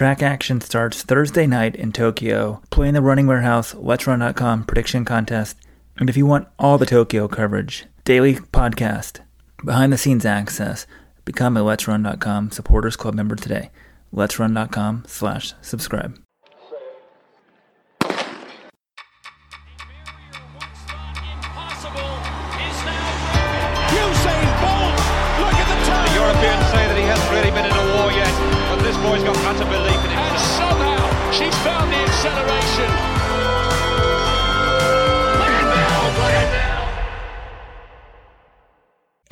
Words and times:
track 0.00 0.22
action 0.22 0.62
starts 0.62 1.02
Thursday 1.02 1.46
night 1.46 1.76
in 1.76 1.92
Tokyo. 1.92 2.62
Play 2.70 2.88
in 2.88 2.94
the 2.94 3.02
Running 3.02 3.26
Warehouse, 3.26 3.74
Let'sRun.com 3.74 4.64
prediction 4.64 5.04
contest. 5.04 5.58
And 5.98 6.08
if 6.08 6.16
you 6.16 6.24
want 6.24 6.48
all 6.58 6.78
the 6.78 6.86
Tokyo 6.86 7.28
coverage, 7.28 7.84
daily 8.06 8.36
podcast, 8.36 9.20
behind 9.62 9.92
the 9.92 9.98
scenes 9.98 10.24
access, 10.24 10.86
become 11.26 11.54
a 11.54 11.60
Let'sRun.com 11.60 12.50
supporters 12.50 12.96
club 12.96 13.12
member 13.12 13.36
today. 13.36 13.68
Let'sRun.com 14.14 15.04
slash 15.06 15.52
subscribe. 15.60 16.18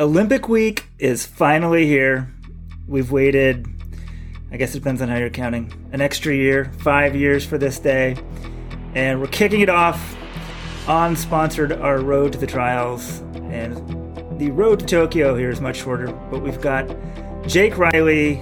Olympic 0.00 0.48
week 0.48 0.86
is 1.00 1.26
finally 1.26 1.84
here. 1.84 2.32
We've 2.86 3.10
waited, 3.10 3.66
I 4.52 4.56
guess 4.56 4.72
it 4.72 4.78
depends 4.78 5.02
on 5.02 5.08
how 5.08 5.16
you're 5.16 5.28
counting, 5.28 5.72
an 5.90 6.00
extra 6.00 6.32
year, 6.32 6.70
five 6.78 7.16
years 7.16 7.44
for 7.44 7.58
this 7.58 7.80
day. 7.80 8.14
And 8.94 9.20
we're 9.20 9.26
kicking 9.26 9.60
it 9.60 9.68
off 9.68 10.16
on 10.86 11.16
sponsored 11.16 11.72
our 11.72 11.98
road 11.98 12.30
to 12.34 12.38
the 12.38 12.46
trials. 12.46 13.18
And 13.50 14.38
the 14.38 14.52
road 14.52 14.78
to 14.78 14.86
Tokyo 14.86 15.34
here 15.34 15.50
is 15.50 15.60
much 15.60 15.78
shorter, 15.78 16.12
but 16.30 16.42
we've 16.42 16.60
got 16.60 16.86
Jake 17.48 17.76
Riley, 17.76 18.34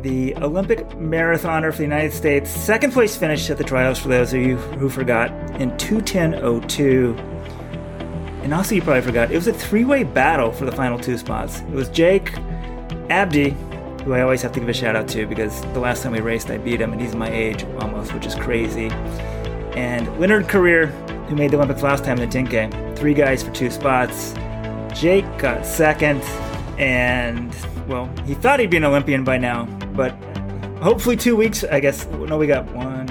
the 0.00 0.34
Olympic 0.36 0.88
marathoner 0.92 1.70
for 1.70 1.76
the 1.76 1.82
United 1.82 2.14
States, 2.14 2.48
second 2.48 2.94
place 2.94 3.14
finish 3.14 3.50
at 3.50 3.58
the 3.58 3.64
trials 3.64 3.98
for 3.98 4.08
those 4.08 4.32
of 4.32 4.40
you 4.40 4.56
who 4.56 4.88
forgot 4.88 5.30
in 5.60 5.70
210.02. 5.72 7.31
And 8.42 8.52
also, 8.52 8.74
you 8.74 8.82
probably 8.82 9.02
forgot, 9.02 9.30
it 9.30 9.36
was 9.36 9.46
a 9.46 9.52
three 9.52 9.84
way 9.84 10.02
battle 10.02 10.50
for 10.50 10.64
the 10.64 10.72
final 10.72 10.98
two 10.98 11.16
spots. 11.16 11.60
It 11.60 11.70
was 11.70 11.88
Jake, 11.88 12.36
Abdi, 13.08 13.50
who 14.04 14.14
I 14.14 14.22
always 14.22 14.42
have 14.42 14.52
to 14.52 14.60
give 14.60 14.68
a 14.68 14.72
shout 14.72 14.96
out 14.96 15.06
to 15.08 15.26
because 15.26 15.60
the 15.72 15.78
last 15.78 16.02
time 16.02 16.12
we 16.12 16.20
raced, 16.20 16.50
I 16.50 16.58
beat 16.58 16.80
him, 16.80 16.92
and 16.92 17.00
he's 17.00 17.14
my 17.14 17.30
age 17.30 17.64
almost, 17.80 18.12
which 18.12 18.26
is 18.26 18.34
crazy. 18.34 18.88
And 19.76 20.08
Leonard 20.18 20.48
Korir, 20.48 20.90
who 21.28 21.36
made 21.36 21.52
the 21.52 21.56
Olympics 21.56 21.82
last 21.82 22.04
time 22.04 22.18
in 22.18 22.28
the 22.28 22.36
10K. 22.36 22.96
Three 22.98 23.14
guys 23.14 23.42
for 23.42 23.52
two 23.52 23.70
spots. 23.70 24.34
Jake 24.92 25.24
got 25.38 25.64
second, 25.64 26.20
and, 26.78 27.54
well, 27.86 28.06
he 28.26 28.34
thought 28.34 28.60
he'd 28.60 28.70
be 28.70 28.76
an 28.76 28.84
Olympian 28.84 29.24
by 29.24 29.38
now, 29.38 29.66
but 29.94 30.12
hopefully 30.82 31.16
two 31.16 31.36
weeks, 31.36 31.64
I 31.64 31.80
guess. 31.80 32.06
No, 32.06 32.36
we 32.36 32.46
got 32.46 32.70
one. 32.72 33.08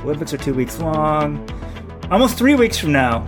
Olympics 0.00 0.32
are 0.32 0.38
two 0.38 0.54
weeks 0.54 0.80
long. 0.80 1.48
Almost 2.10 2.36
three 2.38 2.54
weeks 2.54 2.78
from 2.78 2.92
now, 2.92 3.20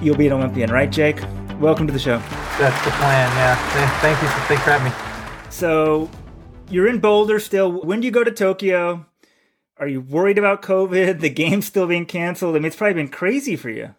you'll 0.00 0.16
be 0.16 0.26
an 0.26 0.32
Olympian, 0.32 0.70
right, 0.70 0.90
Jake? 0.90 1.20
Welcome 1.60 1.86
to 1.86 1.92
the 1.92 1.98
show. 1.98 2.18
That's 2.58 2.84
the 2.84 2.90
plan. 2.92 3.30
Yeah. 3.36 4.00
Thank 4.00 4.20
you. 4.22 4.28
Thanks 4.46 4.62
for 4.62 4.70
having 4.70 4.92
me. 4.92 5.50
So, 5.50 6.10
you're 6.70 6.88
in 6.88 6.98
Boulder 6.98 7.38
still. 7.38 7.70
When 7.70 8.00
do 8.00 8.06
you 8.06 8.10
go 8.10 8.24
to 8.24 8.30
Tokyo? 8.30 9.06
Are 9.78 9.88
you 9.88 10.00
worried 10.00 10.38
about 10.38 10.62
COVID? 10.62 11.20
The 11.26 11.30
game's 11.30 11.66
still 11.66 11.86
being 11.86 12.06
canceled. 12.06 12.56
I 12.56 12.58
mean, 12.58 12.66
it's 12.66 12.76
probably 12.76 12.94
been 12.94 13.08
crazy 13.08 13.56
for 13.56 13.70
you. 13.70 13.94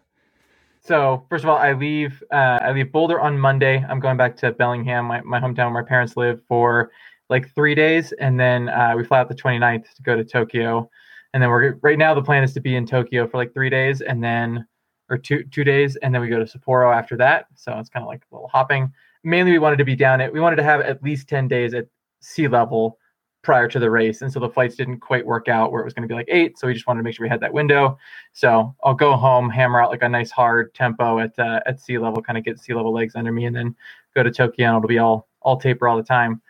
So 0.80 1.24
first 1.28 1.44
of 1.44 1.50
all, 1.50 1.58
I 1.58 1.72
leave. 1.72 2.22
Uh, 2.30 2.58
I 2.62 2.72
leave 2.72 2.92
Boulder 2.92 3.20
on 3.20 3.38
Monday. 3.38 3.84
I'm 3.88 4.00
going 4.00 4.16
back 4.16 4.36
to 4.38 4.52
Bellingham, 4.52 5.04
my, 5.06 5.20
my 5.22 5.40
hometown 5.40 5.72
where 5.72 5.82
my 5.82 5.88
parents 5.88 6.16
live, 6.16 6.40
for 6.48 6.90
like 7.28 7.54
three 7.54 7.74
days, 7.74 8.12
and 8.12 8.40
then 8.40 8.68
uh, 8.68 8.94
we 8.96 9.04
fly 9.04 9.18
out 9.20 9.28
the 9.28 9.34
29th 9.34 9.92
to 9.94 10.02
go 10.02 10.16
to 10.16 10.24
Tokyo. 10.24 10.88
And 11.34 11.42
then 11.42 11.50
we're 11.50 11.74
right 11.82 11.98
now 11.98 12.14
the 12.14 12.22
plan 12.22 12.42
is 12.42 12.54
to 12.54 12.60
be 12.60 12.74
in 12.74 12.86
Tokyo 12.86 13.28
for 13.28 13.36
like 13.36 13.52
three 13.52 13.68
days, 13.68 14.00
and 14.00 14.24
then 14.24 14.66
or 15.10 15.18
two 15.18 15.44
two 15.44 15.64
days, 15.64 15.96
and 15.96 16.14
then 16.14 16.22
we 16.22 16.28
go 16.28 16.42
to 16.42 16.58
Sapporo 16.58 16.94
after 16.94 17.16
that. 17.16 17.46
So 17.54 17.78
it's 17.78 17.88
kind 17.88 18.02
of 18.02 18.08
like 18.08 18.22
a 18.30 18.34
little 18.34 18.48
hopping. 18.48 18.92
Mainly, 19.24 19.52
we 19.52 19.58
wanted 19.58 19.76
to 19.76 19.84
be 19.84 19.96
down 19.96 20.20
at 20.20 20.32
we 20.32 20.40
wanted 20.40 20.56
to 20.56 20.62
have 20.62 20.80
at 20.80 21.02
least 21.02 21.28
10 21.28 21.48
days 21.48 21.74
at 21.74 21.86
sea 22.20 22.48
level 22.48 22.98
prior 23.42 23.68
to 23.68 23.78
the 23.78 23.90
race. 23.90 24.22
And 24.22 24.32
so 24.32 24.40
the 24.40 24.48
flights 24.48 24.76
didn't 24.76 25.00
quite 25.00 25.24
work 25.24 25.48
out 25.48 25.70
where 25.70 25.80
it 25.80 25.84
was 25.84 25.94
going 25.94 26.02
to 26.02 26.08
be 26.08 26.14
like 26.14 26.28
eight. 26.28 26.58
So 26.58 26.66
we 26.66 26.74
just 26.74 26.86
wanted 26.86 27.00
to 27.00 27.04
make 27.04 27.14
sure 27.14 27.24
we 27.24 27.30
had 27.30 27.40
that 27.40 27.52
window. 27.52 27.96
So 28.32 28.74
I'll 28.84 28.94
go 28.94 29.16
home, 29.16 29.48
hammer 29.48 29.80
out 29.80 29.90
like 29.90 30.02
a 30.02 30.08
nice 30.08 30.30
hard 30.30 30.74
tempo 30.74 31.18
at 31.20 31.38
uh, 31.38 31.60
at 31.66 31.80
sea 31.80 31.98
level, 31.98 32.22
kind 32.22 32.38
of 32.38 32.44
get 32.44 32.58
sea 32.58 32.74
level 32.74 32.92
legs 32.92 33.14
under 33.16 33.32
me, 33.32 33.46
and 33.46 33.56
then 33.56 33.74
go 34.14 34.22
to 34.22 34.30
Tokyo 34.30 34.68
and 34.68 34.76
it'll 34.76 34.88
be 34.88 34.98
all 34.98 35.28
all 35.40 35.56
taper 35.56 35.88
all 35.88 35.96
the 35.96 36.02
time. 36.02 36.42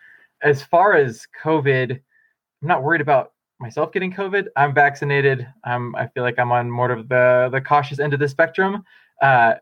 As 0.42 0.62
far 0.62 0.94
as 0.94 1.26
COVID, 1.42 1.92
I'm 1.92 2.68
not 2.68 2.82
worried 2.82 3.00
about 3.00 3.32
myself 3.60 3.92
getting 3.92 4.12
COVID. 4.12 4.46
I'm 4.56 4.74
vaccinated. 4.74 5.46
I'm 5.64 5.94
I 5.96 6.08
feel 6.08 6.22
like 6.24 6.38
I'm 6.38 6.52
on 6.52 6.70
more 6.70 6.90
of 6.90 7.08
the 7.08 7.48
the 7.52 7.60
cautious 7.60 7.98
end 8.00 8.14
of 8.14 8.20
the 8.20 8.28
spectrum. 8.28 8.84
Uh, 9.22 9.54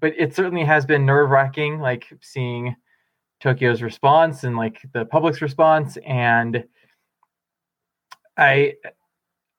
but 0.00 0.14
it 0.18 0.34
certainly 0.36 0.64
has 0.64 0.86
been 0.86 1.06
nerve 1.06 1.30
wracking, 1.30 1.80
like 1.80 2.06
seeing 2.22 2.76
Tokyo's 3.40 3.82
response 3.82 4.44
and 4.44 4.56
like 4.56 4.80
the 4.94 5.04
public's 5.06 5.42
response. 5.42 5.98
And 6.06 6.64
I 8.36 8.74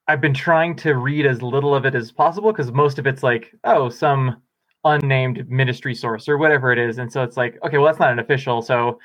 I've 0.08 0.22
been 0.22 0.36
trying 0.36 0.78
to 0.78 0.96
read 0.98 1.26
as 1.28 1.42
little 1.44 1.76
of 1.76 1.88
it 1.88 1.96
as 1.96 2.14
possible 2.14 2.54
because 2.54 2.72
most 2.74 3.00
of 3.00 3.08
it's 3.08 3.24
like, 3.24 3.54
oh, 3.66 3.90
some 3.90 4.44
unnamed 4.86 5.50
ministry 5.50 5.96
source 5.96 6.30
or 6.30 6.38
whatever 6.38 6.72
it 6.74 6.80
is. 6.80 7.00
And 7.00 7.12
so 7.12 7.24
it's 7.24 7.38
like, 7.38 7.60
okay, 7.66 7.80
well, 7.80 7.88
that's 7.88 8.00
not 8.00 8.12
an 8.14 8.20
official. 8.20 8.62
So, 8.62 9.00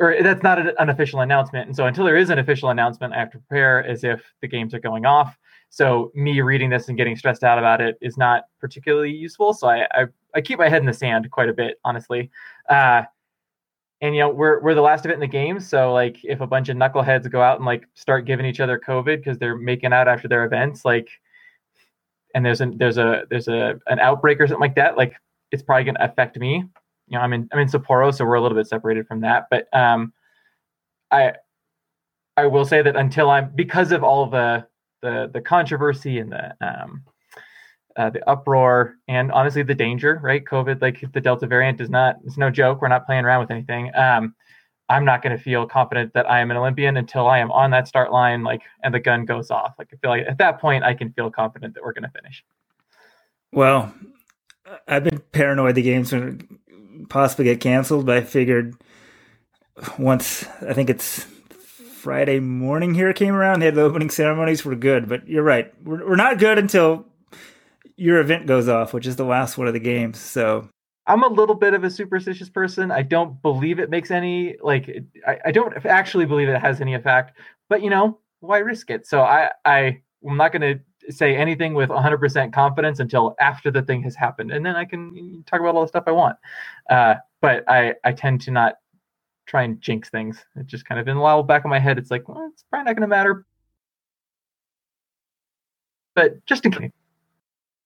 or 0.00 0.16
that's 0.22 0.42
not 0.42 0.58
an 0.58 0.88
official 0.88 1.20
announcement. 1.20 1.66
And 1.66 1.76
so 1.76 1.84
until 1.84 2.04
there 2.04 2.16
is 2.16 2.30
an 2.30 2.38
official 2.38 2.70
announcement, 2.70 3.12
I 3.12 3.18
have 3.18 3.30
to 3.32 3.38
prepare 3.38 3.84
as 3.84 4.02
if 4.02 4.22
the 4.40 4.48
games 4.48 4.72
are 4.72 4.80
going 4.80 5.04
off. 5.04 5.38
So 5.68 6.10
me 6.14 6.40
reading 6.40 6.70
this 6.70 6.88
and 6.88 6.96
getting 6.96 7.14
stressed 7.16 7.44
out 7.44 7.58
about 7.58 7.82
it 7.82 7.98
is 8.00 8.16
not 8.16 8.44
particularly 8.58 9.12
useful. 9.12 9.52
So 9.52 9.68
I, 9.68 9.86
I, 9.92 10.06
I 10.34 10.40
keep 10.40 10.58
my 10.58 10.70
head 10.70 10.80
in 10.80 10.86
the 10.86 10.94
sand 10.94 11.30
quite 11.30 11.50
a 11.50 11.52
bit, 11.52 11.78
honestly. 11.84 12.30
Uh, 12.68 13.02
and 14.00 14.14
you 14.14 14.22
know 14.22 14.30
we're 14.30 14.60
we're 14.60 14.74
the 14.74 14.80
last 14.80 15.04
of 15.04 15.10
it 15.10 15.14
in 15.14 15.20
the 15.20 15.26
game 15.26 15.60
so 15.60 15.92
like 15.92 16.16
if 16.24 16.40
a 16.40 16.46
bunch 16.46 16.70
of 16.70 16.76
knuckleheads 16.78 17.30
go 17.30 17.42
out 17.42 17.58
and 17.58 17.66
like 17.66 17.86
start 17.92 18.24
giving 18.24 18.46
each 18.46 18.58
other 18.58 18.78
covid 18.78 19.18
because 19.18 19.36
they're 19.36 19.58
making 19.58 19.92
out 19.92 20.08
after 20.08 20.26
their 20.26 20.46
events 20.46 20.86
like 20.86 21.10
and 22.34 22.44
there's 22.44 22.62
an 22.62 22.78
there's 22.78 22.96
a 22.96 23.24
there's 23.28 23.48
a 23.48 23.78
an 23.88 23.98
outbreak 24.00 24.40
or 24.40 24.46
something 24.46 24.60
like 24.60 24.74
that 24.74 24.96
like 24.96 25.12
it's 25.52 25.62
probably 25.62 25.84
going 25.84 25.96
to 25.96 26.04
affect 26.04 26.38
me 26.38 26.64
you 27.10 27.18
know 27.18 27.22
i'm 27.22 27.32
in 27.32 27.48
i'm 27.52 27.58
in 27.58 27.68
sapporo 27.68 28.14
so 28.14 28.24
we're 28.24 28.34
a 28.34 28.40
little 28.40 28.56
bit 28.56 28.66
separated 28.66 29.06
from 29.06 29.20
that 29.20 29.46
but 29.50 29.66
um 29.72 30.12
i 31.10 31.32
i 32.36 32.46
will 32.46 32.64
say 32.64 32.80
that 32.80 32.96
until 32.96 33.28
i'm 33.28 33.50
because 33.54 33.92
of 33.92 34.02
all 34.02 34.26
the 34.26 34.66
the 35.02 35.30
the 35.32 35.40
controversy 35.40 36.18
and 36.18 36.32
the 36.32 36.54
um 36.60 37.02
uh, 37.96 38.08
the 38.08 38.26
uproar 38.30 38.94
and 39.08 39.32
honestly 39.32 39.64
the 39.64 39.74
danger 39.74 40.20
right? 40.22 40.44
Covid 40.44 40.80
like 40.80 41.04
the 41.12 41.20
delta 41.20 41.46
variant 41.46 41.80
is 41.80 41.90
not 41.90 42.16
it's 42.24 42.38
no 42.38 42.48
joke 42.48 42.80
we're 42.80 42.88
not 42.88 43.04
playing 43.04 43.24
around 43.24 43.40
with 43.40 43.50
anything 43.50 43.90
um 43.96 44.32
i'm 44.88 45.04
not 45.04 45.22
going 45.22 45.36
to 45.36 45.42
feel 45.42 45.66
confident 45.66 46.12
that 46.14 46.30
i 46.30 46.38
am 46.38 46.52
an 46.52 46.56
olympian 46.56 46.96
until 46.96 47.26
i 47.26 47.38
am 47.38 47.50
on 47.50 47.72
that 47.72 47.88
start 47.88 48.12
line 48.12 48.44
like 48.44 48.62
and 48.84 48.94
the 48.94 49.00
gun 49.00 49.24
goes 49.24 49.50
off. 49.50 49.74
Like 49.76 49.88
i 49.92 49.96
feel 49.96 50.10
like 50.10 50.24
at 50.26 50.38
that 50.38 50.60
point 50.60 50.84
i 50.84 50.94
can 50.94 51.12
feel 51.12 51.30
confident 51.30 51.74
that 51.74 51.82
we're 51.82 51.92
going 51.92 52.04
to 52.04 52.10
finish. 52.10 52.44
Well, 53.52 53.92
I've 54.86 55.04
been 55.04 55.20
paranoid 55.32 55.74
the 55.74 55.82
games 55.82 56.12
possibly 57.10 57.44
get 57.44 57.60
canceled, 57.60 58.06
but 58.06 58.16
I 58.16 58.22
figured 58.22 58.74
once 59.98 60.46
I 60.62 60.72
think 60.72 60.88
it's 60.88 61.24
Friday 62.00 62.40
morning 62.40 62.94
here 62.94 63.12
came 63.12 63.34
around, 63.34 63.60
they 63.60 63.66
had 63.66 63.74
the 63.74 63.82
opening 63.82 64.08
ceremonies. 64.08 64.64
We're 64.64 64.76
good, 64.76 65.08
but 65.08 65.28
you're 65.28 65.42
right. 65.42 65.72
We're, 65.84 66.08
we're 66.08 66.16
not 66.16 66.38
good 66.38 66.56
until 66.56 67.06
your 67.96 68.18
event 68.20 68.46
goes 68.46 68.68
off, 68.68 68.94
which 68.94 69.06
is 69.06 69.16
the 69.16 69.24
last 69.24 69.58
one 69.58 69.66
of 69.66 69.74
the 69.74 69.80
games. 69.80 70.18
So 70.18 70.70
i'm 71.06 71.22
a 71.22 71.28
little 71.28 71.54
bit 71.54 71.74
of 71.74 71.82
a 71.82 71.90
superstitious 71.90 72.48
person 72.48 72.90
i 72.90 73.02
don't 73.02 73.40
believe 73.42 73.78
it 73.78 73.90
makes 73.90 74.10
any 74.10 74.56
like 74.62 74.88
i, 75.26 75.38
I 75.46 75.50
don't 75.50 75.74
actually 75.86 76.26
believe 76.26 76.48
it 76.48 76.60
has 76.60 76.80
any 76.80 76.94
effect 76.94 77.36
but 77.68 77.82
you 77.82 77.90
know 77.90 78.18
why 78.40 78.58
risk 78.58 78.90
it 78.90 79.06
so 79.06 79.22
i 79.22 79.50
i 79.64 80.00
i'm 80.28 80.36
not 80.36 80.52
going 80.52 80.62
to 80.62 80.80
say 81.08 81.36
anything 81.36 81.74
with 81.74 81.88
100% 81.88 82.52
confidence 82.52 83.00
until 83.00 83.34
after 83.40 83.70
the 83.70 83.82
thing 83.82 84.02
has 84.02 84.14
happened 84.14 84.50
and 84.50 84.64
then 84.64 84.76
i 84.76 84.84
can 84.84 85.42
talk 85.46 85.60
about 85.60 85.74
all 85.74 85.82
the 85.82 85.88
stuff 85.88 86.04
i 86.06 86.12
want 86.12 86.36
uh, 86.90 87.14
but 87.40 87.64
i 87.68 87.94
i 88.04 88.12
tend 88.12 88.40
to 88.40 88.50
not 88.50 88.74
try 89.46 89.62
and 89.62 89.80
jinx 89.80 90.10
things 90.10 90.44
it 90.56 90.66
just 90.66 90.84
kind 90.84 91.00
of 91.00 91.08
in 91.08 91.16
the 91.16 91.44
back 91.46 91.64
of 91.64 91.70
my 91.70 91.78
head 91.78 91.98
it's 91.98 92.10
like 92.10 92.28
well, 92.28 92.48
it's 92.52 92.64
probably 92.70 92.84
not 92.84 92.96
going 92.96 93.02
to 93.02 93.08
matter 93.08 93.46
but 96.14 96.44
just 96.46 96.64
in 96.66 96.72
case 96.72 96.90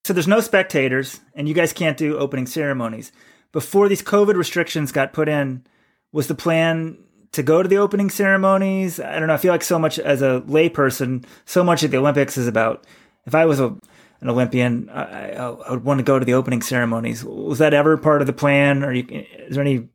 So 0.04 0.12
there's 0.12 0.28
no 0.28 0.40
spectators, 0.40 1.20
and 1.34 1.48
you 1.48 1.54
guys 1.54 1.72
can't 1.72 1.96
do 1.96 2.18
opening 2.18 2.46
ceremonies. 2.46 3.12
Before 3.52 3.88
these 3.88 4.02
COVID 4.02 4.34
restrictions 4.34 4.92
got 4.92 5.12
put 5.12 5.28
in, 5.28 5.64
was 6.12 6.26
the 6.26 6.34
plan 6.34 6.98
to 7.32 7.42
go 7.42 7.62
to 7.62 7.68
the 7.68 7.76
opening 7.78 8.10
ceremonies? 8.10 9.00
I 9.00 9.18
don't 9.18 9.28
know. 9.28 9.34
I 9.34 9.38
feel 9.38 9.52
like 9.52 9.62
so 9.62 9.78
much 9.78 9.98
as 9.98 10.22
a 10.22 10.42
layperson, 10.46 11.24
so 11.46 11.64
much 11.64 11.82
of 11.82 11.90
the 11.90 11.98
Olympics 11.98 12.36
is 12.36 12.46
about. 12.46 12.86
If 13.26 13.34
I 13.34 13.46
was 13.46 13.60
a, 13.60 13.76
an 14.20 14.28
Olympian, 14.28 14.88
I, 14.90 15.32
I, 15.32 15.70
would 15.70 15.84
want 15.84 15.98
to 15.98 16.04
go 16.04 16.18
to 16.18 16.24
the 16.24 16.34
opening 16.34 16.62
ceremonies. 16.62 17.24
Was 17.24 17.58
that 17.58 17.74
ever 17.74 17.96
part 17.96 18.20
of 18.20 18.26
the 18.26 18.32
plan? 18.32 18.84
Or 18.84 18.92
you, 18.92 19.06
is 19.10 19.54
there 19.54 19.64
any 19.64 19.88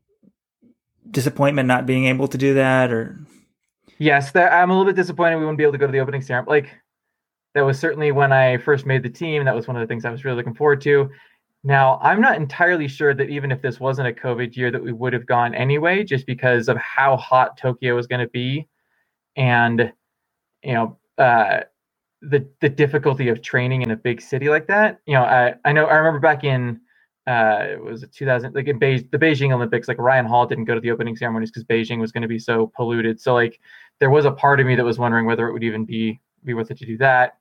disappointment 1.10 1.68
not 1.68 1.86
being 1.86 2.06
able 2.06 2.28
to 2.28 2.38
do 2.38 2.56
that? 2.56 2.92
Or 2.92 3.20
Yes, 3.98 4.32
that, 4.32 4.54
I'm 4.54 4.70
a 4.70 4.74
little 4.74 4.92
bit 4.92 4.96
disappointed 4.96 5.36
we 5.38 5.42
wouldn't 5.42 5.58
be 5.58 5.64
able 5.64 5.74
to 5.74 5.78
go 5.78 5.86
to 5.86 5.92
the 5.92 6.00
opening 6.00 6.22
ceremony. 6.22 6.62
Like 6.62 6.70
that 7.54 7.66
was 7.66 7.80
certainly 7.80 8.12
when 8.12 8.32
I 8.32 8.58
first 8.58 8.86
made 8.86 9.04
the 9.04 9.10
team. 9.10 9.46
That 9.46 9.56
was 9.56 9.68
one 9.68 9.76
of 9.76 9.82
the 9.82 9.88
things 9.88 10.06
I 10.06 10.12
was 10.12 10.24
really 10.24 10.38
looking 10.38 10.56
forward 10.56 10.82
to. 10.82 11.10
Now, 11.64 12.00
I'm 12.02 12.22
not 12.22 12.38
entirely 12.38 12.88
sure 12.88 13.14
that 13.14 13.30
even 13.30 13.52
if 13.52 13.62
this 13.62 13.80
wasn't 13.80 14.08
a 14.08 14.14
COVID 14.14 14.56
year, 14.56 14.72
that 14.72 14.82
we 14.82 14.94
would 14.94 15.12
have 15.12 15.26
gone 15.26 15.54
anyway, 15.54 16.06
just 16.06 16.26
because 16.26 16.70
of 16.70 16.78
how 16.78 17.18
hot 17.18 17.58
Tokyo 17.58 17.96
was 17.96 18.08
going 18.08 18.22
to 18.22 18.30
be, 18.30 18.68
and 19.36 19.92
you 20.64 20.74
know, 20.74 20.98
uh, 21.18 21.62
the 22.22 22.48
the 22.62 22.70
difficulty 22.70 23.30
of 23.30 23.42
training 23.42 23.82
in 23.82 23.92
a 23.92 23.96
big 23.96 24.22
city 24.22 24.50
like 24.50 24.68
that. 24.68 25.00
You 25.06 25.16
know, 25.16 25.24
I 25.24 25.56
I 25.66 25.72
know 25.72 25.86
I 25.86 25.96
remember 25.96 26.20
back 26.20 26.44
in 26.44 26.80
uh, 27.28 27.66
it 27.70 27.84
was 27.84 28.06
2000 28.12 28.56
like 28.56 28.68
in 28.68 28.80
Be- 28.80 29.08
the 29.12 29.20
Beijing 29.20 29.54
Olympics, 29.54 29.88
like 29.88 30.00
Ryan 30.00 30.26
Hall 30.26 30.46
didn't 30.48 30.66
go 30.66 30.74
to 30.76 30.82
the 30.82 30.92
opening 30.92 31.16
ceremonies 31.16 31.52
because 31.52 31.64
Beijing 31.64 32.00
was 32.00 32.12
going 32.12 32.24
to 32.24 32.28
be 32.28 32.40
so 32.40 32.72
polluted. 32.76 33.22
So 33.22 33.34
like 33.34 33.60
there 34.00 34.10
was 34.10 34.26
a 34.26 34.32
part 34.32 34.60
of 34.60 34.66
me 34.66 34.76
that 34.76 34.86
was 34.86 34.98
wondering 34.98 35.26
whether 35.26 35.48
it 35.48 35.54
would 35.54 35.64
even 35.64 35.86
be 35.86 36.20
be 36.44 36.54
worth 36.54 36.72
it 36.72 36.78
to 36.80 36.86
do 36.86 36.98
that 36.98 37.38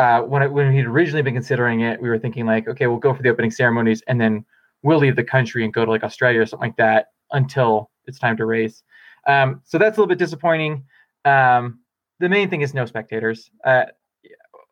uh, 0.00 0.22
when 0.22 0.42
it, 0.42 0.50
when 0.50 0.72
he'd 0.72 0.86
originally 0.86 1.20
been 1.20 1.34
considering 1.34 1.80
it, 1.82 2.00
we 2.00 2.08
were 2.08 2.18
thinking 2.18 2.46
like, 2.46 2.66
okay, 2.66 2.86
we'll 2.86 2.96
go 2.96 3.12
for 3.12 3.22
the 3.22 3.28
opening 3.28 3.50
ceremonies 3.50 4.02
and 4.06 4.18
then 4.18 4.44
we'll 4.82 4.98
leave 4.98 5.14
the 5.14 5.22
country 5.24 5.62
and 5.62 5.74
go 5.74 5.84
to 5.84 5.90
like 5.90 6.02
Australia 6.02 6.40
or 6.40 6.46
something 6.46 6.70
like 6.70 6.76
that 6.76 7.08
until 7.32 7.90
it's 8.06 8.18
time 8.18 8.34
to 8.38 8.46
race. 8.46 8.82
Um, 9.26 9.60
so 9.64 9.76
that's 9.76 9.98
a 9.98 10.00
little 10.00 10.08
bit 10.08 10.18
disappointing. 10.18 10.84
Um, 11.26 11.80
the 12.18 12.30
main 12.30 12.48
thing 12.48 12.62
is 12.62 12.72
no 12.72 12.86
spectators. 12.86 13.50
Uh, 13.62 13.84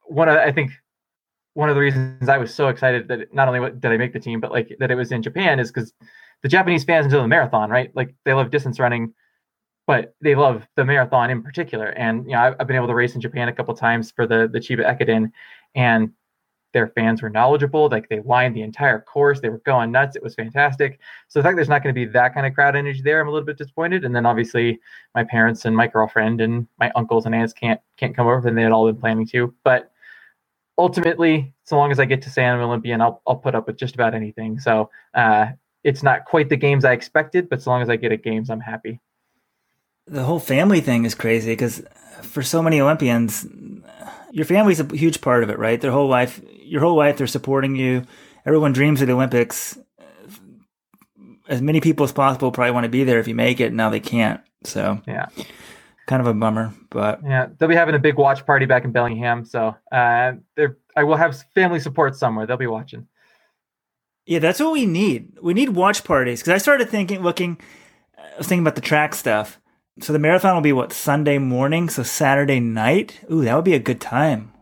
one 0.08 0.28
of 0.28 0.36
I 0.36 0.52
think 0.52 0.72
one 1.54 1.68
of 1.68 1.74
the 1.74 1.80
reasons 1.80 2.28
I 2.28 2.38
was 2.38 2.54
so 2.54 2.68
excited 2.68 3.08
that 3.08 3.32
not 3.32 3.48
only 3.48 3.70
did 3.70 3.92
I 3.92 3.96
make 3.96 4.12
the 4.12 4.20
team, 4.20 4.40
but 4.40 4.52
like 4.52 4.76
that 4.78 4.90
it 4.90 4.94
was 4.94 5.12
in 5.12 5.22
Japan 5.22 5.60
is 5.60 5.70
because 5.72 5.92
the 6.42 6.48
Japanese 6.48 6.84
fans 6.84 7.06
into 7.06 7.16
the 7.16 7.28
marathon, 7.28 7.70
right? 7.70 7.94
Like 7.94 8.14
they 8.24 8.34
love 8.34 8.50
distance 8.50 8.78
running 8.78 9.14
but 9.88 10.14
they 10.20 10.34
love 10.34 10.68
the 10.76 10.84
marathon 10.84 11.30
in 11.30 11.42
particular. 11.42 11.86
And 11.86 12.26
you 12.26 12.32
know, 12.32 12.40
I've, 12.40 12.56
I've 12.60 12.66
been 12.66 12.76
able 12.76 12.88
to 12.88 12.94
race 12.94 13.14
in 13.14 13.22
Japan 13.22 13.48
a 13.48 13.52
couple 13.54 13.74
times 13.74 14.12
for 14.12 14.26
the 14.26 14.46
the 14.52 14.60
Chiba 14.60 14.84
Ekiden, 14.84 15.32
and 15.74 16.10
their 16.74 16.88
fans 16.88 17.22
were 17.22 17.30
knowledgeable. 17.30 17.88
Like 17.88 18.06
they 18.10 18.20
lined 18.20 18.54
the 18.54 18.60
entire 18.60 19.00
course, 19.00 19.40
they 19.40 19.48
were 19.48 19.62
going 19.64 19.90
nuts. 19.90 20.14
It 20.14 20.22
was 20.22 20.34
fantastic. 20.34 21.00
So 21.28 21.38
the 21.38 21.42
fact 21.42 21.56
there's 21.56 21.70
not 21.70 21.82
going 21.82 21.94
to 21.94 21.98
be 21.98 22.04
that 22.12 22.34
kind 22.34 22.46
of 22.46 22.52
crowd 22.52 22.76
energy 22.76 23.00
there, 23.02 23.18
I'm 23.18 23.28
a 23.28 23.30
little 23.30 23.46
bit 23.46 23.56
disappointed. 23.56 24.04
And 24.04 24.14
then 24.14 24.26
obviously 24.26 24.78
my 25.14 25.24
parents 25.24 25.64
and 25.64 25.74
my 25.74 25.86
girlfriend 25.86 26.42
and 26.42 26.68
my 26.78 26.92
uncles 26.94 27.24
and 27.24 27.34
aunts 27.34 27.54
can't 27.54 27.80
can't 27.96 28.14
come 28.14 28.26
over, 28.26 28.46
and 28.46 28.58
they 28.58 28.62
had 28.62 28.72
all 28.72 28.86
been 28.86 29.00
planning 29.00 29.26
to. 29.28 29.54
But 29.64 29.90
ultimately, 30.78 31.52
so 31.64 31.76
long 31.76 31.90
as 31.90 32.00
I 32.00 32.06
get 32.06 32.22
to 32.22 32.30
say 32.30 32.44
I'm 32.44 32.58
an 32.58 32.64
Olympian, 32.64 33.00
I'll 33.00 33.20
I'll 33.26 33.36
put 33.36 33.54
up 33.54 33.66
with 33.66 33.76
just 33.76 33.94
about 33.94 34.14
anything. 34.14 34.58
So 34.58 34.90
uh, 35.14 35.48
it's 35.84 36.02
not 36.02 36.24
quite 36.24 36.48
the 36.48 36.56
games 36.56 36.84
I 36.84 36.92
expected, 36.92 37.48
but 37.48 37.60
so 37.60 37.70
long 37.70 37.82
as 37.82 37.90
I 37.90 37.96
get 37.96 38.12
at 38.12 38.22
games, 38.22 38.48
I'm 38.48 38.60
happy 38.60 39.00
the 40.10 40.24
whole 40.24 40.40
family 40.40 40.80
thing 40.80 41.04
is 41.04 41.14
crazy 41.14 41.52
because 41.52 41.82
for 42.22 42.42
so 42.42 42.62
many 42.62 42.80
Olympians, 42.80 43.46
your 44.30 44.44
family's 44.44 44.80
a 44.80 44.96
huge 44.96 45.20
part 45.20 45.42
of 45.42 45.50
it, 45.50 45.58
right? 45.58 45.80
Their 45.80 45.92
whole 45.92 46.08
life, 46.08 46.40
your 46.62 46.80
whole 46.80 46.96
life, 46.96 47.16
they're 47.16 47.26
supporting 47.26 47.76
you. 47.76 48.04
Everyone 48.46 48.72
dreams 48.72 49.00
of 49.00 49.08
the 49.08 49.14
Olympics. 49.14 49.78
As 51.48 51.62
many 51.62 51.80
people 51.80 52.04
as 52.04 52.12
possible 52.12 52.52
probably 52.52 52.72
want 52.72 52.84
to 52.84 52.90
be 52.90 53.04
there 53.04 53.18
if 53.18 53.28
you 53.28 53.34
make 53.34 53.60
it. 53.60 53.72
Now 53.72 53.90
they 53.90 54.00
can't. 54.00 54.40
So 54.64 55.00
yeah, 55.06 55.28
kind 56.08 56.20
of 56.20 56.26
a 56.26 56.34
bummer. 56.34 56.74
But 56.90 57.20
yeah, 57.24 57.46
they'll 57.56 57.68
be 57.68 57.76
having 57.76 57.94
a 57.94 58.00
big 58.00 58.16
watch 58.16 58.44
party 58.44 58.66
back 58.66 58.84
in 58.84 58.90
Bellingham. 58.90 59.44
So 59.44 59.76
uh, 59.92 60.32
there, 60.56 60.78
I 60.96 61.04
will 61.04 61.16
have 61.16 61.40
family 61.54 61.78
support 61.78 62.16
somewhere. 62.16 62.46
They'll 62.46 62.56
be 62.56 62.66
watching. 62.66 63.06
Yeah, 64.26 64.40
that's 64.40 64.58
what 64.58 64.72
we 64.72 64.84
need. 64.84 65.38
We 65.40 65.54
need 65.54 65.70
watch 65.70 66.02
parties 66.02 66.40
because 66.40 66.52
I 66.52 66.58
started 66.58 66.90
thinking, 66.90 67.22
looking, 67.22 67.60
I 68.18 68.38
was 68.38 68.48
thinking 68.48 68.64
about 68.64 68.74
the 68.74 68.80
track 68.80 69.14
stuff 69.14 69.60
so 70.00 70.12
the 70.12 70.18
marathon 70.18 70.54
will 70.54 70.62
be 70.62 70.72
what 70.72 70.92
Sunday 70.92 71.38
morning, 71.38 71.88
so 71.88 72.02
Saturday 72.02 72.60
night. 72.60 73.20
Ooh, 73.30 73.44
that 73.44 73.54
would 73.54 73.64
be 73.64 73.74
a 73.74 73.80
good 73.80 74.00
time. 74.00 74.52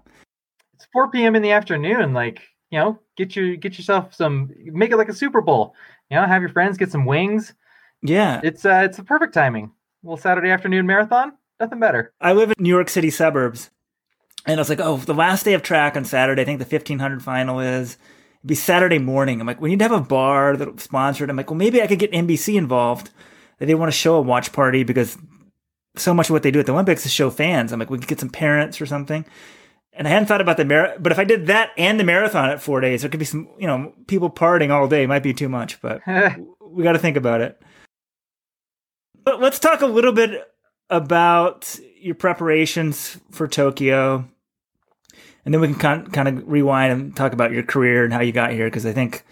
It's 0.75 0.87
4 0.93 1.11
p.m. 1.11 1.37
in 1.37 1.43
the 1.43 1.51
afternoon. 1.51 2.15
Like 2.15 2.41
you 2.71 2.79
know, 2.79 2.99
get 3.17 3.37
you 3.37 3.57
get 3.57 3.77
yourself 3.77 4.15
some, 4.15 4.51
make 4.65 4.91
it 4.91 4.97
like 4.97 5.09
a 5.09 5.15
Super 5.15 5.41
Bowl. 5.41 5.75
You 6.11 6.17
know, 6.17 6.27
have 6.27 6.43
your 6.43 6.51
friends 6.51 6.79
get 6.79 6.91
some 6.91 7.05
wings. 7.05 7.55
Yeah, 8.03 8.41
it's 8.43 8.65
uh, 8.65 8.83
it's 8.85 8.97
the 8.97 9.05
perfect 9.05 9.35
timing. 9.35 9.73
Little 10.07 10.17
Saturday 10.17 10.51
afternoon 10.51 10.87
marathon, 10.87 11.33
nothing 11.61 11.81
better. 11.81 12.13
I 12.21 12.33
live 12.33 12.51
in 12.51 12.63
New 12.63 12.71
York 12.71 12.89
City 12.89 13.11
suburbs, 13.11 13.71
and 14.47 14.59
I 14.59 14.61
was 14.61 14.69
like, 14.69 14.81
oh, 14.81 14.97
the 14.99 15.15
last 15.15 15.45
day 15.45 15.55
of 15.55 15.63
track 15.63 15.97
on 15.97 16.05
Saturday. 16.05 16.43
I 16.43 16.45
think 16.45 16.61
the 16.61 16.65
1500 16.65 17.23
final 17.23 17.61
is. 17.61 17.99
It'd 18.41 18.49
be 18.49 18.55
Saturday 18.55 18.99
morning. 18.99 19.41
I'm 19.41 19.47
like, 19.47 19.61
we 19.61 19.71
need 19.71 19.81
to 19.81 19.85
have 19.87 19.93
a 19.93 20.01
bar 20.01 20.57
that 20.57 20.79
sponsored. 20.79 21.29
I'm 21.29 21.37
like, 21.37 21.51
well, 21.51 21.59
maybe 21.59 21.83
I 21.83 21.89
could 21.89 21.99
get 21.99 22.13
NBC 22.13 22.55
involved 22.55 23.11
they 23.59 23.75
want 23.75 23.91
to 23.91 23.97
show 23.97 24.17
a 24.17 24.21
watch 24.21 24.53
party 24.53 24.85
because 24.85 25.17
so 25.97 26.13
much 26.13 26.29
of 26.29 26.35
what 26.35 26.43
they 26.43 26.51
do 26.51 26.61
at 26.61 26.67
the 26.67 26.73
Olympics 26.73 27.07
is 27.07 27.13
show 27.13 27.31
fans. 27.31 27.73
I'm 27.73 27.79
like, 27.79 27.91
we 27.91 27.99
could 27.99 28.09
get 28.09 28.21
some 28.21 28.29
parents 28.29 28.81
or 28.81 28.87
something. 28.87 29.25
And 29.93 30.07
I 30.07 30.11
hadn't 30.11 30.27
thought 30.27 30.43
about 30.43 30.59
the 30.59 30.67
marathon, 30.67 31.03
but 31.03 31.11
if 31.11 31.19
I 31.19 31.25
did 31.25 31.47
that 31.47 31.71
and 31.79 31.99
the 31.99 32.05
marathon 32.05 32.51
at 32.51 32.61
four 32.61 32.83
days, 32.83 33.01
there 33.01 33.11
could 33.11 33.19
be 33.19 33.25
some, 33.25 33.49
you 33.59 33.67
know, 33.67 33.95
people 34.07 34.29
partying 34.29 34.71
all 34.71 34.89
day. 34.89 35.05
It 35.05 35.09
might 35.09 35.23
be 35.23 35.33
too 35.33 35.49
much, 35.49 35.81
but 35.81 36.03
we 36.61 36.85
got 36.85 36.93
to 36.93 36.99
think 36.99 37.17
about 37.17 37.41
it. 37.41 37.61
But 39.27 39.41
let's 39.41 39.59
talk 39.59 39.83
a 39.83 39.87
little 39.87 40.13
bit 40.13 40.51
about 40.89 41.81
your 42.01 42.15
preparations 42.15 43.19
for 43.33 43.49
Tokyo. 43.49 44.25
And 45.45 45.53
then 45.53 45.61
we 45.61 45.67
can 45.67 45.77
kind 45.77 46.13
kind 46.13 46.29
of 46.29 46.49
rewind 46.49 46.93
and 46.93 47.17
talk 47.17 47.33
about 47.33 47.51
your 47.51 47.65
career 47.65 48.05
and 48.05 48.13
how 48.13 48.21
you 48.21 48.31
got 48.31 48.53
here, 48.53 48.69
because 48.69 48.87
I 48.87 48.93
think 48.93 49.25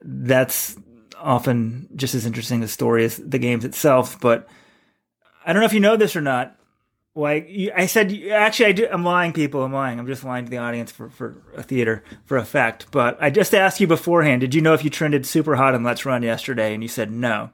that's 0.00 0.76
often 1.18 1.88
just 1.96 2.14
as 2.14 2.26
interesting 2.26 2.62
a 2.62 2.68
story 2.68 3.04
as 3.04 3.16
the 3.16 3.40
games 3.40 3.64
itself. 3.64 4.20
But 4.20 4.48
I 5.44 5.52
don't 5.52 5.60
know 5.60 5.66
if 5.66 5.74
you 5.74 5.80
know 5.80 5.96
this 5.96 6.14
or 6.14 6.20
not. 6.20 6.56
Like 7.16 7.48
I 7.74 7.86
said, 7.86 8.12
actually, 8.30 8.66
I 8.66 8.72
do, 8.72 8.88
I'm 8.88 9.04
lying, 9.04 9.32
people. 9.32 9.64
I'm 9.64 9.72
lying. 9.72 9.98
I'm 9.98 10.06
just 10.06 10.22
lying 10.22 10.44
to 10.44 10.50
the 10.50 10.58
audience 10.58 10.92
for, 10.92 11.10
for 11.10 11.42
a 11.56 11.62
theater 11.64 12.04
for 12.24 12.36
effect. 12.36 12.86
But 12.92 13.16
I 13.20 13.30
just 13.30 13.52
asked 13.52 13.80
you 13.80 13.88
beforehand. 13.88 14.42
Did 14.42 14.54
you 14.54 14.60
know 14.60 14.74
if 14.74 14.84
you 14.84 14.90
trended 14.90 15.26
super 15.26 15.56
hot 15.56 15.74
on 15.74 15.82
Let's 15.82 16.06
Run 16.06 16.22
yesterday? 16.22 16.72
And 16.72 16.84
you 16.84 16.88
said 16.88 17.10
no. 17.10 17.50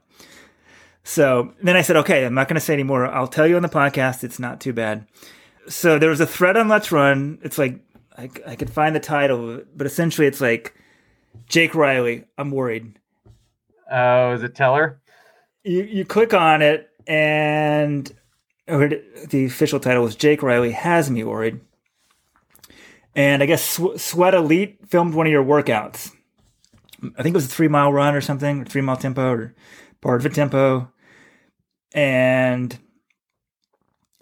So 1.11 1.53
then 1.61 1.77
I 1.77 1.83
said, 1.83 1.97
okay, 1.97 2.25
I'm 2.25 2.35
not 2.35 2.47
going 2.47 2.55
to 2.55 2.61
say 2.61 2.73
anymore. 2.73 3.05
I'll 3.05 3.27
tell 3.27 3.45
you 3.45 3.57
on 3.57 3.63
the 3.63 3.69
podcast. 3.69 4.23
It's 4.23 4.39
not 4.39 4.61
too 4.61 4.73
bad. 4.73 5.09
So 5.67 5.99
there 5.99 6.09
was 6.09 6.21
a 6.21 6.27
thread 6.27 6.57
on 6.57 6.69
Let's 6.69 6.93
Run. 6.93 7.41
It's 7.43 7.59
like 7.59 7.81
I, 8.17 8.31
I 8.47 8.55
could 8.55 8.71
find 8.71 8.95
the 8.95 9.01
title, 9.01 9.61
but 9.75 9.89
essentially 9.89 10.29
it's 10.29 10.41
like 10.41 10.73
Jake 11.49 11.75
Riley. 11.75 12.27
I'm 12.39 12.53
worried. 12.53 12.97
Oh, 13.91 14.35
is 14.35 14.45
it 14.45 14.55
Teller? 14.55 15.01
You 15.65 15.83
you 15.83 16.05
click 16.05 16.33
on 16.33 16.63
it, 16.63 16.89
and 17.09 18.09
oh, 18.69 18.89
the 19.29 19.47
official 19.47 19.81
title 19.81 20.05
was 20.05 20.15
Jake 20.15 20.45
Riley 20.45 20.71
has 20.71 21.11
me 21.11 21.25
worried. 21.25 21.61
And 23.17 23.43
I 23.43 23.47
guess 23.47 23.81
Sweat 23.97 24.35
Elite 24.35 24.79
filmed 24.87 25.15
one 25.15 25.27
of 25.27 25.33
your 25.33 25.45
workouts. 25.45 26.13
I 27.03 27.25
think 27.25 27.35
it 27.35 27.39
was 27.39 27.47
a 27.47 27.49
three 27.49 27.67
mile 27.67 27.93
run 27.93 28.15
or 28.15 28.21
something, 28.21 28.61
or 28.61 28.65
three 28.65 28.81
mile 28.81 28.97
tempo, 28.97 29.29
or 29.29 29.57
part 30.01 30.21
of 30.21 30.27
a 30.27 30.33
tempo. 30.33 30.89
And 31.93 32.79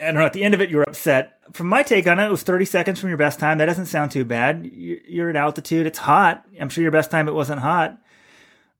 I 0.01 0.05
don't 0.05 0.15
know. 0.15 0.27
At 0.27 0.33
the 0.33 0.45
end 0.45 0.55
of 0.55 0.61
it, 0.61 0.71
you 0.71 0.77
were 0.77 0.89
upset. 0.89 1.39
From 1.53 1.69
my 1.69 1.83
take 1.83 2.07
on 2.07 2.19
it, 2.19 2.27
it 2.27 2.31
was 2.31 2.43
30 2.43 2.65
seconds 2.65 3.01
from 3.01 3.09
your 3.09 3.19
best 3.19 3.39
time. 3.39 3.59
That 3.59 3.67
doesn't 3.67 3.87
sound 3.87 4.11
too 4.11 4.25
bad. 4.25 4.65
You're 4.73 5.31
at 5.31 5.37
altitude. 5.37 5.87
It's 5.87 5.99
hot. 5.99 6.45
I'm 6.61 6.69
sure 6.69 6.83
your 6.83 6.93
best 6.93 7.11
time 7.11 7.29
it 7.29 7.35
wasn't 7.35 7.61
hot, 7.61 7.99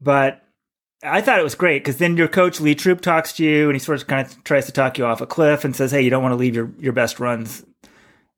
but 0.01 0.45
I 1.03 1.21
thought 1.21 1.39
it 1.39 1.45
was 1.45 1.55
great 1.55 1.83
because 1.83 1.99
then 1.99 2.17
your 2.17 2.29
coach 2.29 2.61
Lee 2.61 2.75
Troop 2.75 3.01
talks 3.01 3.33
to 3.35 3.45
you 3.45 3.67
and 3.67 3.75
he 3.75 3.79
sort 3.79 4.01
of 4.01 4.07
kind 4.07 4.27
of 4.27 4.45
tries 4.45 4.67
to 4.67 4.73
talk 4.73 4.99
you 4.99 5.07
off 5.07 5.21
a 5.21 5.27
cliff 5.27 5.65
and 5.65 5.75
says, 5.75 5.93
"Hey, 5.93 6.03
you 6.03 6.11
don't 6.11 6.23
want 6.23 6.33
to 6.33 6.37
leave 6.37 6.57
your, 6.57 6.73
your 6.79 6.93
best 6.93 7.21
runs 7.21 7.65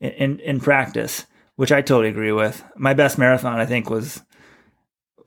in, 0.00 0.10
in, 0.10 0.40
in 0.40 0.60
practice," 0.60 1.26
which 1.56 1.72
I 1.72 1.80
totally 1.80 2.08
agree 2.08 2.32
with. 2.32 2.62
My 2.76 2.92
best 2.92 3.18
marathon, 3.18 3.58
I 3.58 3.66
think, 3.66 3.88
was 3.88 4.22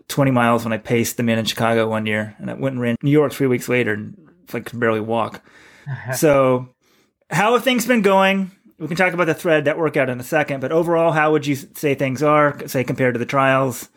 20 0.09 0.31
miles 0.31 0.63
when 0.63 0.73
I 0.73 0.77
paced 0.77 1.17
them 1.17 1.29
in 1.29 1.39
in 1.39 1.45
Chicago 1.45 1.87
one 1.87 2.05
year, 2.05 2.35
and 2.37 2.51
I 2.51 2.53
went 2.53 2.73
and 2.73 2.81
ran 2.81 2.97
New 3.01 3.11
York 3.11 3.33
three 3.33 3.47
weeks 3.47 3.67
later 3.67 3.93
and 3.93 4.22
like 4.51 4.65
could 4.65 4.79
barely 4.79 4.99
walk. 4.99 5.41
so, 6.15 6.69
how 7.29 7.53
have 7.53 7.63
things 7.63 7.85
been 7.85 8.01
going? 8.01 8.51
We 8.79 8.87
can 8.87 8.97
talk 8.97 9.13
about 9.13 9.25
the 9.25 9.33
thread 9.33 9.65
that 9.65 9.77
workout 9.77 10.09
in 10.09 10.19
a 10.19 10.23
second, 10.23 10.59
but 10.59 10.71
overall, 10.71 11.11
how 11.11 11.31
would 11.31 11.45
you 11.45 11.55
say 11.55 11.95
things 11.95 12.23
are? 12.23 12.67
Say 12.67 12.83
compared 12.83 13.13
to 13.13 13.19
the 13.19 13.25
trials, 13.25 13.89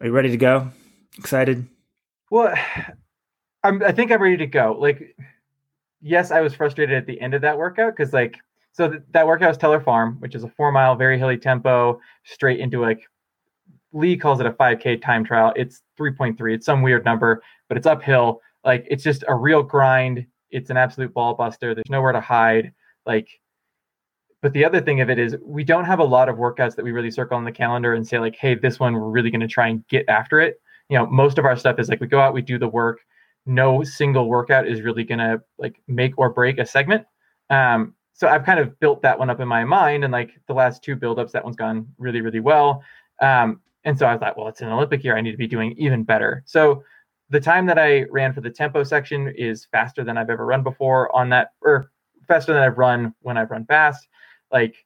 are 0.00 0.06
you 0.06 0.12
ready 0.12 0.30
to 0.30 0.36
go? 0.36 0.68
Excited? 1.18 1.66
Well, 2.30 2.54
I'm, 3.62 3.82
I 3.82 3.92
think 3.92 4.10
I'm 4.10 4.22
ready 4.22 4.38
to 4.38 4.46
go. 4.46 4.76
Like, 4.78 5.16
yes, 6.00 6.30
I 6.30 6.40
was 6.40 6.54
frustrated 6.54 6.96
at 6.96 7.06
the 7.06 7.20
end 7.20 7.34
of 7.34 7.42
that 7.42 7.58
workout 7.58 7.94
because, 7.94 8.12
like, 8.12 8.38
so 8.72 8.88
th- 8.88 9.02
that 9.10 9.26
workout 9.26 9.48
was 9.48 9.58
Teller 9.58 9.80
Farm, 9.80 10.16
which 10.20 10.34
is 10.34 10.44
a 10.44 10.48
four 10.48 10.72
mile, 10.72 10.96
very 10.96 11.18
hilly 11.18 11.36
tempo, 11.36 12.00
straight 12.24 12.60
into 12.60 12.80
like 12.80 13.00
Lee 13.92 14.16
calls 14.16 14.40
it 14.40 14.46
a 14.46 14.52
5K 14.52 15.02
time 15.02 15.24
trial. 15.24 15.52
It's 15.56 15.82
3.3. 16.00 16.54
It's 16.54 16.66
some 16.66 16.82
weird 16.82 17.04
number, 17.04 17.42
but 17.68 17.76
it's 17.76 17.86
uphill. 17.86 18.40
Like, 18.64 18.86
it's 18.90 19.04
just 19.04 19.24
a 19.28 19.34
real 19.34 19.62
grind. 19.62 20.26
It's 20.50 20.70
an 20.70 20.76
absolute 20.76 21.12
ball 21.14 21.34
buster. 21.34 21.74
There's 21.74 21.90
nowhere 21.90 22.12
to 22.12 22.20
hide. 22.20 22.72
Like, 23.06 23.28
but 24.40 24.52
the 24.52 24.64
other 24.64 24.80
thing 24.80 25.00
of 25.00 25.10
it 25.10 25.18
is 25.18 25.36
we 25.44 25.64
don't 25.64 25.84
have 25.84 26.00
a 26.00 26.04
lot 26.04 26.28
of 26.28 26.36
workouts 26.36 26.74
that 26.76 26.84
we 26.84 26.92
really 26.92 27.10
circle 27.10 27.36
on 27.36 27.44
the 27.44 27.52
calendar 27.52 27.94
and 27.94 28.06
say 28.06 28.18
like, 28.18 28.36
hey, 28.36 28.54
this 28.54 28.80
one 28.80 28.94
we're 28.94 29.08
really 29.08 29.30
going 29.30 29.40
to 29.40 29.48
try 29.48 29.68
and 29.68 29.86
get 29.88 30.08
after 30.08 30.40
it 30.40 30.60
you 30.88 30.98
know 30.98 31.06
most 31.06 31.38
of 31.38 31.44
our 31.44 31.56
stuff 31.56 31.78
is 31.78 31.88
like 31.88 32.00
we 32.00 32.08
go 32.08 32.20
out 32.20 32.34
we 32.34 32.42
do 32.42 32.58
the 32.58 32.68
work 32.68 33.00
no 33.46 33.84
single 33.84 34.28
workout 34.28 34.66
is 34.66 34.82
really 34.82 35.04
gonna 35.04 35.40
like 35.56 35.80
make 35.86 36.18
or 36.18 36.28
break 36.28 36.58
a 36.58 36.66
segment 36.66 37.06
Um, 37.50 37.94
so 38.14 38.28
I've 38.28 38.44
kind 38.44 38.60
of 38.60 38.78
built 38.78 39.02
that 39.02 39.18
one 39.18 39.30
up 39.30 39.40
in 39.40 39.48
my 39.48 39.64
mind, 39.64 40.04
and 40.04 40.12
like 40.12 40.38
the 40.46 40.54
last 40.54 40.82
two 40.82 40.96
buildups, 40.96 41.32
that 41.32 41.44
one's 41.44 41.56
gone 41.56 41.88
really, 41.98 42.20
really 42.20 42.40
well. 42.40 42.82
Um, 43.20 43.60
and 43.84 43.98
so 43.98 44.06
I 44.06 44.16
thought, 44.16 44.36
well, 44.36 44.48
it's 44.48 44.60
an 44.60 44.68
Olympic 44.68 45.02
year. 45.02 45.16
I 45.16 45.20
need 45.20 45.32
to 45.32 45.36
be 45.36 45.46
doing 45.46 45.74
even 45.76 46.04
better. 46.04 46.42
So 46.46 46.84
the 47.32 47.40
time 47.40 47.64
that 47.64 47.78
I 47.78 48.02
ran 48.10 48.34
for 48.34 48.42
the 48.42 48.50
tempo 48.50 48.84
section 48.84 49.32
is 49.36 49.66
faster 49.72 50.04
than 50.04 50.18
I've 50.18 50.28
ever 50.28 50.44
run 50.44 50.62
before 50.62 51.14
on 51.16 51.30
that, 51.30 51.52
or 51.62 51.90
faster 52.28 52.52
than 52.52 52.62
I've 52.62 52.76
run 52.76 53.14
when 53.22 53.38
I've 53.38 53.50
run 53.50 53.64
fast. 53.64 54.06
Like, 54.52 54.84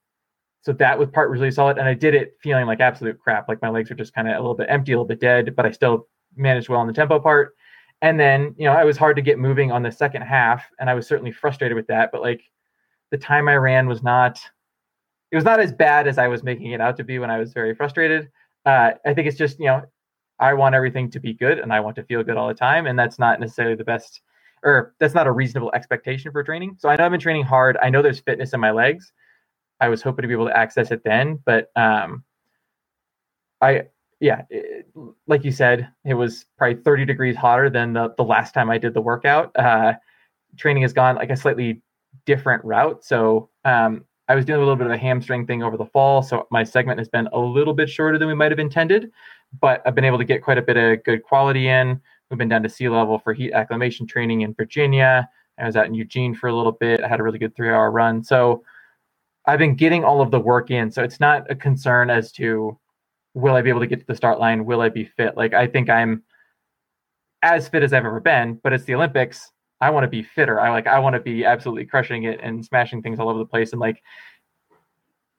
so 0.62 0.72
that 0.74 0.96
was 0.96 1.08
part 1.10 1.28
really 1.28 1.50
solid. 1.50 1.76
And 1.76 1.88
I 1.88 1.94
did 1.94 2.14
it 2.14 2.36
feeling 2.40 2.66
like 2.66 2.78
absolute 2.78 3.18
crap. 3.18 3.48
Like 3.48 3.60
my 3.62 3.68
legs 3.68 3.90
were 3.90 3.96
just 3.96 4.14
kind 4.14 4.28
of 4.28 4.36
a 4.36 4.38
little 4.38 4.54
bit 4.54 4.68
empty, 4.70 4.92
a 4.92 4.94
little 4.94 5.08
bit 5.08 5.20
dead, 5.20 5.56
but 5.56 5.66
I 5.66 5.72
still 5.72 6.06
managed 6.36 6.68
well 6.68 6.78
on 6.78 6.86
the 6.86 6.92
tempo 6.92 7.18
part. 7.18 7.56
And 8.00 8.18
then, 8.20 8.54
you 8.56 8.66
know, 8.66 8.72
I 8.72 8.84
was 8.84 8.96
hard 8.96 9.16
to 9.16 9.22
get 9.22 9.40
moving 9.40 9.72
on 9.72 9.82
the 9.82 9.90
second 9.90 10.22
half, 10.22 10.64
and 10.78 10.88
I 10.88 10.94
was 10.94 11.08
certainly 11.08 11.32
frustrated 11.32 11.74
with 11.74 11.88
that. 11.88 12.12
But 12.12 12.22
like 12.22 12.42
the 13.10 13.18
time 13.18 13.48
I 13.48 13.56
ran 13.56 13.88
was 13.88 14.04
not, 14.04 14.38
it 15.32 15.36
was 15.36 15.44
not 15.44 15.58
as 15.58 15.72
bad 15.72 16.06
as 16.06 16.16
I 16.16 16.28
was 16.28 16.44
making 16.44 16.70
it 16.70 16.80
out 16.80 16.96
to 16.98 17.04
be 17.04 17.18
when 17.18 17.30
I 17.30 17.38
was 17.38 17.52
very 17.52 17.74
frustrated. 17.74 18.28
Uh, 18.64 18.92
I 19.04 19.14
think 19.14 19.26
it's 19.26 19.38
just, 19.38 19.58
you 19.58 19.66
know, 19.66 19.82
I 20.38 20.54
want 20.54 20.74
everything 20.74 21.10
to 21.10 21.20
be 21.20 21.32
good 21.32 21.58
and 21.58 21.72
I 21.72 21.80
want 21.80 21.96
to 21.96 22.02
feel 22.02 22.22
good 22.22 22.36
all 22.36 22.48
the 22.48 22.54
time. 22.54 22.86
And 22.86 22.98
that's 22.98 23.18
not 23.18 23.40
necessarily 23.40 23.74
the 23.74 23.84
best, 23.84 24.20
or 24.62 24.94
that's 24.98 25.14
not 25.14 25.26
a 25.26 25.32
reasonable 25.32 25.72
expectation 25.74 26.32
for 26.32 26.42
training. 26.42 26.76
So 26.78 26.88
I 26.88 26.96
know 26.96 27.04
I've 27.06 27.10
been 27.10 27.20
training 27.20 27.44
hard. 27.44 27.76
I 27.82 27.90
know 27.90 28.02
there's 28.02 28.20
fitness 28.20 28.52
in 28.52 28.60
my 28.60 28.70
legs. 28.70 29.12
I 29.80 29.88
was 29.88 30.02
hoping 30.02 30.22
to 30.22 30.28
be 30.28 30.34
able 30.34 30.46
to 30.46 30.56
access 30.56 30.90
it 30.90 31.02
then, 31.04 31.38
but 31.44 31.70
um, 31.76 32.24
I, 33.60 33.84
yeah, 34.20 34.42
it, 34.48 34.86
like 35.26 35.44
you 35.44 35.52
said, 35.52 35.88
it 36.04 36.14
was 36.14 36.46
probably 36.56 36.82
30 36.82 37.04
degrees 37.04 37.36
hotter 37.36 37.68
than 37.68 37.92
the, 37.92 38.14
the 38.16 38.24
last 38.24 38.54
time 38.54 38.70
I 38.70 38.78
did 38.78 38.94
the 38.94 39.00
workout. 39.00 39.54
Uh, 39.56 39.94
training 40.56 40.82
has 40.82 40.92
gone 40.92 41.16
like 41.16 41.30
a 41.30 41.36
slightly 41.36 41.82
different 42.24 42.64
route. 42.64 43.04
So 43.04 43.50
um, 43.64 44.04
I 44.28 44.34
was 44.34 44.44
doing 44.44 44.56
a 44.56 44.60
little 44.60 44.76
bit 44.76 44.86
of 44.86 44.92
a 44.92 44.98
hamstring 44.98 45.46
thing 45.46 45.62
over 45.62 45.76
the 45.76 45.86
fall. 45.86 46.22
So 46.22 46.46
my 46.50 46.64
segment 46.64 46.98
has 46.98 47.08
been 47.08 47.28
a 47.32 47.38
little 47.38 47.74
bit 47.74 47.88
shorter 47.88 48.18
than 48.18 48.28
we 48.28 48.34
might 48.34 48.50
have 48.50 48.58
intended, 48.58 49.10
but 49.60 49.82
I've 49.86 49.94
been 49.94 50.04
able 50.04 50.18
to 50.18 50.24
get 50.24 50.42
quite 50.42 50.58
a 50.58 50.62
bit 50.62 50.76
of 50.76 51.04
good 51.04 51.22
quality 51.22 51.68
in. 51.68 52.00
We've 52.30 52.38
been 52.38 52.48
down 52.48 52.62
to 52.64 52.68
sea 52.68 52.88
level 52.88 53.18
for 53.18 53.32
heat 53.32 53.52
acclimation 53.52 54.06
training 54.06 54.40
in 54.42 54.54
Virginia. 54.54 55.28
I 55.58 55.66
was 55.66 55.76
out 55.76 55.86
in 55.86 55.94
Eugene 55.94 56.34
for 56.34 56.48
a 56.48 56.54
little 56.54 56.72
bit. 56.72 57.02
I 57.02 57.08
had 57.08 57.20
a 57.20 57.22
really 57.22 57.38
good 57.38 57.54
three 57.56 57.70
hour 57.70 57.90
run. 57.90 58.22
So 58.22 58.62
I've 59.46 59.58
been 59.58 59.76
getting 59.76 60.04
all 60.04 60.20
of 60.20 60.30
the 60.30 60.40
work 60.40 60.70
in. 60.70 60.90
So 60.90 61.02
it's 61.02 61.20
not 61.20 61.50
a 61.50 61.54
concern 61.54 62.10
as 62.10 62.32
to 62.32 62.78
will 63.34 63.54
I 63.54 63.62
be 63.62 63.70
able 63.70 63.80
to 63.80 63.86
get 63.86 64.00
to 64.00 64.06
the 64.06 64.16
start 64.16 64.40
line? 64.40 64.64
Will 64.64 64.80
I 64.80 64.88
be 64.88 65.04
fit? 65.04 65.36
Like 65.36 65.54
I 65.54 65.66
think 65.66 65.88
I'm 65.88 66.22
as 67.42 67.68
fit 67.68 67.82
as 67.82 67.92
I've 67.92 68.04
ever 68.04 68.20
been, 68.20 68.58
but 68.62 68.72
it's 68.72 68.84
the 68.84 68.94
Olympics. 68.94 69.52
I 69.80 69.90
want 69.90 70.04
to 70.04 70.08
be 70.08 70.22
fitter. 70.22 70.58
I 70.58 70.70
like 70.70 70.86
I 70.86 70.98
want 70.98 71.14
to 71.14 71.20
be 71.20 71.44
absolutely 71.44 71.84
crushing 71.84 72.24
it 72.24 72.40
and 72.42 72.64
smashing 72.64 73.02
things 73.02 73.20
all 73.20 73.28
over 73.28 73.38
the 73.38 73.44
place. 73.44 73.72
And 73.72 73.80
like 73.80 74.02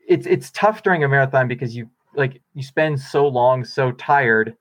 it's 0.07 0.25
it's 0.25 0.51
tough 0.51 0.83
during 0.83 1.03
a 1.03 1.07
marathon 1.07 1.47
because 1.47 1.75
you 1.75 1.89
like 2.15 2.41
you 2.53 2.63
spend 2.63 2.99
so 2.99 3.27
long 3.27 3.63
so 3.63 3.91
tired 3.91 4.55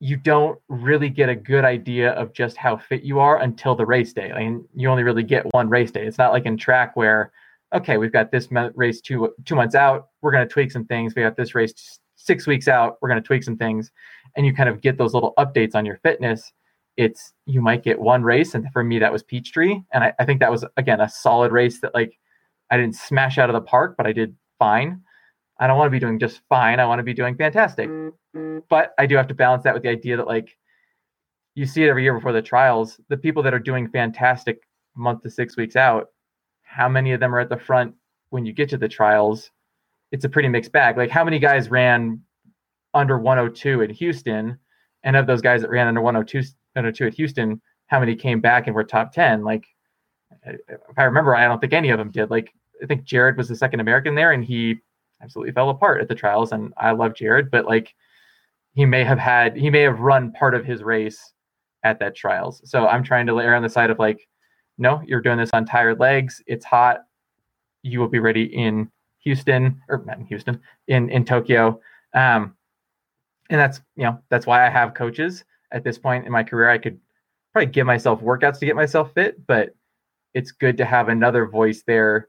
you 0.00 0.16
don't 0.16 0.58
really 0.68 1.10
get 1.10 1.28
a 1.28 1.34
good 1.34 1.64
idea 1.64 2.12
of 2.12 2.32
just 2.32 2.56
how 2.56 2.76
fit 2.76 3.02
you 3.02 3.20
are 3.20 3.42
until 3.42 3.74
the 3.74 3.84
race 3.84 4.14
day. 4.14 4.32
I 4.32 4.38
mean, 4.38 4.66
you 4.74 4.88
only 4.88 5.02
really 5.02 5.22
get 5.22 5.44
one 5.52 5.68
race 5.68 5.90
day. 5.90 6.06
It's 6.06 6.16
not 6.16 6.32
like 6.32 6.46
in 6.46 6.56
track 6.56 6.96
where, 6.96 7.32
okay, 7.74 7.98
we've 7.98 8.12
got 8.12 8.32
this 8.32 8.48
race 8.74 9.02
two 9.02 9.30
two 9.44 9.54
months 9.54 9.74
out. 9.74 10.08
We're 10.22 10.32
going 10.32 10.48
to 10.48 10.52
tweak 10.52 10.72
some 10.72 10.86
things. 10.86 11.14
We 11.14 11.20
got 11.20 11.36
this 11.36 11.54
race 11.54 12.00
six 12.16 12.46
weeks 12.46 12.66
out. 12.66 12.96
We're 13.02 13.10
going 13.10 13.22
to 13.22 13.26
tweak 13.26 13.44
some 13.44 13.58
things, 13.58 13.92
and 14.36 14.46
you 14.46 14.54
kind 14.54 14.70
of 14.70 14.80
get 14.80 14.96
those 14.96 15.12
little 15.12 15.34
updates 15.38 15.74
on 15.74 15.84
your 15.84 15.98
fitness 15.98 16.50
it's 16.96 17.32
you 17.46 17.62
might 17.62 17.82
get 17.84 17.98
one 17.98 18.22
race 18.22 18.54
and 18.54 18.70
for 18.72 18.82
me 18.82 18.98
that 18.98 19.12
was 19.12 19.22
peachtree 19.22 19.80
and 19.92 20.04
I, 20.04 20.12
I, 20.18 20.24
think 20.24 20.40
that 20.40 20.50
was 20.50 20.64
again 20.76 21.00
a 21.00 21.08
solid 21.08 21.52
race 21.52 21.80
that 21.80 21.94
like 21.94 22.18
i 22.70 22.76
didn't 22.76 22.96
smash 22.96 23.38
out 23.38 23.48
of 23.48 23.54
the 23.54 23.60
park 23.60 23.94
but 23.96 24.06
i 24.06 24.12
did 24.12 24.34
fine 24.58 25.00
i 25.60 25.66
don't 25.66 25.76
want 25.76 25.86
to 25.86 25.90
be 25.90 26.00
doing 26.00 26.18
just 26.18 26.40
fine 26.48 26.80
i 26.80 26.86
want 26.86 26.98
to 26.98 27.04
be 27.04 27.14
doing 27.14 27.36
fantastic 27.36 27.88
but 28.68 28.92
i 28.98 29.06
do 29.06 29.16
have 29.16 29.28
to 29.28 29.34
balance 29.34 29.62
that 29.62 29.74
with 29.74 29.82
the 29.82 29.88
idea 29.88 30.16
that 30.16 30.26
like 30.26 30.56
you 31.54 31.66
see 31.66 31.84
it 31.84 31.88
every 31.88 32.02
year 32.02 32.14
before 32.14 32.32
the 32.32 32.42
trials 32.42 33.00
the 33.08 33.16
people 33.16 33.42
that 33.42 33.54
are 33.54 33.58
doing 33.58 33.88
fantastic 33.88 34.66
month 34.96 35.22
to 35.22 35.30
six 35.30 35.56
weeks 35.56 35.76
out 35.76 36.08
how 36.62 36.88
many 36.88 37.12
of 37.12 37.20
them 37.20 37.34
are 37.34 37.40
at 37.40 37.48
the 37.48 37.56
front 37.56 37.94
when 38.30 38.44
you 38.44 38.52
get 38.52 38.68
to 38.68 38.76
the 38.76 38.88
trials 38.88 39.50
it's 40.12 40.24
a 40.24 40.28
pretty 40.28 40.48
mixed 40.48 40.72
bag 40.72 40.96
like 40.96 41.10
how 41.10 41.24
many 41.24 41.38
guys 41.38 41.70
ran 41.70 42.20
under 42.94 43.18
102 43.18 43.82
in 43.82 43.90
houston 43.90 44.58
and 45.04 45.16
of 45.16 45.26
those 45.26 45.40
guys 45.40 45.62
that 45.62 45.70
ran 45.70 45.86
under 45.86 46.00
102 46.00 46.42
102 46.74 47.06
at 47.06 47.14
Houston, 47.14 47.60
how 47.86 48.00
many 48.00 48.14
came 48.14 48.40
back 48.40 48.66
and 48.66 48.74
were 48.74 48.84
top 48.84 49.12
10? 49.12 49.42
Like, 49.42 49.64
if 50.44 50.96
I 50.96 51.04
remember, 51.04 51.34
I 51.34 51.46
don't 51.46 51.60
think 51.60 51.72
any 51.72 51.90
of 51.90 51.98
them 51.98 52.10
did. 52.10 52.30
Like, 52.30 52.52
I 52.82 52.86
think 52.86 53.04
Jared 53.04 53.36
was 53.36 53.48
the 53.48 53.56
second 53.56 53.80
American 53.80 54.14
there, 54.14 54.32
and 54.32 54.44
he 54.44 54.78
absolutely 55.22 55.52
fell 55.52 55.70
apart 55.70 56.00
at 56.00 56.08
the 56.08 56.14
trials. 56.14 56.52
And 56.52 56.72
I 56.76 56.92
love 56.92 57.14
Jared, 57.14 57.50
but 57.50 57.66
like, 57.66 57.94
he 58.74 58.84
may 58.84 59.02
have 59.04 59.18
had, 59.18 59.56
he 59.56 59.68
may 59.68 59.80
have 59.82 60.00
run 60.00 60.32
part 60.32 60.54
of 60.54 60.64
his 60.64 60.82
race 60.82 61.32
at 61.82 61.98
that 61.98 62.14
trials. 62.14 62.60
So 62.64 62.86
I'm 62.86 63.02
trying 63.02 63.26
to 63.26 63.40
err 63.40 63.54
on 63.54 63.62
the 63.62 63.68
side 63.68 63.90
of 63.90 63.98
like, 63.98 64.28
no, 64.78 65.02
you're 65.04 65.20
doing 65.20 65.38
this 65.38 65.50
on 65.52 65.66
tired 65.66 66.00
legs. 66.00 66.42
It's 66.46 66.64
hot. 66.64 67.00
You 67.82 68.00
will 68.00 68.08
be 68.08 68.18
ready 68.18 68.44
in 68.44 68.90
Houston 69.20 69.80
or 69.88 70.02
not 70.06 70.18
in 70.18 70.24
Houston, 70.26 70.60
in 70.88 71.10
in 71.10 71.24
Tokyo. 71.24 71.80
Um, 72.14 72.56
and 73.50 73.60
that's 73.60 73.80
you 73.96 74.04
know 74.04 74.18
that's 74.30 74.46
why 74.46 74.66
I 74.66 74.70
have 74.70 74.94
coaches 74.94 75.44
at 75.72 75.84
this 75.84 75.98
point 75.98 76.24
in 76.26 76.32
my 76.32 76.42
career. 76.42 76.70
I 76.70 76.78
could 76.78 76.98
probably 77.52 77.70
give 77.70 77.86
myself 77.86 78.20
workouts 78.22 78.58
to 78.60 78.66
get 78.66 78.76
myself 78.76 79.12
fit, 79.14 79.46
but 79.46 79.74
it's 80.32 80.52
good 80.52 80.76
to 80.78 80.84
have 80.84 81.08
another 81.08 81.46
voice 81.46 81.82
there, 81.86 82.28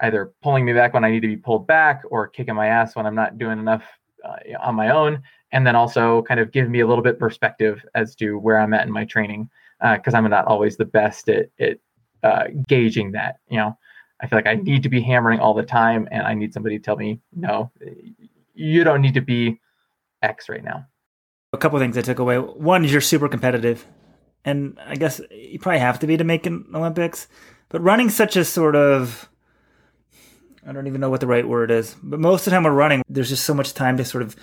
either 0.00 0.32
pulling 0.42 0.64
me 0.64 0.72
back 0.72 0.94
when 0.94 1.04
I 1.04 1.10
need 1.10 1.20
to 1.20 1.28
be 1.28 1.36
pulled 1.36 1.66
back 1.66 2.02
or 2.10 2.28
kicking 2.28 2.54
my 2.54 2.66
ass 2.66 2.96
when 2.96 3.06
I'm 3.06 3.14
not 3.14 3.38
doing 3.38 3.58
enough 3.58 3.84
uh, 4.24 4.36
on 4.60 4.74
my 4.74 4.90
own. 4.90 5.22
And 5.52 5.64
then 5.64 5.76
also 5.76 6.22
kind 6.22 6.40
of 6.40 6.50
give 6.50 6.68
me 6.68 6.80
a 6.80 6.86
little 6.86 7.04
bit 7.04 7.18
perspective 7.18 7.84
as 7.94 8.16
to 8.16 8.38
where 8.38 8.58
I'm 8.58 8.74
at 8.74 8.86
in 8.86 8.92
my 8.92 9.04
training, 9.04 9.48
because 9.80 10.12
uh, 10.12 10.16
I'm 10.16 10.28
not 10.28 10.46
always 10.46 10.76
the 10.76 10.84
best 10.84 11.28
at, 11.28 11.46
at 11.60 11.78
uh, 12.24 12.44
gauging 12.66 13.12
that. 13.12 13.36
You 13.48 13.58
know, 13.58 13.78
I 14.20 14.26
feel 14.26 14.36
like 14.36 14.48
I 14.48 14.54
need 14.54 14.82
to 14.82 14.88
be 14.88 15.00
hammering 15.00 15.38
all 15.38 15.54
the 15.54 15.62
time, 15.62 16.08
and 16.10 16.26
I 16.26 16.34
need 16.34 16.52
somebody 16.52 16.76
to 16.76 16.82
tell 16.82 16.96
me, 16.96 17.20
no, 17.32 17.70
you 18.52 18.82
don't 18.82 19.00
need 19.00 19.14
to 19.14 19.20
be 19.20 19.60
X 20.22 20.48
right 20.48 20.64
now. 20.64 20.86
A 21.52 21.56
couple 21.56 21.78
things 21.78 21.96
I 21.96 22.02
took 22.02 22.18
away. 22.18 22.38
One 22.38 22.84
is 22.84 22.90
you're 22.90 23.00
super 23.00 23.28
competitive, 23.28 23.86
and 24.44 24.76
I 24.84 24.96
guess 24.96 25.20
you 25.30 25.60
probably 25.60 25.78
have 25.78 26.00
to 26.00 26.08
be 26.08 26.16
to 26.16 26.24
make 26.24 26.46
an 26.46 26.66
Olympics. 26.74 27.28
But 27.68 27.80
running 27.80 28.10
such 28.10 28.34
a 28.36 28.44
sort 28.44 28.74
of 28.74 29.28
I 30.66 30.72
don't 30.72 30.86
even 30.86 31.00
know 31.00 31.10
what 31.10 31.20
the 31.20 31.26
right 31.26 31.46
word 31.46 31.70
is, 31.70 31.94
but 32.02 32.18
most 32.18 32.40
of 32.40 32.44
the 32.46 32.50
time 32.52 32.64
we're 32.64 32.72
running, 32.72 33.02
there's 33.08 33.28
just 33.28 33.44
so 33.44 33.54
much 33.54 33.74
time 33.74 33.96
to 33.98 34.04
sort 34.04 34.22
of 34.22 34.34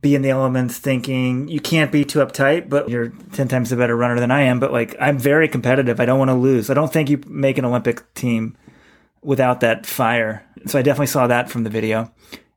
be 0.00 0.14
in 0.14 0.22
the 0.22 0.30
elements 0.30 0.78
thinking 0.78 1.48
you 1.48 1.60
can't 1.60 1.90
be 1.90 2.04
too 2.04 2.20
uptight, 2.20 2.68
but 2.68 2.88
you're 2.88 3.08
10 3.32 3.48
times 3.48 3.72
a 3.72 3.76
better 3.76 3.96
runner 3.96 4.20
than 4.20 4.30
I 4.30 4.42
am. 4.42 4.60
But 4.60 4.72
like, 4.72 4.94
I'm 5.00 5.18
very 5.18 5.48
competitive. 5.48 5.98
I 5.98 6.06
don't 6.06 6.18
want 6.18 6.28
to 6.28 6.34
lose. 6.34 6.70
I 6.70 6.74
don't 6.74 6.92
think 6.92 7.10
you 7.10 7.20
make 7.26 7.58
an 7.58 7.64
Olympic 7.64 8.14
team 8.14 8.56
without 9.22 9.60
that 9.60 9.86
fire. 9.86 10.46
So 10.66 10.78
I 10.78 10.82
definitely 10.82 11.08
saw 11.08 11.26
that 11.26 11.50
from 11.50 11.64
the 11.64 11.70
video. 11.70 12.12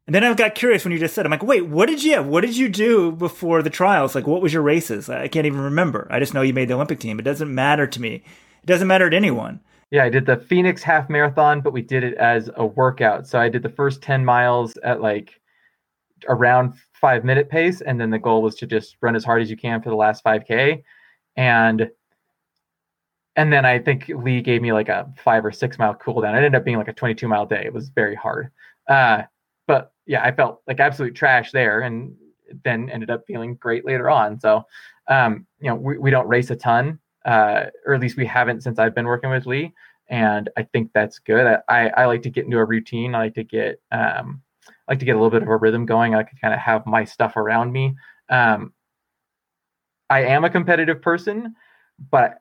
And 0.05 0.13
then 0.13 0.23
I 0.23 0.33
got 0.33 0.53
curious 0.53 0.83
when 0.83 0.91
you 0.91 0.99
just 0.99 1.15
said, 1.15 1.25
I'm 1.25 1.31
like, 1.31 1.43
wait, 1.43 1.65
what 1.65 1.87
did 1.87 2.03
you, 2.03 2.21
what 2.21 2.41
did 2.41 2.55
you 2.57 2.69
do 2.69 3.11
before 3.11 3.63
the 3.63 3.69
trials? 3.69 4.15
Like, 4.15 4.27
what 4.27 4.41
was 4.41 4.53
your 4.53 4.61
races? 4.61 5.09
I 5.09 5.27
can't 5.27 5.45
even 5.45 5.61
remember. 5.61 6.07
I 6.11 6.19
just 6.19 6.33
know 6.33 6.41
you 6.41 6.53
made 6.53 6.67
the 6.67 6.73
Olympic 6.73 6.99
team. 6.99 7.19
It 7.19 7.23
doesn't 7.23 7.53
matter 7.53 7.87
to 7.87 8.01
me. 8.01 8.15
It 8.15 8.65
doesn't 8.65 8.87
matter 8.87 9.09
to 9.09 9.15
anyone. 9.15 9.61
Yeah, 9.93 10.05
I 10.05 10.09
did 10.09 10.25
the 10.25 10.37
Phoenix 10.37 10.81
half 10.81 11.07
marathon, 11.07 11.61
but 11.61 11.71
we 11.71 11.83
did 11.83 12.03
it 12.03 12.15
as 12.15 12.49
a 12.55 12.65
workout. 12.65 13.27
So 13.27 13.39
I 13.39 13.47
did 13.47 13.61
the 13.61 13.69
first 13.69 14.01
10 14.01 14.25
miles 14.25 14.75
at 14.77 15.01
like 15.01 15.39
around 16.27 16.73
five 16.99 17.23
minute 17.23 17.47
pace. 17.47 17.81
And 17.81 18.01
then 18.01 18.09
the 18.09 18.17
goal 18.17 18.41
was 18.41 18.55
to 18.55 18.65
just 18.65 18.97
run 19.01 19.15
as 19.15 19.23
hard 19.23 19.43
as 19.43 19.51
you 19.51 19.55
can 19.55 19.83
for 19.83 19.91
the 19.91 19.95
last 19.95 20.23
5K. 20.23 20.81
And 21.37 21.91
and 23.35 23.53
then 23.53 23.67
I 23.67 23.77
think 23.77 24.07
Lee 24.09 24.41
gave 24.41 24.63
me 24.63 24.73
like 24.73 24.89
a 24.89 25.13
five 25.23 25.45
or 25.45 25.51
six 25.51 25.77
mile 25.77 25.93
cool 25.93 26.21
down. 26.21 26.33
It 26.33 26.37
ended 26.37 26.55
up 26.55 26.65
being 26.65 26.77
like 26.77 26.87
a 26.87 26.93
22 26.93 27.27
mile 27.27 27.45
day. 27.45 27.61
It 27.63 27.73
was 27.73 27.89
very 27.89 28.15
hard. 28.15 28.49
Uh, 28.87 29.21
but 29.67 29.93
yeah, 30.07 30.23
I 30.23 30.31
felt 30.31 30.63
like 30.65 30.79
absolute 30.79 31.13
trash 31.13 31.51
there, 31.51 31.81
and 31.81 32.15
then 32.63 32.89
ended 32.89 33.11
up 33.11 33.25
feeling 33.27 33.55
great 33.57 33.85
later 33.85 34.09
on. 34.09 34.39
So, 34.39 34.63
um, 35.07 35.45
you 35.59 35.69
know, 35.69 35.75
we, 35.75 35.99
we 35.99 36.09
don't 36.09 36.27
race 36.27 36.49
a 36.49 36.55
ton, 36.55 36.99
uh, 37.25 37.65
or 37.85 37.93
at 37.93 38.01
least 38.01 38.17
we 38.17 38.25
haven't 38.25 38.63
since 38.63 38.79
I've 38.79 38.95
been 38.95 39.05
working 39.05 39.29
with 39.29 39.45
Lee, 39.45 39.73
and 40.09 40.49
I 40.57 40.63
think 40.63 40.91
that's 40.93 41.19
good. 41.19 41.59
I, 41.69 41.87
I 41.89 42.05
like 42.05 42.21
to 42.23 42.29
get 42.29 42.45
into 42.45 42.57
a 42.57 42.65
routine. 42.65 43.15
I 43.15 43.19
like 43.19 43.35
to 43.35 43.43
get 43.43 43.81
um, 43.91 44.41
I 44.67 44.91
like 44.93 44.99
to 44.99 45.05
get 45.05 45.15
a 45.15 45.17
little 45.17 45.29
bit 45.29 45.41
of 45.41 45.47
a 45.47 45.57
rhythm 45.57 45.85
going. 45.85 46.13
I 46.13 46.17
like 46.17 46.29
to 46.29 46.39
kind 46.39 46.53
of 46.53 46.59
have 46.59 46.85
my 46.85 47.03
stuff 47.03 47.37
around 47.37 47.71
me. 47.71 47.95
Um, 48.29 48.73
I 50.09 50.23
am 50.23 50.43
a 50.43 50.49
competitive 50.49 51.01
person, 51.01 51.55
but 52.11 52.39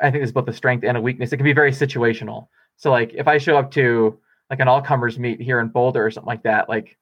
I 0.00 0.10
think 0.10 0.22
it's 0.22 0.32
both 0.32 0.48
a 0.48 0.52
strength 0.52 0.84
and 0.84 0.96
a 0.96 1.00
weakness. 1.00 1.32
It 1.32 1.36
can 1.36 1.44
be 1.44 1.52
very 1.52 1.72
situational. 1.72 2.48
So, 2.76 2.90
like, 2.90 3.14
if 3.14 3.26
I 3.26 3.38
show 3.38 3.56
up 3.56 3.70
to 3.72 4.18
like 4.50 4.60
an 4.60 4.68
all 4.68 4.82
comers 4.82 5.18
meet 5.18 5.40
here 5.40 5.60
in 5.60 5.68
Boulder 5.68 6.06
or 6.06 6.10
something 6.10 6.28
like 6.28 6.42
that, 6.44 6.68
like 6.68 6.96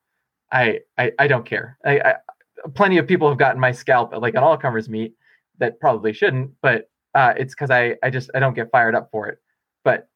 I 0.51 0.81
I, 0.97 1.13
I 1.19 1.27
don't 1.27 1.45
care. 1.45 1.79
I, 1.85 2.01
I 2.01 2.15
plenty 2.75 2.99
of 2.99 3.07
people 3.07 3.29
have 3.29 3.39
gotten 3.39 3.61
my 3.61 3.73
scalp 3.73 4.15
at 4.15 4.23
like 4.23 4.35
an 4.35 4.43
all 4.43 4.57
comers 4.57 4.89
meet 4.89 5.15
that 5.59 5.81
probably 5.81 6.13
shouldn't, 6.13 6.53
but 6.63 6.91
uh, 7.15 7.35
it's 7.37 7.55
because 7.55 7.71
I 7.71 7.97
I 8.03 8.11
just 8.11 8.31
I 8.35 8.41
don't 8.41 8.55
get 8.55 8.71
fired 8.71 8.95
up 8.95 9.11
for 9.11 9.29
it. 9.29 9.39
But 9.85 10.09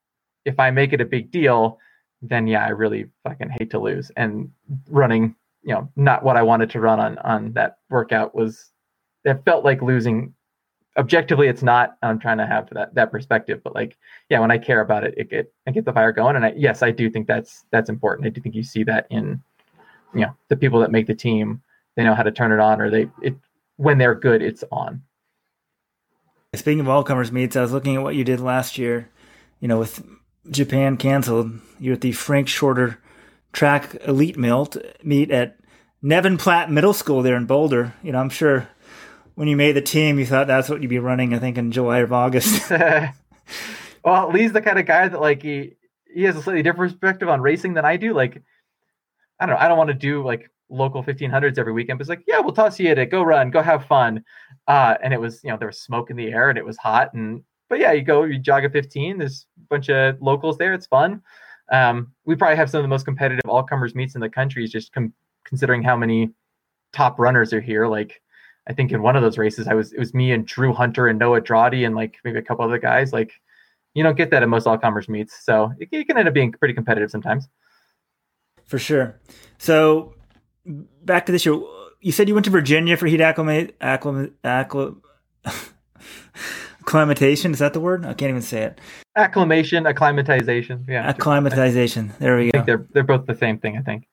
if 0.44 0.58
I 0.58 0.70
make 0.70 0.92
it 0.92 1.00
a 1.00 1.04
big 1.04 1.30
deal, 1.30 1.78
then 2.22 2.46
yeah, 2.46 2.64
I 2.64 2.70
really 2.70 3.06
fucking 3.24 3.50
hate 3.58 3.70
to 3.70 3.78
lose. 3.78 4.10
And 4.16 4.50
running, 4.90 5.34
you 5.62 5.74
know, 5.74 5.90
not 5.96 6.24
what 6.24 6.36
I 6.36 6.42
wanted 6.42 6.70
to 6.70 6.80
run 6.80 7.00
on 7.00 7.18
on 7.18 7.52
that 7.52 7.78
workout 7.90 8.34
was 8.34 8.70
it 9.24 9.42
felt 9.44 9.64
like 9.64 9.82
losing. 9.82 10.34
Objectively 10.96 11.46
it's 11.46 11.62
not. 11.62 11.96
I'm 12.02 12.18
trying 12.18 12.38
to 12.38 12.46
have 12.46 12.68
that 12.70 12.94
that 12.94 13.12
perspective 13.12 13.60
but 13.62 13.74
like 13.74 13.96
yeah 14.30 14.40
when 14.40 14.50
i 14.50 14.58
care 14.58 14.80
about 14.80 15.04
it 15.04 15.14
it 15.16 15.30
get 15.30 15.52
i 15.66 15.70
get 15.70 15.84
the 15.84 15.92
fire 15.92 16.10
going. 16.12 16.34
And 16.34 16.44
i 16.44 16.52
yes 16.56 16.82
i 16.82 16.90
do 16.90 17.08
think 17.08 17.28
that's 17.28 17.64
that's 17.70 17.88
important. 17.90 18.26
I 18.26 18.30
do 18.30 18.40
think 18.40 18.56
you 18.56 18.64
see 18.64 18.82
that 18.84 19.06
in 19.10 19.40
you 20.14 20.22
know 20.22 20.34
the 20.48 20.56
people 20.56 20.80
that 20.80 20.90
make 20.90 21.06
the 21.06 21.14
team. 21.14 21.62
They 21.96 22.04
know 22.04 22.14
how 22.14 22.24
to 22.24 22.32
turn 22.32 22.52
it 22.52 22.60
on 22.60 22.80
or 22.80 22.90
they 22.90 23.08
it 23.22 23.36
when 23.76 23.98
they're 23.98 24.14
good 24.14 24.42
it's 24.42 24.64
on 24.72 25.02
speaking 26.54 26.80
of 26.80 26.88
all 26.88 27.04
comers 27.04 27.30
meets 27.30 27.56
i 27.56 27.60
was 27.60 27.72
looking 27.72 27.96
at 27.96 28.02
what 28.02 28.14
you 28.14 28.24
did 28.24 28.40
last 28.40 28.78
year 28.78 29.08
you 29.60 29.68
know 29.68 29.78
with 29.78 30.02
japan 30.50 30.96
canceled 30.96 31.52
you're 31.78 31.94
at 31.94 32.00
the 32.00 32.12
frank 32.12 32.48
shorter 32.48 32.98
track 33.52 33.96
elite 34.06 34.36
Milt 34.36 34.76
meet 35.02 35.30
at 35.30 35.58
nevin 36.00 36.38
platt 36.38 36.70
middle 36.70 36.92
school 36.94 37.22
there 37.22 37.36
in 37.36 37.46
boulder 37.46 37.92
you 38.02 38.12
know 38.12 38.18
i'm 38.18 38.30
sure 38.30 38.68
when 39.38 39.46
you 39.46 39.56
made 39.56 39.76
the 39.76 39.80
team, 39.80 40.18
you 40.18 40.26
thought 40.26 40.48
that's 40.48 40.68
what 40.68 40.82
you'd 40.82 40.88
be 40.88 40.98
running. 40.98 41.32
I 41.32 41.38
think 41.38 41.58
in 41.58 41.70
July 41.70 42.00
or 42.00 42.12
August. 42.12 42.68
well, 44.04 44.32
Lee's 44.32 44.52
the 44.52 44.60
kind 44.60 44.80
of 44.80 44.84
guy 44.84 45.06
that 45.06 45.20
like 45.20 45.42
he 45.44 45.76
he 46.12 46.24
has 46.24 46.34
a 46.34 46.42
slightly 46.42 46.64
different 46.64 46.90
perspective 46.90 47.28
on 47.28 47.40
racing 47.40 47.74
than 47.74 47.84
I 47.84 47.98
do. 47.98 48.14
Like, 48.14 48.42
I 49.38 49.46
don't 49.46 49.54
know. 49.54 49.60
I 49.60 49.68
don't 49.68 49.78
want 49.78 49.90
to 49.90 49.94
do 49.94 50.24
like 50.24 50.50
local 50.68 51.04
1500s 51.04 51.56
every 51.56 51.72
weekend. 51.72 52.00
But 52.00 52.02
it's 52.02 52.08
like, 52.08 52.24
yeah, 52.26 52.40
we'll 52.40 52.52
toss 52.52 52.80
you 52.80 52.88
at 52.88 52.98
it. 52.98 53.12
Go 53.12 53.22
run. 53.22 53.52
Go 53.52 53.62
have 53.62 53.86
fun. 53.86 54.24
Uh, 54.68 54.96
and 55.02 55.12
it 55.14 55.20
was, 55.20 55.42
you 55.42 55.50
know, 55.50 55.56
there 55.56 55.68
was 55.68 55.80
smoke 55.80 56.10
in 56.10 56.16
the 56.16 56.28
air 56.28 56.50
and 56.50 56.58
it 56.58 56.64
was 56.64 56.76
hot. 56.76 57.14
And 57.14 57.42
but 57.68 57.80
yeah, 57.80 57.92
you 57.92 58.02
go, 58.02 58.24
you 58.24 58.38
jog 58.38 58.64
a 58.64 58.70
15. 58.70 59.18
There's 59.18 59.46
a 59.56 59.66
bunch 59.68 59.88
of 59.88 60.20
locals 60.20 60.58
there. 60.58 60.74
It's 60.74 60.86
fun. 60.86 61.22
Um, 61.72 62.12
we 62.24 62.36
probably 62.36 62.56
have 62.56 62.70
some 62.70 62.78
of 62.78 62.84
the 62.84 62.88
most 62.88 63.04
competitive 63.04 63.48
all 63.48 63.62
comers 63.62 63.94
meets 63.94 64.14
in 64.14 64.20
the 64.20 64.28
country. 64.28 64.66
Just 64.68 64.92
com- 64.92 65.12
considering 65.44 65.82
how 65.82 65.96
many 65.96 66.30
top 66.92 67.18
runners 67.18 67.52
are 67.52 67.60
here. 67.60 67.86
Like 67.86 68.20
I 68.68 68.74
think 68.74 68.92
in 68.92 69.02
one 69.02 69.16
of 69.16 69.22
those 69.22 69.38
races, 69.38 69.66
I 69.66 69.74
was 69.74 69.92
it 69.92 69.98
was 69.98 70.14
me 70.14 70.32
and 70.32 70.46
Drew 70.46 70.72
Hunter 70.72 71.08
and 71.08 71.18
Noah 71.18 71.40
Droddy 71.40 71.86
and 71.86 71.94
like 71.94 72.16
maybe 72.24 72.38
a 72.38 72.42
couple 72.42 72.64
other 72.64 72.78
guys. 72.78 73.12
Like 73.12 73.32
you 73.94 74.02
don't 74.02 74.16
get 74.16 74.30
that 74.30 74.42
at 74.42 74.48
most 74.48 74.66
all 74.66 74.78
comers 74.78 75.08
meets, 75.08 75.44
so 75.44 75.72
it, 75.78 75.88
it, 75.90 76.06
can 76.06 76.18
end 76.18 76.28
up 76.28 76.34
being 76.34 76.52
pretty 76.52 76.74
competitive 76.74 77.10
sometimes. 77.10 77.48
For 78.64 78.78
sure. 78.78 79.18
So 79.56 80.14
back 81.02 81.24
to 81.26 81.32
this 81.32 81.46
year, 81.46 81.58
you 82.00 82.12
said 82.12 82.28
you 82.28 82.34
went 82.34 82.44
to 82.44 82.50
Virginia 82.50 82.96
for 82.96 83.06
heat 83.06 83.20
acclimate, 83.20 83.76
acclimate, 83.80 84.40
acclim, 84.42 85.00
acclimatation. 86.84 87.52
Is 87.52 87.58
that 87.58 87.72
the 87.72 87.80
word? 87.80 88.04
I 88.04 88.14
can't 88.14 88.30
even 88.30 88.42
say 88.42 88.62
it. 88.62 88.80
Acclimation, 89.16 89.86
acclimatization. 89.86 90.86
Yeah, 90.88 91.08
acclimatization. 91.08 92.12
There 92.18 92.36
we 92.36 92.50
go. 92.50 92.62
they're 92.62 92.86
they're 92.92 93.02
both 93.02 93.26
the 93.26 93.34
same 93.34 93.58
thing. 93.58 93.76
I 93.76 93.82
think. 93.82 94.06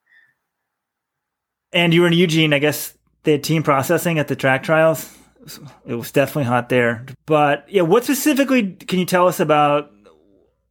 And 1.73 1.93
you 1.93 2.01
were 2.01 2.07
in 2.07 2.13
Eugene, 2.13 2.53
I 2.53 2.59
guess 2.59 2.97
they 3.23 3.33
had 3.33 3.43
team 3.43 3.61
processing 3.61 4.17
at 4.17 4.27
the 4.27 4.35
track 4.35 4.63
trials. 4.63 5.13
It 5.85 5.95
was 5.95 6.11
definitely 6.11 6.45
hot 6.45 6.69
there. 6.69 7.05
But 7.25 7.65
yeah, 7.69 7.81
what 7.81 8.03
specifically 8.03 8.71
can 8.73 8.97
you 8.97 9.05
tell 9.05 9.27
us 9.27 9.39
about 9.39 9.91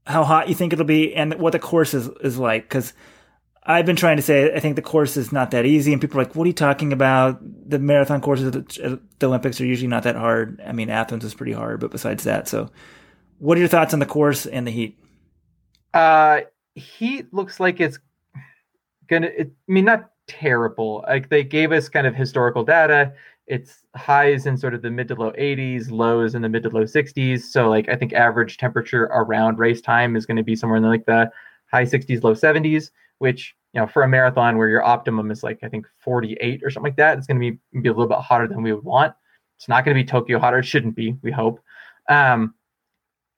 how 0.06 0.24
hot 0.24 0.48
you 0.48 0.54
think 0.54 0.72
it'll 0.72 0.84
be 0.84 1.14
and 1.14 1.34
what 1.34 1.52
the 1.52 1.58
course 1.58 1.94
is, 1.94 2.08
is 2.22 2.38
like? 2.38 2.64
Because 2.64 2.92
I've 3.66 3.86
been 3.86 3.96
trying 3.96 4.16
to 4.16 4.22
say 4.22 4.54
I 4.54 4.60
think 4.60 4.76
the 4.76 4.82
course 4.82 5.16
is 5.16 5.32
not 5.32 5.50
that 5.52 5.64
easy, 5.64 5.92
and 5.92 6.00
people 6.00 6.20
are 6.20 6.24
like, 6.24 6.34
"What 6.34 6.44
are 6.44 6.48
you 6.48 6.52
talking 6.52 6.92
about? 6.92 7.38
The 7.68 7.78
marathon 7.78 8.20
courses 8.20 8.54
at 8.54 8.68
the, 8.68 9.26
Olympics 9.26 9.60
are 9.60 9.66
usually 9.66 9.88
not 9.88 10.02
that 10.02 10.16
hard. 10.16 10.60
I 10.66 10.72
mean, 10.72 10.90
Athens 10.90 11.24
is 11.24 11.34
pretty 11.34 11.52
hard, 11.52 11.80
but 11.80 11.90
besides 11.90 12.24
that, 12.24 12.46
so 12.46 12.70
what 13.38 13.56
are 13.56 13.60
your 13.60 13.68
thoughts 13.68 13.94
on 13.94 14.00
the 14.00 14.06
course 14.06 14.44
and 14.46 14.66
the 14.66 14.70
heat? 14.70 14.98
Uh, 15.94 16.40
heat 16.74 17.32
looks 17.32 17.58
like 17.58 17.80
it's 17.80 17.98
gonna. 19.08 19.28
I 19.28 19.50
mean, 19.66 19.86
not 19.86 20.10
terrible. 20.26 21.04
Like 21.06 21.28
they 21.28 21.42
gave 21.42 21.72
us 21.72 21.88
kind 21.88 22.06
of 22.06 22.14
historical 22.14 22.64
data. 22.64 23.12
It's 23.46 23.84
highs 23.94 24.46
in 24.46 24.56
sort 24.56 24.74
of 24.74 24.82
the 24.82 24.90
mid 24.90 25.08
to 25.08 25.14
low 25.14 25.32
80s, 25.32 25.90
lows 25.90 26.34
in 26.34 26.42
the 26.42 26.48
mid 26.48 26.62
to 26.62 26.70
low 26.70 26.84
60s. 26.84 27.42
So 27.42 27.68
like 27.68 27.88
I 27.88 27.96
think 27.96 28.12
average 28.12 28.56
temperature 28.58 29.04
around 29.04 29.58
race 29.58 29.80
time 29.80 30.16
is 30.16 30.26
going 30.26 30.36
to 30.36 30.42
be 30.42 30.56
somewhere 30.56 30.78
in 30.78 30.84
like 30.84 31.06
the 31.06 31.30
high 31.70 31.84
60s, 31.84 32.22
low 32.22 32.34
70s, 32.34 32.90
which 33.24 33.56
you 33.74 33.82
know 33.82 33.88
for 33.88 34.04
a 34.04 34.08
marathon 34.08 34.58
where 34.58 34.70
your 34.70 34.84
optimum 34.84 35.32
is 35.32 35.44
like 35.44 35.60
I 35.64 35.68
think 35.70 35.88
48 36.00 36.62
or 36.64 36.70
something 36.70 36.90
like 36.92 36.98
that, 36.98 37.18
it's 37.18 37.26
going 37.28 37.40
to 37.40 37.52
be 37.52 37.80
be 37.82 37.90
a 37.90 37.92
little 37.92 38.08
bit 38.08 38.20
hotter 38.20 38.48
than 38.48 38.62
we 38.62 38.74
would 38.74 38.84
want. 38.84 39.14
It's 39.58 39.68
not 39.68 39.84
going 39.86 39.96
to 39.96 40.02
be 40.02 40.06
Tokyo 40.06 40.40
hotter. 40.40 40.60
It 40.60 40.66
shouldn't 40.66 40.96
be. 40.96 41.16
We 41.22 41.32
hope. 41.32 41.60
Um, 42.10 42.54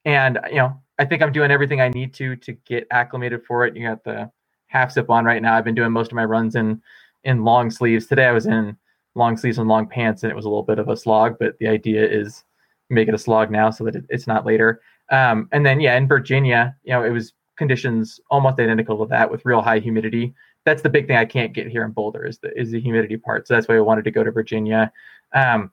and 0.06 0.40
you 0.50 0.56
know 0.58 0.82
I 0.98 1.06
think 1.06 1.22
I'm 1.22 1.32
doing 1.32 1.52
everything 1.52 1.82
I 1.82 1.90
need 1.90 2.14
to 2.16 2.36
to 2.36 2.54
get 2.66 2.88
acclimated 2.92 3.44
for 3.46 3.66
it. 3.66 3.76
You 3.76 3.88
got 3.88 4.04
the 4.04 4.30
half 4.68 4.92
zip 4.92 5.10
on 5.10 5.26
right 5.26 5.42
now. 5.42 5.56
I've 5.56 5.64
been 5.64 5.76
doing 5.76 5.92
most 5.92 6.12
of 6.12 6.16
my 6.16 6.26
runs 6.26 6.56
in 6.56 6.82
in 7.24 7.44
long 7.44 7.70
sleeves. 7.70 8.06
Today 8.06 8.26
I 8.26 8.32
was 8.32 8.46
in 8.46 8.76
long 9.16 9.38
sleeves 9.38 9.58
and 9.58 9.68
long 9.68 9.88
pants, 9.88 10.24
and 10.24 10.32
it 10.32 10.36
was 10.36 10.46
a 10.46 10.50
little 10.50 10.64
bit 10.64 10.80
of 10.80 10.90
a 10.90 10.98
slog. 10.98 11.36
But 11.40 11.58
the 11.60 11.68
idea 11.68 12.06
is 12.08 12.44
make 12.90 13.08
it 13.08 13.14
a 13.14 13.18
slog 13.18 13.50
now 13.50 13.70
so 13.70 13.84
that 13.84 13.96
it's 14.10 14.28
not 14.28 14.46
later. 14.46 14.82
Um, 15.10 15.48
and 15.52 15.66
then 15.66 15.80
yeah, 15.80 15.96
in 15.96 16.08
Virginia, 16.08 16.76
you 16.84 16.92
know, 16.92 17.04
it 17.04 17.10
was 17.10 17.32
conditions 17.56 18.20
almost 18.30 18.58
identical 18.60 18.98
to 18.98 19.08
that 19.10 19.30
with 19.30 19.44
real 19.44 19.62
high 19.62 19.78
humidity. 19.78 20.34
That's 20.64 20.82
the 20.82 20.90
big 20.90 21.06
thing 21.06 21.16
I 21.16 21.24
can't 21.24 21.52
get 21.52 21.68
here 21.68 21.84
in 21.84 21.92
Boulder 21.92 22.24
is 22.24 22.38
the 22.38 22.58
is 22.58 22.70
the 22.70 22.80
humidity 22.80 23.16
part. 23.16 23.46
So 23.46 23.54
that's 23.54 23.68
why 23.68 23.76
I 23.76 23.80
wanted 23.80 24.04
to 24.04 24.10
go 24.10 24.24
to 24.24 24.30
Virginia. 24.30 24.92
Um, 25.32 25.70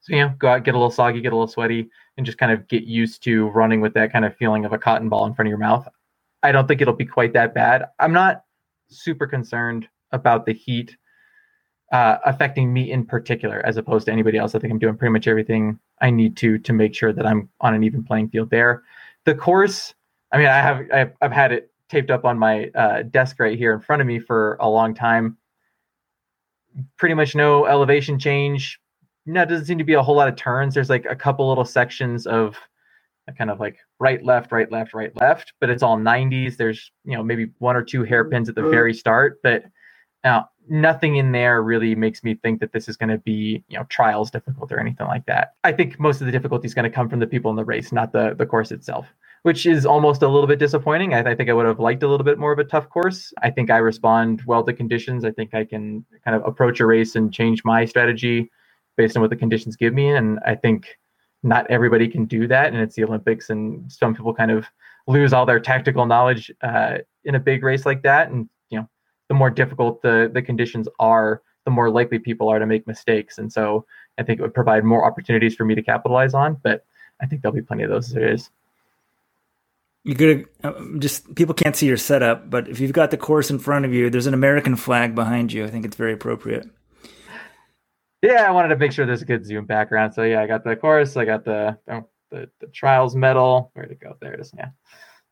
so 0.00 0.14
you 0.14 0.22
know, 0.22 0.34
go 0.38 0.48
out, 0.48 0.64
get 0.64 0.74
a 0.74 0.78
little 0.78 0.90
soggy, 0.90 1.20
get 1.20 1.32
a 1.32 1.36
little 1.36 1.48
sweaty, 1.48 1.88
and 2.16 2.26
just 2.26 2.38
kind 2.38 2.52
of 2.52 2.66
get 2.68 2.84
used 2.84 3.22
to 3.24 3.48
running 3.50 3.80
with 3.80 3.94
that 3.94 4.12
kind 4.12 4.24
of 4.24 4.36
feeling 4.36 4.64
of 4.64 4.72
a 4.72 4.78
cotton 4.78 5.08
ball 5.08 5.26
in 5.26 5.34
front 5.34 5.46
of 5.46 5.50
your 5.50 5.58
mouth. 5.58 5.86
I 6.42 6.50
don't 6.50 6.66
think 6.66 6.80
it'll 6.80 6.94
be 6.94 7.06
quite 7.06 7.32
that 7.34 7.54
bad. 7.54 7.84
I'm 8.00 8.12
not 8.12 8.44
super 8.88 9.26
concerned 9.26 9.88
about 10.10 10.44
the 10.44 10.52
heat 10.52 10.96
uh, 11.92 12.18
affecting 12.24 12.72
me 12.72 12.90
in 12.90 13.04
particular, 13.04 13.64
as 13.64 13.76
opposed 13.76 14.06
to 14.06 14.12
anybody 14.12 14.38
else. 14.38 14.54
I 14.54 14.58
think 14.58 14.72
I'm 14.72 14.78
doing 14.78 14.96
pretty 14.96 15.12
much 15.12 15.28
everything 15.28 15.78
I 16.00 16.10
need 16.10 16.36
to 16.38 16.58
to 16.58 16.72
make 16.72 16.94
sure 16.94 17.12
that 17.12 17.26
I'm 17.26 17.48
on 17.60 17.74
an 17.74 17.84
even 17.84 18.02
playing 18.02 18.30
field 18.30 18.50
there. 18.50 18.82
The 19.24 19.34
course, 19.34 19.94
I 20.32 20.38
mean, 20.38 20.46
I 20.46 20.60
have 20.60 20.86
I've, 20.92 21.12
I've 21.20 21.32
had 21.32 21.52
it 21.52 21.70
taped 21.88 22.10
up 22.10 22.24
on 22.24 22.38
my 22.38 22.70
uh, 22.74 23.02
desk 23.02 23.38
right 23.38 23.56
here 23.58 23.74
in 23.74 23.80
front 23.80 24.00
of 24.00 24.08
me 24.08 24.18
for 24.18 24.56
a 24.60 24.68
long 24.68 24.94
time. 24.94 25.36
Pretty 26.96 27.14
much 27.14 27.34
no 27.34 27.66
elevation 27.66 28.18
change. 28.18 28.80
No, 29.26 29.42
it 29.42 29.46
doesn't 29.46 29.66
seem 29.66 29.78
to 29.78 29.84
be 29.84 29.92
a 29.92 30.02
whole 30.02 30.16
lot 30.16 30.28
of 30.28 30.36
turns. 30.36 30.74
There's 30.74 30.90
like 30.90 31.04
a 31.04 31.14
couple 31.14 31.48
little 31.48 31.66
sections 31.66 32.26
of 32.26 32.56
kind 33.38 33.50
of 33.50 33.60
like 33.60 33.78
right, 34.00 34.24
left, 34.24 34.50
right, 34.50 34.70
left, 34.72 34.94
right, 34.94 35.14
left, 35.16 35.52
but 35.60 35.70
it's 35.70 35.82
all 35.82 35.96
90s. 35.96 36.56
There's, 36.56 36.90
you 37.04 37.16
know, 37.16 37.22
maybe 37.22 37.50
one 37.58 37.76
or 37.76 37.82
two 37.82 38.02
hairpins 38.02 38.48
at 38.48 38.54
the 38.54 38.62
very 38.62 38.92
start, 38.92 39.38
but 39.42 39.64
now 40.24 40.48
nothing 40.68 41.16
in 41.16 41.32
there 41.32 41.62
really 41.62 41.94
makes 41.94 42.24
me 42.24 42.34
think 42.34 42.60
that 42.60 42.72
this 42.72 42.88
is 42.88 42.96
going 42.96 43.10
to 43.10 43.18
be, 43.18 43.62
you 43.68 43.78
know, 43.78 43.84
trials 43.84 44.30
difficult 44.30 44.72
or 44.72 44.80
anything 44.80 45.06
like 45.06 45.26
that. 45.26 45.54
I 45.64 45.72
think 45.72 46.00
most 46.00 46.20
of 46.20 46.26
the 46.26 46.32
difficulty 46.32 46.66
is 46.66 46.74
going 46.74 46.84
to 46.84 46.90
come 46.90 47.08
from 47.08 47.20
the 47.20 47.26
people 47.26 47.50
in 47.50 47.56
the 47.56 47.64
race, 47.64 47.92
not 47.92 48.12
the 48.12 48.34
the 48.36 48.46
course 48.46 48.72
itself, 48.72 49.06
which 49.42 49.66
is 49.66 49.84
almost 49.84 50.22
a 50.22 50.28
little 50.28 50.46
bit 50.46 50.58
disappointing. 50.58 51.14
I, 51.14 51.30
I 51.30 51.34
think 51.34 51.50
I 51.50 51.52
would 51.52 51.66
have 51.66 51.80
liked 51.80 52.02
a 52.02 52.08
little 52.08 52.24
bit 52.24 52.38
more 52.38 52.52
of 52.52 52.58
a 52.58 52.64
tough 52.64 52.88
course. 52.88 53.32
I 53.42 53.50
think 53.50 53.70
I 53.70 53.78
respond 53.78 54.42
well 54.46 54.62
to 54.64 54.72
conditions. 54.72 55.24
I 55.24 55.32
think 55.32 55.52
I 55.54 55.64
can 55.64 56.04
kind 56.24 56.36
of 56.36 56.46
approach 56.46 56.80
a 56.80 56.86
race 56.86 57.16
and 57.16 57.32
change 57.32 57.64
my 57.64 57.84
strategy 57.84 58.50
based 58.96 59.16
on 59.16 59.22
what 59.22 59.30
the 59.30 59.36
conditions 59.36 59.76
give 59.76 59.94
me, 59.94 60.10
and 60.10 60.38
I 60.46 60.54
think 60.54 60.98
not 61.42 61.68
everybody 61.70 62.08
can 62.08 62.24
do 62.24 62.46
that, 62.46 62.72
and 62.72 62.76
it's 62.76 62.94
the 62.94 63.04
Olympics, 63.04 63.50
and 63.50 63.90
some 63.90 64.14
people 64.14 64.34
kind 64.34 64.50
of 64.50 64.66
lose 65.08 65.32
all 65.32 65.44
their 65.46 65.58
tactical 65.58 66.06
knowledge 66.06 66.52
uh, 66.62 66.98
in 67.24 67.34
a 67.34 67.40
big 67.40 67.64
race 67.64 67.84
like 67.84 68.02
that. 68.02 68.30
And 68.30 68.48
you 68.70 68.78
know, 68.78 68.88
the 69.28 69.34
more 69.34 69.50
difficult 69.50 70.02
the 70.02 70.30
the 70.32 70.42
conditions 70.42 70.88
are, 71.00 71.42
the 71.64 71.70
more 71.70 71.90
likely 71.90 72.18
people 72.18 72.48
are 72.48 72.58
to 72.58 72.66
make 72.66 72.86
mistakes. 72.86 73.38
And 73.38 73.52
so, 73.52 73.84
I 74.18 74.22
think 74.22 74.38
it 74.38 74.42
would 74.42 74.54
provide 74.54 74.84
more 74.84 75.04
opportunities 75.04 75.56
for 75.56 75.64
me 75.64 75.74
to 75.74 75.82
capitalize 75.82 76.34
on. 76.34 76.60
But 76.62 76.84
I 77.20 77.26
think 77.26 77.42
there'll 77.42 77.54
be 77.54 77.62
plenty 77.62 77.82
of 77.82 77.90
those 77.90 78.10
as 78.10 78.16
it 78.16 78.22
is. 78.22 78.50
You 80.04 80.14
could 80.14 80.48
uh, 80.64 80.72
just 80.98 81.34
people 81.34 81.54
can't 81.54 81.76
see 81.76 81.86
your 81.86 81.96
setup, 81.96 82.50
but 82.50 82.68
if 82.68 82.80
you've 82.80 82.92
got 82.92 83.10
the 83.10 83.16
course 83.16 83.50
in 83.50 83.58
front 83.58 83.84
of 83.84 83.94
you, 83.94 84.10
there's 84.10 84.26
an 84.26 84.34
American 84.34 84.76
flag 84.76 85.14
behind 85.14 85.52
you. 85.52 85.64
I 85.64 85.68
think 85.68 85.84
it's 85.84 85.96
very 85.96 86.12
appropriate 86.12 86.68
yeah, 88.22 88.44
I 88.46 88.52
wanted 88.52 88.68
to 88.68 88.76
make 88.76 88.92
sure 88.92 89.04
there's 89.04 89.22
a 89.22 89.26
good 89.26 89.44
zoom 89.44 89.66
background. 89.66 90.14
So 90.14 90.22
yeah, 90.22 90.40
I 90.40 90.46
got 90.46 90.64
the 90.64 90.76
course, 90.76 91.16
I 91.16 91.24
got 91.24 91.44
the 91.44 91.76
oh, 91.90 92.08
the, 92.30 92.48
the 92.60 92.68
trials 92.68 93.16
medal. 93.16 93.70
Where 93.74 93.86
to 93.86 93.94
go? 93.94 94.16
There 94.20 94.32
it 94.32 94.40
is. 94.40 94.52
Yeah, 94.56 94.68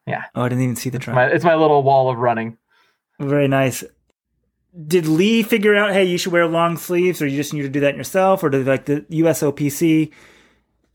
yeah. 0.06 0.24
Oh, 0.34 0.42
I 0.42 0.48
didn't 0.48 0.64
even 0.64 0.76
see 0.76 0.90
the 0.90 0.98
trial. 0.98 1.26
It's, 1.26 1.36
it's 1.36 1.44
my 1.44 1.54
little 1.54 1.82
wall 1.84 2.10
of 2.10 2.18
running. 2.18 2.58
Very 3.20 3.48
nice. 3.48 3.84
Did 4.86 5.06
Lee 5.06 5.42
figure 5.42 5.74
out, 5.74 5.92
hey, 5.92 6.04
you 6.04 6.18
should 6.18 6.32
wear 6.32 6.46
long 6.46 6.76
sleeves, 6.76 7.22
or 7.22 7.26
you 7.26 7.36
just 7.36 7.54
need 7.54 7.62
to 7.62 7.68
do 7.68 7.80
that 7.80 7.96
yourself, 7.96 8.42
or 8.42 8.50
did 8.50 8.66
like 8.66 8.86
the 8.86 9.02
USOPC 9.02 10.10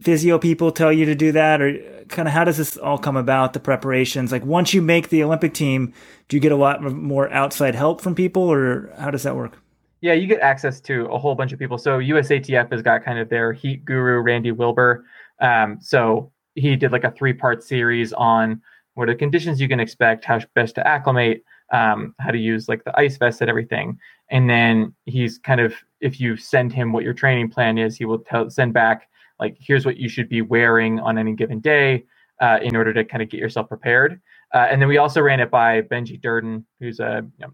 physio 0.02 0.38
people 0.38 0.72
tell 0.72 0.92
you 0.92 1.06
to 1.06 1.16
do 1.16 1.32
that, 1.32 1.62
or 1.62 1.78
kind 2.10 2.28
of 2.28 2.34
how 2.34 2.44
does 2.44 2.58
this 2.58 2.78
all 2.78 2.98
come 2.98 3.16
about? 3.18 3.54
The 3.54 3.60
preparations, 3.60 4.32
like 4.32 4.46
once 4.46 4.74
you 4.74 4.82
make 4.82 5.10
the 5.10 5.24
Olympic 5.24 5.54
team, 5.54 5.94
do 6.28 6.38
you 6.38 6.42
get 6.42 6.52
a 6.52 6.58
lot 6.58 6.82
more 6.82 7.32
outside 7.32 7.76
help 7.76 8.02
from 8.02 8.16
people, 8.16 8.44
or 8.44 8.94
how 8.98 9.12
does 9.12 9.24
that 9.24 9.36
work? 9.36 9.58
Yeah, 10.02 10.14
you 10.14 10.28
get 10.28 10.42
access 10.42 10.80
to 10.82 11.06
a 11.06 11.18
whole 11.18 11.34
bunch 11.36 11.52
of 11.52 11.60
people. 11.60 11.78
So 11.78 12.00
USATF 12.00 12.72
has 12.72 12.82
got 12.82 13.04
kind 13.04 13.18
of 13.18 13.30
their 13.30 13.54
heat 13.54 13.86
guru, 13.86 14.20
Randy 14.20 14.52
Wilber 14.52 15.06
Um, 15.40 15.78
so 15.82 16.32
he 16.56 16.76
did 16.76 16.92
like 16.92 17.04
a 17.04 17.12
three 17.12 17.34
part 17.34 17.64
series 17.64 18.14
on 18.14 18.62
what 18.94 19.10
are 19.10 19.14
the 19.14 19.18
conditions 19.18 19.60
you 19.60 19.68
can 19.68 19.80
expect, 19.80 20.24
how 20.24 20.40
best 20.54 20.76
to 20.76 20.88
acclimate, 20.88 21.44
um, 21.72 22.16
how 22.20 22.32
to 22.32 22.38
use 22.38 22.70
like 22.70 22.84
the 22.84 22.98
ice 22.98 23.18
vest 23.18 23.42
and 23.42 23.50
everything. 23.50 23.98
And 24.30 24.50
then 24.50 24.94
he's 25.06 25.38
kind 25.38 25.60
of, 25.60 25.74
if 26.00 26.20
you 26.20 26.38
send 26.38 26.72
him 26.72 26.94
what 26.94 27.04
your 27.04 27.14
training 27.14 27.50
plan 27.50 27.78
is, 27.78 27.98
he 27.98 28.06
will 28.06 28.20
tell, 28.20 28.50
send 28.50 28.74
back 28.74 29.10
like, 29.40 29.58
here's 29.60 29.86
what 29.86 29.98
you 29.98 30.10
should 30.10 30.30
be 30.30 30.42
wearing 30.42 31.00
on 31.00 31.18
any 31.18 31.34
given 31.34 31.60
day 31.60 32.06
uh, 32.42 32.60
in 32.62 32.76
order 32.76 32.94
to 32.94 33.04
kind 33.04 33.22
of 33.22 33.30
get 33.30 33.40
yourself 33.40 33.68
prepared. 33.68 34.22
Uh, 34.54 34.68
and 34.70 34.82
then 34.82 34.88
we 34.88 34.98
also 34.98 35.22
ran 35.22 35.40
it 35.40 35.52
by 35.52 35.82
Benji 35.82 36.20
Durden, 36.20 36.66
who's 36.80 37.00
a 37.00 37.26
you 37.38 37.46
know, 37.46 37.54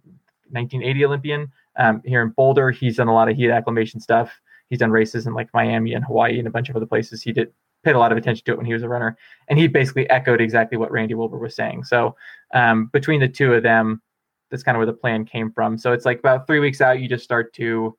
1980 0.52 1.06
Olympian 1.06 1.52
um, 1.78 2.02
here 2.06 2.22
in 2.22 2.30
Boulder. 2.30 2.72
He's 2.72 2.98
done 2.98 3.08
a 3.08 3.14
lot 3.14 3.30
of 3.30 3.36
heat 3.36 3.50
acclimation 3.50 4.00
stuff. 4.00 4.32
He's 4.70 4.80
done 4.80 4.92
races 4.92 5.28
in 5.28 5.34
like 5.34 5.50
Miami 5.54 5.94
and 5.94 6.06
Hawaii 6.06 6.38
and 6.38 6.48
a 6.48 6.52
bunch 6.52 6.70
of 6.70 6.76
other 6.76 6.86
places. 6.86 7.22
He 7.22 7.32
did 7.32 7.52
paid 7.84 7.96
a 7.96 8.00
lot 8.00 8.12
of 8.12 8.18
attention 8.18 8.46
to 8.46 8.52
it 8.52 8.58
when 8.58 8.66
he 8.66 8.74
was 8.74 8.84
a 8.84 8.90
runner, 8.90 9.18
and 9.48 9.58
he 9.58 9.68
basically 9.68 10.08
echoed 10.10 10.40
exactly 10.40 10.78
what 10.78 10.92
Randy 10.92 11.16
Wilber 11.16 11.40
was 11.40 11.56
saying. 11.56 11.84
So 11.84 12.16
um, 12.54 12.88
between 12.94 13.20
the 13.20 13.28
two 13.28 13.54
of 13.54 13.64
them, 13.64 14.02
that's 14.50 14.64
kind 14.64 14.76
of 14.76 14.80
where 14.80 14.86
the 14.86 14.94
plan 14.94 15.26
came 15.26 15.52
from. 15.52 15.78
So 15.78 15.92
it's 15.94 16.06
like 16.06 16.20
about 16.20 16.46
three 16.46 16.60
weeks 16.60 16.80
out, 16.80 17.00
you 17.00 17.08
just 17.08 17.24
start 17.24 17.54
to 17.54 17.98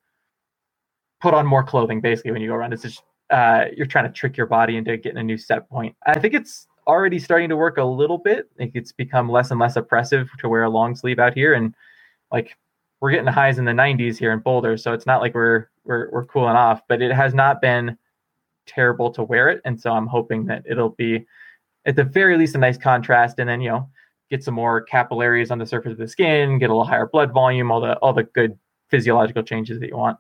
put 1.21 1.35
on 1.35 1.47
more 1.47 1.65
clothing. 1.65 2.01
Basically, 2.01 2.31
when 2.31 2.43
you 2.43 2.49
go 2.49 2.55
around, 2.55 2.73
it's 2.73 2.83
just 2.83 3.03
uh, 3.33 3.65
you're 3.77 3.87
trying 3.87 4.05
to 4.05 4.13
trick 4.13 4.37
your 4.37 4.47
body 4.47 4.77
into 4.77 4.97
getting 4.97 5.19
a 5.19 5.23
new 5.23 5.39
set 5.39 5.69
point. 5.69 5.97
I 6.07 6.19
think 6.19 6.35
it's 6.35 6.67
already 6.87 7.19
starting 7.19 7.49
to 7.49 7.57
work 7.57 7.79
a 7.79 7.85
little 7.85 8.19
bit. 8.19 8.49
Think 8.57 8.73
it's 8.75 8.93
become 8.93 9.31
less 9.31 9.51
and 9.51 9.59
less 9.59 9.77
oppressive 9.77 10.31
to 10.39 10.49
wear 10.49 10.65
a 10.65 10.71
long 10.71 10.95
sleeve 10.95 11.19
out 11.19 11.35
here, 11.35 11.55
and 11.55 11.75
like 12.31 12.57
we're 13.01 13.11
getting 13.11 13.27
highs 13.27 13.59
in 13.59 13.65
the 13.65 13.73
90s 13.73 14.17
here 14.17 14.33
in 14.33 14.39
Boulder, 14.39 14.77
so 14.77 14.93
it's 14.93 15.07
not 15.07 15.21
like 15.21 15.35
we're 15.35 15.69
we're 15.85 16.11
we're 16.11 16.25
cooling 16.27 16.57
off, 16.57 16.83
but 16.89 17.03
it 17.03 17.13
has 17.13 17.35
not 17.35 17.61
been 17.61 17.97
terrible 18.67 19.11
to 19.13 19.23
wear 19.23 19.49
it, 19.49 19.61
and 19.65 19.81
so 19.81 19.93
I'm 19.93 20.07
hoping 20.07 20.47
that 20.47 20.65
it'll 20.69 20.91
be 20.91 21.27
at 21.87 21.97
the 21.97 22.05
very 22.05 22.37
least 22.37 22.55
a 22.55 22.59
nice 22.59 22.79
contrast, 22.79 23.39
and 23.39 23.49
then 23.49 23.61
you 23.61 23.71
know 23.71 23.89
get 24.31 24.45
some 24.45 24.55
more 24.55 24.83
capillaries 24.83 25.51
on 25.51 25.59
the 25.59 25.67
surface 25.67 25.93
of 25.93 25.99
the 25.99 26.09
skin, 26.09 26.59
get 26.59 26.71
a 26.71 26.73
little 26.73 26.85
higher 26.85 27.07
blood 27.07 27.33
volume, 27.33 27.71
all 27.71 27.81
the 27.81 27.97
all 27.99 28.13
the 28.13 28.25
good 28.25 28.59
physiological 28.89 29.43
changes 29.43 29.81
that 29.81 29.89
you 29.89 29.97
want. 29.97 30.19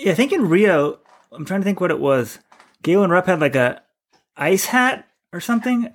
Yeah, 0.00 0.12
I 0.12 0.14
think 0.14 0.32
in 0.32 0.48
Rio, 0.48 0.98
I'm 1.30 1.44
trying 1.44 1.60
to 1.60 1.64
think 1.64 1.78
what 1.78 1.90
it 1.90 2.00
was. 2.00 2.38
Galen 2.82 3.10
Rupp 3.10 3.26
had 3.26 3.40
like 3.40 3.54
a 3.54 3.82
ice 4.34 4.64
hat 4.64 5.06
or 5.30 5.40
something. 5.40 5.84
It 5.84 5.94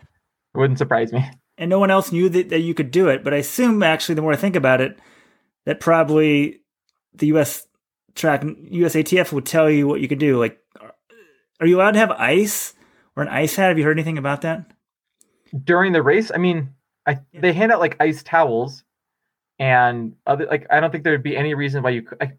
wouldn't 0.53 0.77
surprise 0.77 1.11
me. 1.11 1.27
And 1.57 1.71
no 1.71 1.79
one 1.79 1.89
else 1.89 2.11
knew 2.11 2.29
that, 2.29 2.49
that 2.49 2.59
you 2.59 2.75
could 2.75 2.91
do 2.91 3.07
it. 3.07 3.23
But 3.23 3.33
I 3.33 3.37
assume 3.37 3.81
actually 3.81 4.13
the 4.13 4.21
more 4.21 4.33
I 4.33 4.35
think 4.37 4.55
about 4.55 4.79
it, 4.79 4.99
that 5.65 5.79
probably 5.79 6.61
the 7.15 7.27
US 7.27 7.65
track 8.13 8.43
USATF 8.43 9.31
would 9.31 9.47
tell 9.47 9.71
you 9.71 9.87
what 9.87 10.01
you 10.01 10.07
could 10.07 10.19
do. 10.19 10.37
Like 10.37 10.59
are 11.59 11.65
you 11.65 11.77
allowed 11.77 11.91
to 11.91 11.99
have 11.99 12.11
ice 12.11 12.75
or 13.15 13.23
an 13.23 13.29
ice 13.29 13.55
hat? 13.55 13.69
Have 13.69 13.79
you 13.79 13.85
heard 13.85 13.97
anything 13.97 14.19
about 14.19 14.41
that? 14.41 14.71
During 15.63 15.93
the 15.93 16.03
race? 16.03 16.31
I 16.31 16.37
mean, 16.37 16.75
I 17.07 17.19
yeah. 17.31 17.41
they 17.41 17.53
hand 17.53 17.71
out 17.71 17.79
like 17.79 17.97
ice 17.99 18.21
towels 18.21 18.83
and 19.57 20.15
other 20.27 20.45
like 20.45 20.67
I 20.69 20.79
don't 20.79 20.91
think 20.91 21.03
there 21.03 21.13
would 21.13 21.23
be 21.23 21.35
any 21.35 21.55
reason 21.55 21.81
why 21.81 21.91
you 21.91 22.03
could 22.03 22.21
I, 22.21 22.33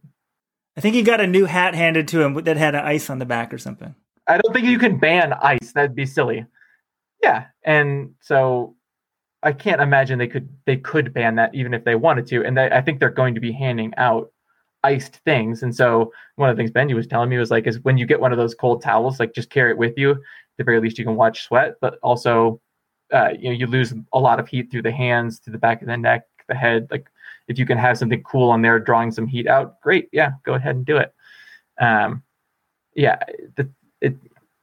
I 0.77 0.81
think 0.81 0.95
he 0.95 1.03
got 1.03 1.21
a 1.21 1.27
new 1.27 1.47
hat 1.47 1.75
handed 1.75 2.09
to 2.09 2.23
him 2.23 2.35
that 2.45 2.57
had 2.57 2.75
an 2.75 2.85
ice 2.85 3.09
on 3.09 3.19
the 3.19 3.25
back 3.25 3.53
or 3.53 3.59
something. 3.59 3.95
I 4.27 4.39
don't 4.39 4.53
think 4.53 4.67
you 4.67 4.79
can 4.79 4.99
ban 4.99 5.33
ice. 5.33 5.73
That'd 5.73 5.95
be 5.95 6.07
silly. 6.07 6.45
Yeah, 7.23 7.47
and 7.65 8.15
so 8.21 8.77
I 9.43 9.53
can't 9.53 9.81
imagine 9.81 10.19
they 10.19 10.27
could 10.27 10.49
they 10.67 10.77
could 10.77 11.15
ban 11.15 11.37
that 11.37 11.55
even 11.55 11.73
if 11.73 11.85
they 11.85 11.95
wanted 11.95 12.27
to. 12.29 12.45
And 12.45 12.57
they, 12.57 12.71
I 12.71 12.83
think 12.83 13.01
they're 13.01 13.11
going 13.11 13.35
to 13.35 13.41
be 13.41 13.53
handing 13.53 13.93
out 13.97 14.31
iced 14.83 15.17
things. 15.25 15.63
And 15.63 15.75
so 15.75 16.13
one 16.37 16.51
of 16.51 16.57
the 16.57 16.61
things 16.61 16.71
Benji 16.71 16.95
was 16.95 17.07
telling 17.07 17.29
me 17.29 17.39
was 17.39 17.51
like, 17.51 17.67
is 17.67 17.81
when 17.81 17.99
you 17.99 18.07
get 18.07 18.21
one 18.21 18.33
of 18.33 18.39
those 18.39 18.55
cold 18.55 18.83
towels, 18.83 19.19
like 19.19 19.35
just 19.35 19.51
carry 19.51 19.71
it 19.71 19.79
with 19.79 19.95
you. 19.97 20.13
At 20.13 20.19
the 20.59 20.65
very 20.65 20.81
least, 20.81 20.99
you 20.99 21.05
can 21.05 21.17
watch 21.17 21.45
sweat, 21.45 21.75
but 21.81 21.99
also, 22.03 22.61
uh, 23.13 23.31
you 23.39 23.51
know, 23.51 23.57
you 23.57 23.67
lose 23.67 23.93
a 24.13 24.19
lot 24.19 24.41
of 24.41 24.49
heat 24.49 24.71
through 24.71 24.83
the 24.83 24.93
hands, 24.93 25.39
through 25.39 25.53
the 25.53 25.59
back 25.59 25.83
of 25.83 25.89
the 25.89 25.97
neck, 25.97 26.23
the 26.49 26.55
head. 26.55 26.89
Like 26.91 27.09
if 27.49 27.59
you 27.59 27.67
can 27.67 27.79
have 27.79 27.99
something 27.99 28.23
cool 28.23 28.51
on 28.51 28.63
there, 28.63 28.79
drawing 28.79 29.11
some 29.11 29.27
heat 29.27 29.47
out, 29.47 29.81
great. 29.81 30.09
Yeah, 30.13 30.33
go 30.45 30.55
ahead 30.55 30.77
and 30.77 30.85
do 30.85 30.97
it. 30.97 31.15
Um, 31.81 32.23
yeah, 32.95 33.19
the, 33.57 33.71
it, 34.01 34.17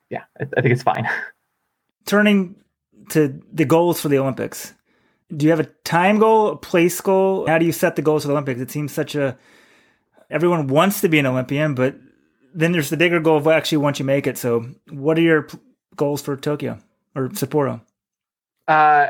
yeah, 0.10 0.24
I, 0.40 0.44
I 0.58 0.62
think 0.62 0.74
it's 0.74 0.84
fine. 0.84 1.08
Turning 2.06 2.56
to 3.10 3.42
the 3.52 3.66
goals 3.66 4.02
for 4.02 4.10
the 4.10 4.18
Olympics, 4.18 4.74
do 5.36 5.46
you 5.46 5.52
have 5.52 5.60
a 5.60 5.70
time 5.84 6.20
goal, 6.20 6.50
a 6.50 6.58
place 6.58 7.00
goal? 7.02 7.48
How 7.48 7.58
do 7.58 7.66
you 7.66 7.72
set 7.72 7.96
the 7.96 8.02
goals 8.02 8.24
for 8.24 8.28
the 8.28 8.34
Olympics? 8.34 8.60
It 8.60 8.72
seems 8.72 8.92
such 8.92 9.16
a 9.16 9.38
everyone 10.30 10.68
wants 10.68 11.00
to 11.02 11.10
be 11.10 11.20
an 11.20 11.26
Olympian, 11.26 11.76
but 11.76 11.96
then 12.54 12.72
there's 12.72 12.90
the 12.90 12.98
bigger 12.98 13.20
goal 13.20 13.38
of 13.38 13.48
actually 13.48 13.78
once 13.78 14.00
you 14.00 14.06
make 14.06 14.28
it. 14.28 14.38
So, 14.38 14.66
what 14.90 15.18
are 15.18 15.22
your 15.22 15.48
goals 15.96 16.22
for 16.22 16.36
Tokyo 16.36 16.80
or 17.16 17.30
Sapporo? 17.30 17.82
Uh, 18.68 19.08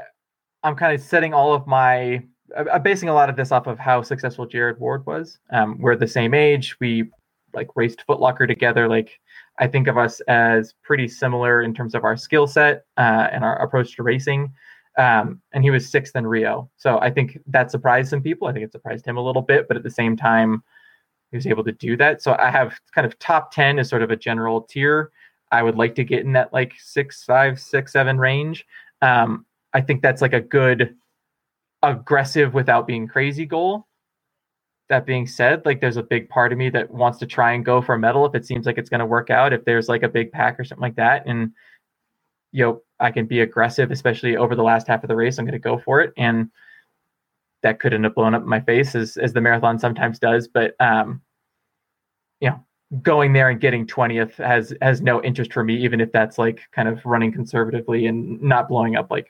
I'm 0.63 0.75
kind 0.75 0.93
of 0.93 1.01
setting 1.01 1.33
all 1.33 1.53
of 1.53 1.65
my. 1.65 2.23
I'm 2.55 2.83
basing 2.83 3.09
a 3.09 3.13
lot 3.13 3.29
of 3.29 3.35
this 3.35 3.51
off 3.51 3.67
of 3.67 3.79
how 3.79 4.01
successful 4.01 4.45
Jared 4.45 4.79
Ward 4.79 5.05
was. 5.05 5.39
Um, 5.51 5.79
we're 5.79 5.95
the 5.95 6.07
same 6.07 6.33
age. 6.33 6.75
We 6.79 7.09
like 7.53 7.69
raced 7.75 8.03
Footlocker 8.07 8.47
together. 8.47 8.87
Like 8.87 9.19
I 9.59 9.67
think 9.67 9.87
of 9.87 9.97
us 9.97 10.19
as 10.21 10.73
pretty 10.83 11.07
similar 11.07 11.61
in 11.61 11.73
terms 11.73 11.95
of 11.95 12.03
our 12.03 12.17
skill 12.17 12.47
set 12.47 12.85
uh, 12.97 13.27
and 13.31 13.43
our 13.43 13.61
approach 13.61 13.95
to 13.95 14.03
racing. 14.03 14.53
Um, 14.97 15.41
and 15.53 15.63
he 15.63 15.71
was 15.71 15.89
sixth 15.89 16.15
in 16.15 16.27
Rio, 16.27 16.69
so 16.77 16.99
I 16.99 17.09
think 17.09 17.39
that 17.47 17.71
surprised 17.71 18.11
some 18.11 18.21
people. 18.21 18.47
I 18.47 18.53
think 18.53 18.65
it 18.65 18.71
surprised 18.71 19.07
him 19.07 19.17
a 19.17 19.23
little 19.23 19.41
bit, 19.41 19.67
but 19.67 19.75
at 19.75 19.81
the 19.81 19.89
same 19.89 20.15
time, 20.15 20.61
he 21.31 21.37
was 21.37 21.47
able 21.47 21.63
to 21.63 21.71
do 21.71 21.97
that. 21.97 22.21
So 22.21 22.35
I 22.37 22.51
have 22.51 22.79
kind 22.93 23.07
of 23.07 23.17
top 23.17 23.51
10 23.51 23.79
is 23.79 23.89
sort 23.89 24.03
of 24.03 24.11
a 24.11 24.15
general 24.15 24.61
tier. 24.61 25.09
I 25.51 25.63
would 25.63 25.77
like 25.77 25.95
to 25.95 26.03
get 26.03 26.23
in 26.23 26.33
that 26.33 26.53
like 26.53 26.73
six, 26.77 27.23
five, 27.23 27.59
six, 27.59 27.91
seven 27.91 28.19
range. 28.19 28.67
Um, 29.01 29.47
I 29.73 29.81
think 29.81 30.03
that's 30.03 30.21
like 30.21 30.33
a 30.33 30.41
good 30.41 30.95
aggressive 31.83 32.53
without 32.53 32.87
being 32.87 33.07
crazy 33.07 33.45
goal. 33.45 33.85
That 34.89 35.05
being 35.05 35.27
said, 35.27 35.65
like 35.65 35.81
there's 35.81 35.97
a 35.97 36.03
big 36.03 36.29
part 36.29 36.51
of 36.51 36.57
me 36.57 36.69
that 36.69 36.91
wants 36.91 37.17
to 37.19 37.27
try 37.27 37.53
and 37.53 37.63
go 37.63 37.81
for 37.81 37.95
a 37.95 37.99
medal 37.99 38.25
if 38.25 38.35
it 38.35 38.45
seems 38.45 38.65
like 38.65 38.77
it's 38.77 38.89
going 38.89 38.99
to 38.99 39.05
work 39.05 39.29
out. 39.29 39.53
If 39.53 39.65
there's 39.65 39.89
like 39.89 40.03
a 40.03 40.09
big 40.09 40.31
pack 40.31 40.59
or 40.59 40.63
something 40.63 40.81
like 40.81 40.95
that, 40.95 41.23
and 41.25 41.51
you 42.51 42.63
know 42.63 42.81
I 42.99 43.11
can 43.11 43.25
be 43.25 43.41
aggressive, 43.41 43.91
especially 43.91 44.37
over 44.37 44.55
the 44.55 44.63
last 44.63 44.87
half 44.87 45.03
of 45.03 45.07
the 45.07 45.15
race, 45.15 45.37
I'm 45.37 45.45
going 45.45 45.53
to 45.53 45.59
go 45.59 45.77
for 45.77 46.01
it. 46.01 46.13
And 46.17 46.49
that 47.63 47.79
could 47.79 47.93
end 47.93 48.05
up 48.05 48.15
blowing 48.15 48.33
up 48.33 48.43
my 48.43 48.59
face 48.59 48.93
as 48.93 49.17
as 49.17 49.33
the 49.33 49.41
marathon 49.41 49.79
sometimes 49.79 50.19
does. 50.19 50.47
But 50.47 50.75
um, 50.79 51.21
you 52.41 52.49
know, 52.49 52.63
going 53.01 53.33
there 53.33 53.49
and 53.49 53.59
getting 53.59 53.87
20th 53.87 54.35
has 54.35 54.73
has 54.81 55.01
no 55.01 55.23
interest 55.23 55.53
for 55.53 55.63
me, 55.63 55.75
even 55.77 56.01
if 56.01 56.11
that's 56.11 56.37
like 56.37 56.61
kind 56.71 56.87
of 56.87 57.03
running 57.05 57.31
conservatively 57.31 58.05
and 58.05 58.41
not 58.41 58.67
blowing 58.67 58.95
up. 58.95 59.09
Like 59.09 59.27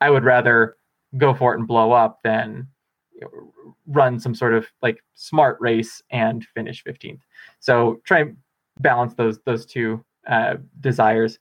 I 0.00 0.10
would 0.10 0.24
rather 0.24 0.76
go 1.16 1.34
for 1.34 1.54
it 1.54 1.58
and 1.58 1.68
blow 1.68 1.92
up 1.92 2.18
than 2.22 2.66
you 3.14 3.20
know, 3.22 3.74
run 3.86 4.18
some 4.18 4.34
sort 4.34 4.54
of 4.54 4.66
like 4.82 5.02
smart 5.14 5.56
race 5.60 6.02
and 6.10 6.44
finish 6.54 6.84
15th. 6.84 7.20
So 7.60 8.00
try 8.04 8.20
and 8.20 8.36
balance 8.80 9.14
those 9.14 9.38
those 9.44 9.66
two 9.66 10.04
uh, 10.26 10.56
desires. 10.80 11.38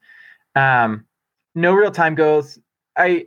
Um, 0.56 1.06
no 1.54 1.74
real 1.74 1.92
time 1.92 2.16
goals. 2.16 2.60
I 2.98 3.26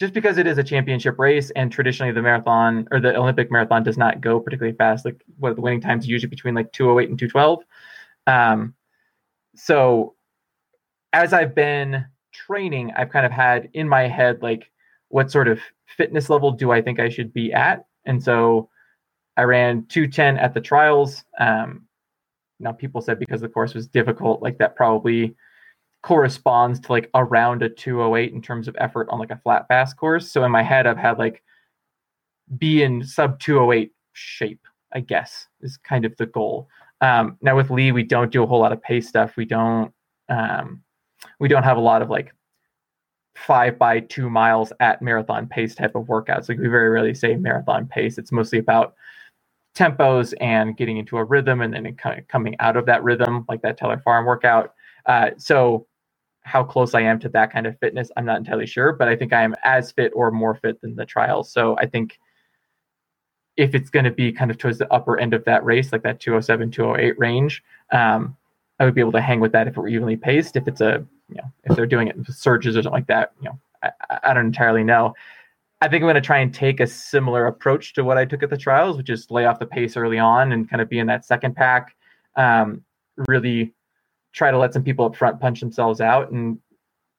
just 0.00 0.12
because 0.12 0.38
it 0.38 0.46
is 0.46 0.58
a 0.58 0.64
championship 0.64 1.18
race 1.18 1.50
and 1.50 1.70
traditionally 1.70 2.12
the 2.12 2.20
marathon 2.20 2.86
or 2.90 3.00
the 3.00 3.16
Olympic 3.16 3.50
marathon 3.50 3.82
does 3.82 3.96
not 3.96 4.20
go 4.20 4.40
particularly 4.40 4.76
fast. 4.76 5.04
Like 5.04 5.22
what 5.38 5.54
the 5.54 5.62
winning 5.62 5.80
times 5.80 6.06
usually 6.06 6.28
between 6.28 6.54
like 6.54 6.72
208 6.72 7.10
and 7.10 7.18
212. 7.18 7.64
Um, 8.26 8.74
so 9.54 10.14
as 11.12 11.32
I've 11.32 11.54
been 11.54 12.04
training, 12.32 12.92
I've 12.96 13.10
kind 13.10 13.24
of 13.24 13.30
had 13.30 13.68
in 13.72 13.88
my 13.88 14.08
head 14.08 14.42
like 14.42 14.70
what 15.14 15.30
sort 15.30 15.46
of 15.46 15.60
fitness 15.86 16.28
level 16.28 16.50
do 16.50 16.72
I 16.72 16.82
think 16.82 16.98
I 16.98 17.08
should 17.08 17.32
be 17.32 17.52
at? 17.52 17.84
And 18.04 18.20
so 18.20 18.68
I 19.36 19.42
ran 19.42 19.86
210 19.86 20.38
at 20.38 20.54
the 20.54 20.60
trials. 20.60 21.22
Um, 21.38 21.84
now 22.58 22.72
people 22.72 23.00
said 23.00 23.20
because 23.20 23.40
the 23.40 23.48
course 23.48 23.74
was 23.74 23.86
difficult, 23.86 24.42
like 24.42 24.58
that 24.58 24.74
probably 24.74 25.36
corresponds 26.02 26.80
to 26.80 26.90
like 26.90 27.10
around 27.14 27.62
a 27.62 27.68
208 27.68 28.32
in 28.32 28.42
terms 28.42 28.66
of 28.66 28.74
effort 28.80 29.08
on 29.08 29.20
like 29.20 29.30
a 29.30 29.40
flat 29.44 29.68
fast 29.68 29.96
course. 29.96 30.32
So 30.32 30.42
in 30.42 30.50
my 30.50 30.64
head, 30.64 30.84
I've 30.84 30.98
had 30.98 31.16
like 31.16 31.44
be 32.58 32.82
in 32.82 33.04
sub 33.04 33.38
208 33.38 33.92
shape, 34.14 34.66
I 34.94 34.98
guess, 34.98 35.46
is 35.60 35.76
kind 35.76 36.04
of 36.04 36.16
the 36.16 36.26
goal. 36.26 36.68
Um, 37.00 37.38
now 37.40 37.54
with 37.54 37.70
Lee, 37.70 37.92
we 37.92 38.02
don't 38.02 38.32
do 38.32 38.42
a 38.42 38.46
whole 38.48 38.58
lot 38.58 38.72
of 38.72 38.82
pace 38.82 39.10
stuff. 39.10 39.36
We 39.36 39.44
don't 39.44 39.92
um, 40.28 40.82
we 41.38 41.46
don't 41.46 41.62
have 41.62 41.76
a 41.76 41.80
lot 41.80 42.02
of 42.02 42.10
like 42.10 42.34
five 43.34 43.78
by 43.78 44.00
two 44.00 44.30
miles 44.30 44.72
at 44.80 45.02
marathon 45.02 45.46
pace 45.46 45.74
type 45.74 45.94
of 45.94 46.04
workouts. 46.04 46.48
Like 46.48 46.58
we 46.58 46.68
very 46.68 46.88
rarely 46.88 47.14
say 47.14 47.36
marathon 47.36 47.86
pace. 47.86 48.18
It's 48.18 48.32
mostly 48.32 48.58
about 48.58 48.94
tempos 49.74 50.34
and 50.40 50.76
getting 50.76 50.98
into 50.98 51.18
a 51.18 51.24
rhythm 51.24 51.60
and 51.60 51.74
then 51.74 51.94
kind 51.96 52.18
of 52.18 52.28
coming 52.28 52.54
out 52.60 52.76
of 52.76 52.86
that 52.86 53.02
rhythm, 53.02 53.44
like 53.48 53.62
that 53.62 53.76
Teller 53.76 54.00
Farm 54.04 54.24
workout. 54.24 54.74
Uh, 55.06 55.30
so 55.36 55.86
how 56.44 56.62
close 56.62 56.94
I 56.94 57.00
am 57.00 57.18
to 57.20 57.28
that 57.30 57.52
kind 57.52 57.66
of 57.66 57.78
fitness, 57.78 58.10
I'm 58.16 58.26
not 58.26 58.36
entirely 58.38 58.66
sure, 58.66 58.92
but 58.92 59.08
I 59.08 59.16
think 59.16 59.32
I 59.32 59.42
am 59.42 59.54
as 59.64 59.90
fit 59.92 60.12
or 60.14 60.30
more 60.30 60.54
fit 60.54 60.80
than 60.80 60.94
the 60.94 61.06
trials. 61.06 61.50
So 61.50 61.76
I 61.78 61.86
think 61.86 62.18
if 63.56 63.74
it's 63.74 63.90
going 63.90 64.04
to 64.04 64.10
be 64.10 64.32
kind 64.32 64.50
of 64.50 64.58
towards 64.58 64.78
the 64.78 64.92
upper 64.92 65.18
end 65.18 65.32
of 65.32 65.44
that 65.44 65.64
race, 65.64 65.90
like 65.92 66.02
that 66.02 66.20
207, 66.20 66.70
208 66.70 67.18
range, 67.18 67.62
um, 67.92 68.36
I 68.78 68.84
would 68.84 68.94
be 68.94 69.00
able 69.00 69.12
to 69.12 69.20
hang 69.20 69.40
with 69.40 69.52
that 69.52 69.68
if 69.68 69.76
it 69.76 69.80
were 69.80 69.88
evenly 69.88 70.16
paced. 70.16 70.56
If 70.56 70.68
it's 70.68 70.80
a 70.80 71.04
you 71.28 71.36
know 71.36 71.52
if 71.64 71.76
they're 71.76 71.86
doing 71.86 72.08
it 72.08 72.16
in 72.16 72.24
surges 72.24 72.76
or 72.76 72.82
something 72.82 72.92
like 72.92 73.06
that. 73.06 73.32
You 73.40 73.50
know, 73.50 73.60
I, 73.82 74.18
I 74.24 74.34
don't 74.34 74.46
entirely 74.46 74.84
know. 74.84 75.14
I 75.80 75.88
think 75.88 76.02
I'm 76.02 76.06
going 76.06 76.14
to 76.14 76.20
try 76.20 76.38
and 76.38 76.54
take 76.54 76.80
a 76.80 76.86
similar 76.86 77.46
approach 77.46 77.92
to 77.94 78.04
what 78.04 78.16
I 78.16 78.24
took 78.24 78.42
at 78.42 78.50
the 78.50 78.56
trials, 78.56 78.96
which 78.96 79.10
is 79.10 79.30
lay 79.30 79.44
off 79.44 79.58
the 79.58 79.66
pace 79.66 79.96
early 79.96 80.18
on 80.18 80.52
and 80.52 80.68
kind 80.68 80.80
of 80.80 80.88
be 80.88 80.98
in 80.98 81.06
that 81.08 81.24
second 81.24 81.54
pack. 81.56 81.94
Um, 82.36 82.82
really 83.28 83.74
try 84.32 84.50
to 84.50 84.58
let 84.58 84.72
some 84.72 84.82
people 84.82 85.04
up 85.04 85.14
front 85.14 85.40
punch 85.40 85.60
themselves 85.60 86.00
out 86.00 86.30
and 86.30 86.58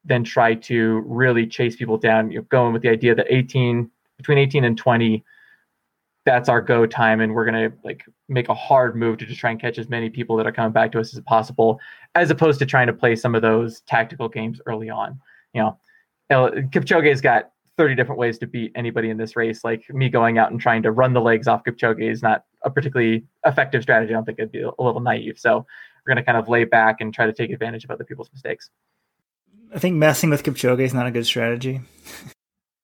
then 0.04 0.24
try 0.24 0.54
to 0.54 1.04
really 1.06 1.46
chase 1.46 1.76
people 1.76 1.98
down. 1.98 2.32
You 2.32 2.40
know, 2.40 2.46
going 2.50 2.74
with 2.74 2.82
the 2.82 2.90
idea 2.90 3.14
that 3.16 3.28
18 3.30 3.90
between 4.18 4.38
18 4.38 4.64
and 4.64 4.78
20, 4.78 5.24
that's 6.26 6.50
our 6.50 6.62
go 6.62 6.86
time, 6.86 7.22
and 7.22 7.34
we're 7.34 7.46
gonna 7.46 7.72
like 7.84 8.04
make 8.28 8.50
a 8.50 8.54
hard 8.54 8.96
move 8.96 9.18
to 9.20 9.26
just 9.26 9.40
try 9.40 9.52
and 9.52 9.60
catch 9.60 9.78
as 9.78 9.90
many 9.90 10.10
people 10.10 10.36
that 10.38 10.48
are 10.48 10.52
coming 10.52 10.72
back 10.72 10.92
to 10.94 11.00
us 11.00 11.16
as 11.16 11.22
possible, 11.22 11.80
as 12.16 12.30
opposed 12.30 12.60
to 12.60 12.66
trying 12.66 12.88
to 12.88 12.94
play 12.94 13.16
some 13.16 13.36
of 13.36 13.42
those 13.42 13.82
tactical 13.82 14.28
games 14.28 14.60
early 14.66 14.90
on. 14.90 15.20
You 15.54 15.62
know, 15.62 15.78
Kipchoge's 16.32 17.22
got 17.22 17.52
30 17.78 17.96
different 17.96 18.20
ways 18.20 18.38
to 18.40 18.48
beat 18.48 18.72
anybody 18.76 19.10
in 19.10 19.18
this 19.18 19.36
race. 19.36 19.64
Like 19.64 19.84
me 19.94 20.10
going 20.10 20.38
out 20.38 20.52
and 20.52 20.60
trying 20.60 20.84
to 20.84 20.92
run 20.92 21.14
the 21.14 21.22
legs 21.22 21.48
off 21.48 21.64
Kipchoge 21.64 22.10
is 22.10 22.22
not 22.22 22.46
a 22.64 22.70
particularly 22.70 23.26
effective 23.46 23.84
strategy. 23.84 24.14
I 24.14 24.16
don't 24.16 24.26
think 24.26 24.40
it'd 24.40 24.52
be 24.52 24.62
a 24.62 24.72
little 24.80 25.02
naive. 25.02 25.38
So 25.38 25.66
we're 26.06 26.14
going 26.14 26.24
to 26.24 26.24
kind 26.24 26.38
of 26.38 26.48
lay 26.48 26.64
back 26.64 27.02
and 27.02 27.14
try 27.14 27.26
to 27.26 27.34
take 27.34 27.52
advantage 27.52 27.84
of 27.84 27.92
other 27.92 28.04
people's 28.04 28.30
mistakes. 28.32 28.70
I 29.74 29.80
think 29.80 29.96
messing 29.96 30.30
with 30.30 30.44
Kipchoge 30.44 30.82
is 30.82 30.94
not 30.94 31.08
a 31.08 31.12
good 31.12 31.26
strategy. 31.26 31.82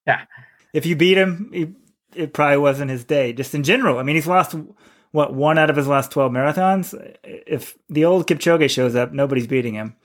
yeah. 0.05 0.21
If 0.73 0.85
you 0.85 0.95
beat 0.95 1.17
him, 1.17 1.77
it 2.15 2.33
probably 2.33 2.57
wasn't 2.57 2.91
his 2.91 3.03
day. 3.03 3.33
Just 3.33 3.55
in 3.55 3.63
general. 3.63 3.97
I 3.97 4.03
mean, 4.03 4.15
he's 4.15 4.27
lost 4.27 4.55
what 5.11 5.33
one 5.33 5.57
out 5.57 5.69
of 5.69 5.75
his 5.75 5.87
last 5.87 6.11
12 6.11 6.31
marathons. 6.31 7.17
If 7.23 7.77
the 7.89 8.05
old 8.05 8.27
Kipchoge 8.27 8.69
shows 8.69 8.95
up, 8.95 9.11
nobody's 9.11 9.47
beating 9.47 9.73
him 9.73 9.95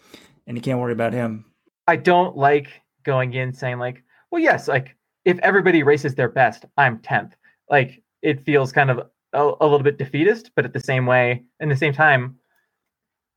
and 0.47 0.57
you 0.57 0.63
can't 0.63 0.81
worry 0.81 0.93
about 0.93 1.13
him. 1.13 1.45
I 1.87 1.97
don't 1.97 2.37
like 2.37 2.69
going 3.05 3.35
in 3.35 3.53
saying 3.53 3.79
like, 3.79 4.03
well, 4.31 4.43
yes, 4.43 4.69
like 4.69 4.97
if 5.25 5.39
everybody 5.39 5.83
races 5.83 6.15
their 6.15 6.29
best, 6.29 6.65
I'm 6.77 6.99
10th. 6.99 7.33
Like 7.71 8.03
it 8.23 8.45
feels 8.45 8.73
kind 8.73 8.91
of 8.91 8.99
a, 9.33 9.53
a, 9.61 9.67
little 9.67 9.83
bit 9.83 9.99
defeatist, 9.99 10.51
but 10.55 10.65
at 10.65 10.73
the 10.73 10.81
same 10.81 11.07
way, 11.07 11.45
in 11.61 11.69
the 11.69 11.77
same 11.77 11.93
time, 11.93 12.37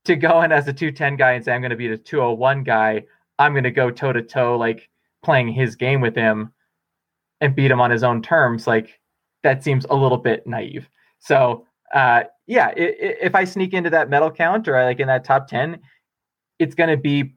to 0.04 0.16
go 0.16 0.42
in 0.42 0.50
as 0.50 0.66
a 0.66 0.72
210 0.72 1.16
guy 1.16 1.32
and 1.32 1.44
say 1.44 1.52
I'm 1.52 1.60
going 1.60 1.70
to 1.70 1.76
be 1.76 1.88
the 1.88 1.98
201 1.98 2.64
guy, 2.64 3.04
I'm 3.38 3.52
going 3.52 3.64
to 3.64 3.70
go 3.70 3.90
toe 3.90 4.12
to 4.12 4.22
toe, 4.22 4.56
like 4.56 4.88
playing 5.22 5.48
his 5.48 5.76
game 5.76 6.00
with 6.00 6.16
him 6.16 6.52
and 7.40 7.54
beat 7.54 7.70
him 7.70 7.80
on 7.80 7.90
his 7.90 8.02
own 8.02 8.22
terms. 8.22 8.66
Like 8.66 9.00
that 9.42 9.64
seems 9.64 9.86
a 9.90 9.94
little 9.94 10.18
bit 10.18 10.46
naive. 10.46 10.88
So, 11.18 11.66
uh, 11.94 12.24
yeah, 12.46 12.68
it, 12.76 12.96
it, 13.00 13.18
if 13.20 13.34
I 13.34 13.44
sneak 13.44 13.74
into 13.74 13.90
that 13.90 14.10
medal 14.10 14.30
count 14.30 14.68
or 14.68 14.82
like 14.84 15.00
in 15.00 15.08
that 15.08 15.24
top 15.24 15.48
10, 15.48 15.78
it's 16.58 16.74
going 16.74 16.90
to 16.90 16.96
be 16.96 17.34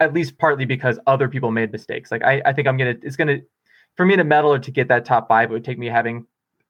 at 0.00 0.12
least 0.12 0.36
partly 0.38 0.64
because 0.64 0.98
other 1.06 1.28
people 1.28 1.50
made 1.50 1.70
mistakes. 1.70 2.10
Like 2.10 2.24
I, 2.24 2.42
I 2.44 2.52
think 2.52 2.66
I'm 2.66 2.76
gonna 2.76 2.96
it's 3.02 3.14
gonna 3.14 3.38
for 3.96 4.04
me 4.04 4.16
to 4.16 4.24
medal 4.24 4.52
or 4.52 4.58
to 4.58 4.70
get 4.70 4.88
that 4.88 5.04
top 5.04 5.28
five, 5.28 5.50
it 5.50 5.52
would 5.52 5.64
take 5.64 5.78
me 5.78 5.86
having 5.86 6.26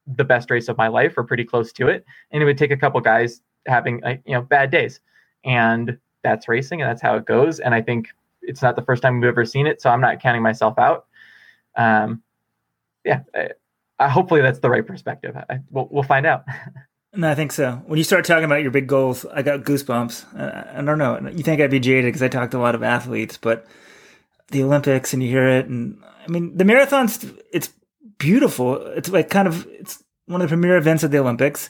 the 0.07 0.25
best 0.25 0.51
race 0.51 0.68
of 0.68 0.77
my 0.77 0.88
life 0.88 1.14
or 1.16 1.25
pretty 1.25 1.45
close 1.45 1.73
to 1.73 1.88
it. 1.88 2.05
And 2.31 2.42
it 2.42 2.47
would 2.47 2.59
take 2.59 2.73
a 2.73 2.77
couple 2.77 3.01
guys 3.01 3.40
having 3.66 4.01
like, 4.01 4.23
you 4.27 4.35
know, 4.35 4.42
bad 4.42 4.71
days. 4.71 5.01
And 5.45 5.99
that's 6.23 6.49
racing 6.49 6.83
and 6.83 6.90
that's 6.90 7.03
how 7.03 7.16
it 7.16 7.25
goes. 7.25 7.61
And 7.61 7.75
I 7.75 7.81
think 7.81 8.09
it's 8.42 8.62
not 8.62 8.77
the 8.77 8.83
first 8.83 9.03
time 9.03 9.21
we've 9.21 9.29
ever 9.29 9.45
seen 9.45 9.66
it. 9.66 9.81
So 9.81 9.90
I'm 9.90 10.01
not 10.01 10.21
counting 10.21 10.42
myself 10.42 10.79
out. 10.79 11.07
Um, 11.77 12.23
yeah, 13.05 13.21
I, 13.35 13.49
I, 13.99 14.09
hopefully 14.09 14.41
that's 14.43 14.59
the 14.59 14.71
right 14.71 14.87
perspective. 14.87 15.37
I, 15.37 15.61
we'll, 15.71 15.88
we'll 15.91 16.03
find 16.03 16.27
out. 16.27 16.45
No, 17.15 17.31
I 17.31 17.35
think 17.35 17.53
so. 17.53 17.73
When 17.85 17.99
you 17.99 18.05
start 18.05 18.25
talking 18.25 18.45
about 18.45 18.62
your 18.62 18.71
big 18.71 18.87
goals, 18.87 19.27
I 19.27 19.43
got 19.43 19.65
goosebumps. 19.65 20.35
I, 20.35 20.79
I 20.79 20.83
don't 20.83 20.97
know. 20.97 21.31
You 21.31 21.43
think 21.43 21.61
I'd 21.61 21.71
be 21.71 21.79
jaded 21.79 22.09
because 22.09 22.23
I 22.23 22.29
talked 22.29 22.53
to 22.53 22.59
a 22.59 22.61
lot 22.61 22.75
of 22.75 22.83
athletes, 22.83 23.37
but 23.37 23.67
the 24.49 24.62
Olympics 24.62 25.12
and 25.12 25.23
you 25.23 25.29
hear 25.29 25.47
it, 25.47 25.67
and 25.67 26.03
I 26.27 26.31
mean 26.31 26.57
the 26.57 26.65
marathons. 26.65 27.38
It's 27.53 27.71
beautiful. 28.17 28.77
It's 28.93 29.11
like 29.11 29.29
kind 29.29 29.47
of 29.47 29.67
it's 29.73 30.03
one 30.25 30.41
of 30.41 30.49
the 30.49 30.57
premier 30.57 30.79
events 30.79 31.03
of 31.03 31.11
the 31.11 31.19
Olympics. 31.19 31.69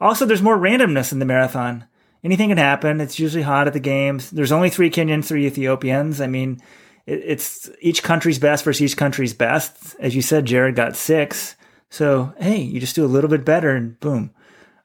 Also, 0.00 0.24
there's 0.24 0.42
more 0.42 0.56
randomness 0.56 1.12
in 1.12 1.18
the 1.18 1.26
marathon. 1.26 1.86
Anything 2.24 2.48
can 2.48 2.58
happen. 2.58 3.00
It's 3.00 3.18
usually 3.18 3.42
hot 3.42 3.66
at 3.66 3.72
the 3.72 3.80
games. 3.80 4.30
There's 4.30 4.52
only 4.52 4.70
three 4.70 4.90
Kenyans, 4.90 5.26
three 5.26 5.46
Ethiopians. 5.46 6.20
I 6.20 6.28
mean, 6.28 6.60
it, 7.06 7.22
it's 7.24 7.70
each 7.80 8.02
country's 8.02 8.38
best 8.38 8.64
versus 8.64 8.82
each 8.82 8.96
country's 8.96 9.34
best. 9.34 9.96
As 9.98 10.14
you 10.14 10.22
said, 10.22 10.44
Jared 10.44 10.76
got 10.76 10.96
six. 10.96 11.56
So 11.90 12.32
hey, 12.38 12.60
you 12.60 12.80
just 12.80 12.94
do 12.94 13.04
a 13.04 13.06
little 13.06 13.30
bit 13.30 13.44
better, 13.44 13.70
and 13.70 13.98
boom 14.00 14.32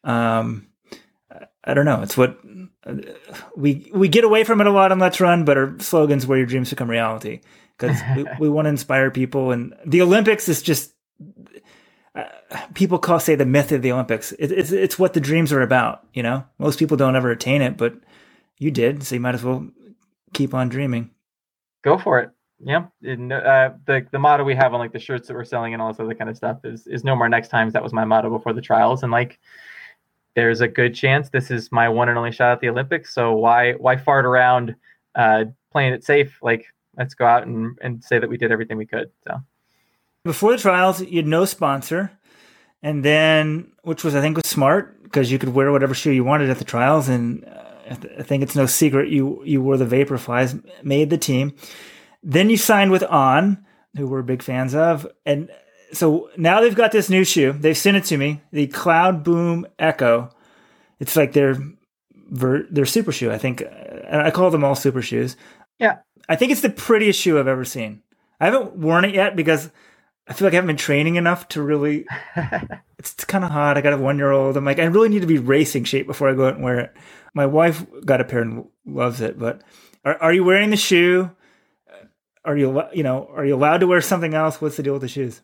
um, 0.08 0.68
I 1.64 1.74
don't 1.74 1.86
know. 1.86 2.02
It's 2.02 2.18
what 2.18 2.40
we 3.56 3.92
we 3.94 4.08
get 4.08 4.24
away 4.24 4.44
from 4.46 4.62
it 4.62 4.68
a 4.68 4.72
lot 4.72 4.92
on 4.92 5.00
Let's 5.00 5.20
Run, 5.20 5.46
but 5.46 5.58
our 5.58 5.78
slogans 5.80 6.26
where 6.26 6.38
your 6.38 6.48
dreams 6.48 6.70
become 6.70 6.90
reality 6.90 7.42
because 7.78 8.02
we, 8.16 8.26
we 8.40 8.50
want 8.50 8.66
to 8.66 8.70
inspire 8.70 9.12
people. 9.12 9.52
And 9.52 9.76
the 9.86 10.02
Olympics 10.02 10.48
is 10.48 10.62
just 10.62 10.94
uh, 12.16 12.24
people 12.74 12.98
call 12.98 13.20
say 13.20 13.36
the 13.36 13.46
myth 13.46 13.74
of 13.74 13.82
the 13.82 13.92
Olympics. 13.92 14.32
It, 14.32 14.52
it's 14.52 14.72
it's 14.72 14.98
what 14.98 15.14
the 15.14 15.20
dreams 15.20 15.52
are 15.52 15.62
about. 15.62 16.08
You 16.14 16.24
know, 16.24 16.46
most 16.58 16.80
people 16.80 16.96
don't 16.96 17.18
ever 17.18 17.32
attain 17.32 17.62
it, 17.62 17.76
but 17.76 17.96
you 18.58 18.72
did, 18.72 19.04
so 19.04 19.16
you 19.16 19.22
might 19.22 19.36
as 19.36 19.44
well 19.44 19.68
keep 20.34 20.54
on 20.54 20.70
dreaming. 20.70 21.12
Go 21.84 21.98
for 21.98 22.20
it. 22.20 22.32
Yeah, 22.60 22.86
uh, 23.04 23.70
the 23.86 24.08
the 24.12 24.18
motto 24.18 24.44
we 24.44 24.56
have 24.56 24.74
on 24.74 24.80
like 24.80 24.92
the 24.92 25.00
shirts 25.00 25.28
that 25.28 25.36
we're 25.36 25.46
selling 25.46 25.74
and 25.74 25.82
all 25.82 25.92
this 25.92 26.00
other 26.00 26.16
kind 26.16 26.28
of 26.28 26.36
stuff 26.36 26.58
is 26.64 26.88
is 26.88 27.04
no 27.04 27.16
more 27.16 27.30
next 27.30 27.50
times. 27.50 27.74
That 27.74 27.84
was 27.84 27.94
my 27.94 28.04
motto 28.04 28.32
before 28.32 28.54
the 28.54 28.62
trials, 28.62 29.04
and 29.04 29.12
like 29.12 29.40
there's 30.36 30.62
a 30.62 30.68
good 30.68 30.94
chance 30.94 31.30
this 31.30 31.52
is 31.52 31.72
my 31.72 31.90
one 31.90 32.10
and 32.10 32.18
only 32.18 32.32
shot 32.32 32.52
at 32.54 32.60
the 32.60 32.70
Olympics. 32.70 33.14
So 33.14 33.34
why 33.34 33.74
why 33.74 33.96
fart 33.98 34.26
around 34.26 34.76
uh, 35.14 35.46
playing 35.72 35.94
it 35.94 36.04
safe? 36.04 36.40
Like 36.42 36.66
let's 36.98 37.14
go 37.14 37.26
out 37.26 37.46
and, 37.46 37.78
and 37.82 38.04
say 38.04 38.18
that 38.18 38.30
we 38.30 38.38
did 38.38 38.52
everything 38.52 38.78
we 38.78 38.86
could. 38.88 39.12
So 39.28 39.42
before 40.24 40.52
the 40.52 40.58
trials, 40.58 41.02
you 41.02 41.18
had 41.18 41.28
no 41.28 41.46
sponsor, 41.46 42.12
and 42.82 43.04
then 43.06 43.72
which 43.84 44.04
was 44.04 44.16
I 44.16 44.22
think 44.22 44.38
was 44.38 44.46
smart 44.48 45.04
because 45.04 45.32
you 45.32 45.40
could 45.40 45.50
wear 45.50 45.72
whatever 45.72 45.94
shoe 45.94 46.12
you 46.12 46.24
wanted 46.24 46.50
at 46.50 46.58
the 46.58 46.66
trials, 46.66 47.08
and 47.08 47.46
uh, 47.46 47.67
I 47.90 48.24
think 48.24 48.44
it's 48.44 48.56
no 48.56 48.66
secret 48.66 49.10
you 49.10 49.42
you 49.44 49.62
wore 49.62 49.78
the 49.78 49.86
Vaporflies, 49.86 50.64
made 50.84 51.10
the 51.10 51.18
team. 51.18 51.56
Then 52.24 52.50
you 52.50 52.58
signed 52.58 52.92
with 52.92 53.04
On, 53.04 53.66
who 53.96 54.08
we're 54.08 54.22
big 54.22 54.42
fans 54.42 54.76
of, 54.76 55.08
and 55.26 55.50
so 55.94 56.30
now 56.38 56.62
they've 56.62 56.76
got 56.76 56.92
this 56.92 57.10
new 57.10 57.24
shoe. 57.24 57.54
They've 57.54 57.78
sent 57.78 57.98
it 57.98 58.04
to 58.06 58.18
me, 58.18 58.42
the 58.52 58.68
Cloudboom 58.68 59.66
Echo. 59.80 60.30
It's 61.00 61.16
like 61.16 61.34
their 61.34 61.58
their 62.30 62.86
super 62.86 63.12
shoe. 63.12 63.32
I 63.32 63.38
think 63.38 63.62
uh, 63.62 63.66
And 63.66 64.22
I 64.22 64.32
call 64.32 64.50
them 64.50 64.64
all 64.64 64.76
super 64.76 65.02
shoes. 65.02 65.38
Yeah, 65.80 65.98
I 66.28 66.36
think 66.36 66.52
it's 66.52 66.62
the 66.62 66.70
prettiest 66.70 67.20
shoe 67.20 67.40
I've 67.40 67.48
ever 67.48 67.66
seen. 67.66 68.02
I 68.40 68.46
haven't 68.46 68.76
worn 68.76 69.06
it 69.06 69.16
yet 69.16 69.36
because 69.36 69.70
I 70.28 70.34
feel 70.34 70.46
like 70.46 70.54
I 70.54 70.58
haven't 70.58 70.68
been 70.68 70.78
training 70.78 71.16
enough 71.16 71.48
to 71.50 71.62
really. 71.62 72.06
it's, 72.36 73.14
it's 73.14 73.26
kind 73.26 73.46
of 73.46 73.52
hot. 73.52 73.78
I 73.78 73.82
got 73.82 73.94
a 73.94 73.98
one 73.98 74.18
year 74.18 74.32
old. 74.32 74.58
I'm 74.58 74.66
like, 74.66 74.80
I 74.80 74.86
really 74.86 75.10
need 75.10 75.22
to 75.22 75.28
be 75.28 75.40
racing 75.40 75.86
shape 75.86 76.08
before 76.08 76.30
I 76.30 76.34
go 76.34 76.48
out 76.48 76.56
and 76.56 76.64
wear 76.64 76.80
it. 76.80 76.96
My 77.38 77.46
wife 77.46 77.86
got 78.04 78.20
a 78.20 78.24
pair 78.24 78.42
and 78.42 78.66
loves 78.84 79.22
it. 79.22 79.38
But 79.38 79.62
are, 80.04 80.18
are 80.18 80.34
you 80.34 80.44
wearing 80.44 80.72
the 80.72 80.76
shoe? 80.76 81.30
Are 82.44 82.58
you 82.58 82.82
you 82.94 83.04
know 83.04 83.30
are 83.36 83.46
you 83.46 83.54
allowed 83.54 83.78
to 83.82 83.88
wear 83.88 84.02
something 84.02 84.34
else? 84.34 84.60
What's 84.60 84.76
the 84.76 84.82
deal 84.82 84.94
with 84.94 85.04
the 85.04 85.08
shoes? 85.08 85.44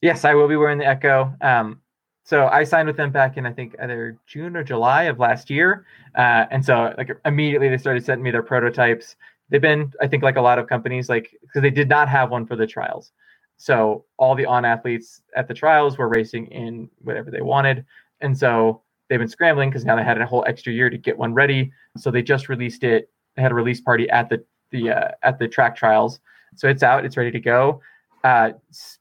Yes, 0.00 0.24
I 0.24 0.32
will 0.32 0.48
be 0.48 0.56
wearing 0.56 0.78
the 0.78 0.86
Echo. 0.86 1.34
Um, 1.42 1.82
so 2.24 2.46
I 2.46 2.64
signed 2.64 2.88
with 2.88 2.96
them 2.96 3.10
back 3.10 3.36
in 3.36 3.44
I 3.44 3.52
think 3.52 3.76
either 3.82 4.16
June 4.26 4.56
or 4.56 4.64
July 4.64 5.04
of 5.04 5.18
last 5.18 5.50
year, 5.50 5.84
uh, 6.14 6.46
and 6.50 6.64
so 6.64 6.94
like 6.96 7.10
immediately 7.26 7.68
they 7.68 7.76
started 7.76 8.02
sending 8.02 8.24
me 8.24 8.30
their 8.30 8.42
prototypes. 8.42 9.16
They've 9.50 9.60
been, 9.60 9.92
I 10.00 10.06
think, 10.06 10.22
like 10.22 10.36
a 10.36 10.40
lot 10.40 10.58
of 10.58 10.68
companies, 10.68 11.10
like 11.10 11.36
because 11.42 11.60
they 11.60 11.70
did 11.70 11.88
not 11.88 12.08
have 12.08 12.30
one 12.30 12.46
for 12.46 12.56
the 12.56 12.66
trials. 12.66 13.12
So 13.58 14.06
all 14.16 14.34
the 14.34 14.46
on 14.46 14.64
athletes 14.64 15.20
at 15.36 15.48
the 15.48 15.54
trials 15.54 15.98
were 15.98 16.08
racing 16.08 16.46
in 16.46 16.88
whatever 17.02 17.30
they 17.30 17.42
wanted, 17.42 17.84
and 18.22 18.38
so 18.38 18.80
they've 19.10 19.18
been 19.18 19.28
scrambling 19.28 19.68
because 19.68 19.84
now 19.84 19.96
they 19.96 20.04
had 20.04 20.18
a 20.18 20.26
whole 20.26 20.44
extra 20.46 20.72
year 20.72 20.88
to 20.88 20.96
get 20.96 21.18
one 21.18 21.34
ready. 21.34 21.70
So 21.98 22.10
they 22.10 22.22
just 22.22 22.48
released 22.48 22.84
it. 22.84 23.10
They 23.36 23.42
had 23.42 23.52
a 23.52 23.54
release 23.54 23.82
party 23.82 24.08
at 24.08 24.30
the 24.30 24.42
the 24.70 24.90
uh, 24.90 25.10
at 25.22 25.38
the 25.38 25.48
track 25.48 25.76
trials. 25.76 26.20
So 26.56 26.68
it's 26.68 26.82
out. 26.82 27.04
It's 27.04 27.18
ready 27.18 27.30
to 27.32 27.40
go 27.40 27.82
uh, 28.24 28.50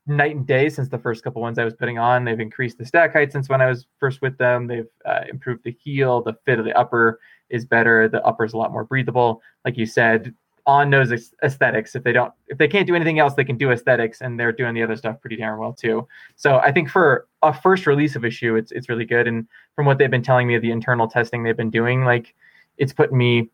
night 0.08 0.36
and 0.36 0.48
day 0.48 0.70
since 0.70 0.90
the 0.90 0.98
first 0.98 1.24
couple 1.24 1.42
ones 1.42 1.60
I 1.60 1.66
was 1.66 1.74
putting 1.74 1.98
on. 1.98 2.24
They've 2.24 2.40
increased 2.40 2.78
the 2.78 2.86
stack 2.86 3.14
height 3.14 3.32
since 3.32 3.50
when 3.50 3.62
I 3.62 3.68
was 3.68 3.86
first 4.00 4.22
with 4.22 4.38
them. 4.38 4.68
They've 4.68 4.88
uh, 5.06 5.22
improved 5.30 5.64
the 5.64 5.72
heel. 5.72 6.22
The 6.22 6.36
fit 6.46 6.60
of 6.60 6.66
the 6.66 6.78
upper 6.78 7.20
is 7.50 7.66
better. 7.66 8.08
The 8.08 8.26
upper 8.26 8.46
is 8.46 8.54
a 8.54 8.58
lot 8.58 8.72
more 8.72 8.86
breathable. 8.86 9.42
Like 9.66 9.78
you 9.78 9.86
said, 9.86 10.34
on 10.70 10.90
knows 10.90 11.12
aesthetics. 11.44 11.96
If 11.96 12.04
they 12.04 12.12
don't, 12.12 12.34
if 12.48 12.58
they 12.58 12.68
can't 12.68 12.88
do 12.88 12.96
anything 12.96 13.20
else, 13.20 13.34
they 13.34 13.44
can 13.44 13.58
do 13.58 13.72
aesthetics, 13.72 14.22
and 14.22 14.40
they're 14.40 14.52
doing 14.52 14.74
the 14.74 14.84
other 14.84 14.96
stuff 14.96 15.20
pretty 15.22 15.38
darn 15.38 15.60
well 15.60 15.74
too. 15.74 16.08
So 16.36 16.60
I 16.60 16.72
think 16.72 16.90
for 16.90 17.28
a 17.42 17.54
first 17.54 17.88
release 17.88 18.16
of 18.16 18.24
a 18.24 18.30
shoe, 18.30 18.56
it's 18.56 18.72
it's 18.72 18.90
really 18.90 19.06
good. 19.06 19.28
And 19.28 19.48
from 19.76 19.86
what 19.86 19.98
they've 19.98 20.12
been 20.12 20.24
telling 20.24 20.48
me, 20.48 20.56
of 20.56 20.62
the 20.62 20.72
internal 20.72 21.08
testing 21.08 21.44
they've 21.44 21.58
been 21.58 21.70
doing, 21.70 22.06
like 22.06 22.36
it's 22.78 22.94
putting 22.94 23.18
me 23.18 23.50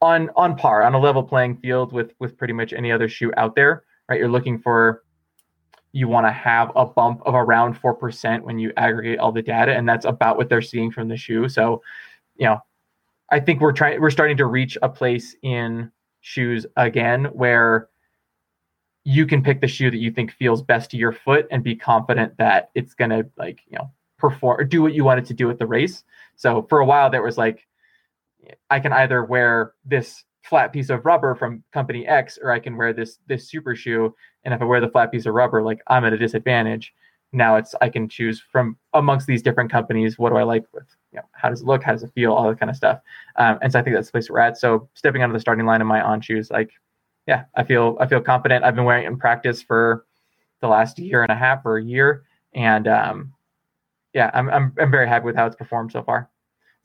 on 0.00 0.30
on 0.36 0.56
par, 0.56 0.82
on 0.82 0.94
a 0.94 1.00
level 1.00 1.22
playing 1.22 1.56
field 1.56 1.92
with 1.92 2.12
with 2.18 2.36
pretty 2.36 2.54
much 2.54 2.72
any 2.72 2.92
other 2.92 3.08
shoe 3.08 3.32
out 3.36 3.54
there 3.54 3.84
right? 4.10 4.18
You're 4.18 4.28
looking 4.28 4.58
for 4.58 5.04
you 5.92 6.06
want 6.08 6.26
to 6.26 6.32
have 6.32 6.70
a 6.76 6.84
bump 6.84 7.22
of 7.24 7.34
around 7.34 7.80
4% 7.80 8.42
when 8.42 8.58
you 8.58 8.72
aggregate 8.76 9.18
all 9.18 9.32
the 9.32 9.42
data 9.42 9.74
and 9.74 9.88
that's 9.88 10.04
about 10.04 10.36
what 10.36 10.48
they're 10.48 10.62
seeing 10.62 10.90
from 10.90 11.08
the 11.08 11.16
shoe 11.16 11.48
so 11.48 11.82
you 12.36 12.46
know 12.46 12.60
i 13.30 13.40
think 13.40 13.60
we're 13.60 13.72
trying 13.72 14.00
we're 14.00 14.08
starting 14.08 14.36
to 14.36 14.46
reach 14.46 14.78
a 14.82 14.88
place 14.88 15.34
in 15.42 15.90
shoes 16.20 16.66
again, 16.76 17.26
where 17.26 17.88
you 19.04 19.26
can 19.26 19.42
pick 19.42 19.60
the 19.60 19.68
shoe 19.68 19.90
that 19.90 19.98
you 19.98 20.10
think 20.10 20.32
feels 20.32 20.62
best 20.62 20.90
to 20.90 20.96
your 20.96 21.12
foot 21.12 21.46
and 21.50 21.64
be 21.64 21.74
confident 21.74 22.36
that 22.38 22.70
it's 22.74 22.94
gonna 22.94 23.24
like 23.36 23.60
you 23.66 23.78
know 23.78 23.90
perform 24.18 24.60
or 24.60 24.64
do 24.64 24.82
what 24.82 24.92
you 24.92 25.04
want 25.04 25.18
it 25.18 25.26
to 25.26 25.34
do 25.34 25.50
at 25.50 25.58
the 25.58 25.66
race. 25.66 26.04
So 26.36 26.66
for 26.68 26.80
a 26.80 26.84
while 26.84 27.10
there 27.10 27.22
was 27.22 27.38
like 27.38 27.66
I 28.68 28.80
can 28.80 28.92
either 28.92 29.24
wear 29.24 29.74
this 29.84 30.24
flat 30.42 30.72
piece 30.72 30.90
of 30.90 31.04
rubber 31.04 31.34
from 31.34 31.62
company 31.72 32.06
X 32.06 32.38
or 32.40 32.50
I 32.50 32.60
can 32.60 32.76
wear 32.76 32.92
this 32.92 33.18
this 33.26 33.48
super 33.48 33.74
shoe 33.74 34.14
and 34.44 34.54
if 34.54 34.60
I 34.60 34.64
wear 34.64 34.80
the 34.80 34.88
flat 34.88 35.10
piece 35.10 35.26
of 35.26 35.34
rubber 35.34 35.62
like 35.62 35.80
I'm 35.86 36.04
at 36.04 36.12
a 36.12 36.18
disadvantage. 36.18 36.92
Now 37.32 37.56
it's 37.56 37.74
I 37.80 37.88
can 37.88 38.08
choose 38.08 38.40
from 38.40 38.76
amongst 38.92 39.26
these 39.26 39.42
different 39.42 39.70
companies 39.70 40.18
what 40.18 40.30
do 40.30 40.36
I 40.36 40.42
like 40.42 40.64
with 40.72 40.86
you 41.12 41.18
know 41.18 41.24
how 41.32 41.48
does 41.48 41.60
it 41.60 41.66
look 41.66 41.82
how 41.82 41.92
does 41.92 42.02
it 42.02 42.12
feel 42.14 42.32
all 42.32 42.48
that 42.48 42.58
kind 42.58 42.70
of 42.70 42.76
stuff. 42.76 43.00
Um, 43.36 43.58
and 43.62 43.72
so 43.72 43.78
I 43.78 43.82
think 43.82 43.94
that's 43.94 44.08
the 44.08 44.12
place 44.12 44.28
we're 44.28 44.40
at. 44.40 44.58
So 44.58 44.88
stepping 44.94 45.22
onto 45.22 45.32
the 45.32 45.40
starting 45.40 45.66
line 45.66 45.80
in 45.80 45.86
my 45.86 46.00
on 46.00 46.20
shoes 46.20 46.50
like 46.50 46.70
yeah, 47.26 47.44
I 47.54 47.62
feel 47.62 47.96
I 48.00 48.06
feel 48.06 48.20
confident. 48.20 48.64
I've 48.64 48.74
been 48.74 48.84
wearing 48.84 49.04
it 49.04 49.08
in 49.08 49.16
practice 49.16 49.62
for 49.62 50.06
the 50.60 50.68
last 50.68 50.98
year 50.98 51.22
and 51.22 51.30
a 51.30 51.36
half 51.36 51.64
or 51.64 51.76
a 51.76 51.84
year, 51.84 52.24
and 52.54 52.88
um, 52.88 53.32
yeah, 54.12 54.30
I'm, 54.34 54.50
I'm 54.50 54.74
I'm 54.80 54.90
very 54.90 55.06
happy 55.06 55.26
with 55.26 55.36
how 55.36 55.46
it's 55.46 55.56
performed 55.56 55.92
so 55.92 56.02
far. 56.02 56.28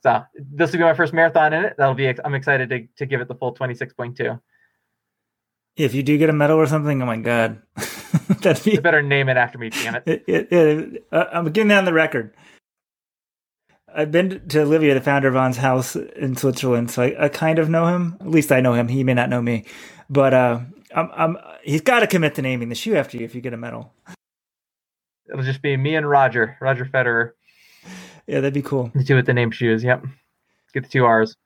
So 0.02 0.22
this 0.36 0.70
will 0.70 0.78
be 0.78 0.84
my 0.84 0.94
first 0.94 1.12
marathon 1.12 1.52
in 1.52 1.64
it. 1.64 1.74
That'll 1.76 1.94
be 1.94 2.08
I'm 2.24 2.34
excited 2.34 2.68
to 2.70 2.86
to 2.96 3.06
give 3.06 3.20
it 3.20 3.28
the 3.28 3.34
full 3.34 3.54
26.2. 3.54 4.40
If 5.76 5.94
you 5.94 6.02
do 6.02 6.16
get 6.16 6.30
a 6.30 6.32
medal 6.32 6.56
or 6.56 6.66
something, 6.66 7.02
oh 7.02 7.06
my 7.06 7.18
god, 7.18 7.60
that'd 8.40 8.64
be. 8.64 8.72
You 8.72 8.80
better 8.80 9.02
name 9.02 9.28
it 9.28 9.36
after 9.36 9.58
me, 9.58 9.70
damn 9.70 9.96
it. 9.96 10.04
it, 10.06 10.24
it, 10.26 10.52
it 10.52 11.06
uh, 11.12 11.26
I'm 11.32 11.44
getting 11.52 11.68
that 11.68 11.78
on 11.78 11.84
the 11.84 11.92
record. 11.92 12.34
I've 13.94 14.10
been 14.10 14.46
to 14.48 14.62
Olivier, 14.62 14.94
the 14.94 15.00
founder 15.00 15.28
of 15.28 15.36
On's 15.36 15.56
house 15.56 15.96
in 15.96 16.36
Switzerland, 16.36 16.90
so 16.90 17.02
I, 17.02 17.24
I 17.24 17.28
kind 17.28 17.58
of 17.58 17.68
know 17.68 17.86
him. 17.86 18.16
At 18.20 18.28
least 18.30 18.52
I 18.52 18.60
know 18.60 18.74
him. 18.74 18.88
He 18.88 19.04
may 19.04 19.14
not 19.14 19.30
know 19.30 19.40
me, 19.40 19.64
but 20.10 20.34
uh, 20.34 20.60
I'm, 20.94 21.10
I'm, 21.14 21.38
he's 21.62 21.80
got 21.80 22.00
to 22.00 22.06
commit 22.06 22.34
to 22.36 22.42
naming 22.42 22.68
the 22.68 22.74
shoe 22.74 22.96
after 22.96 23.16
you 23.16 23.24
if 23.24 23.34
you 23.34 23.40
get 23.40 23.54
a 23.54 23.56
medal. 23.56 23.92
It'll 25.28 25.42
just 25.42 25.62
be 25.62 25.76
me 25.76 25.96
and 25.96 26.08
Roger, 26.08 26.56
Roger 26.60 26.84
Federer. 26.84 27.32
Yeah, 28.26 28.36
that'd 28.36 28.54
be 28.54 28.62
cool. 28.62 28.90
The 28.94 29.04
two 29.04 29.16
with 29.16 29.26
the 29.26 29.34
name 29.34 29.50
shoes. 29.50 29.82
Yep. 29.82 30.04
Get 30.72 30.84
the 30.84 30.88
two 30.88 31.04
R's. 31.04 31.36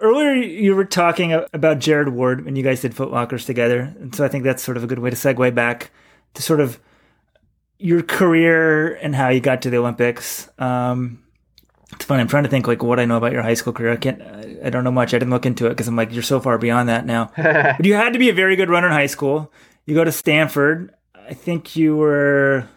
Earlier, 0.00 0.34
you 0.34 0.74
were 0.74 0.84
talking 0.84 1.32
about 1.52 1.78
Jared 1.78 2.08
Ward 2.08 2.44
when 2.44 2.56
you 2.56 2.62
guys 2.62 2.80
did 2.80 2.94
Footlockers 2.94 3.46
together. 3.46 3.94
And 4.00 4.14
so 4.14 4.24
I 4.24 4.28
think 4.28 4.44
that's 4.44 4.62
sort 4.62 4.76
of 4.76 4.84
a 4.84 4.86
good 4.86 4.98
way 4.98 5.10
to 5.10 5.16
segue 5.16 5.54
back 5.54 5.90
to 6.34 6.42
sort 6.42 6.60
of 6.60 6.80
your 7.78 8.02
career 8.02 8.94
and 8.96 9.14
how 9.14 9.28
you 9.28 9.40
got 9.40 9.62
to 9.62 9.70
the 9.70 9.78
Olympics. 9.78 10.48
Um, 10.58 11.22
it's 11.92 12.04
funny. 12.04 12.20
I'm 12.20 12.28
trying 12.28 12.44
to 12.44 12.48
think 12.48 12.66
like 12.66 12.82
what 12.82 12.98
I 12.98 13.04
know 13.04 13.16
about 13.16 13.32
your 13.32 13.42
high 13.42 13.54
school 13.54 13.72
career. 13.72 13.92
I 13.92 13.96
can't. 13.96 14.20
I 14.64 14.70
don't 14.70 14.84
know 14.84 14.90
much. 14.90 15.14
I 15.14 15.18
didn't 15.18 15.30
look 15.30 15.46
into 15.46 15.66
it 15.66 15.70
because 15.70 15.86
I'm 15.86 15.96
like 15.96 16.12
you're 16.12 16.22
so 16.22 16.40
far 16.40 16.58
beyond 16.58 16.88
that 16.88 17.06
now. 17.06 17.30
but 17.36 17.84
you 17.84 17.94
had 17.94 18.12
to 18.14 18.18
be 18.18 18.28
a 18.28 18.34
very 18.34 18.56
good 18.56 18.70
runner 18.70 18.88
in 18.88 18.92
high 18.92 19.06
school. 19.06 19.52
You 19.86 19.94
go 19.94 20.04
to 20.04 20.12
Stanford. 20.12 20.94
I 21.14 21.34
think 21.34 21.76
you 21.76 21.96
were. 21.96 22.68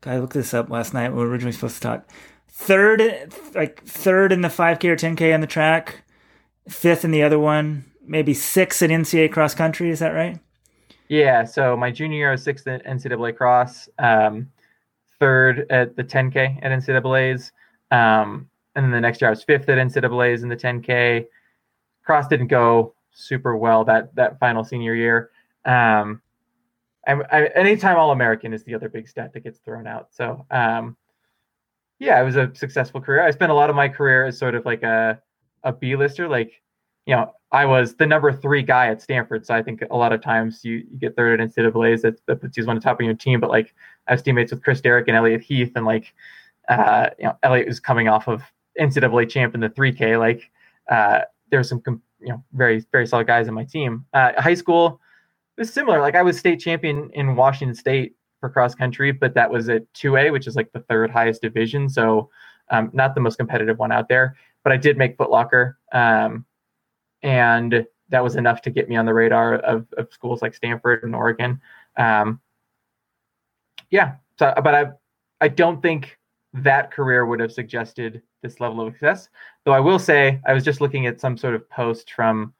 God, 0.00 0.14
I 0.14 0.18
looked 0.18 0.34
this 0.34 0.54
up 0.54 0.70
last 0.70 0.92
night. 0.92 1.10
We 1.10 1.18
were 1.18 1.28
originally 1.28 1.52
supposed 1.52 1.76
to 1.76 1.80
talk. 1.80 2.08
Third, 2.48 3.32
like 3.54 3.84
third 3.84 4.32
in 4.32 4.42
the 4.42 4.48
5K 4.48 4.84
or 4.84 4.96
10K 4.96 5.32
on 5.32 5.40
the 5.40 5.46
track. 5.46 6.02
Fifth 6.68 7.04
in 7.04 7.10
the 7.10 7.22
other 7.22 7.38
one. 7.38 7.84
Maybe 8.06 8.34
sixth 8.34 8.82
at 8.82 8.90
NCAA 8.90 9.32
cross 9.32 9.54
country. 9.54 9.90
Is 9.90 9.98
that 9.98 10.10
right? 10.10 10.38
Yeah. 11.08 11.44
So 11.44 11.76
my 11.76 11.90
junior 11.90 12.18
year, 12.18 12.28
I 12.28 12.32
was 12.32 12.42
sixth 12.42 12.66
at 12.66 12.84
NCAA 12.84 13.36
cross. 13.36 13.88
Um, 13.98 14.50
third 15.18 15.66
at 15.70 15.96
the 15.96 16.04
10K 16.04 16.58
at 16.62 16.70
NCAA's. 16.70 17.52
Um, 17.90 18.48
and 18.74 18.84
then 18.84 18.92
the 18.92 19.00
next 19.00 19.20
year 19.20 19.28
I 19.28 19.32
was 19.32 19.42
fifth 19.42 19.68
at 19.68 19.78
NCAA's 19.78 20.42
in 20.42 20.48
the 20.48 20.56
10K. 20.56 21.26
Cross 22.04 22.28
didn't 22.28 22.48
go 22.48 22.94
super 23.12 23.56
well 23.56 23.84
that 23.84 24.14
that 24.14 24.38
final 24.38 24.64
senior 24.64 24.94
year. 24.94 25.30
Um, 25.64 26.22
I, 27.06 27.14
I, 27.32 27.46
anytime 27.54 27.96
All 27.96 28.12
American 28.12 28.52
is 28.52 28.64
the 28.64 28.74
other 28.74 28.88
big 28.88 29.08
stat 29.08 29.32
that 29.32 29.40
gets 29.40 29.58
thrown 29.58 29.86
out. 29.86 30.08
So 30.10 30.46
um, 30.50 30.96
yeah, 31.98 32.20
it 32.20 32.24
was 32.24 32.36
a 32.36 32.50
successful 32.54 33.00
career. 33.00 33.22
I 33.22 33.30
spent 33.30 33.50
a 33.50 33.54
lot 33.54 33.70
of 33.70 33.76
my 33.76 33.88
career 33.88 34.26
as 34.26 34.38
sort 34.38 34.54
of 34.54 34.64
like 34.64 34.82
a 34.82 35.20
a 35.68 35.72
B 35.72 35.94
lister. 35.94 36.28
Like 36.28 36.60
you 37.06 37.14
know, 37.14 37.32
I 37.52 37.64
was 37.64 37.94
the 37.94 38.06
number 38.06 38.32
three 38.32 38.62
guy 38.62 38.88
at 38.88 39.00
Stanford, 39.00 39.46
so 39.46 39.54
I 39.54 39.62
think 39.62 39.82
a 39.90 39.96
lot 39.96 40.12
of 40.12 40.20
times 40.20 40.64
you, 40.64 40.84
you 40.90 40.98
get 40.98 41.16
third 41.16 41.40
at 41.40 41.48
NCAA's 41.48 42.02
that, 42.02 42.20
that 42.26 42.40
puts 42.40 42.56
you 42.56 42.62
as 42.62 42.66
one 42.66 42.76
the 42.76 42.82
top 42.82 43.00
of 43.00 43.06
your 43.06 43.14
team. 43.14 43.40
But 43.40 43.50
like 43.50 43.74
I 44.06 44.12
was 44.12 44.22
teammates 44.22 44.52
with 44.52 44.62
Chris 44.62 44.80
Derrick 44.80 45.08
and 45.08 45.16
Elliot 45.16 45.42
Heath, 45.42 45.72
and 45.76 45.86
like 45.86 46.12
uh, 46.68 47.10
you 47.18 47.26
know, 47.26 47.36
Elliot 47.42 47.66
was 47.66 47.80
coming 47.80 48.08
off 48.08 48.28
of 48.28 48.42
NCAA 48.78 49.28
champ 49.30 49.54
in 49.54 49.60
the 49.60 49.70
3K. 49.70 50.18
Like 50.18 50.50
uh, 50.90 51.20
there's 51.50 51.68
some 51.68 51.82
you 52.20 52.28
know 52.28 52.42
very 52.52 52.84
very 52.92 53.06
solid 53.06 53.26
guys 53.26 53.48
in 53.48 53.54
my 53.54 53.64
team. 53.64 54.04
Uh, 54.12 54.32
high 54.38 54.54
school 54.54 55.00
was 55.56 55.72
similar. 55.72 56.00
Like 56.00 56.14
I 56.14 56.22
was 56.22 56.38
state 56.38 56.60
champion 56.60 57.10
in 57.14 57.36
Washington 57.36 57.74
State 57.74 58.14
for 58.40 58.48
cross 58.48 58.74
country, 58.74 59.12
but 59.12 59.34
that 59.34 59.50
was 59.50 59.68
at 59.68 59.92
2A, 59.94 60.32
which 60.32 60.46
is 60.46 60.56
like 60.56 60.70
the 60.72 60.80
third 60.80 61.10
highest 61.10 61.42
division. 61.42 61.88
So 61.88 62.30
um, 62.70 62.90
not 62.92 63.14
the 63.14 63.20
most 63.20 63.36
competitive 63.36 63.78
one 63.78 63.92
out 63.92 64.08
there. 64.08 64.36
But 64.64 64.72
I 64.72 64.76
did 64.76 64.98
make 64.98 65.16
Footlocker, 65.16 65.74
um, 65.92 66.44
and 67.22 67.86
that 68.10 68.22
was 68.22 68.36
enough 68.36 68.62
to 68.62 68.70
get 68.70 68.88
me 68.88 68.96
on 68.96 69.06
the 69.06 69.14
radar 69.14 69.56
of, 69.56 69.86
of 69.96 70.12
schools 70.12 70.42
like 70.42 70.54
Stanford 70.54 71.04
and 71.04 71.14
Oregon. 71.14 71.60
Um, 71.96 72.40
yeah. 73.90 74.14
So, 74.38 74.52
but 74.62 74.74
I 74.74 74.86
I 75.40 75.48
don't 75.48 75.80
think 75.80 76.18
that 76.54 76.90
career 76.90 77.26
would 77.26 77.40
have 77.40 77.52
suggested 77.52 78.22
this 78.42 78.60
level 78.60 78.86
of 78.86 78.92
success. 78.94 79.28
Though 79.64 79.72
I 79.72 79.80
will 79.80 79.98
say, 79.98 80.40
I 80.46 80.54
was 80.54 80.64
just 80.64 80.80
looking 80.80 81.06
at 81.06 81.20
some 81.20 81.36
sort 81.36 81.54
of 81.54 81.68
post 81.70 82.12
from 82.12 82.54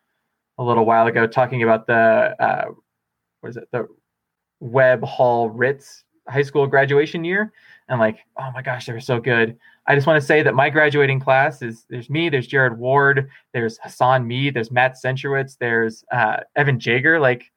a 0.59 0.65
little 0.65 0.85
while 0.85 1.07
ago 1.07 1.27
talking 1.27 1.63
about 1.63 1.87
the 1.87 2.35
uh, 2.41 2.67
what 3.41 3.51
is 3.51 3.57
it 3.57 3.69
the 3.73 3.87
Webb 4.61 5.05
Hall 5.05 5.51
Ritz 5.51 6.05
high 6.29 6.43
school 6.43 6.67
graduation 6.67 7.25
year, 7.25 7.53
and 7.89 7.99
like, 8.01 8.19
oh 8.37 8.51
my 8.53 8.63
gosh, 8.63 8.87
they 8.87 8.93
were 8.93 9.01
so 9.01 9.21
good. 9.21 9.57
I 9.87 9.95
just 9.95 10.07
want 10.07 10.21
to 10.21 10.27
say 10.27 10.43
that 10.43 10.55
my 10.55 10.69
graduating 10.71 11.21
class 11.21 11.63
is 11.63 11.87
there's 11.89 12.11
me, 12.11 12.29
there's 12.29 12.47
Jared 12.47 12.79
Ward, 12.79 13.29
there's 13.53 13.79
Hassan 13.83 14.27
Mead, 14.27 14.55
there's 14.55 14.71
Matt 14.71 14.97
Centrowitz, 15.03 15.57
there's 15.59 16.05
uh, 16.13 16.39
Evan 16.57 16.79
Jager. 16.79 17.19
Like, 17.19 17.51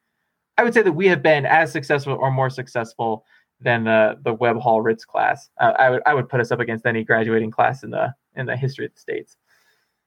I 0.56 0.64
would 0.64 0.74
say 0.74 0.82
that 0.82 0.92
we 0.92 1.08
have 1.08 1.22
been 1.22 1.44
as 1.44 1.70
successful 1.72 2.14
or 2.14 2.30
more 2.30 2.50
successful 2.50 3.24
than 3.60 3.84
the 3.84 4.18
the 4.24 4.32
Webb 4.34 4.58
Hall 4.58 4.82
Ritz 4.82 5.04
class. 5.04 5.48
Uh, 5.60 5.72
I 5.78 5.90
would 5.90 6.02
I 6.06 6.14
would 6.14 6.28
put 6.28 6.40
us 6.40 6.50
up 6.50 6.60
against 6.60 6.86
any 6.86 7.04
graduating 7.04 7.50
class 7.50 7.82
in 7.82 7.90
the 7.90 8.14
in 8.34 8.46
the 8.46 8.56
history 8.56 8.86
of 8.86 8.94
the 8.94 9.00
states. 9.00 9.36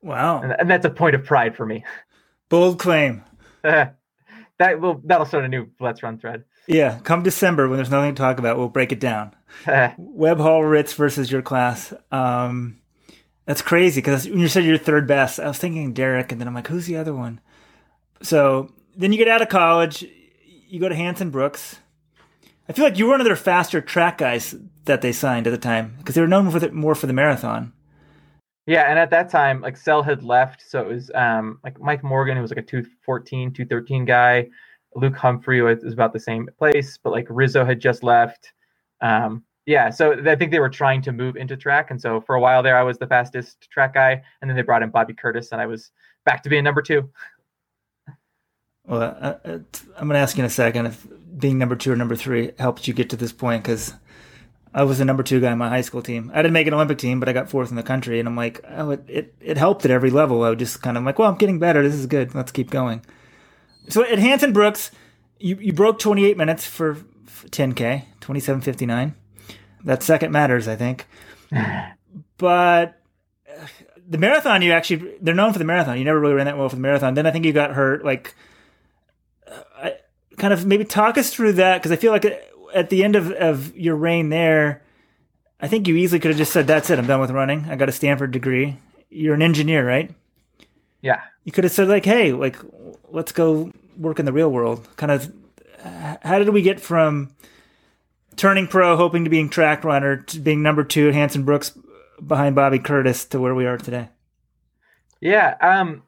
Wow, 0.02 0.42
and, 0.42 0.56
and 0.60 0.70
that's 0.70 0.86
a 0.86 0.90
point 0.90 1.16
of 1.16 1.24
pride 1.24 1.56
for 1.56 1.66
me. 1.66 1.84
Bold 2.50 2.80
claim. 2.80 3.24
that 3.64 3.96
will 4.60 5.02
that'll 5.06 5.26
start 5.26 5.46
a 5.46 5.48
new 5.48 5.68
LetsRun 5.80 6.20
thread. 6.20 6.44
Yeah, 6.68 7.00
come 7.04 7.24
December 7.24 7.68
when 7.68 7.78
there's 7.78 7.92
nothing 7.92 8.16
to 8.16 8.20
talk 8.20 8.40
about, 8.40 8.58
we'll 8.58 8.70
break 8.70 8.92
it 8.92 9.00
down. 9.00 9.36
Webb 9.98 10.40
Hall 10.40 10.64
Ritz 10.64 10.94
versus 10.94 11.32
your 11.32 11.42
class. 11.42 11.94
Um, 12.12 12.80
that's 13.46 13.62
crazy 13.62 14.02
because 14.02 14.28
when 14.28 14.40
you 14.40 14.48
said 14.48 14.64
you're 14.64 14.78
third 14.78 15.08
best, 15.08 15.40
I 15.40 15.48
was 15.48 15.58
thinking 15.58 15.94
Derrick, 15.94 16.32
and 16.32 16.42
then 16.42 16.48
I'm 16.48 16.56
like, 16.56 16.68
who's 16.68 16.88
the 16.88 16.98
other 16.98 17.14
one? 17.14 17.40
So 18.22 18.74
then 18.96 19.12
you 19.12 19.18
get 19.18 19.28
out 19.28 19.42
of 19.42 19.50
college, 19.50 20.04
you 20.68 20.80
go 20.80 20.90
to 20.90 20.96
Hanson 20.96 21.30
Brooks 21.30 21.78
I 22.68 22.74
feel 22.74 22.86
like 22.86 22.98
you 22.98 23.06
were 23.06 23.12
one 23.12 23.22
of 23.22 23.26
their 23.26 23.36
faster 23.36 23.80
track 23.80 24.18
guys 24.18 24.56
that 24.86 25.02
they 25.02 25.12
signed 25.12 25.48
at 25.48 25.52
the 25.52 25.58
time 25.58 25.96
because 25.98 26.16
they 26.16 26.22
were 26.22 26.28
known 26.28 26.50
for 26.50 26.60
the, 26.60 26.72
more 26.72 26.96
for 26.96 27.08
the 27.08 27.14
marathon. 27.14 27.74
Yeah, 28.66 28.90
and 28.90 28.98
at 28.98 29.12
that 29.12 29.30
time, 29.30 29.62
like 29.62 29.78
Sell 29.78 30.02
had 30.02 30.24
left, 30.24 30.64
so 30.68 30.82
it 30.82 30.88
was 30.88 31.12
um, 31.14 31.60
like 31.64 31.80
Mike 31.80 32.04
Morgan, 32.04 32.36
who 32.36 32.42
was 32.42 32.50
like 32.50 32.58
a 32.58 32.64
214, 32.64 33.54
213 33.54 34.06
guy. 34.06 34.48
Luke 34.96 35.16
Humphrey 35.16 35.62
was, 35.62 35.84
about 35.84 36.14
the 36.14 36.20
same 36.20 36.50
place, 36.58 36.98
but 36.98 37.12
like 37.12 37.28
Rizzo 37.30 37.66
had 37.66 37.80
just 37.80 38.02
left. 38.02 38.54
Um, 39.02 39.44
yeah, 39.66 39.90
so 39.90 40.14
I 40.28 40.36
think 40.36 40.52
they 40.52 40.60
were 40.60 40.70
trying 40.70 41.02
to 41.04 41.12
move 41.12 41.36
into 41.36 41.58
track, 41.58 41.92
and 41.92 42.00
so 42.00 42.22
for 42.22 42.36
a 42.36 42.40
while 42.40 42.64
there, 42.64 42.78
I 42.78 42.84
was 42.84 42.98
the 42.98 43.08
fastest 43.08 43.70
track 43.70 43.94
guy, 43.96 44.22
and 44.42 44.50
then 44.50 44.56
they 44.56 44.62
brought 44.62 44.84
in 44.84 44.90
Bobby 44.90 45.14
Curtis, 45.14 45.52
and 45.52 45.60
I 45.60 45.66
was 45.66 45.92
back 46.24 46.44
to 46.44 46.50
being 46.50 46.64
number 46.64 46.82
two. 46.82 47.10
Well, 48.88 49.02
uh, 49.02 49.36
uh 49.44 49.60
I'm 49.98 50.08
going 50.08 50.14
to 50.14 50.20
ask 50.20 50.38
you 50.38 50.44
in 50.44 50.48
a 50.48 50.50
second 50.52 50.86
if 50.86 51.08
being 51.38 51.58
number 51.58 51.76
two 51.76 51.92
or 51.92 51.96
number 51.96 52.16
three 52.16 52.52
helped 52.60 52.88
you 52.88 52.94
get 52.94 53.10
to 53.10 53.16
this 53.16 53.34
point 53.34 53.64
because 53.64 53.94
I 54.74 54.84
was 54.84 55.00
the 55.00 55.06
number 55.06 55.24
two 55.24 55.42
guy 55.42 55.52
in 55.52 55.58
my 55.58 55.70
high 55.70 55.82
school 55.82 56.04
team. 56.04 56.32
I 56.34 56.42
didn't 56.42 56.54
make 56.54 56.68
an 56.68 56.74
Olympic 56.74 57.00
team, 57.00 57.20
but 57.20 57.28
I 57.28 57.34
got 57.34 57.50
fourth 57.50 57.72
in 57.72 57.76
the 57.76 57.84
country, 57.84 58.20
and 58.20 58.28
I'm 58.28 58.36
like, 58.36 58.64
oh, 58.70 58.92
it 58.92 59.04
it, 59.08 59.36
it 59.42 59.58
helped 59.58 59.84
at 59.86 59.92
every 59.92 60.12
level. 60.12 60.44
I 60.44 60.50
was 60.50 60.60
just 60.60 60.82
kind 60.84 60.98
of 60.98 61.04
like, 61.04 61.18
well, 61.18 61.30
I'm 61.30 61.38
getting 61.38 61.58
better. 61.58 61.82
This 61.82 61.96
is 61.96 62.06
good. 62.06 62.36
Let's 62.36 62.52
keep 62.52 62.70
going. 62.70 63.02
So 63.90 64.04
at 64.04 64.20
Hanson 64.20 64.54
Brooks, 64.54 64.92
you 65.40 65.58
you 65.58 65.74
broke 65.74 66.00
28 66.00 66.38
minutes 66.38 66.66
for 66.66 66.96
10k, 67.50 68.06
27:59. 68.22 69.14
That 69.84 70.04
second 70.04 70.32
matters, 70.32 70.68
I 70.68 70.76
think. 70.76 71.06
but 72.38 73.00
uh, 73.50 73.68
the 74.08 74.18
marathon, 74.18 74.62
you 74.62 74.72
actually 74.72 75.16
they're 75.22 75.36
known 75.36 75.54
for 75.54 75.60
the 75.60 75.66
marathon. 75.66 75.98
You 75.98 76.06
never 76.06 76.20
really 76.20 76.34
ran 76.34 76.46
that 76.46 76.58
well 76.58 76.70
for 76.70 76.76
the 76.76 76.82
marathon. 76.82 77.14
Then 77.14 77.26
I 77.26 77.32
think 77.32 77.46
you 77.46 77.54
got 77.54 77.72
hurt 77.72 78.04
like 78.04 78.36
uh, 79.48 79.62
I, 79.76 79.94
kind 80.38 80.54
of 80.54 80.66
maybe 80.66 80.86
talk 80.86 81.18
us 81.18 81.34
through 81.34 81.54
that 81.54 81.78
because 81.78 81.92
I 81.92 81.96
feel 81.96 82.12
like 82.12 82.26
uh, 82.26 82.32
at 82.74 82.90
the 82.90 83.04
end 83.04 83.16
of, 83.16 83.32
of 83.32 83.76
your 83.76 83.96
reign 83.96 84.30
there, 84.30 84.84
I 85.60 85.68
think 85.68 85.88
you 85.88 85.96
easily 85.96 86.20
could 86.20 86.30
have 86.30 86.38
just 86.38 86.52
said, 86.52 86.68
"That's 86.68 86.90
it, 86.90 87.00
I'm 87.00 87.08
done 87.08 87.22
with 87.22 87.32
running. 87.32 87.66
I 87.70 87.76
got 87.76 87.90
a 87.90 87.94
Stanford 87.94 88.32
degree." 88.32 88.78
You're 89.10 89.36
an 89.36 89.42
engineer, 89.42 89.88
right? 89.88 90.12
Yeah. 91.02 91.22
You 91.44 91.52
could 91.52 91.64
have 91.64 91.74
said 91.74 91.88
like, 91.88 92.06
"Hey, 92.06 92.34
like, 92.34 92.58
let's 93.16 93.32
go 93.32 93.72
work 93.98 94.20
in 94.20 94.26
the 94.26 94.34
real 94.34 94.52
world. 94.52 94.88
Kind 94.98 95.12
of, 95.12 95.34
how 96.22 96.38
did 96.38 96.50
we 96.50 96.62
get 96.62 96.80
from 96.80 97.34
turning 98.36 98.68
pro, 98.68 98.98
hoping 98.98 99.24
to 99.24 99.30
being 99.30 99.50
track 99.50 99.84
runner, 99.84 100.18
to 100.18 100.40
being 100.40 100.62
number 100.62 100.84
two 100.84 101.08
at 101.08 101.14
Hanson 101.14 101.44
Brooks 101.44 101.78
behind 102.26 102.56
Bobby 102.56 102.80
Curtis 102.80 103.26
to 103.26 103.40
where 103.40 103.56
we 103.56 103.66
are 103.66 103.78
today? 103.78 104.10
Yeah, 105.22 105.56
um, 105.62 106.04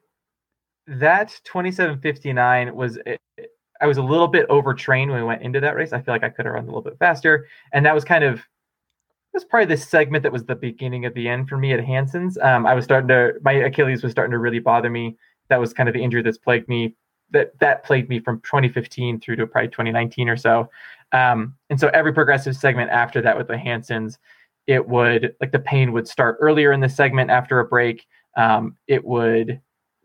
that 0.85 1.29
2759 1.45 2.75
was 2.75 2.99
I 3.79 3.87
was 3.87 3.97
a 3.97 4.03
little 4.03 4.27
bit 4.27 4.45
overtrained 4.49 5.11
when 5.11 5.21
we 5.21 5.25
went 5.25 5.43
into 5.43 5.59
that 5.61 5.75
race. 5.75 5.93
I 5.93 6.01
feel 6.01 6.13
like 6.13 6.23
I 6.23 6.29
could 6.29 6.45
have 6.45 6.55
run 6.55 6.63
a 6.63 6.67
little 6.67 6.81
bit 6.81 6.97
faster, 6.99 7.47
and 7.71 7.85
that 7.85 7.95
was 7.95 8.03
kind 8.03 8.23
of 8.23 8.41
was 9.33 9.45
probably 9.45 9.67
the 9.67 9.81
segment 9.81 10.23
that 10.23 10.31
was 10.31 10.45
the 10.45 10.55
beginning 10.55 11.05
of 11.05 11.13
the 11.13 11.27
end 11.29 11.47
for 11.47 11.57
me 11.57 11.71
at 11.71 11.83
Hanson's. 11.83 12.37
Um, 12.39 12.65
I 12.65 12.73
was 12.73 12.83
starting 12.83 13.07
to 13.09 13.33
my 13.43 13.53
Achilles 13.53 14.03
was 14.03 14.11
starting 14.11 14.31
to 14.31 14.39
really 14.39 14.59
bother 14.59 14.89
me. 14.89 15.15
That 15.49 15.59
was 15.59 15.73
kind 15.73 15.89
of 15.89 15.93
the 15.93 16.03
injury 16.03 16.21
that's 16.21 16.37
plagued 16.37 16.67
me 16.67 16.95
that 17.31 17.57
that 17.59 17.83
plagued 17.83 18.09
me 18.09 18.19
from 18.19 18.39
2015 18.41 19.19
through 19.19 19.35
to 19.35 19.47
probably 19.47 19.69
2019 19.69 20.29
or 20.29 20.37
so. 20.37 20.69
Um, 21.11 21.55
and 21.69 21.79
so 21.79 21.89
every 21.89 22.13
progressive 22.13 22.55
segment 22.55 22.91
after 22.91 23.21
that 23.21 23.37
with 23.37 23.47
the 23.47 23.57
Hansons, 23.57 24.17
it 24.65 24.87
would 24.87 25.35
like 25.41 25.51
the 25.51 25.59
pain 25.59 25.93
would 25.93 26.07
start 26.07 26.37
earlier 26.39 26.71
in 26.71 26.79
the 26.79 26.89
segment 26.89 27.29
after 27.29 27.59
a 27.59 27.65
break. 27.65 28.05
Um, 28.35 28.77
it 28.87 29.03
would 29.03 29.61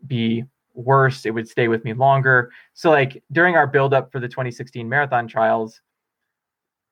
be 0.07 0.43
worse. 0.73 1.25
It 1.25 1.31
would 1.31 1.47
stay 1.47 1.67
with 1.67 1.83
me 1.83 1.93
longer. 1.93 2.51
So 2.73 2.89
like 2.89 3.21
during 3.31 3.55
our 3.55 3.67
build 3.67 3.93
up 3.93 4.11
for 4.11 4.19
the 4.19 4.27
2016 4.27 4.87
marathon 4.87 5.27
trials, 5.27 5.81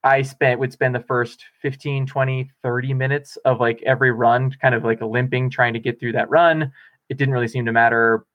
I 0.04 0.22
spent 0.22 0.60
would 0.60 0.74
spend 0.74 0.96
the 0.96 1.00
first 1.00 1.46
15, 1.62 2.06
20, 2.06 2.52
30 2.64 2.94
minutes 2.94 3.38
of 3.46 3.60
like 3.60 3.82
every 3.84 4.12
run 4.12 4.52
kind 4.62 4.76
of 4.76 4.84
like 4.84 5.02
limping 5.02 5.50
trying 5.50 5.74
to 5.74 5.80
get 5.80 6.00
through 6.00 6.14
that 6.14 6.30
run. 6.30 6.72
It 7.10 7.18
didn't 7.18 7.34
really 7.34 7.48
seem 7.48 7.66
to 7.66 7.72
matter 7.72 8.26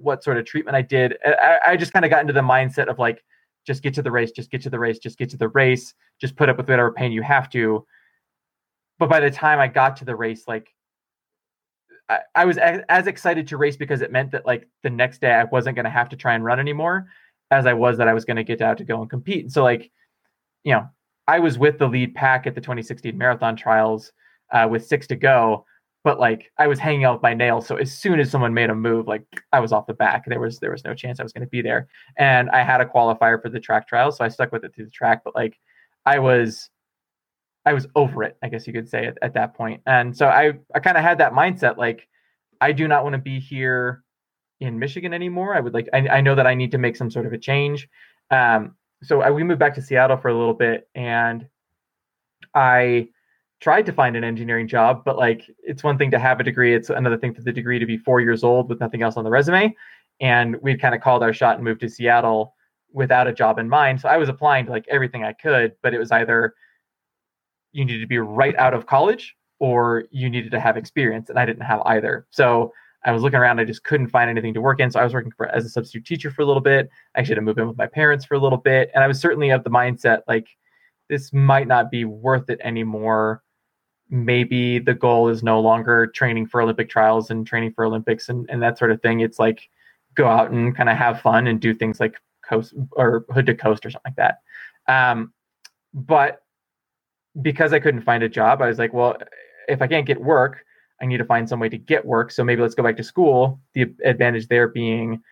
what 0.00 0.22
sort 0.22 0.38
of 0.38 0.44
treatment 0.44 0.76
I 0.76 0.82
did. 0.82 1.16
I, 1.24 1.58
I 1.66 1.76
just 1.76 1.92
kind 1.92 2.04
of 2.04 2.10
got 2.10 2.20
into 2.20 2.32
the 2.32 2.40
mindset 2.40 2.88
of 2.88 2.98
like 2.98 3.24
just 3.66 3.82
get 3.82 3.94
to 3.94 4.02
the 4.02 4.10
race, 4.10 4.30
just 4.30 4.50
get 4.50 4.62
to 4.62 4.70
the 4.70 4.78
race, 4.78 4.98
just 4.98 5.18
get 5.18 5.30
to 5.30 5.36
the 5.36 5.48
race, 5.48 5.94
just 6.20 6.36
put 6.36 6.48
up 6.48 6.56
with 6.56 6.68
whatever 6.68 6.92
pain 6.92 7.12
you 7.12 7.22
have 7.22 7.50
to. 7.50 7.84
But 8.98 9.10
by 9.10 9.20
the 9.20 9.30
time 9.30 9.58
I 9.58 9.68
got 9.68 9.96
to 9.98 10.04
the 10.04 10.16
race, 10.16 10.44
like 10.46 10.72
I, 12.08 12.20
I 12.34 12.44
was 12.44 12.56
a, 12.56 12.90
as 12.90 13.06
excited 13.06 13.48
to 13.48 13.56
race 13.56 13.76
because 13.76 14.00
it 14.02 14.12
meant 14.12 14.30
that 14.32 14.46
like 14.46 14.68
the 14.82 14.90
next 14.90 15.20
day 15.20 15.32
I 15.32 15.44
wasn't 15.44 15.76
going 15.76 15.84
to 15.84 15.90
have 15.90 16.08
to 16.10 16.16
try 16.16 16.34
and 16.34 16.44
run 16.44 16.60
anymore 16.60 17.06
as 17.50 17.66
I 17.66 17.74
was 17.74 17.98
that 17.98 18.08
I 18.08 18.14
was 18.14 18.24
going 18.24 18.36
to 18.36 18.44
get 18.44 18.60
out 18.60 18.78
to 18.78 18.84
go 18.84 19.00
and 19.00 19.10
compete. 19.10 19.44
And 19.44 19.52
so 19.52 19.62
like, 19.62 19.90
you 20.64 20.72
know, 20.72 20.88
I 21.28 21.40
was 21.40 21.58
with 21.58 21.78
the 21.78 21.88
lead 21.88 22.14
pack 22.14 22.46
at 22.46 22.54
the 22.54 22.60
2016 22.60 23.16
marathon 23.16 23.56
trials 23.56 24.12
uh, 24.52 24.68
with 24.70 24.86
six 24.86 25.06
to 25.08 25.16
go, 25.16 25.64
but 26.06 26.20
like 26.20 26.52
I 26.56 26.68
was 26.68 26.78
hanging 26.78 27.04
out 27.04 27.14
with 27.14 27.22
my 27.24 27.34
nails. 27.34 27.66
So 27.66 27.74
as 27.74 27.92
soon 27.92 28.20
as 28.20 28.30
someone 28.30 28.54
made 28.54 28.70
a 28.70 28.74
move, 28.76 29.08
like 29.08 29.24
I 29.52 29.58
was 29.58 29.72
off 29.72 29.88
the 29.88 29.92
back. 29.92 30.24
There 30.24 30.38
was 30.38 30.60
there 30.60 30.70
was 30.70 30.84
no 30.84 30.94
chance 30.94 31.18
I 31.18 31.24
was 31.24 31.32
going 31.32 31.44
to 31.44 31.50
be 31.50 31.62
there. 31.62 31.88
And 32.16 32.48
I 32.50 32.62
had 32.62 32.80
a 32.80 32.84
qualifier 32.84 33.42
for 33.42 33.48
the 33.48 33.58
track 33.58 33.88
trials, 33.88 34.16
so 34.16 34.24
I 34.24 34.28
stuck 34.28 34.52
with 34.52 34.62
it 34.62 34.72
through 34.72 34.84
the 34.84 34.92
track. 34.92 35.22
But 35.24 35.34
like 35.34 35.58
I 36.04 36.20
was 36.20 36.70
I 37.64 37.72
was 37.72 37.88
over 37.96 38.22
it, 38.22 38.36
I 38.40 38.48
guess 38.48 38.68
you 38.68 38.72
could 38.72 38.88
say 38.88 39.06
at, 39.06 39.18
at 39.20 39.34
that 39.34 39.56
point. 39.56 39.82
And 39.84 40.16
so 40.16 40.28
I 40.28 40.52
I 40.72 40.78
kind 40.78 40.96
of 40.96 41.02
had 41.02 41.18
that 41.18 41.32
mindset 41.32 41.76
like 41.76 42.06
I 42.60 42.70
do 42.70 42.86
not 42.86 43.02
want 43.02 43.14
to 43.14 43.20
be 43.20 43.40
here 43.40 44.04
in 44.60 44.78
Michigan 44.78 45.12
anymore. 45.12 45.56
I 45.56 45.60
would 45.60 45.74
like 45.74 45.88
I, 45.92 46.06
I 46.08 46.20
know 46.20 46.36
that 46.36 46.46
I 46.46 46.54
need 46.54 46.70
to 46.70 46.78
make 46.78 46.94
some 46.94 47.10
sort 47.10 47.26
of 47.26 47.32
a 47.32 47.38
change. 47.38 47.88
Um, 48.30 48.76
so 49.02 49.22
I, 49.22 49.32
we 49.32 49.42
moved 49.42 49.58
back 49.58 49.74
to 49.74 49.82
Seattle 49.82 50.18
for 50.18 50.28
a 50.28 50.38
little 50.38 50.54
bit, 50.54 50.88
and 50.94 51.48
I 52.54 53.08
tried 53.60 53.86
to 53.86 53.92
find 53.92 54.16
an 54.16 54.24
engineering 54.24 54.68
job, 54.68 55.02
but 55.04 55.16
like 55.16 55.50
it's 55.62 55.82
one 55.82 55.96
thing 55.96 56.10
to 56.10 56.18
have 56.18 56.40
a 56.40 56.44
degree, 56.44 56.74
it's 56.74 56.90
another 56.90 57.16
thing 57.16 57.34
for 57.34 57.42
the 57.42 57.52
degree 57.52 57.78
to 57.78 57.86
be 57.86 57.96
four 57.96 58.20
years 58.20 58.44
old 58.44 58.68
with 58.68 58.80
nothing 58.80 59.02
else 59.02 59.16
on 59.16 59.24
the 59.24 59.30
resume. 59.30 59.74
And 60.20 60.56
we 60.62 60.76
kind 60.76 60.94
of 60.94 61.00
called 61.00 61.22
our 61.22 61.32
shot 61.32 61.56
and 61.56 61.64
moved 61.64 61.80
to 61.80 61.88
Seattle 61.88 62.54
without 62.92 63.26
a 63.26 63.32
job 63.32 63.58
in 63.58 63.68
mind. 63.68 64.00
So 64.00 64.08
I 64.08 64.16
was 64.16 64.28
applying 64.28 64.66
to 64.66 64.72
like 64.72 64.86
everything 64.88 65.24
I 65.24 65.32
could, 65.32 65.72
but 65.82 65.94
it 65.94 65.98
was 65.98 66.10
either 66.10 66.54
you 67.72 67.84
needed 67.84 68.00
to 68.00 68.06
be 68.06 68.18
right 68.18 68.56
out 68.56 68.74
of 68.74 68.86
college 68.86 69.36
or 69.58 70.04
you 70.10 70.28
needed 70.30 70.50
to 70.50 70.60
have 70.60 70.76
experience, 70.76 71.30
and 71.30 71.38
I 71.38 71.46
didn't 71.46 71.62
have 71.62 71.80
either. 71.86 72.26
So 72.30 72.72
I 73.04 73.12
was 73.12 73.22
looking 73.22 73.38
around, 73.38 73.60
I 73.60 73.64
just 73.64 73.84
couldn't 73.84 74.08
find 74.08 74.28
anything 74.28 74.52
to 74.54 74.60
work 74.60 74.80
in. 74.80 74.90
So 74.90 75.00
I 75.00 75.04
was 75.04 75.14
working 75.14 75.32
for 75.36 75.46
as 75.48 75.64
a 75.64 75.68
substitute 75.68 76.06
teacher 76.06 76.30
for 76.30 76.42
a 76.42 76.44
little 76.44 76.60
bit. 76.60 76.90
I 77.14 77.20
actually 77.20 77.34
had 77.34 77.36
to 77.36 77.42
move 77.42 77.58
in 77.58 77.68
with 77.68 77.78
my 77.78 77.86
parents 77.86 78.24
for 78.24 78.34
a 78.34 78.38
little 78.38 78.58
bit. 78.58 78.90
And 78.94 79.04
I 79.04 79.06
was 79.06 79.20
certainly 79.20 79.50
of 79.50 79.64
the 79.64 79.70
mindset 79.70 80.22
like 80.26 80.48
this 81.08 81.32
might 81.32 81.68
not 81.68 81.90
be 81.90 82.04
worth 82.04 82.50
it 82.50 82.60
anymore. 82.64 83.42
Maybe 84.08 84.78
the 84.78 84.94
goal 84.94 85.28
is 85.28 85.42
no 85.42 85.60
longer 85.60 86.06
training 86.06 86.46
for 86.46 86.62
Olympic 86.62 86.88
trials 86.88 87.30
and 87.30 87.46
training 87.46 87.72
for 87.72 87.84
Olympics 87.84 88.28
and, 88.28 88.48
and 88.48 88.62
that 88.62 88.78
sort 88.78 88.92
of 88.92 89.02
thing. 89.02 89.20
It's 89.20 89.38
like 89.38 89.68
go 90.14 90.28
out 90.28 90.50
and 90.50 90.76
kind 90.76 90.88
of 90.88 90.96
have 90.96 91.20
fun 91.20 91.46
and 91.46 91.60
do 91.60 91.74
things 91.74 92.00
like 92.00 92.20
coast 92.48 92.74
or 92.92 93.24
hood 93.30 93.46
to 93.46 93.54
coast 93.54 93.84
or 93.84 93.90
something 93.90 94.12
like 94.16 94.16
that. 94.16 94.40
Um, 94.88 95.32
but 95.92 96.42
because 97.42 97.72
I 97.72 97.80
couldn't 97.80 98.02
find 98.02 98.22
a 98.22 98.28
job, 98.28 98.62
I 98.62 98.68
was 98.68 98.78
like, 98.78 98.92
well, 98.92 99.16
if 99.68 99.82
I 99.82 99.86
can't 99.86 100.06
get 100.06 100.20
work, 100.20 100.64
I 101.00 101.06
need 101.06 101.18
to 101.18 101.24
find 101.24 101.48
some 101.48 101.60
way 101.60 101.68
to 101.68 101.78
get 101.78 102.04
work. 102.04 102.30
So 102.30 102.44
maybe 102.44 102.62
let's 102.62 102.74
go 102.74 102.82
back 102.82 102.96
to 102.96 103.04
school. 103.04 103.60
The 103.74 103.92
advantage 104.04 104.48
there 104.48 104.68
being, 104.68 105.22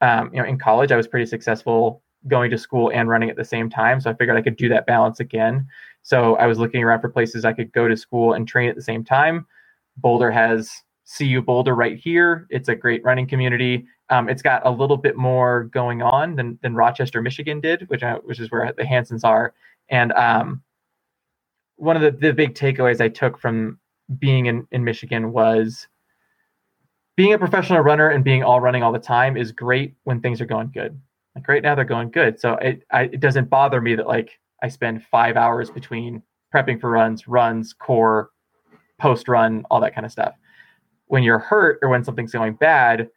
um, 0.00 0.30
you 0.32 0.40
know, 0.40 0.48
in 0.48 0.58
college, 0.58 0.90
I 0.90 0.96
was 0.96 1.06
pretty 1.06 1.26
successful 1.26 2.02
going 2.26 2.50
to 2.50 2.58
school 2.58 2.90
and 2.92 3.08
running 3.08 3.30
at 3.30 3.36
the 3.36 3.44
same 3.44 3.68
time. 3.68 4.00
So 4.00 4.10
I 4.10 4.14
figured 4.14 4.36
I 4.36 4.42
could 4.42 4.56
do 4.56 4.68
that 4.70 4.86
balance 4.86 5.20
again. 5.20 5.68
So 6.04 6.36
I 6.36 6.46
was 6.46 6.58
looking 6.58 6.84
around 6.84 7.00
for 7.00 7.08
places 7.08 7.44
I 7.44 7.54
could 7.54 7.72
go 7.72 7.88
to 7.88 7.96
school 7.96 8.34
and 8.34 8.46
train 8.46 8.68
at 8.68 8.76
the 8.76 8.82
same 8.82 9.02
time. 9.02 9.46
Boulder 9.96 10.30
has 10.30 10.70
CU 11.16 11.40
Boulder 11.40 11.74
right 11.74 11.96
here. 11.96 12.46
It's 12.50 12.68
a 12.68 12.74
great 12.74 13.02
running 13.04 13.26
community. 13.26 13.86
Um, 14.10 14.28
it's 14.28 14.42
got 14.42 14.64
a 14.66 14.70
little 14.70 14.98
bit 14.98 15.16
more 15.16 15.64
going 15.64 16.02
on 16.02 16.36
than, 16.36 16.58
than 16.62 16.74
Rochester, 16.74 17.22
Michigan 17.22 17.58
did, 17.58 17.88
which 17.88 18.02
I, 18.02 18.14
which 18.16 18.38
is 18.38 18.50
where 18.50 18.70
the 18.76 18.84
Hansons 18.84 19.24
are. 19.24 19.54
And 19.88 20.12
um, 20.12 20.62
one 21.76 21.96
of 21.96 22.02
the, 22.02 22.10
the 22.10 22.34
big 22.34 22.54
takeaways 22.54 23.00
I 23.00 23.08
took 23.08 23.38
from 23.38 23.78
being 24.18 24.44
in, 24.46 24.68
in 24.72 24.84
Michigan 24.84 25.32
was 25.32 25.88
being 27.16 27.32
a 27.32 27.38
professional 27.38 27.80
runner 27.80 28.10
and 28.10 28.22
being 28.22 28.42
all 28.42 28.60
running 28.60 28.82
all 28.82 28.92
the 28.92 28.98
time 28.98 29.38
is 29.38 29.52
great 29.52 29.94
when 30.04 30.20
things 30.20 30.38
are 30.42 30.46
going 30.46 30.70
good. 30.70 31.00
Like 31.34 31.48
right 31.48 31.62
now 31.62 31.74
they're 31.74 31.84
going 31.86 32.10
good. 32.10 32.38
So 32.38 32.56
it, 32.56 32.82
I, 32.90 33.04
it 33.04 33.20
doesn't 33.20 33.48
bother 33.48 33.80
me 33.80 33.94
that 33.94 34.06
like 34.06 34.38
I 34.64 34.68
spend 34.68 35.04
five 35.04 35.36
hours 35.36 35.70
between 35.70 36.22
prepping 36.54 36.80
for 36.80 36.88
runs, 36.88 37.28
runs, 37.28 37.74
core, 37.74 38.30
post 38.98 39.28
run, 39.28 39.62
all 39.70 39.78
that 39.82 39.94
kind 39.94 40.06
of 40.06 40.10
stuff. 40.10 40.36
When 41.08 41.22
you're 41.22 41.38
hurt 41.38 41.80
or 41.82 41.90
when 41.90 42.02
something's 42.02 42.32
going 42.32 42.54
bad, 42.54 43.10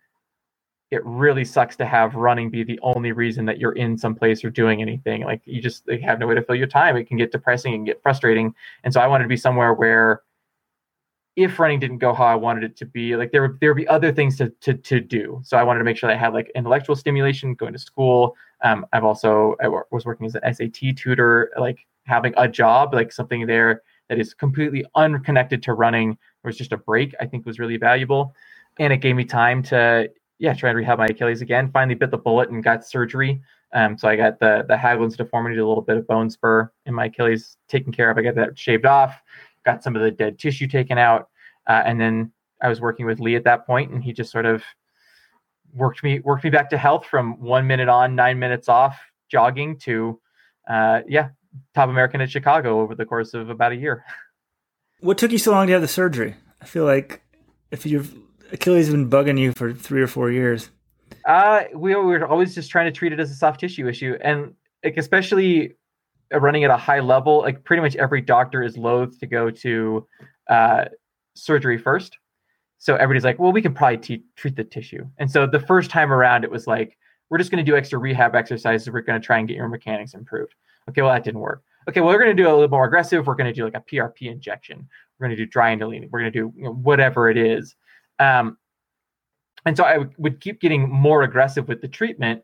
it 0.91 1.01
really 1.05 1.45
sucks 1.45 1.77
to 1.77 1.85
have 1.85 2.15
running 2.15 2.49
be 2.49 2.65
the 2.65 2.77
only 2.83 3.13
reason 3.13 3.45
that 3.45 3.59
you're 3.59 3.71
in 3.71 3.97
some 3.97 4.13
place 4.13 4.43
or 4.43 4.49
doing 4.49 4.81
anything. 4.81 5.23
Like 5.23 5.41
you 5.45 5.61
just 5.61 5.87
like, 5.87 6.01
have 6.01 6.19
no 6.19 6.27
way 6.27 6.35
to 6.35 6.41
fill 6.41 6.55
your 6.55 6.67
time. 6.67 6.97
It 6.97 7.05
can 7.05 7.15
get 7.15 7.31
depressing 7.31 7.73
and 7.73 7.85
get 7.85 8.03
frustrating. 8.03 8.53
And 8.83 8.93
so 8.93 8.99
I 8.99 9.07
wanted 9.07 9.23
to 9.23 9.29
be 9.29 9.37
somewhere 9.37 9.73
where 9.73 10.23
if 11.38 11.59
running 11.59 11.79
didn't 11.79 11.99
go 11.99 12.13
how 12.15 12.25
I 12.25 12.35
wanted 12.35 12.63
it 12.63 12.75
to 12.77 12.85
be, 12.85 13.15
like 13.15 13.31
there 13.31 13.43
would 13.43 13.59
there 13.61 13.69
would 13.69 13.77
be 13.77 13.88
other 13.88 14.11
things 14.11 14.38
to 14.39 14.49
to 14.61 14.73
to 14.73 14.99
do. 14.99 15.39
So 15.43 15.55
I 15.55 15.63
wanted 15.63 15.79
to 15.79 15.85
make 15.85 15.95
sure 15.95 16.09
that 16.09 16.15
I 16.15 16.19
had 16.19 16.33
like 16.33 16.51
intellectual 16.55 16.95
stimulation, 16.95 17.53
going 17.53 17.73
to 17.73 17.79
school. 17.79 18.35
Um, 18.63 18.88
I've 18.91 19.03
also 19.03 19.55
I 19.61 19.67
was 19.67 20.03
working 20.03 20.25
as 20.25 20.35
an 20.35 20.53
SAT 20.53 20.97
tutor, 20.97 21.51
like 21.59 21.85
having 22.05 22.33
a 22.38 22.47
job, 22.47 22.93
like 22.95 23.11
something 23.11 23.45
there 23.45 23.83
that 24.09 24.19
is 24.19 24.33
completely 24.33 24.83
unconnected 24.95 25.61
to 25.63 25.73
running, 25.73 26.17
or 26.43 26.49
it's 26.49 26.57
just 26.57 26.71
a 26.71 26.77
break. 26.77 27.13
I 27.19 27.27
think 27.27 27.45
was 27.45 27.59
really 27.59 27.77
valuable, 27.77 28.33
and 28.79 28.91
it 28.91 28.97
gave 28.97 29.15
me 29.15 29.23
time 29.23 29.61
to 29.63 30.09
yeah 30.39 30.55
try 30.55 30.71
and 30.71 30.77
rehab 30.77 30.97
my 30.97 31.05
Achilles 31.05 31.41
again. 31.41 31.69
Finally 31.71 31.95
bit 31.95 32.09
the 32.09 32.17
bullet 32.17 32.49
and 32.49 32.63
got 32.63 32.83
surgery. 32.83 33.39
Um, 33.73 33.95
so 33.95 34.07
I 34.07 34.15
got 34.15 34.39
the 34.39 34.65
the 34.67 34.75
Haglund's 34.75 35.15
deformity, 35.15 35.57
a 35.57 35.67
little 35.67 35.83
bit 35.83 35.97
of 35.97 36.07
bone 36.07 36.31
spur 36.31 36.71
in 36.88 36.95
my 36.95 37.05
Achilles 37.05 37.57
taken 37.67 37.91
care 37.91 38.09
of. 38.09 38.17
I 38.17 38.23
got 38.23 38.33
that 38.35 38.57
shaved 38.57 38.88
off 38.88 39.21
got 39.68 39.84
some 39.84 39.95
of 39.95 40.01
the 40.01 40.11
dead 40.11 40.39
tissue 40.39 40.68
taken 40.68 40.97
out, 40.97 41.28
uh, 41.68 41.84
and 41.86 41.99
then 41.99 42.32
I 42.61 42.70
was 42.70 42.80
working 42.80 43.05
with 43.05 43.20
Lee 43.20 43.36
at 43.36 43.43
that 43.43 43.68
point, 43.68 43.91
and 43.91 44.01
he 44.03 44.13
just 44.13 44.32
sort 44.32 44.45
of 44.45 44.63
worked 45.76 46.01
me 46.03 46.20
worked 46.20 46.43
me 46.45 46.49
back 46.49 46.70
to 46.70 46.78
health 46.78 47.05
from 47.05 47.39
one 47.41 47.68
minute 47.68 47.89
on, 47.89 48.15
nine 48.15 48.39
minutes 48.39 48.70
off 48.70 48.97
jogging 49.30 49.78
to, 49.80 50.20
uh, 50.70 51.01
yeah, 51.07 51.30
top 51.76 51.89
American 51.89 52.22
at 52.22 52.32
Chicago 52.32 52.80
over 52.80 52.95
the 52.95 53.05
course 53.05 53.34
of 53.34 53.49
about 53.49 53.74
a 53.74 53.76
year. 53.76 54.05
What 55.01 55.18
took 55.18 55.32
you 55.32 55.38
so 55.38 55.51
long 55.51 55.68
to 55.68 55.74
have 55.74 55.82
the 55.82 55.88
surgery? 55.88 56.36
I 56.61 56.65
feel 56.65 56.86
like 56.86 57.22
if 57.72 57.86
your 57.86 58.03
Achilles 58.51 58.88
has 58.88 58.95
been 58.95 59.09
bugging 59.09 59.38
you 59.38 59.51
for 59.51 59.74
three 59.74 60.01
or 60.01 60.07
four 60.07 60.32
years. 60.32 60.72
Uh, 61.26 61.65
we, 61.74 61.93
we 61.93 62.18
were 62.18 62.26
always 62.26 62.55
just 62.55 62.72
trying 62.72 62.86
to 62.86 62.97
treat 62.97 63.11
it 63.11 63.20
as 63.20 63.30
a 63.30 63.36
soft 63.36 63.59
tissue 63.59 63.88
issue, 63.88 64.18
and 64.22 64.53
like 64.84 64.97
especially 64.97 65.76
running 66.32 66.63
at 66.63 66.71
a 66.71 66.78
high 66.78 66.99
level, 66.99 67.39
like 67.39 67.63
pretty 67.63 67.82
much 67.82 67.95
every 67.95 68.21
doctor 68.21 68.63
is 68.63 68.78
loath 68.78 69.19
to 69.19 69.28
go 69.28 69.49
to 69.49 70.07
uh, 70.49 70.86
surgery 71.36 71.78
first. 71.78 72.17
So 72.80 72.95
everybody's 72.95 73.23
like, 73.23 73.39
well, 73.39 73.51
we 73.51 73.61
can 73.61 73.73
probably 73.73 73.97
t- 73.97 74.23
treat 74.36 74.55
the 74.55 74.63
tissue. 74.63 75.05
And 75.17 75.30
so 75.30 75.47
the 75.47 75.59
first 75.59 75.89
time 75.89 76.11
around, 76.11 76.43
it 76.43 76.51
was 76.51 76.67
like, 76.67 76.97
we're 77.30 77.38
just 77.38 77.51
going 77.51 77.63
to 77.63 77.69
do 77.69 77.75
extra 77.75 77.99
rehab 77.99 78.36
exercises. 78.36 78.89
We're 78.89 79.01
going 79.01 79.19
to 79.19 79.25
try 79.25 79.39
and 79.39 79.47
get 79.47 79.57
your 79.57 79.67
mechanics 79.67 80.13
improved. 80.13 80.55
Okay, 80.89 81.01
well, 81.01 81.11
that 81.11 81.23
didn't 81.23 81.41
work. 81.41 81.63
Okay, 81.89 82.01
well, 82.01 82.13
we're 82.13 82.23
going 82.23 82.36
to 82.36 82.43
do 82.43 82.47
a 82.47 82.51
little 82.51 82.69
more 82.69 82.86
aggressive. 82.86 83.28
We're 83.28 83.36
going 83.36 83.53
to 83.53 83.53
do 83.53 83.63
like 83.63 83.75
a 83.75 83.82
PRP 83.82 84.32
injection. 84.32 84.88
We're 85.19 85.28
going 85.28 85.38
to 85.38 85.43
do 85.43 85.49
dry 85.49 85.75
We're 85.75 85.88
going 85.88 86.11
to 86.11 86.32
do 86.32 86.53
you 86.55 86.63
know, 86.65 86.73
whatever 86.73 87.30
it 87.30 87.38
is. 87.38 87.75
Um, 88.19 88.57
and 89.65 89.75
so 89.75 89.84
I 89.84 89.93
w- 89.93 90.11
would 90.17 90.39
keep 90.39 90.61
getting 90.61 90.89
more 90.89 91.23
aggressive 91.23 91.67
with 91.67 91.82
the 91.82 91.88
treatment, 91.88 92.43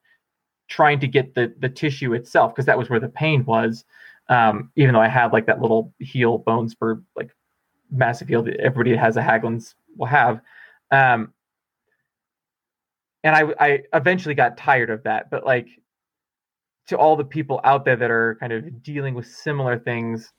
trying 0.67 0.99
to 0.99 1.07
get 1.07 1.35
the 1.35 1.53
the 1.59 1.69
tissue 1.69 2.13
itself 2.13 2.53
because 2.53 2.65
that 2.65 2.77
was 2.77 2.89
where 2.89 2.99
the 2.99 3.09
pain 3.09 3.45
was. 3.45 3.85
Um, 4.29 4.71
even 4.75 4.93
though 4.93 5.01
I 5.01 5.09
had 5.09 5.33
like 5.33 5.45
that 5.47 5.61
little 5.61 5.93
heel 5.99 6.37
bone 6.37 6.69
spur, 6.69 7.01
like 7.15 7.31
massive 7.91 8.27
heel 8.27 8.41
that 8.43 8.59
everybody 8.59 8.91
that 8.91 8.99
has 8.99 9.17
a 9.17 9.21
Haglund's 9.21 9.75
will 9.97 10.07
have. 10.07 10.41
Um, 10.91 11.33
and 13.23 13.35
I, 13.35 13.53
I 13.59 13.83
eventually 13.93 14.35
got 14.35 14.57
tired 14.57 14.89
of 14.89 15.03
that, 15.03 15.29
but 15.29 15.45
like 15.45 15.67
to 16.87 16.97
all 16.97 17.15
the 17.15 17.23
people 17.23 17.61
out 17.63 17.85
there 17.85 17.95
that 17.95 18.11
are 18.11 18.35
kind 18.39 18.51
of 18.51 18.83
dealing 18.83 19.13
with 19.13 19.27
similar 19.27 19.79
things, 19.79 20.31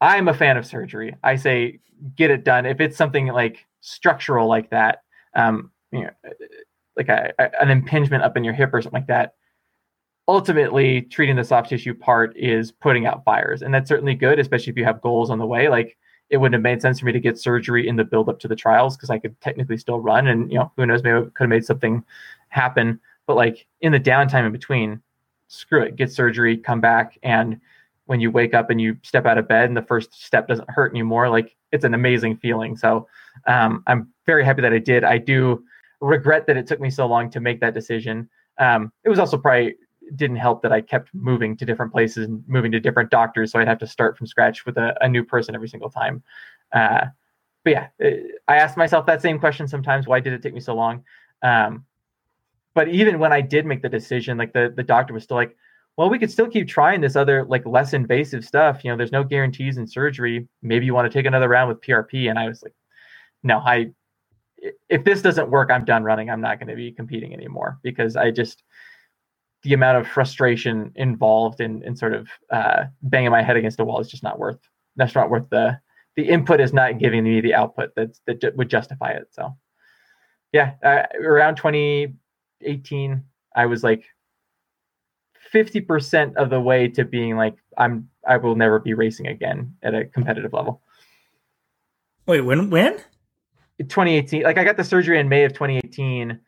I'm 0.00 0.28
a 0.28 0.34
fan 0.34 0.56
of 0.56 0.66
surgery. 0.66 1.14
I 1.22 1.36
say 1.36 1.80
get 2.16 2.30
it 2.30 2.44
done. 2.44 2.66
If 2.66 2.80
it's 2.80 2.96
something 2.96 3.28
like 3.28 3.66
structural 3.80 4.48
like 4.48 4.70
that, 4.70 5.02
um, 5.34 5.70
you 5.92 6.02
know, 6.02 6.10
like 6.96 7.08
a, 7.08 7.32
a, 7.38 7.62
an 7.62 7.70
impingement 7.70 8.22
up 8.22 8.36
in 8.36 8.44
your 8.44 8.54
hip 8.54 8.72
or 8.72 8.82
something 8.82 9.00
like 9.00 9.08
that, 9.08 9.34
ultimately 10.26 11.02
treating 11.02 11.36
the 11.36 11.44
soft 11.44 11.68
tissue 11.68 11.94
part 11.94 12.36
is 12.36 12.72
putting 12.72 13.06
out 13.06 13.24
fires. 13.24 13.62
And 13.62 13.72
that's 13.72 13.88
certainly 13.88 14.14
good, 14.14 14.38
especially 14.38 14.70
if 14.70 14.76
you 14.76 14.84
have 14.84 15.00
goals 15.00 15.30
on 15.30 15.38
the 15.38 15.46
way. 15.46 15.68
Like 15.68 15.96
it 16.30 16.38
wouldn't 16.38 16.54
have 16.54 16.62
made 16.62 16.80
sense 16.80 17.00
for 17.00 17.06
me 17.06 17.12
to 17.12 17.20
get 17.20 17.38
surgery 17.38 17.86
in 17.86 17.96
the 17.96 18.04
build 18.04 18.28
up 18.28 18.40
to 18.40 18.48
the 18.48 18.56
trials 18.56 18.96
because 18.96 19.10
I 19.10 19.18
could 19.18 19.38
technically 19.40 19.76
still 19.76 20.00
run 20.00 20.28
and 20.28 20.50
you 20.50 20.58
know, 20.58 20.72
who 20.76 20.86
knows, 20.86 21.02
maybe 21.02 21.20
could 21.34 21.44
have 21.44 21.48
made 21.50 21.64
something 21.64 22.02
happen. 22.48 22.98
But 23.26 23.36
like 23.36 23.66
in 23.80 23.92
the 23.92 24.00
downtime 24.00 24.46
in 24.46 24.52
between, 24.52 25.02
screw 25.48 25.82
it, 25.82 25.96
get 25.96 26.10
surgery, 26.10 26.56
come 26.56 26.80
back. 26.80 27.18
And 27.22 27.60
when 28.06 28.20
you 28.20 28.30
wake 28.30 28.54
up 28.54 28.70
and 28.70 28.80
you 28.80 28.96
step 29.02 29.26
out 29.26 29.38
of 29.38 29.48
bed 29.48 29.66
and 29.66 29.76
the 29.76 29.82
first 29.82 30.14
step 30.14 30.48
doesn't 30.48 30.70
hurt 30.70 30.92
anymore, 30.92 31.28
like 31.28 31.54
it's 31.72 31.84
an 31.84 31.94
amazing 31.94 32.36
feeling. 32.36 32.76
So 32.76 33.08
um, 33.46 33.82
I'm 33.86 34.08
very 34.26 34.44
happy 34.44 34.62
that 34.62 34.72
I 34.72 34.78
did. 34.78 35.04
I 35.04 35.18
do 35.18 35.64
regret 36.00 36.46
that 36.46 36.56
it 36.56 36.66
took 36.66 36.80
me 36.80 36.90
so 36.90 37.06
long 37.06 37.30
to 37.30 37.40
make 37.40 37.60
that 37.60 37.74
decision. 37.74 38.28
Um, 38.58 38.92
it 39.04 39.08
was 39.08 39.18
also 39.18 39.36
probably 39.38 39.76
didn't 40.16 40.36
help 40.36 40.62
that 40.62 40.72
I 40.72 40.80
kept 40.80 41.10
moving 41.14 41.56
to 41.56 41.64
different 41.64 41.92
places 41.92 42.26
and 42.26 42.44
moving 42.46 42.70
to 42.72 42.80
different 42.80 43.10
doctors, 43.10 43.52
so 43.52 43.58
I'd 43.58 43.68
have 43.68 43.78
to 43.78 43.86
start 43.86 44.16
from 44.16 44.26
scratch 44.26 44.66
with 44.66 44.76
a, 44.76 44.94
a 45.00 45.08
new 45.08 45.24
person 45.24 45.54
every 45.54 45.68
single 45.68 45.90
time. 45.90 46.22
Uh, 46.72 47.06
but 47.64 47.70
yeah, 47.70 47.88
I 48.46 48.56
asked 48.56 48.76
myself 48.76 49.06
that 49.06 49.22
same 49.22 49.38
question 49.38 49.66
sometimes: 49.66 50.06
Why 50.06 50.20
did 50.20 50.32
it 50.34 50.42
take 50.42 50.54
me 50.54 50.60
so 50.60 50.74
long? 50.74 51.02
Um, 51.42 51.84
but 52.74 52.88
even 52.88 53.18
when 53.18 53.32
I 53.32 53.40
did 53.40 53.64
make 53.64 53.82
the 53.82 53.88
decision, 53.88 54.36
like 54.36 54.52
the 54.52 54.72
the 54.76 54.82
doctor 54.82 55.14
was 55.14 55.24
still 55.24 55.36
like, 55.36 55.56
"Well, 55.96 56.10
we 56.10 56.18
could 56.18 56.30
still 56.30 56.48
keep 56.48 56.68
trying 56.68 57.00
this 57.00 57.16
other 57.16 57.44
like 57.44 57.64
less 57.64 57.94
invasive 57.94 58.44
stuff. 58.44 58.84
You 58.84 58.90
know, 58.90 58.96
there's 58.96 59.12
no 59.12 59.24
guarantees 59.24 59.78
in 59.78 59.86
surgery. 59.86 60.46
Maybe 60.60 60.84
you 60.84 60.94
want 60.94 61.10
to 61.10 61.18
take 61.18 61.26
another 61.26 61.48
round 61.48 61.68
with 61.68 61.80
PRP." 61.80 62.28
And 62.28 62.38
I 62.38 62.48
was 62.48 62.62
like, 62.62 62.74
"No, 63.42 63.58
I." 63.58 63.92
If 64.88 65.04
this 65.04 65.22
doesn't 65.22 65.50
work, 65.50 65.70
I'm 65.70 65.84
done 65.84 66.04
running. 66.04 66.30
I'm 66.30 66.40
not 66.40 66.58
going 66.58 66.68
to 66.68 66.76
be 66.76 66.92
competing 66.92 67.32
anymore 67.32 67.78
because 67.82 68.16
I 68.16 68.30
just 68.30 68.62
the 69.62 69.72
amount 69.72 69.98
of 69.98 70.06
frustration 70.06 70.92
involved 70.94 71.60
in 71.60 71.82
in 71.82 71.96
sort 71.96 72.14
of 72.14 72.28
uh, 72.50 72.84
banging 73.02 73.30
my 73.30 73.42
head 73.42 73.56
against 73.56 73.80
a 73.80 73.84
wall 73.84 74.00
is 74.00 74.08
just 74.08 74.22
not 74.22 74.38
worth. 74.38 74.58
That's 74.96 75.14
not 75.14 75.30
worth 75.30 75.48
the 75.50 75.78
the 76.16 76.28
input 76.28 76.60
is 76.60 76.72
not 76.72 76.98
giving 76.98 77.24
me 77.24 77.40
the 77.40 77.54
output 77.54 77.94
that 77.96 78.16
that 78.26 78.56
would 78.56 78.68
justify 78.68 79.10
it. 79.10 79.28
So, 79.32 79.56
yeah, 80.52 80.74
uh, 80.84 81.02
around 81.20 81.56
2018, 81.56 83.24
I 83.56 83.66
was 83.66 83.82
like 83.82 84.04
50% 85.52 86.36
of 86.36 86.50
the 86.50 86.60
way 86.60 86.88
to 86.88 87.04
being 87.04 87.36
like 87.36 87.56
I'm 87.76 88.08
I 88.26 88.36
will 88.36 88.56
never 88.56 88.78
be 88.78 88.94
racing 88.94 89.26
again 89.26 89.74
at 89.82 89.94
a 89.94 90.04
competitive 90.04 90.52
level. 90.52 90.82
Wait, 92.26 92.40
when 92.40 92.70
when? 92.70 93.00
2018. 93.78 94.42
Like 94.42 94.58
I 94.58 94.64
got 94.64 94.76
the 94.76 94.84
surgery 94.84 95.18
in 95.18 95.28
May 95.28 95.44
of 95.44 95.52
2018 95.52 96.38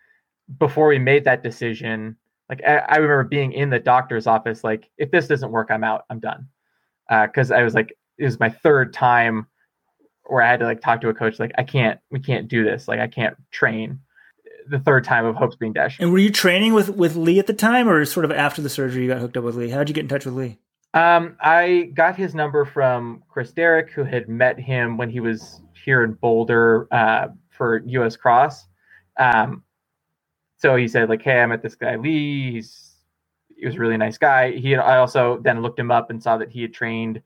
before 0.59 0.89
we 0.89 0.99
made 0.99 1.25
that 1.25 1.43
decision. 1.43 2.17
Like 2.49 2.63
I, 2.65 2.79
I, 2.79 2.97
remember 2.97 3.25
being 3.25 3.53
in 3.53 3.71
the 3.71 3.81
doctor's 3.81 4.27
office 4.27 4.63
like 4.63 4.89
if 4.99 5.11
this 5.11 5.27
doesn't 5.27 5.51
work 5.51 5.71
i'm 5.71 5.83
out 5.83 6.05
i'm 6.11 6.21
done. 6.21 6.47
Because 7.09 7.51
uh, 7.51 7.57
i 7.57 7.63
was 7.63 7.75
like 7.75 7.97
it 8.19 8.25
was 8.25 8.39
my 8.39 8.49
third 8.49 8.93
time 8.93 9.47
where 10.27 10.43
i 10.43 10.49
had 10.49 10.61
to 10.61 10.67
like 10.67 10.81
talk 10.81 11.01
to 11.01 11.09
a 11.09 11.15
coach 11.15 11.39
like 11.39 11.53
i 11.59 11.63
can't 11.63 11.99
we 12.11 12.21
can't 12.21 12.49
do 12.49 12.65
this 12.65 12.89
like 12.89 13.01
i 13.01 13.07
can't 13.07 13.37
train. 13.51 14.01
The 14.69 14.81
third 14.81 15.05
time 15.05 15.25
of 15.25 15.37
hopes 15.37 15.55
being 15.55 15.73
dashed. 15.73 16.01
And 16.01 16.11
were 16.11 16.19
you 16.19 16.31
training 16.31 16.75
with 16.75 16.91
with 16.91 17.15
lee 17.15 17.39
at 17.39 17.47
the 17.47 17.53
time 17.53 17.89
or 17.89 18.05
sort 18.05 18.25
of 18.25 18.33
after 18.33 18.61
the 18.61 18.69
surgery 18.69 19.05
you 19.05 19.09
got 19.09 19.21
hooked 19.21 19.37
up 19.37 19.45
with 19.45 19.55
lee? 19.55 19.71
How 19.71 19.79
did 19.79 19.89
you 19.89 19.95
get 19.95 20.01
in 20.01 20.09
touch 20.09 20.25
with 20.25 20.35
lee? 20.35 20.59
Um, 20.95 21.37
i 21.41 21.91
got 21.95 22.17
his 22.17 22.35
number 22.35 22.65
from 22.65 23.23
chris 23.29 23.53
derrick 23.53 23.91
who 23.91 24.03
had 24.03 24.29
met 24.29 24.59
him 24.59 24.97
when 24.97 25.11
he 25.11 25.21
was 25.21 25.61
here 25.87 26.05
in 26.05 26.13
boulder 26.13 26.87
uh, 26.91 27.29
for 27.49 27.83
us 27.87 28.17
cross 28.17 28.67
um, 29.19 29.63
so 30.59 30.77
he 30.77 30.89
said 30.89 31.09
like, 31.09 31.23
"Hey, 31.23 31.41
I 31.41 31.47
met 31.47 31.63
this 31.63 31.75
guy 31.75 31.97
Lee. 31.97 32.53
He's 32.53 32.95
he 33.57 33.67
was 33.67 33.77
a 33.77 33.79
really 33.79 33.97
nice 33.97 34.19
guy." 34.19 34.53
He 34.53 34.73
had, 34.73 34.81
I 34.81 34.99
also 34.99 35.39
then 35.43 35.63
looked 35.63 35.79
him 35.79 35.91
up 35.91 36.11
and 36.11 36.23
saw 36.23 36.37
that 36.39 36.51
he 36.51 36.63
had 36.63 36.73
trained 36.75 37.23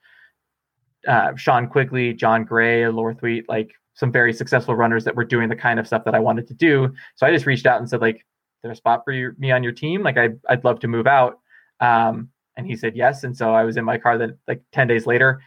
uh, 1.07 1.35
Sean 1.37 1.69
Quigley, 1.69 2.13
John 2.13 2.45
Gray, 2.45 2.87
Lorthweet, 2.89 3.49
like 3.49 3.73
some 3.95 4.13
very 4.13 4.33
successful 4.33 4.75
runners 4.75 5.05
that 5.05 5.15
were 5.15 5.25
doing 5.25 5.49
the 5.49 5.57
kind 5.57 5.79
of 5.79 5.87
stuff 5.87 6.05
that 6.05 6.15
I 6.15 6.19
wanted 6.19 6.47
to 6.49 6.55
do. 6.55 6.93
So 7.17 7.27
I 7.27 7.33
just 7.33 7.47
reached 7.47 7.67
out 7.67 7.81
and 7.81 7.89
said 7.89 8.01
like, 8.01 8.27
"There's 8.63 8.77
a 8.77 8.77
spot 8.77 9.03
for 9.05 9.13
you, 9.13 9.33
me 9.39 9.53
on 9.53 9.63
your 9.63 9.73
team? 9.73 10.03
Like 10.03 10.19
I 10.19 10.31
I'd 10.49 10.65
love 10.65 10.81
to 10.81 10.89
move 10.89 11.07
out." 11.07 11.39
Um, 11.81 12.31
and 12.57 12.67
he 12.67 12.77
said 12.77 12.97
yes. 12.97 13.25
And 13.25 13.37
so 13.37 13.55
I 13.55 13.65
was 13.65 13.77
in 13.77 13.85
my 13.85 13.97
car 13.97 14.19
then 14.19 14.37
like 14.47 14.63
10 14.73 14.87
days 14.89 15.07
later. 15.07 15.41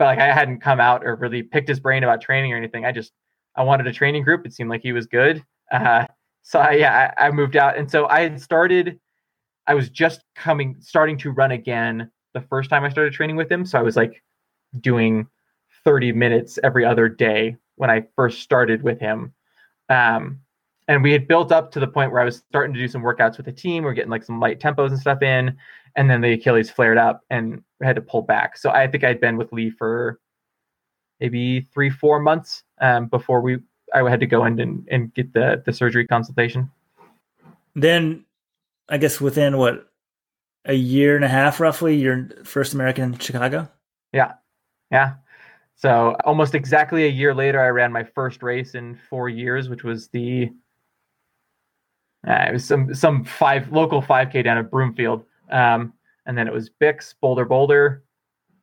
But 0.00 0.06
like 0.06 0.18
I 0.18 0.32
hadn't 0.32 0.60
come 0.60 0.80
out 0.80 1.04
or 1.04 1.14
really 1.14 1.42
picked 1.42 1.68
his 1.68 1.78
brain 1.78 2.04
about 2.04 2.22
training 2.22 2.54
or 2.54 2.56
anything. 2.56 2.86
I 2.86 2.90
just 2.90 3.12
I 3.54 3.62
wanted 3.62 3.86
a 3.86 3.92
training 3.92 4.22
group. 4.22 4.46
It 4.46 4.54
seemed 4.54 4.70
like 4.70 4.80
he 4.80 4.92
was 4.92 5.06
good. 5.06 5.44
Uh, 5.70 6.06
so 6.42 6.58
I, 6.58 6.70
yeah, 6.72 7.12
I, 7.18 7.26
I 7.26 7.30
moved 7.30 7.54
out, 7.54 7.76
and 7.76 7.90
so 7.90 8.06
I 8.06 8.22
had 8.22 8.40
started. 8.40 8.98
I 9.66 9.74
was 9.74 9.90
just 9.90 10.24
coming, 10.34 10.76
starting 10.80 11.18
to 11.18 11.30
run 11.30 11.50
again 11.50 12.10
the 12.32 12.40
first 12.40 12.70
time 12.70 12.82
I 12.82 12.88
started 12.88 13.12
training 13.12 13.36
with 13.36 13.52
him. 13.52 13.66
So 13.66 13.78
I 13.78 13.82
was 13.82 13.94
like 13.94 14.22
doing 14.80 15.26
30 15.84 16.12
minutes 16.12 16.58
every 16.64 16.86
other 16.86 17.06
day 17.10 17.58
when 17.76 17.90
I 17.90 18.06
first 18.16 18.40
started 18.40 18.82
with 18.82 19.00
him. 19.00 19.34
Um, 19.90 20.40
and 20.90 21.04
we 21.04 21.12
had 21.12 21.28
built 21.28 21.52
up 21.52 21.70
to 21.70 21.78
the 21.78 21.86
point 21.86 22.10
where 22.10 22.20
I 22.20 22.24
was 22.24 22.38
starting 22.48 22.74
to 22.74 22.80
do 22.80 22.88
some 22.88 23.00
workouts 23.00 23.36
with 23.36 23.46
the 23.46 23.52
team. 23.52 23.84
We 23.84 23.90
are 23.90 23.94
getting 23.94 24.10
like 24.10 24.24
some 24.24 24.40
light 24.40 24.58
tempos 24.58 24.88
and 24.88 24.98
stuff 24.98 25.22
in. 25.22 25.56
And 25.94 26.10
then 26.10 26.20
the 26.20 26.32
Achilles 26.32 26.68
flared 26.68 26.98
up 26.98 27.22
and 27.30 27.62
had 27.80 27.94
to 27.94 28.02
pull 28.02 28.22
back. 28.22 28.58
So 28.58 28.70
I 28.70 28.88
think 28.88 29.04
I'd 29.04 29.20
been 29.20 29.36
with 29.36 29.52
Lee 29.52 29.70
for 29.70 30.18
maybe 31.20 31.60
three, 31.72 31.90
four 31.90 32.18
months 32.18 32.64
um, 32.80 33.06
before 33.06 33.40
we 33.40 33.58
I 33.94 34.08
had 34.10 34.18
to 34.18 34.26
go 34.26 34.44
in 34.46 34.58
and, 34.58 34.86
and 34.90 35.14
get 35.14 35.32
the 35.32 35.62
the 35.64 35.72
surgery 35.72 36.08
consultation. 36.08 36.68
Then, 37.76 38.24
I 38.88 38.98
guess 38.98 39.20
within 39.20 39.58
what 39.58 39.88
a 40.64 40.74
year 40.74 41.14
and 41.14 41.24
a 41.24 41.28
half, 41.28 41.60
roughly, 41.60 41.96
you're 41.96 42.30
first 42.42 42.74
American 42.74 43.12
in 43.12 43.18
Chicago. 43.18 43.68
Yeah, 44.12 44.32
yeah. 44.90 45.14
So 45.76 46.16
almost 46.24 46.56
exactly 46.56 47.04
a 47.04 47.10
year 47.10 47.32
later, 47.32 47.60
I 47.60 47.68
ran 47.68 47.92
my 47.92 48.02
first 48.02 48.42
race 48.42 48.74
in 48.74 48.98
four 49.08 49.28
years, 49.28 49.68
which 49.68 49.84
was 49.84 50.08
the 50.08 50.50
uh, 52.26 52.46
it 52.48 52.52
was 52.52 52.64
some 52.64 52.94
some 52.94 53.24
five 53.24 53.72
local 53.72 54.02
5K 54.02 54.44
down 54.44 54.58
at 54.58 54.70
Broomfield, 54.70 55.24
um, 55.50 55.92
and 56.26 56.36
then 56.36 56.46
it 56.46 56.52
was 56.52 56.70
Bix, 56.80 57.14
Bolder, 57.20 57.44
Boulder, 57.44 58.04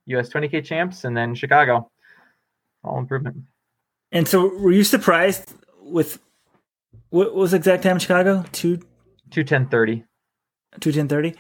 US 0.06 0.30
20K 0.30 0.64
champs, 0.64 1.04
and 1.04 1.18
then 1.18 1.34
Chicago. 1.34 1.90
All 2.84 3.00
improvement. 3.00 3.38
And 4.12 4.28
so, 4.28 4.56
were 4.58 4.72
you 4.72 4.84
surprised 4.84 5.54
with 5.82 6.20
what 7.10 7.34
was 7.34 7.52
the 7.52 7.58
exact 7.58 7.84
time 7.84 7.94
in 7.94 8.00
Chicago? 8.00 8.46
Two 8.52 8.80
two 9.32 9.44
ten 9.44 9.68
thirty. 9.68 10.06
Two 10.80 10.92
ten 10.92 11.08
thirty. 11.08 11.36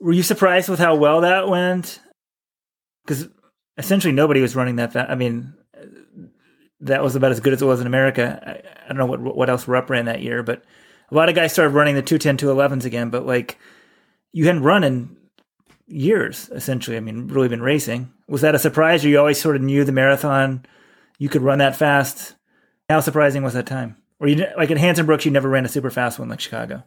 Were 0.00 0.12
you 0.12 0.22
surprised 0.22 0.68
with 0.68 0.78
how 0.78 0.94
well 0.94 1.22
that 1.22 1.48
went? 1.48 2.00
Because 3.04 3.28
essentially 3.78 4.12
nobody 4.12 4.40
was 4.40 4.54
running 4.54 4.76
that 4.76 4.92
fast. 4.92 5.10
I 5.10 5.14
mean, 5.14 5.54
that 6.80 7.02
was 7.02 7.16
about 7.16 7.32
as 7.32 7.40
good 7.40 7.52
as 7.52 7.62
it 7.62 7.66
was 7.66 7.80
in 7.80 7.86
America. 7.86 8.40
I, 8.46 8.84
I 8.84 8.88
don't 8.88 8.98
know 8.98 9.06
what 9.06 9.20
what 9.20 9.50
else 9.50 9.66
Rupp 9.66 9.88
ran 9.90 10.04
that 10.04 10.22
year, 10.22 10.42
but 10.42 10.62
a 11.10 11.14
lot 11.14 11.28
of 11.28 11.34
guys 11.34 11.52
started 11.52 11.74
running 11.74 11.94
the 11.94 12.02
210 12.02 12.48
211s 12.48 12.84
again. 12.84 13.10
But 13.10 13.26
like, 13.26 13.58
you 14.32 14.46
hadn't 14.46 14.62
run 14.62 14.84
in 14.84 15.16
years 15.86 16.50
essentially. 16.52 16.96
I 16.96 17.00
mean, 17.00 17.28
really 17.28 17.48
been 17.48 17.62
racing. 17.62 18.12
Was 18.28 18.42
that 18.42 18.54
a 18.54 18.58
surprise, 18.58 19.04
or 19.04 19.08
you 19.08 19.18
always 19.18 19.40
sort 19.40 19.56
of 19.56 19.62
knew 19.62 19.84
the 19.84 19.92
marathon? 19.92 20.66
you 21.18 21.28
could 21.28 21.42
run 21.42 21.58
that 21.58 21.76
fast. 21.76 22.34
How 22.88 23.00
surprising 23.00 23.42
was 23.42 23.54
that 23.54 23.66
time? 23.66 23.96
Or 24.20 24.28
you 24.28 24.46
like 24.56 24.70
at 24.70 24.78
Hanson 24.78 25.06
Brooks, 25.06 25.24
you 25.24 25.30
never 25.30 25.48
ran 25.48 25.64
a 25.64 25.68
super 25.68 25.90
fast 25.90 26.18
one 26.18 26.28
like 26.28 26.40
Chicago. 26.40 26.82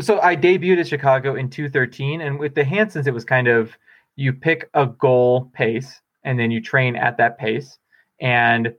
So 0.00 0.20
I 0.20 0.36
debuted 0.36 0.80
at 0.80 0.88
Chicago 0.88 1.34
in 1.34 1.48
213, 1.48 2.20
and 2.20 2.38
with 2.38 2.54
the 2.54 2.64
Hansons, 2.64 3.06
it 3.06 3.14
was 3.14 3.24
kind 3.24 3.48
of 3.48 3.72
you 4.16 4.32
pick 4.32 4.68
a 4.74 4.86
goal 4.86 5.50
pace 5.54 6.00
and 6.24 6.38
then 6.38 6.50
you 6.50 6.60
train 6.60 6.96
at 6.96 7.16
that 7.16 7.38
pace. 7.38 7.78
And 8.20 8.74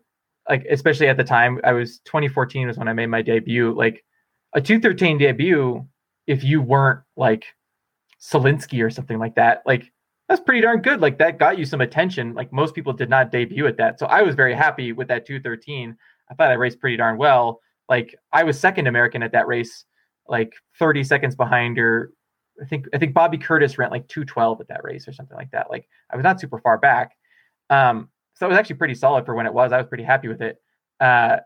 like 0.48 0.66
especially 0.70 1.08
at 1.08 1.18
the 1.18 1.24
time, 1.24 1.60
I 1.64 1.74
was 1.74 2.00
2014 2.00 2.68
was 2.68 2.78
when 2.78 2.88
I 2.88 2.94
made 2.94 3.08
my 3.08 3.22
debut. 3.22 3.74
Like 3.74 4.04
a 4.54 4.62
213 4.62 5.18
debut, 5.18 5.88
if 6.26 6.44
you 6.44 6.62
weren't 6.62 7.02
like 7.16 7.46
Solinsky 8.22 8.84
or 8.84 8.90
something 8.90 9.20
like 9.20 9.36
that, 9.36 9.64
like 9.66 9.92
that's 10.28 10.42
pretty 10.42 10.62
darn 10.62 10.82
good. 10.82 11.00
Like 11.00 11.18
that 11.20 11.40
got 11.40 11.58
you 11.58 11.66
some 11.66 11.82
attention. 11.82 12.34
Like 12.34 12.52
most 12.52 12.76
people 12.76 12.94
did 12.94 13.10
not 13.10 13.32
debut 13.32 13.68
at 13.68 13.78
that. 13.78 14.00
So 14.00 14.06
I 14.08 14.22
was 14.24 14.36
very 14.36 14.54
happy 14.54 14.92
with 14.92 15.08
that 15.08 15.26
213. 15.26 15.96
I 16.30 16.34
thought 16.34 16.52
I 16.52 16.56
raced 16.56 16.80
pretty 16.80 16.98
darn 16.98 17.18
well. 17.18 17.62
Like 17.88 18.16
I 18.34 18.44
was 18.44 18.60
second 18.60 18.88
American 18.88 19.24
at 19.24 19.32
that 19.32 19.48
race, 19.48 19.86
like 20.28 20.54
30 20.80 21.04
seconds 21.04 21.36
behind 21.36 21.80
or 21.80 22.12
I 22.62 22.66
think 22.66 22.88
I 22.94 22.98
think 22.98 23.14
Bobby 23.14 23.38
Curtis 23.38 23.78
ran 23.78 23.92
like 23.92 24.08
212 24.08 24.62
at 24.62 24.68
that 24.68 24.84
race 24.84 25.08
or 25.08 25.14
something 25.14 25.38
like 25.38 25.52
that. 25.52 25.70
Like 25.70 25.88
I 26.12 26.18
was 26.18 26.24
not 26.24 26.42
super 26.42 26.60
far 26.60 26.78
back. 26.78 27.16
Um, 27.70 28.10
so 28.34 28.46
it 28.46 28.50
was 28.50 28.58
actually 28.58 28.76
pretty 28.78 28.96
solid 28.96 29.26
for 29.26 29.36
when 29.36 29.46
it 29.46 29.54
was. 29.54 29.72
I 29.72 29.78
was 29.78 29.88
pretty 29.88 30.04
happy 30.04 30.28
with 30.28 30.42
it. 30.42 30.58
Uh, 31.00 31.38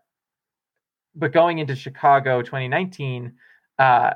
but 1.16 1.32
going 1.32 1.60
into 1.60 1.76
Chicago 1.76 2.42
2019, 2.42 3.34
uh, 3.80 4.12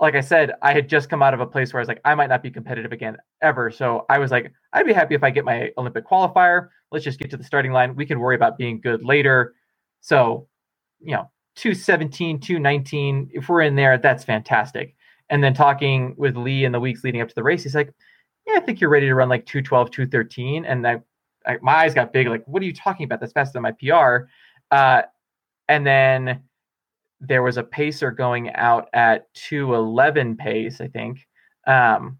like 0.00 0.14
I 0.14 0.20
said, 0.20 0.52
I 0.62 0.72
had 0.72 0.88
just 0.88 1.10
come 1.10 1.22
out 1.22 1.34
of 1.34 1.40
a 1.40 1.46
place 1.46 1.72
where 1.72 1.80
I 1.80 1.82
was 1.82 1.88
like, 1.88 2.00
I 2.04 2.14
might 2.14 2.28
not 2.28 2.42
be 2.42 2.50
competitive 2.50 2.92
again 2.92 3.16
ever. 3.42 3.70
So 3.70 4.06
I 4.08 4.18
was 4.18 4.30
like, 4.30 4.52
I'd 4.72 4.86
be 4.86 4.92
happy 4.92 5.14
if 5.14 5.24
I 5.24 5.30
get 5.30 5.44
my 5.44 5.72
Olympic 5.76 6.06
qualifier. 6.06 6.68
Let's 6.92 7.04
just 7.04 7.18
get 7.18 7.30
to 7.30 7.36
the 7.36 7.44
starting 7.44 7.72
line. 7.72 7.96
We 7.96 8.06
can 8.06 8.20
worry 8.20 8.36
about 8.36 8.56
being 8.56 8.80
good 8.80 9.04
later. 9.04 9.54
So, 10.00 10.46
you 11.00 11.12
know, 11.12 11.30
217, 11.56 12.38
219, 12.38 13.30
if 13.32 13.48
we're 13.48 13.62
in 13.62 13.74
there, 13.74 13.98
that's 13.98 14.24
fantastic. 14.24 14.94
And 15.30 15.42
then 15.42 15.52
talking 15.52 16.14
with 16.16 16.36
Lee 16.36 16.64
in 16.64 16.72
the 16.72 16.80
weeks 16.80 17.02
leading 17.02 17.20
up 17.20 17.28
to 17.28 17.34
the 17.34 17.42
race, 17.42 17.64
he's 17.64 17.74
like, 17.74 17.92
Yeah, 18.46 18.54
I 18.56 18.60
think 18.60 18.80
you're 18.80 18.90
ready 18.90 19.06
to 19.06 19.14
run 19.14 19.28
like 19.28 19.46
212, 19.46 19.90
213. 19.90 20.64
And 20.64 20.86
I, 20.86 21.00
my 21.60 21.74
eyes 21.74 21.94
got 21.94 22.12
big, 22.12 22.28
like, 22.28 22.44
what 22.46 22.62
are 22.62 22.66
you 22.66 22.72
talking 22.72 23.04
about? 23.04 23.20
That's 23.20 23.32
faster 23.32 23.54
than 23.54 23.62
my 23.62 23.72
PR. 23.72 24.28
Uh, 24.70 25.02
and 25.68 25.86
then 25.86 26.42
there 27.20 27.42
was 27.42 27.56
a 27.56 27.62
pacer 27.62 28.10
going 28.10 28.50
out 28.54 28.88
at 28.92 29.32
211 29.34 30.36
pace, 30.36 30.80
I 30.80 30.88
think. 30.88 31.26
Um, 31.66 32.18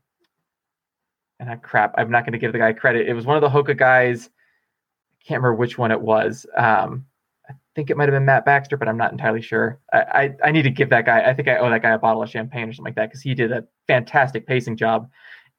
and 1.41 1.49
I 1.49 1.57
crap, 1.57 1.95
I'm 1.97 2.11
not 2.11 2.25
going 2.25 2.33
to 2.33 2.39
give 2.39 2.53
the 2.53 2.59
guy 2.59 2.73
credit. 2.73 3.09
It 3.09 3.15
was 3.15 3.27
one 3.27 3.37
of 3.37 3.43
the 3.43 3.49
Hoka 3.49 3.77
guys. 3.77 4.29
I 4.29 5.25
can't 5.25 5.43
remember 5.43 5.55
which 5.55 5.79
one 5.79 5.93
it 5.93 6.01
was. 6.01 6.47
Um, 6.57 7.07
I 7.49 7.55
think 7.75 7.91
it 7.91 7.97
might 7.97 8.09
have 8.09 8.15
been 8.15 8.25
Matt 8.25 8.45
Baxter, 8.45 8.77
but 8.77 8.89
I'm 8.89 8.97
not 8.97 9.13
entirely 9.13 9.41
sure. 9.41 9.79
I, 9.93 9.99
I, 9.99 10.37
I 10.45 10.51
need 10.51 10.63
to 10.63 10.71
give 10.71 10.91
that 10.91 11.07
guy. 11.07 11.21
I 11.21 11.33
think 11.33 11.49
I 11.49 11.59
owe 11.59 11.71
that 11.71 11.83
guy 11.83 11.93
a 11.93 11.99
bottle 11.99 12.23
of 12.23 12.29
champagne 12.29 12.69
or 12.69 12.73
something 12.73 12.91
like 12.91 12.97
that 12.97 13.09
because 13.09 13.23
he 13.23 13.35
did 13.35 13.53
a 13.53 13.65
fantastic 13.87 14.47
pacing 14.47 14.77
job. 14.77 15.09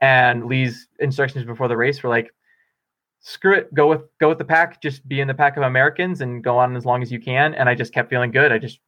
And 0.02 0.46
Lee's 0.46 0.88
instructions 1.00 1.46
before 1.46 1.68
the 1.68 1.78
race 1.78 2.04
were 2.04 2.10
like, 2.10 2.32
screw 3.22 3.54
it, 3.54 3.74
go 3.74 3.88
with 3.88 4.02
go 4.20 4.30
with 4.30 4.38
the 4.38 4.46
pack, 4.46 4.82
just 4.82 5.08
be 5.08 5.20
in 5.20 5.28
the 5.28 5.34
pack 5.34 5.58
of 5.58 5.64
Americans 5.64 6.22
and 6.22 6.44
go 6.44 6.58
on 6.58 6.76
as 6.76 6.86
long 6.86 7.02
as 7.02 7.12
you 7.12 7.20
can. 7.20 7.54
And 7.54 7.70
I 7.70 7.76
just 7.76 7.94
kept 7.94 8.10
feeling 8.10 8.32
good. 8.32 8.52
I 8.52 8.58
just 8.58 8.80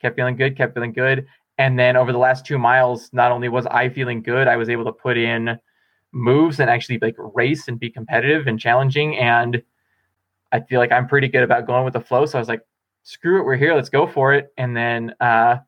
kept 0.00 0.16
feeling 0.16 0.36
good, 0.36 0.56
kept 0.56 0.74
feeling 0.74 0.92
good. 0.92 1.26
And 1.58 1.78
then 1.78 1.96
over 1.96 2.12
the 2.12 2.18
last 2.18 2.46
two 2.46 2.58
miles, 2.58 3.10
not 3.12 3.32
only 3.32 3.48
was 3.48 3.66
I 3.66 3.88
feeling 3.88 4.22
good, 4.22 4.48
I 4.48 4.56
was 4.56 4.68
able 4.68 4.84
to 4.84 4.92
put 4.92 5.18
in 5.18 5.58
moves 6.12 6.58
and 6.58 6.70
actually 6.70 6.98
like 7.00 7.14
race 7.18 7.68
and 7.68 7.78
be 7.78 7.90
competitive 7.90 8.46
and 8.46 8.58
challenging. 8.58 9.16
And 9.18 9.62
I 10.52 10.60
feel 10.60 10.80
like 10.80 10.92
I'm 10.92 11.06
pretty 11.06 11.28
good 11.28 11.42
about 11.42 11.66
going 11.66 11.84
with 11.84 11.92
the 11.92 12.00
flow. 12.00 12.26
So 12.26 12.38
I 12.38 12.40
was 12.40 12.48
like, 12.48 12.62
screw 13.02 13.40
it, 13.40 13.44
we're 13.44 13.56
here, 13.56 13.74
let's 13.74 13.88
go 13.88 14.06
for 14.06 14.32
it. 14.32 14.48
And 14.56 14.76
then 14.76 15.14
uh 15.20 15.58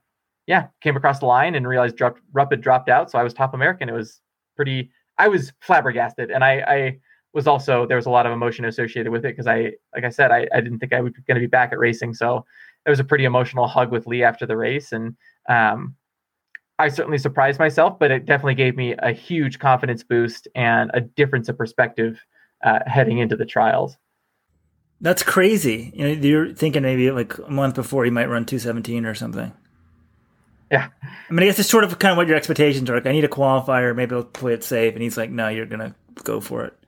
yeah, 0.47 0.67
came 0.81 0.97
across 0.97 1.21
the 1.21 1.27
line 1.27 1.55
and 1.55 1.69
realized 1.69 1.97
dropped 1.97 2.21
Rupp 2.33 2.51
had 2.51 2.61
dropped 2.61 2.89
out. 2.89 3.11
So 3.11 3.19
I 3.19 3.23
was 3.23 3.33
top 3.33 3.55
American. 3.55 3.89
It 3.89 3.95
was 3.95 4.21
pretty 4.57 4.91
I 5.19 5.29
was 5.29 5.53
flabbergasted. 5.61 6.31
And 6.31 6.43
I 6.43 6.65
I 6.67 6.99
was 7.33 7.47
also 7.47 7.87
there 7.87 7.97
was 7.97 8.07
a 8.07 8.11
lot 8.11 8.27
of 8.27 8.33
emotion 8.33 8.65
associated 8.65 9.11
with 9.11 9.25
it 9.25 9.37
because 9.37 9.47
I 9.47 9.73
like 9.95 10.05
I 10.05 10.11
said, 10.11 10.31
I, 10.31 10.47
I 10.55 10.61
didn't 10.61 10.79
think 10.79 10.93
I 10.93 11.01
was 11.01 11.13
gonna 11.27 11.41
be 11.41 11.47
back 11.47 11.73
at 11.73 11.79
racing. 11.79 12.15
So 12.15 12.45
it 12.85 12.91
was 12.91 13.01
a 13.01 13.05
pretty 13.05 13.25
emotional 13.25 13.67
hug 13.67 13.91
with 13.91 14.07
Lee 14.07 14.23
after 14.23 14.45
the 14.45 14.57
race, 14.57 14.93
and 14.93 15.17
um, 15.49 15.95
I 16.79 16.89
certainly 16.89 17.19
surprised 17.19 17.59
myself, 17.59 17.99
but 17.99 18.11
it 18.11 18.27
definitely 18.27 18.57
gave 18.57 18.77
me 18.77 18.95
a 18.99 19.13
huge 19.13 19.59
confidence 19.59 20.03
boost 20.03 20.49
and 20.55 20.91
a 20.95 21.01
difference 21.01 21.49
of 21.49 21.57
perspective 21.57 22.21
uh, 22.65 22.81
heading 22.87 23.19
into 23.19 23.37
the 23.37 23.45
trials. 23.45 23.97
That's 25.01 25.23
crazy. 25.23 25.93
You 25.95 26.05
know, 26.05 26.13
you're 26.13 26.55
thinking 26.55 26.83
maybe 26.83 27.11
like 27.11 27.37
a 27.39 27.51
month 27.51 27.75
before 27.75 28.07
you 28.07 28.13
might 28.13 28.29
run 28.29 28.45
217 28.45 29.05
or 29.05 29.15
something. 29.15 29.53
Yeah. 30.71 30.89
I 31.03 31.33
mean, 31.33 31.43
I 31.43 31.47
guess 31.47 31.59
it's 31.59 31.69
sort 31.69 31.85
of 31.85 31.99
kind 31.99 32.13
of 32.13 32.17
what 32.17 32.29
your 32.29 32.37
expectations 32.37 32.89
are. 32.89 32.95
Like, 32.95 33.07
I 33.07 33.13
need 33.13 33.25
a 33.25 33.29
qualifier. 33.29 33.95
Maybe 33.95 34.15
I'll 34.15 34.25
play 34.25 34.55
it 34.55 34.65
safe. 34.65 34.95
And 34.95 35.03
he's 35.03 35.17
like, 35.17 35.31
no, 35.31 35.49
you're 35.49 35.67
going 35.67 35.81
to 35.81 35.95
go 36.23 36.41
for 36.41 36.65
it. 36.65 36.79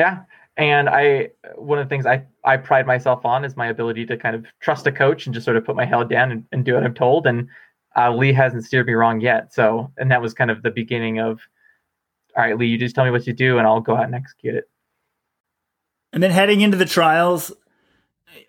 Yeah. 0.00 0.20
And 0.56 0.88
I, 0.88 1.28
one 1.56 1.78
of 1.78 1.86
the 1.86 1.88
things 1.88 2.06
I, 2.06 2.24
I 2.42 2.56
pride 2.56 2.86
myself 2.86 3.24
on 3.26 3.44
is 3.44 3.54
my 3.54 3.66
ability 3.66 4.06
to 4.06 4.16
kind 4.16 4.34
of 4.34 4.46
trust 4.60 4.86
a 4.86 4.92
coach 4.92 5.26
and 5.26 5.34
just 5.34 5.44
sort 5.44 5.58
of 5.58 5.64
put 5.64 5.76
my 5.76 5.84
head 5.84 6.08
down 6.08 6.32
and, 6.32 6.44
and 6.52 6.64
do 6.64 6.74
what 6.74 6.84
I'm 6.84 6.94
told. 6.94 7.26
And 7.26 7.48
uh, 7.96 8.14
Lee 8.14 8.32
hasn't 8.32 8.64
steered 8.64 8.86
me 8.86 8.94
wrong 8.94 9.20
yet. 9.20 9.52
So, 9.52 9.92
and 9.98 10.10
that 10.10 10.22
was 10.22 10.32
kind 10.32 10.50
of 10.50 10.62
the 10.62 10.70
beginning 10.70 11.18
of, 11.18 11.40
all 12.34 12.44
right, 12.44 12.56
Lee, 12.58 12.66
you 12.66 12.78
just 12.78 12.94
tell 12.94 13.04
me 13.04 13.10
what 13.10 13.26
you 13.26 13.34
do 13.34 13.58
and 13.58 13.66
I'll 13.66 13.80
go 13.80 13.94
out 13.94 14.04
and 14.04 14.14
execute 14.14 14.54
it. 14.54 14.64
And 16.14 16.22
then 16.22 16.30
heading 16.30 16.62
into 16.62 16.78
the 16.78 16.86
trials, 16.86 17.52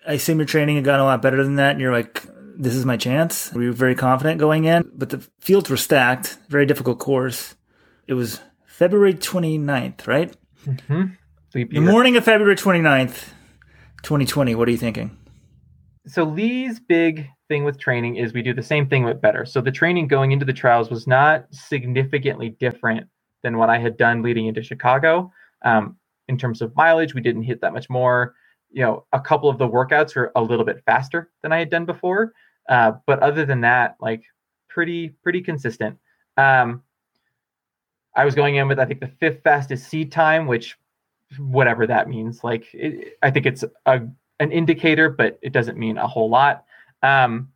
I 0.07 0.13
assume 0.13 0.39
your 0.39 0.45
training 0.45 0.77
had 0.77 0.85
gotten 0.85 1.01
a 1.01 1.05
lot 1.05 1.21
better 1.21 1.43
than 1.43 1.57
that. 1.57 1.71
And 1.71 1.81
you're 1.81 1.91
like, 1.91 2.25
this 2.55 2.75
is 2.75 2.85
my 2.85 2.95
chance. 2.95 3.51
We 3.53 3.67
were 3.67 3.73
very 3.73 3.95
confident 3.95 4.39
going 4.39 4.65
in, 4.65 4.89
but 4.93 5.09
the 5.09 5.19
fields 5.39 5.69
were 5.69 5.77
stacked. 5.77 6.37
Very 6.47 6.65
difficult 6.65 6.99
course. 6.99 7.55
It 8.07 8.13
was 8.13 8.39
February 8.65 9.13
29th, 9.13 10.07
right? 10.07 10.33
Mm-hmm. 10.65 11.03
The 11.53 11.81
morning 11.81 12.15
of 12.15 12.23
February 12.23 12.55
29th, 12.55 13.27
2020. 14.03 14.55
What 14.55 14.69
are 14.69 14.71
you 14.71 14.77
thinking? 14.77 15.17
So 16.07 16.23
Lee's 16.23 16.79
big 16.79 17.27
thing 17.49 17.65
with 17.65 17.77
training 17.77 18.15
is 18.15 18.31
we 18.31 18.41
do 18.41 18.53
the 18.53 18.63
same 18.63 18.87
thing 18.87 19.03
but 19.03 19.21
better. 19.21 19.45
So 19.45 19.59
the 19.59 19.71
training 19.71 20.07
going 20.07 20.31
into 20.31 20.45
the 20.45 20.53
trials 20.53 20.89
was 20.89 21.07
not 21.07 21.47
significantly 21.51 22.51
different 22.51 23.05
than 23.43 23.57
what 23.57 23.69
I 23.69 23.79
had 23.79 23.97
done 23.97 24.21
leading 24.21 24.47
into 24.47 24.63
Chicago. 24.63 25.29
Um, 25.63 25.97
in 26.29 26.37
terms 26.37 26.61
of 26.61 26.73
mileage, 26.77 27.13
we 27.13 27.19
didn't 27.19 27.43
hit 27.43 27.59
that 27.59 27.73
much 27.73 27.89
more. 27.89 28.33
You 28.69 28.83
know, 28.83 29.05
a 29.11 29.19
couple 29.19 29.49
of 29.49 29.57
the 29.57 29.67
workouts 29.67 30.15
were 30.15 30.31
a 30.37 30.41
little 30.41 30.63
bit 30.63 30.81
faster 30.85 31.31
than 31.41 31.51
I 31.51 31.59
had 31.59 31.69
done 31.69 31.85
before. 31.85 32.31
Uh, 32.69 32.93
but 33.05 33.19
other 33.19 33.45
than 33.45 33.59
that, 33.61 33.97
like 33.99 34.23
pretty 34.69 35.09
pretty 35.21 35.41
consistent. 35.41 35.97
Um, 36.37 36.81
I 38.15 38.23
was 38.23 38.35
going 38.35 38.55
in 38.55 38.69
with 38.69 38.79
I 38.79 38.85
think 38.85 39.01
the 39.01 39.11
fifth 39.19 39.41
fastest 39.43 39.89
seed 39.89 40.13
time, 40.13 40.47
which 40.47 40.77
whatever 41.37 41.87
that 41.87 42.09
means. 42.09 42.43
Like 42.43 42.73
it, 42.73 43.17
I 43.21 43.31
think 43.31 43.45
it's 43.45 43.63
a 43.85 44.01
an 44.39 44.51
indicator, 44.51 45.09
but 45.09 45.37
it 45.41 45.53
doesn't 45.53 45.77
mean 45.77 45.97
a 45.97 46.07
whole 46.07 46.29
lot. 46.29 46.65
Um, 47.03 47.49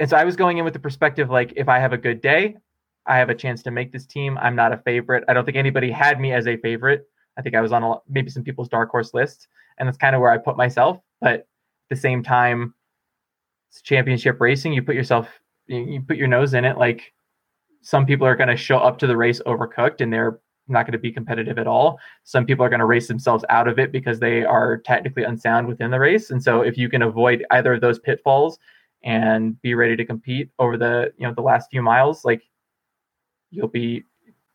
and 0.00 0.08
so 0.08 0.16
I 0.16 0.24
was 0.24 0.36
going 0.36 0.58
in 0.58 0.64
with 0.64 0.72
the 0.72 0.78
perspective 0.78 1.30
like 1.30 1.52
if 1.56 1.68
I 1.68 1.78
have 1.78 1.92
a 1.92 1.98
good 1.98 2.20
day, 2.20 2.56
I 3.06 3.18
have 3.18 3.30
a 3.30 3.34
chance 3.34 3.62
to 3.64 3.70
make 3.70 3.92
this 3.92 4.06
team. 4.06 4.36
I'm 4.38 4.56
not 4.56 4.72
a 4.72 4.78
favorite. 4.78 5.24
I 5.28 5.34
don't 5.34 5.44
think 5.44 5.56
anybody 5.56 5.90
had 5.90 6.20
me 6.20 6.32
as 6.32 6.46
a 6.46 6.56
favorite. 6.56 7.08
I 7.38 7.42
think 7.42 7.54
I 7.54 7.60
was 7.60 7.72
on 7.72 7.82
a, 7.82 7.94
maybe 8.08 8.30
some 8.30 8.42
people's 8.42 8.68
dark 8.68 8.90
horse 8.90 9.14
list, 9.14 9.48
and 9.78 9.86
that's 9.86 9.98
kind 9.98 10.14
of 10.14 10.20
where 10.20 10.30
I 10.30 10.38
put 10.38 10.56
myself. 10.56 10.98
But 11.20 11.34
at 11.34 11.46
the 11.90 11.96
same 11.96 12.22
time, 12.22 12.74
it's 13.70 13.82
championship 13.82 14.40
racing. 14.40 14.72
You 14.72 14.82
put 14.82 14.94
yourself, 14.94 15.28
you 15.66 16.00
put 16.00 16.16
your 16.16 16.28
nose 16.28 16.54
in 16.54 16.64
it. 16.64 16.78
Like 16.78 17.12
some 17.82 18.06
people 18.06 18.26
are 18.26 18.36
going 18.36 18.48
to 18.48 18.56
show 18.56 18.78
up 18.78 18.98
to 18.98 19.06
the 19.06 19.16
race 19.16 19.40
overcooked, 19.46 20.00
and 20.00 20.12
they're 20.12 20.40
not 20.68 20.84
going 20.84 20.92
to 20.92 20.98
be 20.98 21.12
competitive 21.12 21.58
at 21.58 21.66
all. 21.66 21.98
Some 22.24 22.44
people 22.44 22.64
are 22.64 22.68
going 22.68 22.80
to 22.80 22.86
race 22.86 23.08
themselves 23.08 23.44
out 23.48 23.68
of 23.68 23.78
it 23.78 23.92
because 23.92 24.18
they 24.18 24.44
are 24.44 24.78
technically 24.78 25.24
unsound 25.24 25.66
within 25.66 25.90
the 25.90 25.98
race. 25.98 26.30
And 26.30 26.42
so 26.42 26.62
if 26.62 26.76
you 26.76 26.88
can 26.88 27.02
avoid 27.02 27.44
either 27.50 27.74
of 27.74 27.80
those 27.80 27.98
pitfalls 27.98 28.58
and 29.04 29.60
be 29.62 29.74
ready 29.74 29.96
to 29.96 30.04
compete 30.04 30.50
over 30.58 30.76
the, 30.76 31.12
you 31.16 31.26
know, 31.26 31.34
the 31.34 31.42
last 31.42 31.70
few 31.70 31.82
miles, 31.82 32.24
like 32.24 32.42
you'll 33.50 33.68
be 33.68 34.04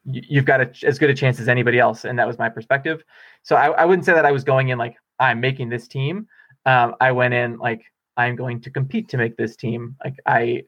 you've 0.05 0.45
got 0.45 0.61
a, 0.61 0.71
as 0.85 0.97
good 0.97 1.09
a 1.09 1.13
chance 1.13 1.39
as 1.39 1.47
anybody 1.47 1.79
else. 1.79 2.05
And 2.05 2.17
that 2.17 2.27
was 2.27 2.39
my 2.39 2.49
perspective. 2.49 3.03
So 3.43 3.55
I, 3.55 3.67
I 3.69 3.85
wouldn't 3.85 4.05
say 4.05 4.13
that 4.13 4.25
I 4.25 4.31
was 4.31 4.43
going 4.43 4.69
in 4.69 4.77
like 4.77 4.95
I'm 5.19 5.39
making 5.39 5.69
this 5.69 5.87
team. 5.87 6.27
Um, 6.65 6.95
I 6.99 7.11
went 7.11 7.33
in 7.33 7.57
like 7.57 7.83
I'm 8.17 8.35
going 8.35 8.61
to 8.61 8.69
compete 8.69 9.09
to 9.09 9.17
make 9.17 9.37
this 9.37 9.55
team. 9.55 9.95
Like 10.03 10.15
I 10.25 10.63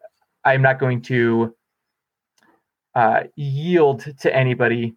I'm 0.45 0.61
not 0.61 0.79
going 0.79 1.01
to 1.03 1.55
uh, 2.95 3.21
yield 3.35 4.05
to 4.19 4.35
anybody 4.35 4.95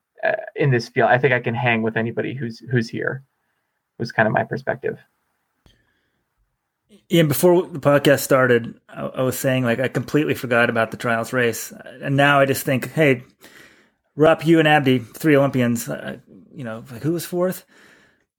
in 0.55 0.71
this 0.71 0.89
field. 0.89 1.11
I 1.11 1.19
think 1.19 1.33
I 1.33 1.41
can 1.41 1.55
hang 1.55 1.83
with 1.83 1.97
anybody 1.97 2.35
who's 2.35 2.59
who's 2.59 2.89
here. 2.89 3.23
Was 3.99 4.13
kind 4.13 4.27
of 4.27 4.33
my 4.33 4.45
perspective. 4.45 4.99
Ian, 7.11 7.29
before 7.29 7.63
the 7.63 7.79
podcast 7.79 8.21
started, 8.21 8.79
I, 8.89 9.07
I, 9.07 9.23
was 9.23 9.39
saying 9.39 9.65
like 9.65 9.79
I 9.79 9.89
completely 9.89 10.35
forgot 10.35 10.71
about 10.71 10.91
the 10.91 10.97
trials 10.97 11.33
race, 11.33 11.73
and 12.03 12.17
now 12.17 12.41
I 12.41 12.47
just 12.47 12.65
think, 12.65 12.93
hey, 12.93 13.23
Rupp, 14.17 14.47
you 14.47 14.59
and 14.59 14.69
Abdi, 14.69 14.99
three 14.99 15.37
Olympians. 15.37 15.89
Uh, 15.89 16.19
you 16.53 16.65
know, 16.65 16.85
like 16.91 17.03
who 17.03 17.13
was 17.13 17.25
fourth? 17.25 17.65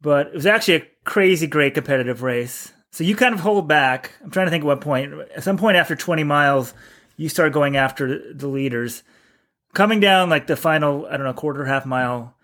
But 0.01 0.27
it 0.27 0.33
was 0.33 0.45
actually 0.45 0.75
a 0.75 0.87
crazy 1.05 1.47
great 1.47 1.73
competitive 1.73 2.23
race. 2.23 2.71
So 2.91 3.03
you 3.03 3.15
kind 3.15 3.33
of 3.33 3.39
hold 3.39 3.67
back. 3.67 4.11
I'm 4.23 4.31
trying 4.31 4.47
to 4.47 4.51
think 4.51 4.63
at 4.63 4.67
what 4.67 4.81
point. 4.81 5.13
At 5.35 5.43
some 5.43 5.57
point 5.57 5.77
after 5.77 5.95
20 5.95 6.23
miles, 6.23 6.73
you 7.15 7.29
start 7.29 7.53
going 7.53 7.77
after 7.77 8.33
the 8.33 8.47
leaders 8.47 9.03
coming 9.77 9.99
down 9.99 10.27
like 10.27 10.47
the 10.47 10.55
final, 10.55 11.05
I 11.05 11.17
don't 11.17 11.25
know, 11.27 11.33
quarter 11.33 11.63
half 11.63 11.85
mile. 11.85 12.35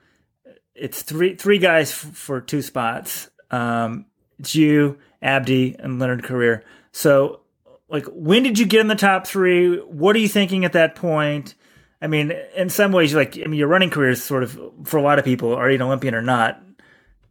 It's 0.76 1.02
three 1.02 1.34
three 1.34 1.58
guys 1.58 1.92
f- 1.92 2.16
for 2.16 2.40
two 2.40 2.62
spots. 2.62 3.28
Um, 3.50 4.06
it's 4.38 4.54
you, 4.54 5.00
Abdi, 5.20 5.76
and 5.80 5.98
Leonard 5.98 6.22
Korir. 6.22 6.62
So, 6.92 7.42
like, 7.90 8.06
when 8.06 8.44
did 8.44 8.60
you 8.60 8.68
get 8.68 8.82
in 8.82 8.88
the 8.88 8.94
top 8.94 9.26
three? 9.26 9.78
What 9.78 10.16
are 10.16 10.20
you 10.20 10.28
thinking 10.28 10.64
at 10.64 10.74
that 10.74 10.94
point? 10.94 11.56
I 12.04 12.06
mean, 12.06 12.34
in 12.56 12.70
some 12.70 12.92
ways, 12.92 13.16
like, 13.16 13.36
I 13.36 13.46
mean, 13.46 13.58
your 13.58 13.68
running 13.68 13.90
career 13.90 14.12
is 14.12 14.24
sort 14.24 14.44
of 14.44 14.60
for 14.84 14.98
a 14.98 15.02
lot 15.02 15.18
of 15.18 15.26
people, 15.26 15.56
are 15.56 15.70
you 15.70 15.76
an 15.76 15.82
Olympian 15.82 16.14
or 16.14 16.22
not? 16.22 16.62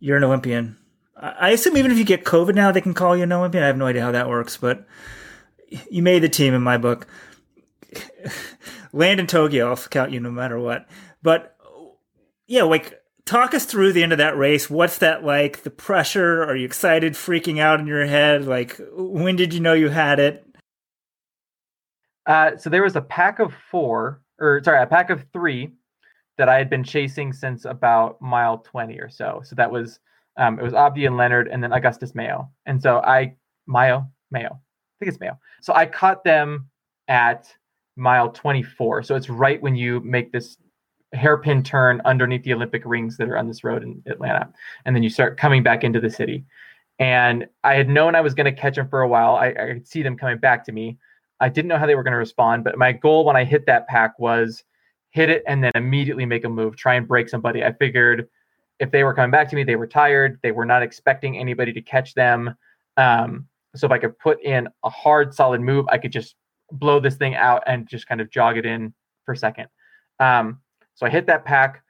You're 0.01 0.17
an 0.17 0.25
Olympian. 0.25 0.79
I 1.17 1.51
assume 1.51 1.77
even 1.77 1.93
if 1.93 1.99
you 1.99 2.05
get 2.05 2.25
COVID 2.25 2.57
now, 2.57 2.73
they 2.73 2.81
can 2.81 2.95
call 2.95 3.17
you 3.17 3.23
an 3.23 3.31
Olympian. 3.31 3.63
I 3.63 3.69
have 3.69 3.77
no 3.77 3.87
idea 3.87 4.03
how 4.03 4.11
that 4.11 4.29
works, 4.29 4.57
but 4.57 4.85
you 5.89 6.03
made 6.03 6.25
the 6.25 6.29
team 6.29 6.55
in 6.55 6.63
my 6.63 6.77
book. 6.77 7.07
Land 8.93 9.21
in 9.21 9.27
Tokyo, 9.27 9.71
I'll 9.71 9.77
count 9.77 10.13
you 10.13 10.21
no 10.21 10.31
matter 10.31 10.59
what. 10.59 10.89
But 11.23 11.57
yeah, 12.47 12.65
like 12.65 13.01
talk 13.25 13.55
us 13.55 13.65
through 13.65 13.93
the 13.93 14.03
end 14.03 14.13
of 14.13 14.19
that 14.19 14.37
race. 14.37 14.69
What's 14.69 14.99
that 14.99 15.25
like? 15.25 15.63
The 15.63 15.71
pressure? 15.71 16.43
Are 16.43 16.57
you 16.57 16.67
excited, 16.67 17.15
freaking 17.15 17.61
out 17.61 17.81
in 17.81 17.87
your 17.87 18.07
head? 18.07 18.47
Like, 18.47 18.79
when 18.93 19.37
did 19.37 19.55
you 19.55 19.61
know 19.61 19.73
you 19.73 19.89
had 19.89 20.19
it? 20.19 20.47
Uh, 22.27 22.57
so 22.57 22.71
there 22.71 22.83
was 22.83 22.97
a 22.97 23.01
pack 23.01 23.39
of 23.39 23.53
four, 23.71 24.21
or 24.39 24.61
sorry, 24.65 24.83
a 24.83 24.87
pack 24.87 25.11
of 25.11 25.25
three 25.33 25.73
that 26.39 26.49
I 26.49 26.57
had 26.57 26.71
been 26.71 26.85
chasing 26.85 27.33
since 27.33 27.65
about 27.65 28.21
mile 28.21 28.59
20 28.59 28.99
or 29.01 29.09
so. 29.09 29.43
So 29.45 29.55
that 29.57 29.71
was, 29.71 29.99
um, 30.37 30.59
it 30.59 30.63
was 30.63 30.75
Abdi 30.75 31.07
and 31.07 31.17
Leonard 31.17 31.49
and 31.49 31.63
then 31.63 31.73
Augustus 31.73 32.13
Maiyo. 32.13 32.49
And 32.67 32.83
so 32.83 32.99
I, 32.99 33.35
Maiyo, 33.69 34.09
Maiyo, 34.35 34.53
I 34.53 34.99
think 34.99 35.09
it's 35.09 35.19
Maiyo. 35.19 35.37
So 35.61 35.75
I 35.75 35.87
caught 35.87 36.25
them 36.25 36.69
at 37.09 37.55
mile 37.97 38.31
24. 38.31 39.03
So 39.03 39.15
it's 39.15 39.29
right 39.29 39.61
when 39.63 39.77
you 39.77 40.01
make 40.01 40.33
this 40.33 40.57
hairpin 41.13 41.63
turn 41.63 42.01
underneath 42.05 42.43
the 42.43 42.55
Olympic 42.55 42.83
rings 42.85 43.17
that 43.19 43.29
are 43.29 43.37
on 43.37 43.47
this 43.47 43.65
road 43.65 43.83
in 43.83 44.03
Atlanta. 44.07 44.51
And 44.85 44.97
then 44.97 45.03
you 45.03 45.11
start 45.11 45.39
coming 45.39 45.63
back 45.63 45.85
into 45.85 46.01
the 46.01 46.11
city. 46.11 46.45
And 46.99 47.47
I 47.65 47.75
had 47.75 47.89
known 47.89 48.15
I 48.15 48.21
was 48.21 48.35
going 48.35 48.53
to 48.53 48.61
catch 48.61 48.77
them 48.77 48.89
for 48.89 49.03
a 49.03 49.09
while. 49.09 49.37
I, 49.37 49.49
I 49.49 49.73
could 49.75 49.89
see 49.89 50.03
them 50.03 50.17
coming 50.17 50.39
back 50.39 50.65
to 50.67 50.73
me. 50.73 50.99
I 51.41 51.49
didn't 51.49 51.69
know 51.69 51.79
how 51.79 51.87
they 51.87 51.97
were 51.97 52.03
going 52.03 52.13
to 52.13 52.19
respond, 52.19 52.65
but 52.65 52.79
my 52.79 52.93
goal 52.93 53.25
when 53.25 53.37
I 53.37 53.45
hit 53.45 53.67
that 53.67 53.89
pack 53.89 54.19
was 54.19 54.63
hit 55.11 55.29
it 55.29 55.43
and 55.47 55.63
then 55.63 55.73
immediately 55.75 56.25
make 56.25 56.45
a 56.45 56.49
move, 56.49 56.77
try 56.77 56.95
and 56.95 57.07
break 57.07 57.29
somebody. 57.29 57.65
I 57.65 57.73
figured 57.73 58.29
if 58.79 58.91
they 58.91 59.05
were 59.05 59.15
coming 59.15 59.31
back 59.31 59.49
to 59.51 59.57
me, 59.57 59.65
they 59.65 59.77
were 59.77 59.87
tired. 59.87 60.39
They 60.43 60.53
were 60.53 60.65
not 60.65 60.83
expecting 60.83 61.37
anybody 61.37 61.73
to 61.73 61.83
catch 61.83 62.15
them. 62.15 62.55
Um, 62.97 63.47
so 63.75 63.87
if 63.87 63.93
I 63.93 63.99
could 63.99 64.19
put 64.19 64.43
in 64.43 64.69
a 64.85 64.91
hard, 64.91 65.35
solid 65.35 65.61
move, 65.61 65.87
I 65.89 65.99
could 65.99 66.13
just 66.13 66.37
blow 66.73 67.01
this 67.01 67.17
thing 67.17 67.35
out 67.35 67.63
and 67.67 67.89
just 67.89 68.07
kind 68.07 68.21
of 68.21 68.31
jog 68.31 68.57
it 68.57 68.67
in 68.67 68.93
for 69.25 69.33
a 69.33 69.37
second. 69.37 69.69
Um, 70.19 70.61
so 70.95 71.07
I 71.07 71.11
hit 71.11 71.27
that 71.27 71.45
pack. 71.45 71.83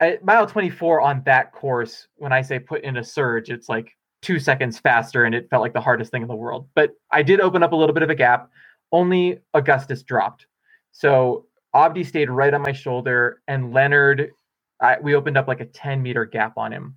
At 0.00 0.24
mile 0.24 0.46
24 0.46 1.00
on 1.00 1.22
that 1.24 1.52
course, 1.52 2.08
when 2.16 2.32
I 2.32 2.42
say 2.42 2.58
put 2.58 2.84
in 2.84 2.98
a 2.98 3.04
surge, 3.04 3.50
it's 3.50 3.68
like 3.68 3.96
two 4.22 4.38
seconds 4.38 4.78
faster 4.78 5.24
and 5.24 5.34
it 5.34 5.48
felt 5.48 5.62
like 5.62 5.72
the 5.72 5.80
hardest 5.80 6.10
thing 6.10 6.22
in 6.22 6.28
the 6.28 6.34
world. 6.34 6.68
But 6.74 6.92
I 7.10 7.22
did 7.22 7.40
open 7.40 7.62
up 7.62 7.72
a 7.72 7.76
little 7.76 7.94
bit 7.94 8.02
of 8.02 8.10
a 8.10 8.14
gap. 8.14 8.50
Only 8.92 9.40
Augustus 9.54 10.02
dropped. 10.02 10.46
So 10.92 11.46
Abdi 11.74 12.04
stayed 12.04 12.30
right 12.30 12.52
on 12.52 12.62
my 12.62 12.72
shoulder 12.72 13.42
and 13.48 13.72
Leonard, 13.72 14.32
I, 14.80 14.98
we 15.00 15.14
opened 15.14 15.38
up 15.38 15.48
like 15.48 15.60
a 15.60 15.66
10 15.66 16.02
meter 16.02 16.24
gap 16.24 16.58
on 16.58 16.72
him. 16.72 16.96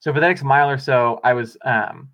So 0.00 0.12
for 0.12 0.20
the 0.20 0.28
next 0.28 0.42
mile 0.44 0.70
or 0.70 0.78
so, 0.78 1.20
I 1.24 1.34
was 1.34 1.56
um, 1.64 2.10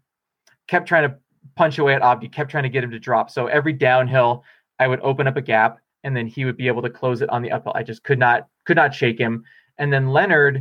kept 0.68 0.88
trying 0.88 1.08
to 1.08 1.16
punch 1.56 1.78
away 1.78 1.94
at 1.94 2.02
Abdi, 2.02 2.28
kept 2.28 2.50
trying 2.50 2.64
to 2.64 2.68
get 2.68 2.84
him 2.84 2.90
to 2.90 2.98
drop. 2.98 3.30
So 3.30 3.46
every 3.46 3.72
downhill, 3.72 4.44
I 4.78 4.88
would 4.88 5.00
open 5.00 5.26
up 5.26 5.36
a 5.36 5.42
gap 5.42 5.78
and 6.04 6.16
then 6.16 6.26
he 6.26 6.44
would 6.44 6.56
be 6.56 6.66
able 6.66 6.82
to 6.82 6.90
close 6.90 7.22
it 7.22 7.30
on 7.30 7.42
the 7.42 7.52
uphill. 7.52 7.72
I 7.74 7.82
just 7.82 8.02
could 8.02 8.18
not 8.18 8.48
could 8.64 8.76
not 8.76 8.94
shake 8.94 9.18
him. 9.18 9.44
And 9.78 9.92
then 9.92 10.08
Leonard, 10.08 10.56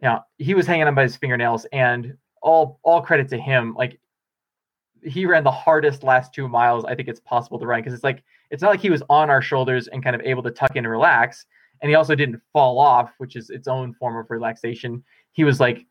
you 0.00 0.08
know, 0.08 0.20
he 0.38 0.54
was 0.54 0.66
hanging 0.66 0.86
on 0.86 0.94
by 0.94 1.02
his 1.02 1.16
fingernails, 1.16 1.66
and 1.72 2.16
all 2.42 2.78
all 2.82 3.00
credit 3.02 3.28
to 3.30 3.38
him. 3.38 3.74
Like 3.74 4.00
he 5.02 5.26
ran 5.26 5.44
the 5.44 5.50
hardest 5.50 6.02
last 6.02 6.34
two 6.34 6.48
miles 6.48 6.84
I 6.84 6.94
think 6.94 7.08
it's 7.08 7.20
possible 7.20 7.58
to 7.60 7.66
run 7.66 7.80
because 7.80 7.94
it's 7.94 8.04
like 8.04 8.22
it's 8.50 8.62
not 8.62 8.70
like 8.70 8.80
he 8.80 8.90
was 8.90 9.02
on 9.08 9.30
our 9.30 9.42
shoulders 9.42 9.88
and 9.88 10.02
kind 10.02 10.16
of 10.16 10.22
able 10.22 10.42
to 10.42 10.50
tuck 10.50 10.72
in 10.72 10.84
and 10.84 10.90
relax. 10.90 11.46
And 11.80 11.88
he 11.88 11.94
also 11.94 12.16
didn't 12.16 12.40
fall 12.52 12.80
off, 12.80 13.12
which 13.18 13.36
is 13.36 13.50
its 13.50 13.68
own 13.68 13.94
form 13.94 14.16
of 14.16 14.30
relaxation. 14.30 15.04
He 15.32 15.44
was 15.44 15.60
like 15.60 15.86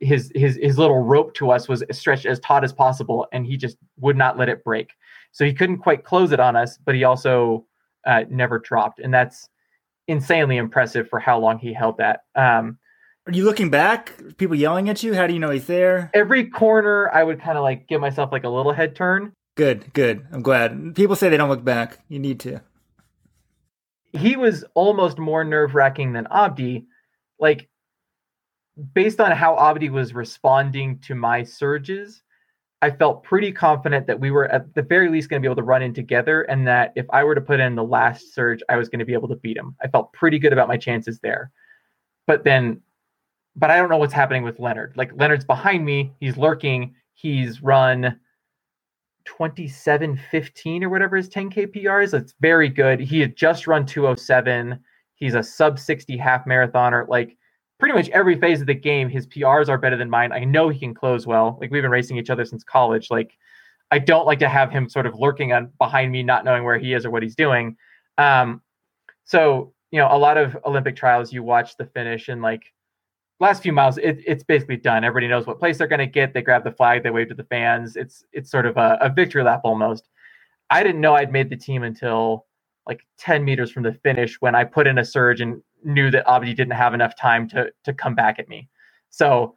his 0.00 0.30
his 0.34 0.58
his 0.60 0.78
little 0.78 1.02
rope 1.02 1.34
to 1.34 1.50
us 1.50 1.68
was 1.68 1.82
stretched 1.90 2.26
as 2.26 2.38
taut 2.40 2.64
as 2.64 2.72
possible, 2.72 3.26
and 3.32 3.46
he 3.46 3.56
just 3.56 3.76
would 3.98 4.16
not 4.16 4.38
let 4.38 4.48
it 4.48 4.64
break. 4.64 4.90
So 5.32 5.44
he 5.44 5.52
couldn't 5.52 5.78
quite 5.78 6.04
close 6.04 6.32
it 6.32 6.40
on 6.40 6.56
us, 6.56 6.78
but 6.84 6.94
he 6.94 7.04
also 7.04 7.66
uh, 8.06 8.24
never 8.30 8.58
dropped, 8.58 9.00
and 9.00 9.12
that's 9.12 9.48
insanely 10.08 10.56
impressive 10.56 11.08
for 11.08 11.18
how 11.18 11.38
long 11.38 11.58
he 11.58 11.72
held 11.72 11.98
that. 11.98 12.20
Um, 12.34 12.78
Are 13.26 13.32
you 13.32 13.44
looking 13.44 13.70
back? 13.70 14.12
People 14.36 14.56
yelling 14.56 14.88
at 14.88 15.02
you? 15.02 15.14
How 15.14 15.26
do 15.26 15.32
you 15.32 15.40
know 15.40 15.50
he's 15.50 15.66
there? 15.66 16.10
Every 16.14 16.48
corner, 16.48 17.10
I 17.12 17.24
would 17.24 17.40
kind 17.40 17.58
of 17.58 17.64
like 17.64 17.88
give 17.88 18.00
myself 18.00 18.30
like 18.32 18.44
a 18.44 18.48
little 18.48 18.72
head 18.72 18.94
turn. 18.94 19.32
Good, 19.56 19.92
good. 19.94 20.26
I'm 20.32 20.42
glad. 20.42 20.94
People 20.94 21.16
say 21.16 21.28
they 21.28 21.38
don't 21.38 21.48
look 21.48 21.64
back. 21.64 21.98
You 22.08 22.18
need 22.18 22.40
to. 22.40 22.60
He 24.12 24.36
was 24.36 24.64
almost 24.74 25.18
more 25.18 25.44
nerve 25.44 25.74
wracking 25.74 26.12
than 26.12 26.28
Abdi. 26.30 26.86
Like, 27.38 27.68
based 28.94 29.20
on 29.20 29.32
how 29.32 29.58
Abdi 29.58 29.90
was 29.90 30.14
responding 30.14 30.98
to 31.00 31.14
my 31.14 31.42
surges, 31.42 32.22
I 32.82 32.90
felt 32.90 33.24
pretty 33.24 33.52
confident 33.52 34.06
that 34.06 34.20
we 34.20 34.30
were 34.30 34.46
at 34.46 34.74
the 34.74 34.82
very 34.82 35.08
least 35.08 35.30
going 35.30 35.40
to 35.40 35.46
be 35.46 35.48
able 35.48 35.56
to 35.56 35.62
run 35.62 35.82
in 35.82 35.94
together, 35.94 36.42
and 36.42 36.66
that 36.66 36.92
if 36.94 37.06
I 37.10 37.24
were 37.24 37.34
to 37.34 37.40
put 37.40 37.58
in 37.58 37.74
the 37.74 37.82
last 37.82 38.34
surge, 38.34 38.60
I 38.68 38.76
was 38.76 38.88
going 38.88 38.98
to 38.98 39.06
be 39.06 39.14
able 39.14 39.28
to 39.28 39.36
beat 39.36 39.56
him. 39.56 39.74
I 39.82 39.88
felt 39.88 40.12
pretty 40.12 40.38
good 40.38 40.52
about 40.52 40.68
my 40.68 40.76
chances 40.76 41.18
there. 41.20 41.50
But 42.26 42.44
then, 42.44 42.82
but 43.54 43.70
I 43.70 43.78
don't 43.78 43.88
know 43.88 43.96
what's 43.96 44.12
happening 44.12 44.42
with 44.42 44.60
Leonard. 44.60 44.92
Like 44.96 45.10
Leonard's 45.14 45.44
behind 45.44 45.84
me, 45.84 46.12
he's 46.20 46.36
lurking. 46.36 46.94
He's 47.14 47.62
run 47.62 48.20
27.15 49.26 50.82
or 50.82 50.90
whatever 50.90 51.16
his 51.16 51.30
10K 51.30 51.72
PR 51.72 52.00
is. 52.00 52.12
It's 52.12 52.34
very 52.40 52.68
good. 52.68 53.00
He 53.00 53.20
had 53.20 53.36
just 53.36 53.66
run 53.66 53.86
207. 53.86 54.78
He's 55.14 55.34
a 55.34 55.42
sub 55.42 55.78
60 55.78 56.16
half 56.18 56.44
marathoner. 56.44 57.08
Like 57.08 57.38
pretty 57.78 57.94
much 57.94 58.08
every 58.10 58.38
phase 58.38 58.60
of 58.60 58.66
the 58.66 58.74
game, 58.74 59.08
his 59.08 59.26
PRs 59.26 59.68
are 59.68 59.78
better 59.78 59.96
than 59.96 60.08
mine. 60.10 60.32
I 60.32 60.44
know 60.44 60.68
he 60.68 60.78
can 60.78 60.94
close 60.94 61.26
well. 61.26 61.58
Like 61.60 61.70
we've 61.70 61.82
been 61.82 61.90
racing 61.90 62.16
each 62.16 62.30
other 62.30 62.44
since 62.44 62.64
college. 62.64 63.08
Like 63.10 63.36
I 63.90 63.98
don't 63.98 64.26
like 64.26 64.38
to 64.40 64.48
have 64.48 64.70
him 64.70 64.88
sort 64.88 65.06
of 65.06 65.14
lurking 65.18 65.52
on 65.52 65.70
behind 65.78 66.10
me, 66.12 66.22
not 66.22 66.44
knowing 66.44 66.64
where 66.64 66.78
he 66.78 66.92
is 66.92 67.04
or 67.04 67.10
what 67.10 67.22
he's 67.22 67.36
doing. 67.36 67.76
Um, 68.18 68.62
so 69.24 69.72
you 69.90 70.00
know, 70.00 70.08
a 70.10 70.18
lot 70.18 70.36
of 70.36 70.56
Olympic 70.64 70.96
trials, 70.96 71.32
you 71.32 71.42
watch 71.42 71.76
the 71.76 71.86
finish 71.86 72.28
and 72.28 72.42
like 72.42 72.72
last 73.40 73.62
few 73.62 73.72
miles, 73.72 73.98
it, 73.98 74.18
it's 74.26 74.42
basically 74.42 74.76
done. 74.76 75.04
Everybody 75.04 75.28
knows 75.28 75.46
what 75.46 75.58
place 75.58 75.78
they're 75.78 75.86
going 75.86 76.00
to 76.00 76.06
get. 76.06 76.34
They 76.34 76.42
grab 76.42 76.64
the 76.64 76.72
flag, 76.72 77.02
they 77.02 77.10
wave 77.10 77.28
to 77.28 77.34
the 77.34 77.44
fans. 77.44 77.96
It's 77.96 78.24
it's 78.32 78.50
sort 78.50 78.66
of 78.66 78.76
a, 78.76 78.98
a 79.00 79.10
victory 79.10 79.42
lap 79.42 79.60
almost. 79.64 80.08
I 80.70 80.82
didn't 80.82 81.00
know 81.00 81.14
I'd 81.14 81.32
made 81.32 81.50
the 81.50 81.56
team 81.56 81.82
until 81.82 82.46
like 82.86 83.00
10 83.18 83.44
meters 83.44 83.70
from 83.70 83.82
the 83.82 83.92
finish 83.92 84.36
when 84.40 84.54
I 84.54 84.64
put 84.64 84.86
in 84.86 84.98
a 84.98 85.04
surge 85.04 85.40
and 85.40 85.62
knew 85.86 86.10
that 86.10 86.28
Abdi 86.28 86.52
didn't 86.52 86.74
have 86.74 86.92
enough 86.92 87.16
time 87.16 87.48
to 87.50 87.72
to 87.84 87.94
come 87.94 88.14
back 88.14 88.38
at 88.38 88.48
me. 88.48 88.68
So 89.10 89.54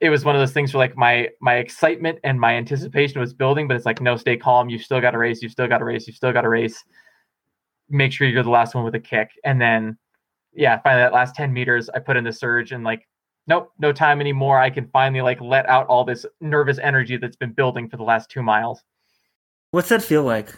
it 0.00 0.10
was 0.10 0.24
one 0.24 0.34
of 0.34 0.40
those 0.40 0.52
things 0.52 0.74
where 0.74 0.80
like 0.80 0.96
my 0.96 1.28
my 1.40 1.56
excitement 1.56 2.18
and 2.24 2.40
my 2.40 2.54
anticipation 2.54 3.20
was 3.20 3.32
building, 3.32 3.68
but 3.68 3.76
it's 3.76 3.86
like 3.86 4.00
no, 4.00 4.16
stay 4.16 4.36
calm. 4.36 4.68
You 4.68 4.78
still 4.78 5.00
got 5.00 5.12
to 5.12 5.18
race. 5.18 5.42
You 5.42 5.48
still 5.48 5.68
got 5.68 5.78
to 5.78 5.84
race. 5.84 6.06
You 6.06 6.12
still 6.12 6.32
got 6.32 6.42
to 6.42 6.48
race. 6.48 6.82
Make 7.88 8.12
sure 8.12 8.26
you're 8.26 8.42
the 8.42 8.50
last 8.50 8.74
one 8.74 8.84
with 8.84 8.94
a 8.94 9.00
kick, 9.00 9.30
and 9.44 9.60
then 9.60 9.96
yeah, 10.54 10.80
finally 10.80 11.02
that 11.02 11.12
last 11.12 11.34
ten 11.34 11.52
meters, 11.52 11.88
I 11.94 12.00
put 12.00 12.16
in 12.16 12.24
the 12.24 12.32
surge 12.32 12.72
and 12.72 12.82
like 12.82 13.06
nope, 13.46 13.70
no 13.78 13.92
time 13.92 14.20
anymore. 14.20 14.58
I 14.58 14.70
can 14.70 14.88
finally 14.92 15.22
like 15.22 15.40
let 15.40 15.68
out 15.68 15.86
all 15.86 16.04
this 16.04 16.26
nervous 16.40 16.78
energy 16.78 17.16
that's 17.16 17.36
been 17.36 17.52
building 17.52 17.88
for 17.88 17.96
the 17.96 18.02
last 18.02 18.30
two 18.30 18.42
miles. 18.42 18.82
What's 19.70 19.88
that 19.90 20.02
feel 20.02 20.24
like? 20.24 20.54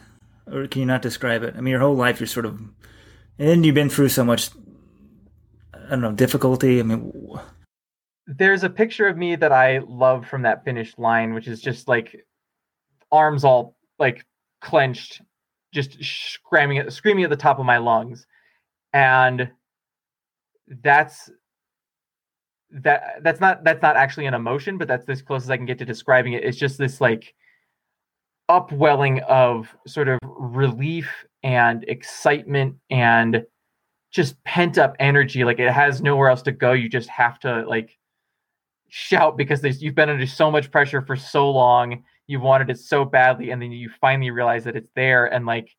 Or 0.51 0.67
can 0.67 0.81
you 0.81 0.87
not 0.87 1.03
describe 1.03 1.43
it? 1.43 1.55
I 1.57 1.61
mean, 1.61 1.73
your 1.73 1.81
whole 1.81 1.97
life 1.97 2.21
you're 2.21 2.27
sort 2.27 2.47
of, 2.47 2.61
and 3.39 3.65
you've 3.65 3.75
been 3.75 3.89
through 3.89 4.11
so 4.11 4.25
much 4.25 4.51
I 5.87 5.91
don't 5.91 6.01
know, 6.01 6.13
difficulty? 6.13 6.81
I 6.81 6.83
mean, 6.83 7.13
there's 8.27 8.65
a 8.65 8.71
picture 8.71 9.07
of 9.07 9.17
me 9.17 9.37
that 9.37 9.53
I 9.53 9.79
love 9.87 10.27
from 10.27 10.43
that 10.43 10.65
finish 10.65 10.97
line, 10.99 11.35
which 11.35 11.49
is 11.49 11.61
just 11.61 11.89
like 11.89 12.25
arms 13.13 13.45
all 13.45 13.77
like 13.99 14.25
clenched, 14.61 15.21
just 15.73 16.03
screaming 16.03 16.79
at 16.79 16.93
screaming 16.93 17.25
at 17.25 17.31
the 17.31 17.37
top 17.37 17.59
of 17.59 17.67
my 17.67 17.79
lungs, 17.79 18.27
and 18.93 19.51
that's 20.83 21.31
that 22.71 23.23
that's 23.23 23.41
not 23.41 23.63
that's 23.63 23.83
not 23.83 23.97
actually 23.97 24.27
an 24.27 24.35
emotion, 24.35 24.79
but 24.79 24.89
that's 24.89 25.09
as 25.09 25.23
close 25.23 25.45
as 25.45 25.51
I 25.51 25.57
can 25.57 25.67
get 25.67 25.79
to 25.79 25.85
describing 25.85 26.33
it. 26.33 26.45
It's 26.45 26.59
just 26.59 26.79
this 26.79 27.01
like 27.01 27.35
upwelling 28.49 29.21
of 29.21 29.75
sort 29.87 30.09
of 30.09 30.19
relief 30.23 31.11
and 31.43 31.85
excitement 31.85 32.77
and 32.91 33.45
just 34.15 34.43
pent 34.45 34.79
up 34.79 34.95
energy. 35.01 35.45
Like 35.45 35.59
it 35.59 35.73
has 35.73 36.01
nowhere 36.01 36.31
else 36.31 36.43
to 36.43 36.53
go. 36.53 36.73
You 36.73 36.89
just 36.89 37.09
have 37.11 37.41
to 37.41 37.65
like 37.67 37.99
shout 38.89 39.37
because 39.37 39.83
you've 39.83 39.97
been 39.97 40.09
under 40.09 40.27
so 40.27 40.53
much 40.53 40.71
pressure 40.71 41.03
for 41.03 41.17
so 41.17 41.51
long. 41.51 42.05
You 42.29 42.39
wanted 42.39 42.71
it 42.71 42.79
so 42.79 43.05
badly, 43.05 43.51
and 43.51 43.61
then 43.61 43.73
you 43.73 43.91
finally 44.01 44.31
realize 44.31 44.65
that 44.65 44.77
it's 44.77 44.89
there. 44.95 45.27
And 45.27 45.45
like, 45.45 45.77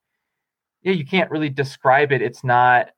yeah, 0.83 0.91
you 0.91 1.05
can't 1.05 1.31
really 1.31 1.49
describe 1.49 2.11
it. 2.11 2.21
It's 2.21 2.43
not. 2.43 2.89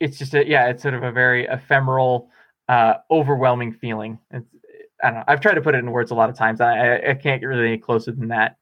It's 0.00 0.18
just 0.18 0.32
a 0.32 0.48
yeah. 0.48 0.68
It's 0.70 0.82
sort 0.82 0.94
of 0.94 1.02
a 1.02 1.12
very 1.12 1.44
ephemeral, 1.44 2.30
uh, 2.66 2.94
overwhelming 3.10 3.74
feeling. 3.74 4.18
It's, 4.30 4.48
I 5.04 5.10
don't 5.10 5.18
know. 5.18 5.24
I've 5.28 5.40
tried 5.40 5.54
to 5.54 5.60
put 5.60 5.74
it 5.74 5.78
in 5.78 5.90
words 5.90 6.10
a 6.10 6.14
lot 6.14 6.30
of 6.30 6.36
times. 6.36 6.62
I, 6.62 6.96
I 6.96 7.14
can't 7.14 7.42
get 7.42 7.46
really 7.46 7.68
any 7.68 7.78
closer 7.78 8.10
than 8.10 8.28
that. 8.28 8.56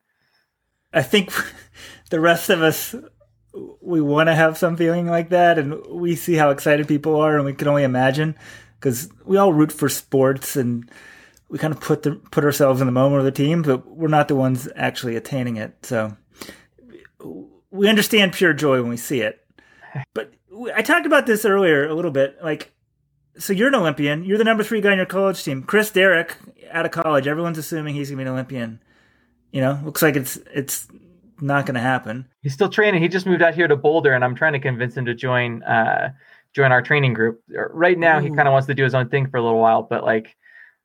I 0.92 1.02
think 1.02 1.32
the 2.10 2.20
rest 2.20 2.50
of 2.50 2.62
us 2.62 2.96
we 3.80 4.00
want 4.00 4.28
to 4.28 4.34
have 4.34 4.58
some 4.58 4.76
feeling 4.76 5.06
like 5.06 5.30
that, 5.30 5.58
and 5.58 5.84
we 5.86 6.16
see 6.16 6.34
how 6.34 6.50
excited 6.50 6.88
people 6.88 7.16
are, 7.16 7.36
and 7.36 7.44
we 7.44 7.54
can 7.54 7.68
only 7.68 7.84
imagine 7.84 8.36
because 8.78 9.08
we 9.24 9.36
all 9.36 9.52
root 9.52 9.72
for 9.72 9.88
sports 9.88 10.56
and 10.56 10.90
we 11.48 11.58
kind 11.58 11.72
of 11.72 11.80
put 11.80 12.02
the 12.02 12.12
put 12.30 12.44
ourselves 12.44 12.80
in 12.80 12.86
the 12.86 12.92
moment 12.92 13.20
of 13.20 13.24
the 13.24 13.32
team, 13.32 13.62
but 13.62 13.86
we're 13.86 14.08
not 14.08 14.28
the 14.28 14.34
ones 14.34 14.68
actually 14.76 15.16
attaining 15.16 15.56
it. 15.56 15.74
So 15.84 16.16
we 17.70 17.88
understand 17.88 18.32
pure 18.32 18.52
joy 18.52 18.80
when 18.80 18.90
we 18.90 18.96
see 18.96 19.20
it. 19.20 19.42
But 20.12 20.34
I 20.74 20.82
talked 20.82 21.06
about 21.06 21.26
this 21.26 21.44
earlier 21.44 21.86
a 21.86 21.94
little 21.94 22.10
bit. 22.10 22.36
Like, 22.42 22.72
so 23.38 23.52
you're 23.52 23.68
an 23.68 23.74
Olympian. 23.74 24.24
You're 24.24 24.38
the 24.38 24.44
number 24.44 24.62
three 24.62 24.80
guy 24.80 24.92
in 24.92 24.98
your 24.98 25.06
college 25.06 25.42
team. 25.42 25.62
Chris 25.62 25.90
Derrick, 25.90 26.36
out 26.70 26.84
of 26.84 26.92
college, 26.92 27.26
everyone's 27.26 27.58
assuming 27.58 27.94
he's 27.94 28.10
gonna 28.10 28.18
be 28.18 28.22
an 28.22 28.32
Olympian. 28.32 28.82
You 29.52 29.62
know, 29.62 29.80
looks 29.84 30.02
like 30.02 30.16
it's 30.16 30.36
it's 30.52 30.86
not 31.40 31.66
gonna 31.66 31.80
happen. 31.80 32.28
He's 32.42 32.52
still 32.52 32.68
training. 32.68 33.02
He 33.02 33.08
just 33.08 33.26
moved 33.26 33.42
out 33.42 33.54
here 33.54 33.68
to 33.68 33.76
Boulder, 33.76 34.12
and 34.12 34.24
I'm 34.24 34.34
trying 34.34 34.52
to 34.54 34.60
convince 34.60 34.96
him 34.96 35.04
to 35.06 35.14
join 35.14 35.62
uh, 35.62 36.12
join 36.52 36.72
our 36.72 36.82
training 36.82 37.12
group. 37.12 37.42
Right 37.48 37.98
now, 37.98 38.18
Ooh. 38.18 38.22
he 38.22 38.28
kind 38.28 38.48
of 38.48 38.52
wants 38.52 38.66
to 38.68 38.74
do 38.74 38.84
his 38.84 38.94
own 38.94 39.08
thing 39.08 39.28
for 39.28 39.36
a 39.36 39.42
little 39.42 39.60
while, 39.60 39.82
but 39.82 40.04
like 40.04 40.36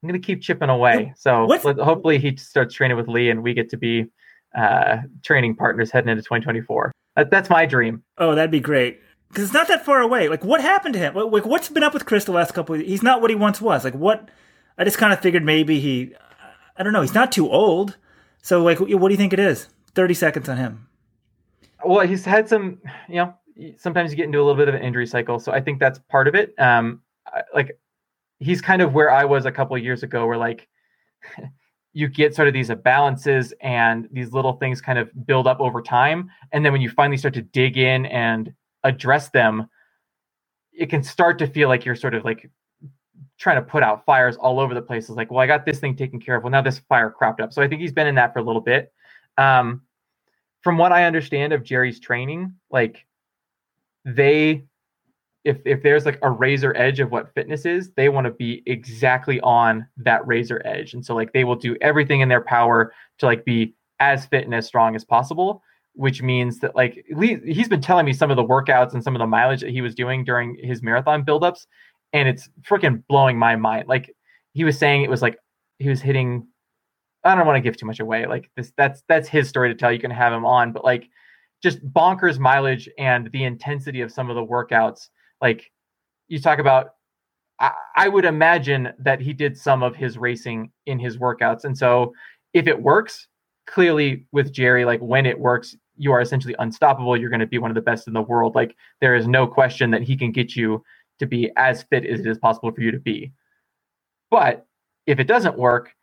I'm 0.02 0.10
gonna 0.10 0.20
keep 0.20 0.42
chipping 0.42 0.70
away. 0.70 1.14
So 1.16 1.48
hopefully 1.62 2.20
he 2.20 2.36
starts 2.38 2.74
training 2.74 2.98
with 2.98 3.08
Lee, 3.08 3.30
and 3.30 3.44
we 3.44 3.54
get 3.54 3.70
to 3.70 3.78
be 3.78 4.08
uh, 4.56 4.98
training 5.24 5.56
partners 5.56 5.92
heading 5.92 6.10
into 6.10 6.24
2024. 6.24 6.92
That, 7.16 7.30
that's 7.30 7.50
my 7.50 7.66
dream. 7.66 8.04
Oh, 8.18 8.36
that'd 8.36 8.52
be 8.52 8.60
great. 8.60 9.02
Because 9.30 9.46
it's 9.46 9.54
not 9.54 9.68
that 9.70 9.86
far 9.86 10.02
away. 10.02 10.28
Like, 10.28 10.44
what 10.44 10.62
happened 10.62 10.94
to 10.96 11.00
him? 11.00 11.14
Like, 11.14 11.46
what's 11.46 11.70
been 11.70 11.84
up 11.84 11.94
with 11.94 12.06
Chris 12.06 12.26
the 12.26 12.34
last 12.34 12.54
couple? 12.54 12.76
of 12.76 12.82
He's 12.82 13.04
not 13.04 13.22
what 13.22 13.30
he 13.30 13.36
once 13.36 13.62
was. 13.62 13.84
Like, 13.84 13.94
what? 13.94 14.30
I 14.78 14.84
just 14.84 14.98
kind 14.98 15.14
of 15.14 15.20
figured 15.20 15.44
maybe 15.44 15.80
he. 15.80 16.14
I 16.78 16.84
don't 16.84 16.94
know. 16.94 17.02
He's 17.02 17.14
not 17.14 17.32
too 17.32 17.50
old. 17.50 17.98
So, 18.42 18.62
like, 18.64 18.80
what 18.80 18.90
do 18.90 19.14
you 19.14 19.18
think 19.18 19.34
it 19.34 19.40
is? 19.40 19.68
Thirty 19.96 20.14
seconds 20.14 20.50
on 20.50 20.58
him. 20.58 20.88
Well, 21.86 22.06
he's 22.08 22.26
had 22.26 22.48
some. 22.48 22.80
You 23.10 23.16
know, 23.16 23.34
sometimes 23.78 24.12
you 24.12 24.18
get 24.18 24.26
into 24.26 24.40
a 24.40 24.44
little 24.44 24.56
bit 24.56 24.70
of 24.70 24.76
an 24.76 24.82
injury 24.82 25.08
cycle. 25.08 25.40
So 25.40 25.52
I 25.52 25.62
think 25.62 25.80
that's 25.80 26.00
part 26.10 26.28
of 26.28 26.36
it. 26.36 26.54
Um, 26.60 27.02
like, 27.54 27.80
he's 28.40 28.62
kind 28.62 28.82
of 28.82 28.94
where 28.94 29.12
I 29.12 29.26
was 29.26 29.46
a 29.46 29.52
couple 29.52 29.78
years 29.78 30.04
ago, 30.04 30.26
where 30.28 30.38
like. 30.38 30.68
you 31.94 32.08
get 32.08 32.34
sort 32.36 32.48
of 32.48 32.54
these 32.54 32.70
imbalances 32.70 33.52
and 33.62 34.08
these 34.12 34.32
little 34.32 34.54
things 34.54 34.80
kind 34.80 34.98
of 34.98 35.10
build 35.26 35.48
up 35.48 35.60
over 35.60 35.82
time. 35.82 36.30
And 36.52 36.64
then 36.64 36.72
when 36.72 36.82
you 36.82 36.90
finally 36.90 37.18
start 37.18 37.34
to 37.34 37.42
dig 37.42 37.78
in 37.78 38.06
and 38.06 38.54
address 38.84 39.30
them, 39.30 39.68
it 40.72 40.90
can 40.90 41.04
start 41.04 41.38
to 41.40 41.48
feel 41.48 41.68
like 41.68 41.86
you're 41.86 41.96
sort 41.96 42.16
of 42.16 42.24
like 42.24 42.50
trying 43.38 43.58
to 43.58 43.62
put 43.62 43.84
out 43.84 44.06
fires 44.06 44.38
all 44.38 44.60
over 44.60 44.74
the 44.74 44.82
place. 44.82 45.10
It's 45.10 45.18
like, 45.18 45.32
well, 45.32 45.40
I 45.40 45.48
got 45.48 45.66
this 45.66 45.80
thing 45.80 45.96
taken 45.96 46.20
care 46.20 46.36
of. 46.36 46.44
Well, 46.44 46.52
now 46.52 46.62
this 46.62 46.80
fire 46.80 47.10
cropped 47.10 47.42
up. 47.42 47.52
So 47.52 47.62
I 47.62 47.68
think 47.68 47.82
he's 47.82 47.92
been 47.92 48.08
in 48.08 48.16
that 48.16 48.34
for 48.34 48.40
a 48.40 48.44
little 48.44 48.62
bit. 48.62 48.94
Um, 49.38 49.82
from 50.62 50.78
what 50.78 50.92
I 50.92 51.06
understand 51.06 51.54
of 51.54 51.64
Jerry's 51.64 52.00
training, 52.00 52.54
like 52.70 53.06
they 54.06 54.64
if 55.44 55.58
if 55.66 55.82
there's 55.82 56.06
like 56.06 56.20
a 56.22 56.30
razor 56.30 56.76
edge 56.78 57.00
of 57.00 57.12
what 57.12 57.34
fitness 57.34 57.66
is, 57.66 57.92
they 57.92 58.10
want 58.10 58.26
to 58.26 58.32
be 58.32 58.62
exactly 58.66 59.40
on 59.42 59.88
that 59.98 60.26
razor 60.28 60.62
edge. 60.66 60.94
And 60.94 61.04
so 61.04 61.16
like 61.16 61.34
they 61.34 61.44
will 61.44 61.56
do 61.56 61.76
everything 61.82 62.22
in 62.22 62.30
their 62.30 62.42
power 62.42 62.94
to 63.20 63.26
like 63.26 63.44
be 63.44 63.74
as 64.00 64.26
fit 64.26 64.46
and 64.46 64.54
as 64.54 64.68
strong 64.68 64.96
as 64.96 65.04
possible, 65.04 65.64
which 65.94 66.22
means 66.22 66.60
that 66.60 66.76
like 66.76 67.04
he's 67.46 67.68
been 67.68 67.82
telling 67.82 68.06
me 68.06 68.14
some 68.14 68.30
of 68.30 68.38
the 68.38 68.44
workouts 68.44 68.94
and 68.94 69.04
some 69.04 69.16
of 69.16 69.20
the 69.20 69.28
mileage 69.28 69.62
that 69.62 69.72
he 69.72 69.82
was 69.82 69.96
doing 69.96 70.24
during 70.24 70.58
his 70.62 70.84
marathon 70.84 71.26
buildups, 71.26 71.66
and 72.14 72.30
it's 72.30 72.50
freaking 72.62 73.04
blowing 73.08 73.38
my 73.38 73.56
mind. 73.56 73.88
Like 73.88 74.16
he 74.54 74.64
was 74.64 74.78
saying 74.78 75.04
it 75.04 75.10
was 75.10 75.22
like 75.24 75.38
he 75.80 75.90
was 75.90 76.02
hitting 76.02 76.46
I 77.24 77.36
don't 77.36 77.46
want 77.46 77.58
to 77.58 77.62
give 77.62 77.78
too 77.78 77.86
much 77.86 78.00
away. 78.00 78.26
Like 78.26 78.50
this 78.56 78.74
that's 78.78 79.04
that's 79.08 79.28
his 79.28 79.48
story 79.48 79.70
to 79.70 79.76
tell. 79.76 79.92
You 79.92 80.00
can 80.00 80.12
have 80.12 80.34
him 80.34 80.46
on, 80.46 80.72
but 80.72 80.84
like 80.84 81.10
just 81.62 81.86
bonkers 81.94 82.40
mileage 82.40 82.90
and 82.98 83.32
the 83.32 83.44
intensity 83.44 84.02
of 84.02 84.12
some 84.12 84.30
of 84.30 84.36
the 84.36 84.46
workouts 84.46 85.10
like 85.42 85.72
you 86.28 86.40
talk 86.40 86.60
about 86.60 86.96
I, 87.60 87.72
I 87.96 88.08
would 88.08 88.26
imagine 88.26 88.94
that 89.00 89.22
he 89.22 89.34
did 89.34 89.58
some 89.58 89.84
of 89.84 89.96
his 89.96 90.18
racing 90.18 90.72
in 90.86 91.00
his 91.00 91.18
workouts 91.18 91.64
and 91.64 91.78
so 91.78 92.14
if 92.54 92.68
it 92.68 92.82
works 92.82 93.28
clearly 93.68 94.26
with 94.32 94.52
jerry 94.52 94.86
like 94.86 95.00
when 95.00 95.26
it 95.26 95.40
works 95.40 95.76
you 95.98 96.12
are 96.12 96.22
essentially 96.22 96.56
unstoppable 96.60 97.16
you're 97.16 97.30
going 97.30 97.40
to 97.40 97.46
be 97.46 97.60
one 97.60 97.72
of 97.72 97.76
the 97.76 97.82
best 97.82 98.08
in 98.08 98.14
the 98.14 98.22
world 98.22 98.56
like 98.56 98.76
there 99.00 99.16
is 99.16 99.28
no 99.28 99.46
question 99.46 99.92
that 99.92 100.04
he 100.04 100.16
can 100.16 100.32
get 100.32 100.56
you 100.56 100.84
to 101.20 101.26
be 101.28 101.52
as 101.58 101.84
fit 101.84 102.06
as 102.06 102.22
it 102.22 102.28
is 102.28 102.40
possible 102.40 102.72
for 102.72 102.82
you 102.82 102.92
to 102.92 103.00
be 103.00 103.32
but 104.32 104.66
if 105.06 105.20
it 105.20 105.28
doesn't 105.28 105.58
work 105.58 105.94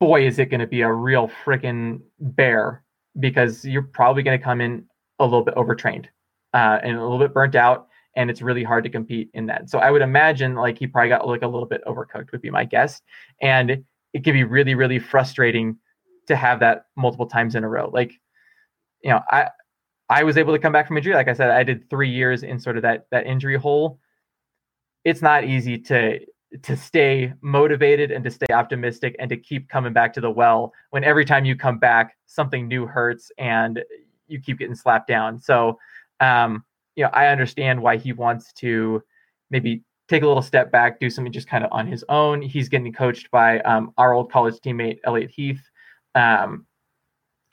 boy 0.00 0.26
is 0.26 0.38
it 0.38 0.50
going 0.50 0.60
to 0.60 0.66
be 0.66 0.82
a 0.82 0.92
real 0.92 1.30
freaking 1.44 2.00
bear 2.18 2.82
because 3.18 3.64
you're 3.64 3.82
probably 3.82 4.22
going 4.22 4.38
to 4.38 4.44
come 4.44 4.60
in 4.60 4.84
a 5.18 5.24
little 5.24 5.42
bit 5.42 5.54
overtrained 5.54 6.08
uh, 6.54 6.78
and 6.82 6.96
a 6.96 7.02
little 7.02 7.18
bit 7.18 7.32
burnt 7.32 7.54
out 7.54 7.88
and 8.16 8.30
it's 8.30 8.42
really 8.42 8.64
hard 8.64 8.82
to 8.84 8.90
compete 8.90 9.30
in 9.34 9.46
that. 9.46 9.70
So 9.70 9.78
I 9.78 9.90
would 9.90 10.02
imagine 10.02 10.54
like 10.54 10.78
he 10.78 10.86
probably 10.86 11.10
got 11.10 11.28
like 11.28 11.42
a 11.42 11.46
little 11.46 11.68
bit 11.68 11.84
overcooked 11.86 12.32
would 12.32 12.40
be 12.40 12.50
my 12.50 12.64
guess, 12.64 13.02
and 13.40 13.84
it 14.12 14.24
could 14.24 14.32
be 14.32 14.44
really 14.44 14.74
really 14.74 14.98
frustrating 14.98 15.76
to 16.26 16.34
have 16.34 16.58
that 16.60 16.86
multiple 16.96 17.26
times 17.26 17.54
in 17.54 17.62
a 17.62 17.68
row. 17.68 17.90
Like, 17.92 18.12
you 19.02 19.10
know, 19.10 19.20
I 19.30 19.50
I 20.08 20.24
was 20.24 20.36
able 20.36 20.54
to 20.54 20.58
come 20.58 20.72
back 20.72 20.88
from 20.88 20.96
injury. 20.96 21.14
Like 21.14 21.28
I 21.28 21.34
said, 21.34 21.50
I 21.50 21.62
did 21.62 21.88
three 21.90 22.10
years 22.10 22.42
in 22.42 22.58
sort 22.58 22.76
of 22.76 22.82
that 22.82 23.06
that 23.10 23.26
injury 23.26 23.56
hole. 23.56 24.00
It's 25.04 25.22
not 25.22 25.44
easy 25.44 25.78
to 25.78 26.18
to 26.62 26.76
stay 26.76 27.32
motivated 27.40 28.10
and 28.10 28.22
to 28.24 28.30
stay 28.30 28.46
optimistic 28.52 29.16
and 29.18 29.28
to 29.28 29.36
keep 29.36 29.68
coming 29.68 29.92
back 29.92 30.12
to 30.14 30.20
the 30.20 30.30
well 30.30 30.72
when 30.90 31.04
every 31.04 31.24
time 31.24 31.44
you 31.44 31.56
come 31.56 31.78
back 31.78 32.16
something 32.26 32.68
new 32.68 32.86
hurts 32.86 33.32
and 33.38 33.82
you 34.28 34.40
keep 34.40 34.58
getting 34.58 34.74
slapped 34.74 35.08
down. 35.08 35.38
So 35.38 35.78
um, 36.20 36.64
you 36.94 37.04
know, 37.04 37.10
I 37.12 37.26
understand 37.26 37.80
why 37.80 37.96
he 37.96 38.12
wants 38.12 38.52
to 38.54 39.02
maybe 39.50 39.82
take 40.08 40.22
a 40.22 40.26
little 40.26 40.42
step 40.42 40.70
back, 40.70 40.98
do 40.98 41.10
something 41.10 41.32
just 41.32 41.48
kind 41.48 41.64
of 41.64 41.72
on 41.72 41.86
his 41.86 42.04
own. 42.08 42.40
He's 42.42 42.68
getting 42.68 42.92
coached 42.92 43.30
by 43.30 43.60
um, 43.60 43.92
our 43.98 44.12
old 44.12 44.30
college 44.30 44.54
teammate 44.64 44.98
Elliot 45.04 45.30
Heath. 45.30 45.60
Um, 46.14 46.66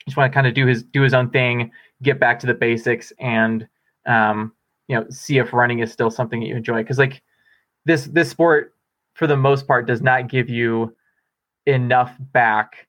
just 0.06 0.16
want 0.16 0.30
to 0.30 0.34
kind 0.34 0.46
of 0.46 0.54
do 0.54 0.66
his 0.66 0.82
do 0.82 1.02
his 1.02 1.14
own 1.14 1.30
thing, 1.30 1.70
get 2.02 2.20
back 2.20 2.38
to 2.40 2.46
the 2.46 2.54
basics, 2.54 3.12
and 3.18 3.66
um, 4.06 4.52
you 4.88 4.96
know, 4.96 5.06
see 5.10 5.38
if 5.38 5.52
running 5.52 5.80
is 5.80 5.92
still 5.92 6.10
something 6.10 6.40
that 6.40 6.46
you 6.46 6.56
enjoy. 6.56 6.82
Because 6.82 6.98
like 6.98 7.22
this 7.84 8.04
this 8.04 8.30
sport, 8.30 8.73
for 9.14 9.26
the 9.26 9.36
most 9.36 9.66
part, 9.66 9.86
does 9.86 10.02
not 10.02 10.28
give 10.28 10.48
you 10.48 10.94
enough 11.66 12.14
back 12.18 12.86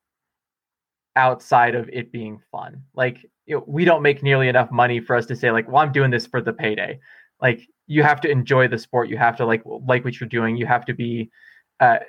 outside 1.16 1.76
of 1.76 1.90
it 1.94 2.12
being 2.12 2.40
fun. 2.52 2.84
Like 2.94 3.26
you 3.46 3.56
know, 3.56 3.64
we 3.68 3.86
don't 3.86 4.02
make 4.02 4.24
nearly 4.24 4.48
enough 4.48 4.72
money 4.72 5.00
for 5.00 5.16
us 5.16 5.26
to 5.28 5.36
say 5.36 5.52
like, 5.52 5.68
well, 5.68 5.78
I'm 5.78 5.92
doing 5.92 6.12
this 6.12 6.26
for 6.26 6.42
the 6.42 6.54
payday. 6.54 7.00
Like 7.42 7.68
you 7.88 8.04
have 8.04 8.22
to 8.22 8.30
enjoy 8.30 8.68
the 8.68 8.78
sport. 8.78 9.10
You 9.10 9.18
have 9.18 9.38
to 9.38 9.46
like 9.46 9.62
like 9.66 10.04
what 10.04 10.20
you're 10.20 10.30
doing. 10.30 10.58
You 10.58 10.66
have 10.66 10.86
to 10.86 10.94
be 10.94 11.30
uh, 11.80 12.00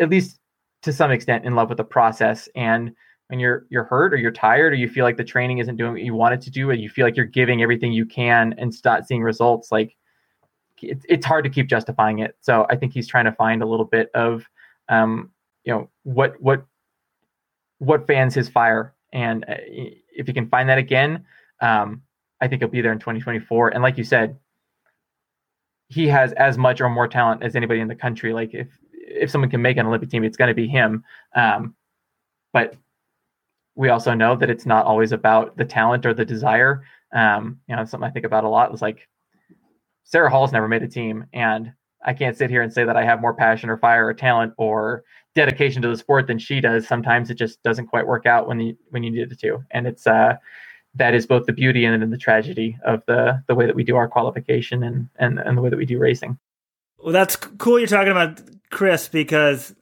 at 0.00 0.10
least 0.10 0.38
to 0.82 0.92
some 0.92 1.10
extent 1.10 1.44
in 1.44 1.54
love 1.54 1.68
with 1.68 1.78
the 1.78 1.84
process. 1.84 2.48
And 2.54 2.92
when 3.28 3.38
you're 3.38 3.66
you're 3.70 3.84
hurt 3.84 4.12
or 4.12 4.16
you're 4.16 4.32
tired 4.32 4.72
or 4.72 4.76
you 4.76 4.88
feel 4.88 5.04
like 5.04 5.16
the 5.16 5.24
training 5.24 5.58
isn't 5.58 5.76
doing 5.76 5.92
what 5.92 6.02
you 6.02 6.14
want 6.14 6.34
it 6.34 6.40
to 6.42 6.50
do, 6.50 6.70
and 6.70 6.80
you 6.80 6.88
feel 6.88 7.06
like 7.06 7.16
you're 7.16 7.26
giving 7.26 7.62
everything 7.62 7.92
you 7.92 8.06
can 8.06 8.54
and 8.58 8.74
start 8.74 9.06
seeing 9.06 9.22
results, 9.22 9.70
like 9.70 9.96
it's 10.82 11.04
it's 11.08 11.26
hard 11.26 11.44
to 11.44 11.50
keep 11.50 11.66
justifying 11.66 12.20
it. 12.20 12.36
So 12.40 12.66
I 12.70 12.76
think 12.76 12.92
he's 12.92 13.06
trying 13.06 13.26
to 13.26 13.32
find 13.32 13.62
a 13.62 13.66
little 13.66 13.84
bit 13.84 14.10
of 14.14 14.44
um, 14.88 15.30
you 15.64 15.72
know 15.72 15.88
what 16.02 16.40
what 16.40 16.64
what 17.78 18.06
fans 18.06 18.34
his 18.34 18.48
fire 18.48 18.94
and 19.12 19.44
uh, 19.48 19.54
if 19.58 20.26
he 20.26 20.32
can 20.32 20.48
find 20.48 20.68
that 20.68 20.78
again, 20.78 21.24
um, 21.60 22.02
I 22.40 22.48
think 22.48 22.62
he'll 22.62 22.68
be 22.68 22.80
there 22.80 22.92
in 22.92 22.98
2024. 22.98 23.70
And 23.70 23.82
like 23.82 23.98
you 23.98 24.04
said, 24.04 24.36
he 25.88 26.06
has 26.08 26.32
as 26.32 26.56
much 26.56 26.80
or 26.80 26.88
more 26.88 27.08
talent 27.08 27.42
as 27.42 27.56
anybody 27.56 27.80
in 27.80 27.88
the 27.88 27.94
country. 27.94 28.32
Like 28.32 28.54
if 28.54 28.68
if 28.92 29.30
someone 29.30 29.50
can 29.50 29.60
make 29.60 29.76
an 29.76 29.86
Olympic 29.86 30.08
team, 30.08 30.22
it's 30.22 30.36
going 30.36 30.48
to 30.48 30.54
be 30.54 30.68
him. 30.68 31.04
Um, 31.34 31.74
but 32.52 32.76
we 33.74 33.88
also 33.88 34.14
know 34.14 34.36
that 34.36 34.50
it's 34.50 34.66
not 34.66 34.86
always 34.86 35.12
about 35.12 35.56
the 35.56 35.64
talent 35.64 36.06
or 36.06 36.14
the 36.14 36.24
desire. 36.24 36.84
Um, 37.12 37.60
you 37.68 37.74
know, 37.74 37.84
something 37.84 38.08
I 38.08 38.12
think 38.12 38.24
about 38.24 38.44
a 38.44 38.48
lot 38.48 38.72
is 38.72 38.82
like 38.82 39.08
Sarah 40.04 40.30
Hall's 40.30 40.52
never 40.52 40.68
made 40.68 40.82
a 40.82 40.88
team, 40.88 41.26
and 41.32 41.72
I 42.04 42.14
can't 42.14 42.36
sit 42.36 42.50
here 42.50 42.62
and 42.62 42.72
say 42.72 42.84
that 42.84 42.96
I 42.96 43.04
have 43.04 43.20
more 43.20 43.34
passion 43.34 43.70
or 43.70 43.76
fire 43.76 44.06
or 44.06 44.14
talent 44.14 44.54
or 44.56 45.04
dedication 45.34 45.82
to 45.82 45.88
the 45.88 45.96
sport 45.96 46.26
than 46.26 46.38
she 46.38 46.60
does. 46.60 46.86
Sometimes 46.86 47.30
it 47.30 47.34
just 47.34 47.62
doesn't 47.62 47.86
quite 47.86 48.06
work 48.06 48.26
out 48.26 48.48
when 48.48 48.60
you 48.60 48.76
when 48.88 49.02
you 49.02 49.10
need 49.10 49.30
it 49.30 49.40
to, 49.40 49.64
and 49.70 49.86
it's 49.86 50.06
uh, 50.06 50.36
that 50.94 51.14
is 51.14 51.26
both 51.26 51.46
the 51.46 51.52
beauty 51.52 51.84
and 51.84 52.12
the 52.12 52.18
tragedy 52.18 52.76
of 52.84 53.02
the 53.06 53.42
the 53.46 53.54
way 53.54 53.66
that 53.66 53.76
we 53.76 53.84
do 53.84 53.96
our 53.96 54.08
qualification 54.08 54.82
and 54.82 55.08
and 55.16 55.38
and 55.38 55.56
the 55.56 55.62
way 55.62 55.70
that 55.70 55.76
we 55.76 55.86
do 55.86 55.98
racing. 55.98 56.38
Well, 56.98 57.12
that's 57.12 57.36
cool. 57.36 57.78
You're 57.78 57.88
talking 57.88 58.10
about 58.10 58.40
Chris 58.70 59.08
because 59.08 59.74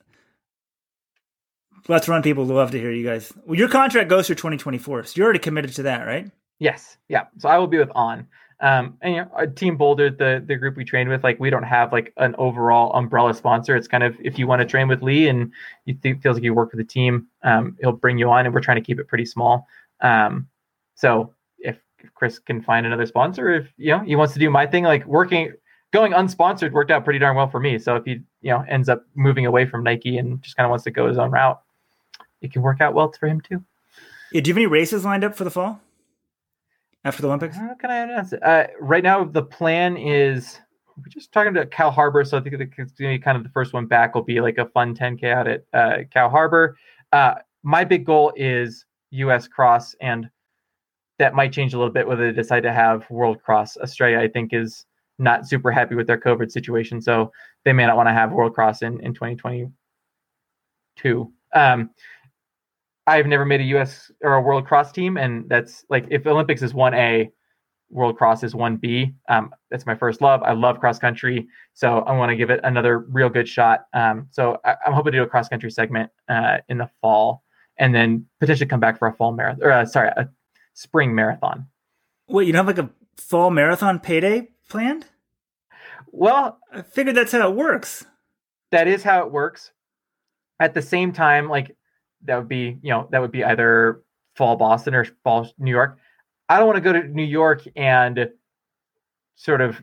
LetsRun 1.88 2.22
people 2.22 2.44
love 2.44 2.70
to 2.72 2.78
hear 2.78 2.92
you 2.92 3.04
guys. 3.04 3.32
Well, 3.44 3.58
your 3.58 3.68
contract 3.68 4.08
goes 4.08 4.26
through 4.26 4.36
2024, 4.36 5.04
so 5.04 5.12
you're 5.16 5.24
already 5.24 5.38
committed 5.38 5.72
to 5.74 5.82
that, 5.84 6.06
right? 6.06 6.30
Yes. 6.58 6.96
Yeah. 7.08 7.24
So 7.38 7.48
I 7.48 7.58
will 7.58 7.66
be 7.66 7.78
with 7.78 7.90
On. 7.94 8.26
Um, 8.60 8.98
and 9.02 9.14
you 9.14 9.20
know, 9.20 9.30
our 9.34 9.46
team 9.46 9.76
Boulder, 9.76 10.10
the 10.10 10.42
the 10.44 10.56
group 10.56 10.76
we 10.76 10.84
train 10.84 11.08
with, 11.08 11.22
like 11.22 11.38
we 11.38 11.48
don't 11.48 11.62
have 11.62 11.92
like 11.92 12.12
an 12.16 12.34
overall 12.38 12.92
umbrella 12.92 13.32
sponsor. 13.32 13.76
It's 13.76 13.86
kind 13.86 14.02
of 14.02 14.16
if 14.20 14.38
you 14.38 14.48
want 14.48 14.60
to 14.60 14.66
train 14.66 14.88
with 14.88 15.00
Lee 15.00 15.28
and 15.28 15.52
you 15.84 15.94
think 16.02 16.22
feels 16.22 16.34
like 16.34 16.42
you 16.42 16.54
work 16.54 16.72
with 16.72 16.78
the 16.78 16.92
team, 16.92 17.28
um, 17.44 17.76
he'll 17.80 17.92
bring 17.92 18.18
you 18.18 18.28
on, 18.30 18.46
and 18.46 18.54
we're 18.54 18.60
trying 18.60 18.76
to 18.76 18.82
keep 18.82 18.98
it 18.98 19.06
pretty 19.06 19.24
small. 19.24 19.68
Um, 20.00 20.48
so 20.96 21.32
if, 21.58 21.78
if 22.00 22.12
Chris 22.14 22.40
can 22.40 22.60
find 22.60 22.84
another 22.84 23.06
sponsor, 23.06 23.54
if 23.54 23.68
you 23.76 23.92
know 23.92 24.00
he 24.00 24.16
wants 24.16 24.32
to 24.32 24.40
do 24.40 24.50
my 24.50 24.66
thing, 24.66 24.82
like 24.82 25.06
working 25.06 25.52
going 25.92 26.12
unsponsored 26.12 26.72
worked 26.72 26.90
out 26.90 27.04
pretty 27.04 27.20
darn 27.20 27.36
well 27.36 27.48
for 27.48 27.60
me. 27.60 27.78
So 27.78 27.94
if 27.94 28.04
he 28.04 28.20
you 28.42 28.50
know 28.50 28.64
ends 28.68 28.88
up 28.88 29.06
moving 29.14 29.46
away 29.46 29.66
from 29.66 29.84
Nike 29.84 30.18
and 30.18 30.42
just 30.42 30.56
kind 30.56 30.64
of 30.64 30.70
wants 30.70 30.84
to 30.84 30.90
go 30.90 31.06
his 31.06 31.16
own 31.18 31.30
route, 31.30 31.60
it 32.40 32.52
can 32.52 32.62
work 32.62 32.80
out 32.80 32.92
well 32.92 33.12
for 33.12 33.28
him 33.28 33.40
too. 33.40 33.62
Yeah, 34.32 34.40
do 34.40 34.48
you 34.48 34.54
have 34.54 34.58
any 34.58 34.66
races 34.66 35.04
lined 35.04 35.22
up 35.22 35.36
for 35.36 35.44
the 35.44 35.50
fall 35.50 35.80
after 37.04 37.22
the 37.22 37.28
Olympics? 37.28 37.56
How 37.56 37.74
can 37.74 37.90
I 37.90 37.98
announce 37.98 38.32
it? 38.32 38.42
Uh, 38.42 38.66
right 38.80 39.02
now, 39.02 39.24
the 39.24 39.42
plan 39.42 39.96
is 39.96 40.58
we're 40.96 41.08
just 41.08 41.32
talking 41.32 41.54
to 41.54 41.66
Cow 41.66 41.90
Harbor, 41.90 42.24
so 42.24 42.36
I 42.36 42.40
think 42.40 42.56
it's 42.56 42.74
going 42.74 42.88
to 42.88 43.04
be 43.04 43.18
kind 43.18 43.36
of 43.36 43.44
the 43.44 43.50
first 43.50 43.72
one 43.72 43.86
back 43.86 44.14
will 44.14 44.22
be 44.22 44.40
like 44.40 44.58
a 44.58 44.66
fun 44.66 44.94
10k 44.94 45.32
out 45.32 45.46
at 45.46 45.64
uh, 45.72 45.98
Cow 46.12 46.28
Harbor. 46.28 46.76
Uh, 47.12 47.34
my 47.62 47.84
big 47.84 48.04
goal 48.04 48.32
is 48.36 48.84
U.S. 49.10 49.48
Cross, 49.48 49.94
and 50.00 50.28
that 51.18 51.34
might 51.34 51.52
change 51.52 51.74
a 51.74 51.78
little 51.78 51.92
bit 51.92 52.06
whether 52.06 52.26
they 52.26 52.36
decide 52.36 52.62
to 52.62 52.72
have 52.72 53.08
World 53.10 53.42
Cross. 53.42 53.76
Australia, 53.78 54.18
I 54.18 54.28
think, 54.28 54.52
is 54.52 54.84
not 55.18 55.48
super 55.48 55.70
happy 55.70 55.94
with 55.94 56.06
their 56.06 56.18
COVID 56.18 56.50
situation, 56.50 57.00
so 57.00 57.32
they 57.64 57.72
may 57.72 57.86
not 57.86 57.96
want 57.96 58.08
to 58.08 58.12
have 58.12 58.32
World 58.32 58.54
Cross 58.54 58.82
in 58.82 59.00
in 59.00 59.14
2022. 59.14 61.32
Um, 61.54 61.90
I've 63.08 63.26
never 63.26 63.46
made 63.46 63.60
a 63.60 63.64
U.S. 63.64 64.10
or 64.22 64.34
a 64.34 64.40
World 64.42 64.66
Cross 64.66 64.92
team, 64.92 65.16
and 65.16 65.48
that's 65.48 65.84
like 65.88 66.06
if 66.10 66.26
Olympics 66.26 66.60
is 66.62 66.74
one 66.74 66.92
A, 66.94 67.30
World 67.90 68.18
Cross 68.18 68.44
is 68.44 68.54
one 68.54 68.76
B. 68.76 69.14
Um, 69.30 69.54
that's 69.70 69.86
my 69.86 69.94
first 69.94 70.20
love. 70.20 70.42
I 70.42 70.52
love 70.52 70.78
cross 70.78 70.98
country, 70.98 71.48
so 71.72 72.00
I 72.00 72.12
want 72.12 72.30
to 72.30 72.36
give 72.36 72.50
it 72.50 72.60
another 72.62 72.98
real 72.98 73.30
good 73.30 73.48
shot. 73.48 73.86
Um, 73.94 74.28
so 74.30 74.58
I, 74.64 74.76
am 74.86 74.92
hoping 74.92 75.12
to 75.12 75.18
do 75.18 75.22
a 75.22 75.26
cross 75.26 75.48
country 75.48 75.70
segment 75.70 76.10
uh, 76.28 76.58
in 76.68 76.76
the 76.76 76.90
fall, 77.00 77.42
and 77.78 77.94
then 77.94 78.26
potentially 78.40 78.68
come 78.68 78.80
back 78.80 78.98
for 78.98 79.08
a 79.08 79.14
fall 79.14 79.32
marathon 79.32 79.66
or 79.66 79.72
uh, 79.72 79.86
sorry, 79.86 80.08
a 80.08 80.28
spring 80.74 81.14
marathon. 81.14 81.66
Wait, 82.28 82.46
you 82.46 82.52
don't 82.52 82.66
have 82.66 82.76
like 82.76 82.86
a 82.86 82.90
fall 83.16 83.50
marathon 83.50 84.00
payday 84.00 84.48
planned? 84.68 85.06
Well, 86.12 86.58
I 86.72 86.82
figured 86.82 87.16
that's 87.16 87.32
how 87.32 87.48
it 87.48 87.56
works. 87.56 88.04
That 88.70 88.86
is 88.86 89.02
how 89.02 89.24
it 89.24 89.32
works. 89.32 89.72
At 90.60 90.74
the 90.74 90.82
same 90.82 91.12
time, 91.12 91.48
like 91.48 91.74
that 92.24 92.36
would 92.36 92.48
be 92.48 92.78
you 92.82 92.90
know 92.90 93.08
that 93.10 93.20
would 93.20 93.32
be 93.32 93.44
either 93.44 94.02
fall 94.36 94.56
Boston 94.56 94.94
or 94.94 95.04
fall 95.24 95.50
New 95.58 95.70
York. 95.70 95.98
I 96.48 96.58
don't 96.58 96.66
want 96.66 96.76
to 96.76 96.80
go 96.80 96.92
to 96.92 97.06
New 97.06 97.24
York 97.24 97.62
and 97.76 98.28
sort 99.34 99.60
of 99.60 99.82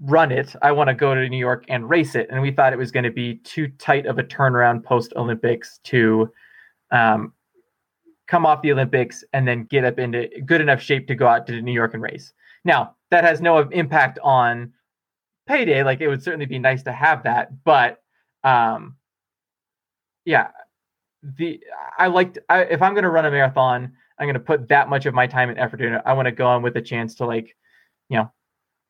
run 0.00 0.32
it. 0.32 0.54
I 0.62 0.72
want 0.72 0.88
to 0.88 0.94
go 0.94 1.14
to 1.14 1.28
New 1.28 1.38
York 1.38 1.64
and 1.68 1.88
race 1.88 2.14
it. 2.14 2.28
And 2.30 2.40
we 2.40 2.50
thought 2.50 2.72
it 2.72 2.78
was 2.78 2.90
going 2.90 3.04
to 3.04 3.10
be 3.10 3.36
too 3.36 3.68
tight 3.78 4.06
of 4.06 4.18
a 4.18 4.24
turnaround 4.24 4.82
post 4.82 5.12
Olympics 5.14 5.78
to 5.84 6.32
um, 6.90 7.34
come 8.26 8.46
off 8.46 8.62
the 8.62 8.72
Olympics 8.72 9.22
and 9.32 9.46
then 9.46 9.64
get 9.64 9.84
up 9.84 9.98
into 9.98 10.28
good 10.46 10.60
enough 10.60 10.80
shape 10.80 11.06
to 11.08 11.14
go 11.14 11.26
out 11.26 11.46
to 11.46 11.60
New 11.60 11.72
York 11.72 11.94
and 11.94 12.02
race. 12.02 12.32
Now, 12.64 12.96
that 13.10 13.24
has 13.24 13.40
no 13.40 13.58
impact 13.58 14.18
on 14.22 14.72
payday. 15.46 15.82
Like 15.82 16.00
it 16.00 16.08
would 16.08 16.22
certainly 16.22 16.46
be 16.46 16.58
nice 16.58 16.82
to 16.84 16.92
have 16.92 17.22
that, 17.24 17.64
but 17.64 18.02
um, 18.44 18.96
yeah, 20.24 20.48
the 21.22 21.60
I 21.98 22.06
liked 22.06 22.38
I, 22.48 22.62
if 22.62 22.82
I'm 22.82 22.94
going 22.94 23.04
to 23.04 23.10
run 23.10 23.26
a 23.26 23.30
marathon, 23.30 23.92
I'm 24.18 24.26
going 24.26 24.34
to 24.34 24.40
put 24.40 24.68
that 24.68 24.88
much 24.88 25.06
of 25.06 25.14
my 25.14 25.26
time 25.26 25.48
and 25.48 25.58
effort 25.58 25.80
in 25.80 25.94
it. 25.94 26.02
I 26.04 26.12
want 26.12 26.26
to 26.26 26.32
go 26.32 26.46
on 26.46 26.62
with 26.62 26.76
a 26.76 26.82
chance 26.82 27.14
to 27.16 27.26
like, 27.26 27.56
you 28.08 28.18
know, 28.18 28.30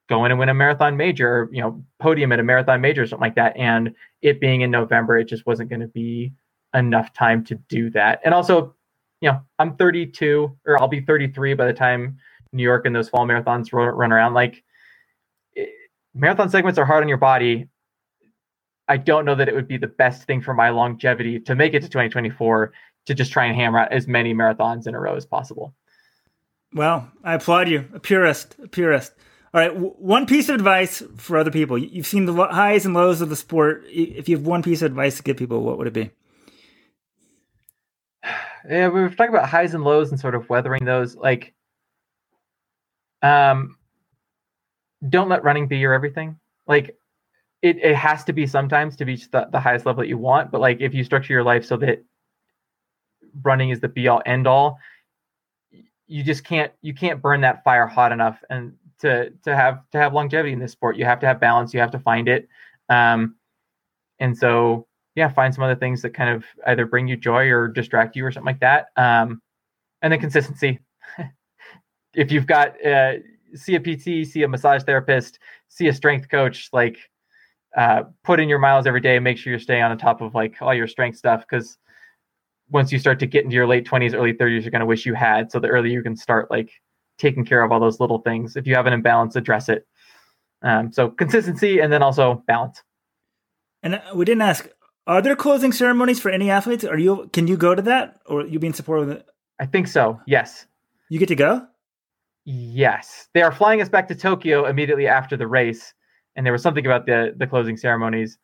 go 0.09 0.25
in 0.25 0.33
and 0.33 0.41
win 0.41 0.49
a 0.49 0.55
marathon 0.55 0.97
major, 0.97 1.29
or, 1.29 1.49
you 1.53 1.63
know, 1.63 1.85
podium 2.01 2.33
at 2.33 2.41
a 2.41 2.43
marathon 2.43 2.81
major 2.81 3.03
or 3.03 3.07
something 3.07 3.25
like 3.25 3.37
that. 3.37 3.57
And 3.57 3.95
it 4.23 4.41
being 4.41 4.63
in 4.63 4.71
November, 4.71 5.19
it 5.19 5.27
just 5.27 5.47
wasn't 5.47 5.71
going 5.71 5.81
to 5.81 5.89
be 5.89 6.33
enough 6.75 7.13
time 7.13 7.45
to 7.45 7.55
do 7.69 7.91
that. 7.91 8.21
And 8.25 8.35
also, 8.35 8.75
you 9.21 9.31
know, 9.31 9.41
I'm 9.59 9.77
32 9.77 10.57
or 10.67 10.81
I'll 10.81 10.89
be 10.89 11.01
33 11.01 11.55
by 11.55 11.67
the 11.67 11.73
time 11.73 12.19
New 12.53 12.63
York 12.63 12.87
and 12.87 12.95
those 12.95 13.09
fall 13.09 13.27
marathons 13.27 13.73
run 13.73 14.13
around. 14.13 14.35
Like, 14.35 14.65
it, 15.55 15.71
marathon 16.15 16.51
segments 16.51 16.79
are 16.79 16.85
hard 16.85 17.03
on 17.05 17.09
your 17.09 17.19
body. 17.19 17.69
I 18.91 18.97
don't 18.97 19.25
know 19.25 19.37
that 19.37 19.49
it 19.49 19.55
would 19.55 19.69
be 19.69 19.77
the 19.77 19.87
best 19.87 20.25
thing 20.25 20.43
for 20.43 20.53
my 20.53 20.71
longevity 20.71 21.39
to 21.39 21.55
make 21.55 21.75
it 21.75 21.83
to 21.83 21.89
2024 21.89 22.73
to 23.07 23.15
just 23.15 23.31
try 23.31 23.47
and 23.47 23.55
hammer 23.55 23.79
out 23.79 23.93
as 23.93 24.09
many 24.09 24.35
marathons 24.35 24.89
in 24.89 24.97
a 24.97 25.01
row 25.01 25.15
as 25.15 25.25
possible. 25.25 25.73
Well, 26.75 27.09
I 27.23 27.35
applaud 27.35 27.69
you, 27.69 27.89
a 27.95 28.01
purist, 28.01 28.57
a 28.61 28.67
purist. 28.67 29.13
All 29.55 29.61
right, 29.61 29.73
w- 29.73 29.95
one 29.97 30.27
piece 30.27 30.49
of 30.49 30.57
advice 30.57 31.05
for 31.17 31.39
other 31.39 31.53
people. 31.53 31.79
You've 31.79 32.07
seen 32.07 32.25
the 32.25 32.35
highs 32.35 32.85
and 32.85 32.93
lows 32.93 33.21
of 33.21 33.29
the 33.29 33.37
sport. 33.37 33.85
If 33.87 34.29
you 34.29 34.37
have 34.37 34.45
one 34.45 34.63
piece 34.63 34.83
of 34.83 34.87
advice 34.87 35.19
to 35.19 35.23
give 35.23 35.37
people, 35.37 35.63
what 35.63 35.79
would 35.79 35.87
it 35.87 35.95
be? 35.95 36.11
Yeah, 38.69 38.89
we 38.89 39.01
were 39.01 39.09
talking 39.09 39.35
about 39.35 39.49
highs 39.49 39.73
and 39.73 39.85
lows 39.85 40.11
and 40.11 40.21
sort 40.21 40.35
of 40.35 40.51
weathering 40.51 40.85
those. 40.85 41.17
Like, 41.17 41.55
um, 43.23 43.79
don't 45.09 45.31
let 45.31 45.45
running 45.45 45.67
be 45.67 45.79
your 45.79 45.95
everything. 45.95 46.39
Like, 46.67 47.00
it, 47.63 47.77
it 47.79 47.95
has 47.95 48.25
to 48.25 48.33
be 48.33 48.47
sometimes 48.47 48.97
to 48.97 49.05
reach 49.05 49.31
the, 49.31 49.47
the 49.53 49.61
highest 49.61 49.87
level 49.87 50.03
that 50.03 50.09
you 50.09 50.19
want 50.19 50.51
but 50.51 50.61
like 50.61 50.81
if 50.81 50.95
you 50.95 51.05
structure 51.05 51.33
your 51.33 51.45
life 51.45 51.65
so 51.65 51.77
that 51.77 52.05
running 53.43 53.71
is 53.71 53.81
the 53.81 53.89
be 53.89 54.09
all 54.09 54.23
end 54.27 54.47
all 54.47 54.79
you 56.07 56.25
just 56.25 56.43
can't 56.43 56.73
you 56.83 56.93
can't 56.93 57.23
burn 57.23 57.41
that 57.41 57.63
fire 57.63 57.87
hot 57.87 58.11
enough 58.11 58.43
and 58.51 58.73
to 59.01 59.31
to 59.45 59.57
have 59.57 59.89
to 59.91 59.99
have 59.99 60.13
longevity 60.13 60.53
in 60.53 60.59
this 60.59 60.73
sport. 60.73 60.97
You 60.97 61.05
have 61.05 61.21
to 61.21 61.27
have 61.27 61.41
balance. 61.41 61.73
You 61.75 61.81
have 61.81 61.93
to 61.93 61.99
find 61.99 62.29
it. 62.29 62.49
Um 62.89 63.37
and 64.19 64.37
so 64.37 64.87
yeah 65.15 65.29
find 65.29 65.55
some 65.55 65.65
other 65.65 65.77
things 65.77 66.03
that 66.03 66.11
kind 66.11 66.31
of 66.31 66.45
either 66.67 66.87
bring 66.87 67.09
you 67.09 67.17
joy 67.17 67.49
or 67.49 67.69
distract 67.69 68.17
you 68.17 68.25
or 68.25 68.33
something 68.33 68.47
like 68.47 68.61
that. 68.61 68.89
Um 68.97 69.41
and 70.03 70.13
then 70.13 70.21
consistency. 70.21 70.81
If 72.13 72.33
you've 72.33 72.47
got 72.47 72.85
uh 72.85 73.15
see 73.55 73.77
a 73.77 73.81
pt 73.81 74.27
see 74.27 74.43
a 74.43 74.49
massage 74.49 74.83
therapist 74.83 75.39
see 75.69 75.87
a 75.87 75.93
strength 75.93 76.29
coach 76.29 76.69
like 76.73 76.99
uh, 77.77 78.03
put 78.25 78.41
in 78.41 78.49
your 78.49 78.59
miles 78.59 78.87
every 78.87 79.01
day. 79.01 79.17
And 79.17 79.25
make 79.25 79.39
sure 79.39 79.51
you're 79.51 79.61
staying 79.61 79.83
on 79.83 79.97
top 79.99 80.21
of 80.21 80.35
like 80.35 80.61
all 80.61 80.75
your 80.75 80.87
strength 80.87 81.19
stuff 81.19 81.41
because 81.41 81.79
once 82.71 82.93
you 82.93 82.99
start 82.99 83.19
to 83.21 83.27
get 83.27 83.45
into 83.45 83.55
your 83.55 83.67
late 83.67 83.87
20s, 83.87 84.15
early 84.15 84.33
30s, 84.33 84.63
you're 84.63 84.71
going 84.71 84.81
to 84.81 84.87
wish 84.87 85.07
you 85.07 85.15
had. 85.15 85.51
So 85.51 85.59
the 85.59 85.69
earlier 85.69 85.93
you 85.93 86.03
can 86.03 86.17
start 86.17 86.51
like 86.51 86.71
taking 87.19 87.45
care 87.45 87.63
of 87.63 87.73
all 87.73 87.81
those 87.81 88.01
little 88.01 88.19
things. 88.19 88.57
If 88.57 88.67
you 88.67 88.75
have 88.75 88.87
an 88.87 88.93
imbalance, 88.93 89.37
address 89.37 89.69
it. 89.69 89.87
Um, 90.63 90.93
so 90.93 91.09
consistency 91.09 91.81
and 91.81 91.93
then 91.93 92.03
also 92.03 92.45
balance. 92.47 92.83
And 93.83 93.97
uh, 93.97 94.01
we 94.15 94.25
didn't 94.25 94.43
ask: 94.43 94.69
Are 95.07 95.23
there 95.23 95.37
closing 95.37 95.73
ceremonies 95.73 96.21
for 96.21 96.31
any 96.31 96.51
athletes? 96.51 96.85
Are 96.85 96.99
you 96.99 97.31
can 97.33 97.47
you 97.47 97.57
go 97.57 97.75
to 97.75 97.83
that, 97.83 98.21
or 98.27 98.47
you 98.47 98.59
being 98.59 98.75
supportive 98.75 99.09
of 99.09 99.17
it? 99.17 99.27
I 99.59 99.67
think 99.67 99.89
so. 99.89 100.21
Yes. 100.27 100.67
You 101.09 101.19
get 101.19 101.29
to 101.29 101.35
go. 101.35 101.67
Yes, 102.45 103.29
they 103.35 103.43
are 103.43 103.53
flying 103.53 103.81
us 103.81 103.89
back 103.89 104.09
to 104.09 104.15
Tokyo 104.15 104.67
immediately 104.67 105.07
after 105.07 105.37
the 105.37 105.47
race 105.47 105.93
and 106.41 106.47
there 106.47 106.55
was 106.55 106.63
something 106.63 106.87
about 106.87 107.05
the 107.05 107.35
the 107.37 107.47
closing 107.47 107.77
ceremonies, 107.77 108.39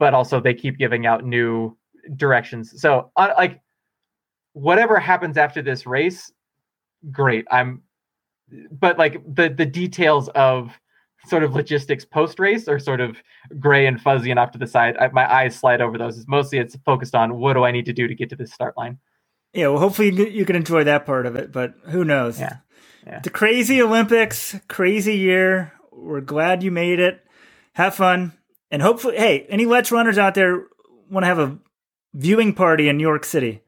but 0.00 0.14
also 0.14 0.40
they 0.40 0.52
keep 0.52 0.78
giving 0.78 1.06
out 1.06 1.24
new 1.24 1.78
directions. 2.16 2.82
So 2.82 3.12
uh, 3.14 3.34
like 3.36 3.60
whatever 4.54 4.98
happens 4.98 5.36
after 5.36 5.62
this 5.62 5.86
race, 5.86 6.32
great. 7.12 7.46
I'm 7.52 7.82
but 8.72 8.98
like 8.98 9.22
the 9.32 9.48
the 9.48 9.64
details 9.64 10.28
of 10.30 10.72
sort 11.26 11.44
of 11.44 11.54
logistics 11.54 12.04
post 12.04 12.40
race 12.40 12.66
are 12.66 12.80
sort 12.80 13.00
of 13.00 13.22
gray 13.60 13.86
and 13.86 14.00
fuzzy 14.00 14.32
enough 14.32 14.50
to 14.50 14.58
the 14.58 14.66
side. 14.66 14.96
I, 14.96 15.06
my 15.12 15.32
eyes 15.32 15.54
slide 15.54 15.80
over 15.80 15.98
those. 15.98 16.18
It's 16.18 16.26
mostly 16.26 16.58
it's 16.58 16.76
focused 16.84 17.14
on 17.14 17.38
what 17.38 17.52
do 17.52 17.62
I 17.62 17.70
need 17.70 17.84
to 17.84 17.92
do 17.92 18.08
to 18.08 18.14
get 18.16 18.28
to 18.30 18.36
this 18.36 18.52
start 18.52 18.76
line. 18.76 18.98
Yeah, 19.52 19.68
well, 19.68 19.78
hopefully 19.78 20.32
you 20.32 20.44
can 20.44 20.56
enjoy 20.56 20.82
that 20.82 21.06
part 21.06 21.26
of 21.26 21.36
it, 21.36 21.52
but 21.52 21.74
who 21.84 22.04
knows? 22.04 22.40
Yeah, 22.40 22.56
yeah. 23.06 23.20
The 23.20 23.30
crazy 23.30 23.80
Olympics, 23.80 24.56
crazy 24.66 25.16
year. 25.16 25.77
We're 26.02 26.20
glad 26.20 26.62
you 26.62 26.70
made 26.70 27.00
it. 27.00 27.24
Have 27.74 27.94
fun. 27.94 28.32
And 28.70 28.82
hopefully, 28.82 29.16
hey, 29.16 29.46
any 29.48 29.64
LetsRunners 29.64 30.18
out 30.18 30.34
there 30.34 30.66
want 31.10 31.24
to 31.24 31.28
have 31.28 31.38
a 31.38 31.58
viewing 32.14 32.54
party 32.54 32.88
in 32.88 32.96
New 32.96 33.06
York 33.06 33.24
City? 33.24 33.62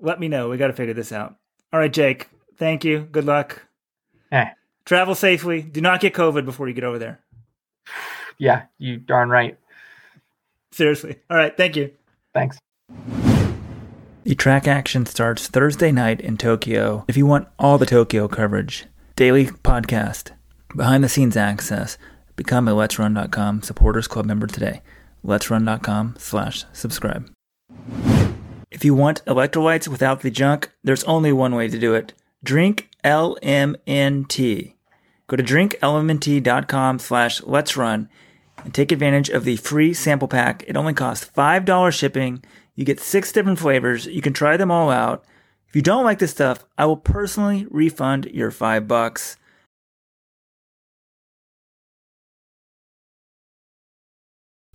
Let 0.00 0.20
me 0.20 0.28
know. 0.28 0.48
We 0.48 0.56
got 0.56 0.68
to 0.68 0.72
figure 0.72 0.94
this 0.94 1.12
out. 1.12 1.36
All 1.72 1.80
right, 1.80 1.92
Jake. 1.92 2.28
Thank 2.56 2.84
you. 2.84 3.00
Good 3.00 3.24
luck. 3.24 3.66
Hey. 4.30 4.50
Travel 4.84 5.14
safely. 5.14 5.62
Do 5.62 5.80
not 5.80 6.00
get 6.00 6.14
COVID 6.14 6.44
before 6.44 6.68
you 6.68 6.74
get 6.74 6.84
over 6.84 6.98
there. 6.98 7.20
Yeah, 8.38 8.64
you 8.78 8.96
darn 8.96 9.28
right. 9.28 9.58
Seriously. 10.72 11.16
All 11.30 11.36
right. 11.36 11.56
Thank 11.56 11.76
you. 11.76 11.92
Thanks. 12.34 12.58
The 14.24 14.34
track 14.34 14.66
action 14.66 15.06
starts 15.06 15.48
Thursday 15.48 15.92
night 15.92 16.20
in 16.20 16.36
Tokyo. 16.36 17.04
If 17.08 17.16
you 17.16 17.26
want 17.26 17.48
all 17.58 17.78
the 17.78 17.86
Tokyo 17.86 18.28
coverage, 18.28 18.86
daily 19.14 19.46
podcast 19.46 20.32
behind 20.76 21.04
the 21.04 21.08
scenes 21.08 21.36
access, 21.36 21.98
become 22.36 22.68
a 22.68 22.72
LetsRun.com 22.72 23.62
supporters 23.62 24.08
club 24.08 24.26
member 24.26 24.46
today. 24.46 24.82
LetsRun.com 25.24 26.16
slash 26.18 26.64
subscribe. 26.72 27.30
If 28.70 28.84
you 28.84 28.94
want 28.94 29.24
electrolytes 29.26 29.86
without 29.86 30.22
the 30.22 30.30
junk, 30.30 30.72
there's 30.82 31.04
only 31.04 31.32
one 31.32 31.54
way 31.54 31.68
to 31.68 31.78
do 31.78 31.94
it. 31.94 32.14
Drink 32.42 32.88
LMNT. 33.04 34.74
Go 35.26 35.36
to 35.36 35.42
drinklmnt.com 35.42 36.98
slash 36.98 37.42
let's 37.42 37.76
run 37.76 38.08
and 38.64 38.74
take 38.74 38.92
advantage 38.92 39.28
of 39.28 39.44
the 39.44 39.56
free 39.56 39.94
sample 39.94 40.28
pack. 40.28 40.64
It 40.66 40.76
only 40.76 40.94
costs 40.94 41.30
$5 41.36 41.92
shipping. 41.92 42.42
You 42.74 42.84
get 42.84 43.00
six 43.00 43.32
different 43.32 43.58
flavors. 43.58 44.06
You 44.06 44.22
can 44.22 44.32
try 44.32 44.56
them 44.56 44.70
all 44.70 44.90
out. 44.90 45.24
If 45.68 45.76
you 45.76 45.82
don't 45.82 46.04
like 46.04 46.18
this 46.18 46.30
stuff, 46.30 46.64
I 46.76 46.86
will 46.86 46.96
personally 46.96 47.66
refund 47.70 48.26
your 48.26 48.50
five 48.50 48.88
bucks. 48.88 49.36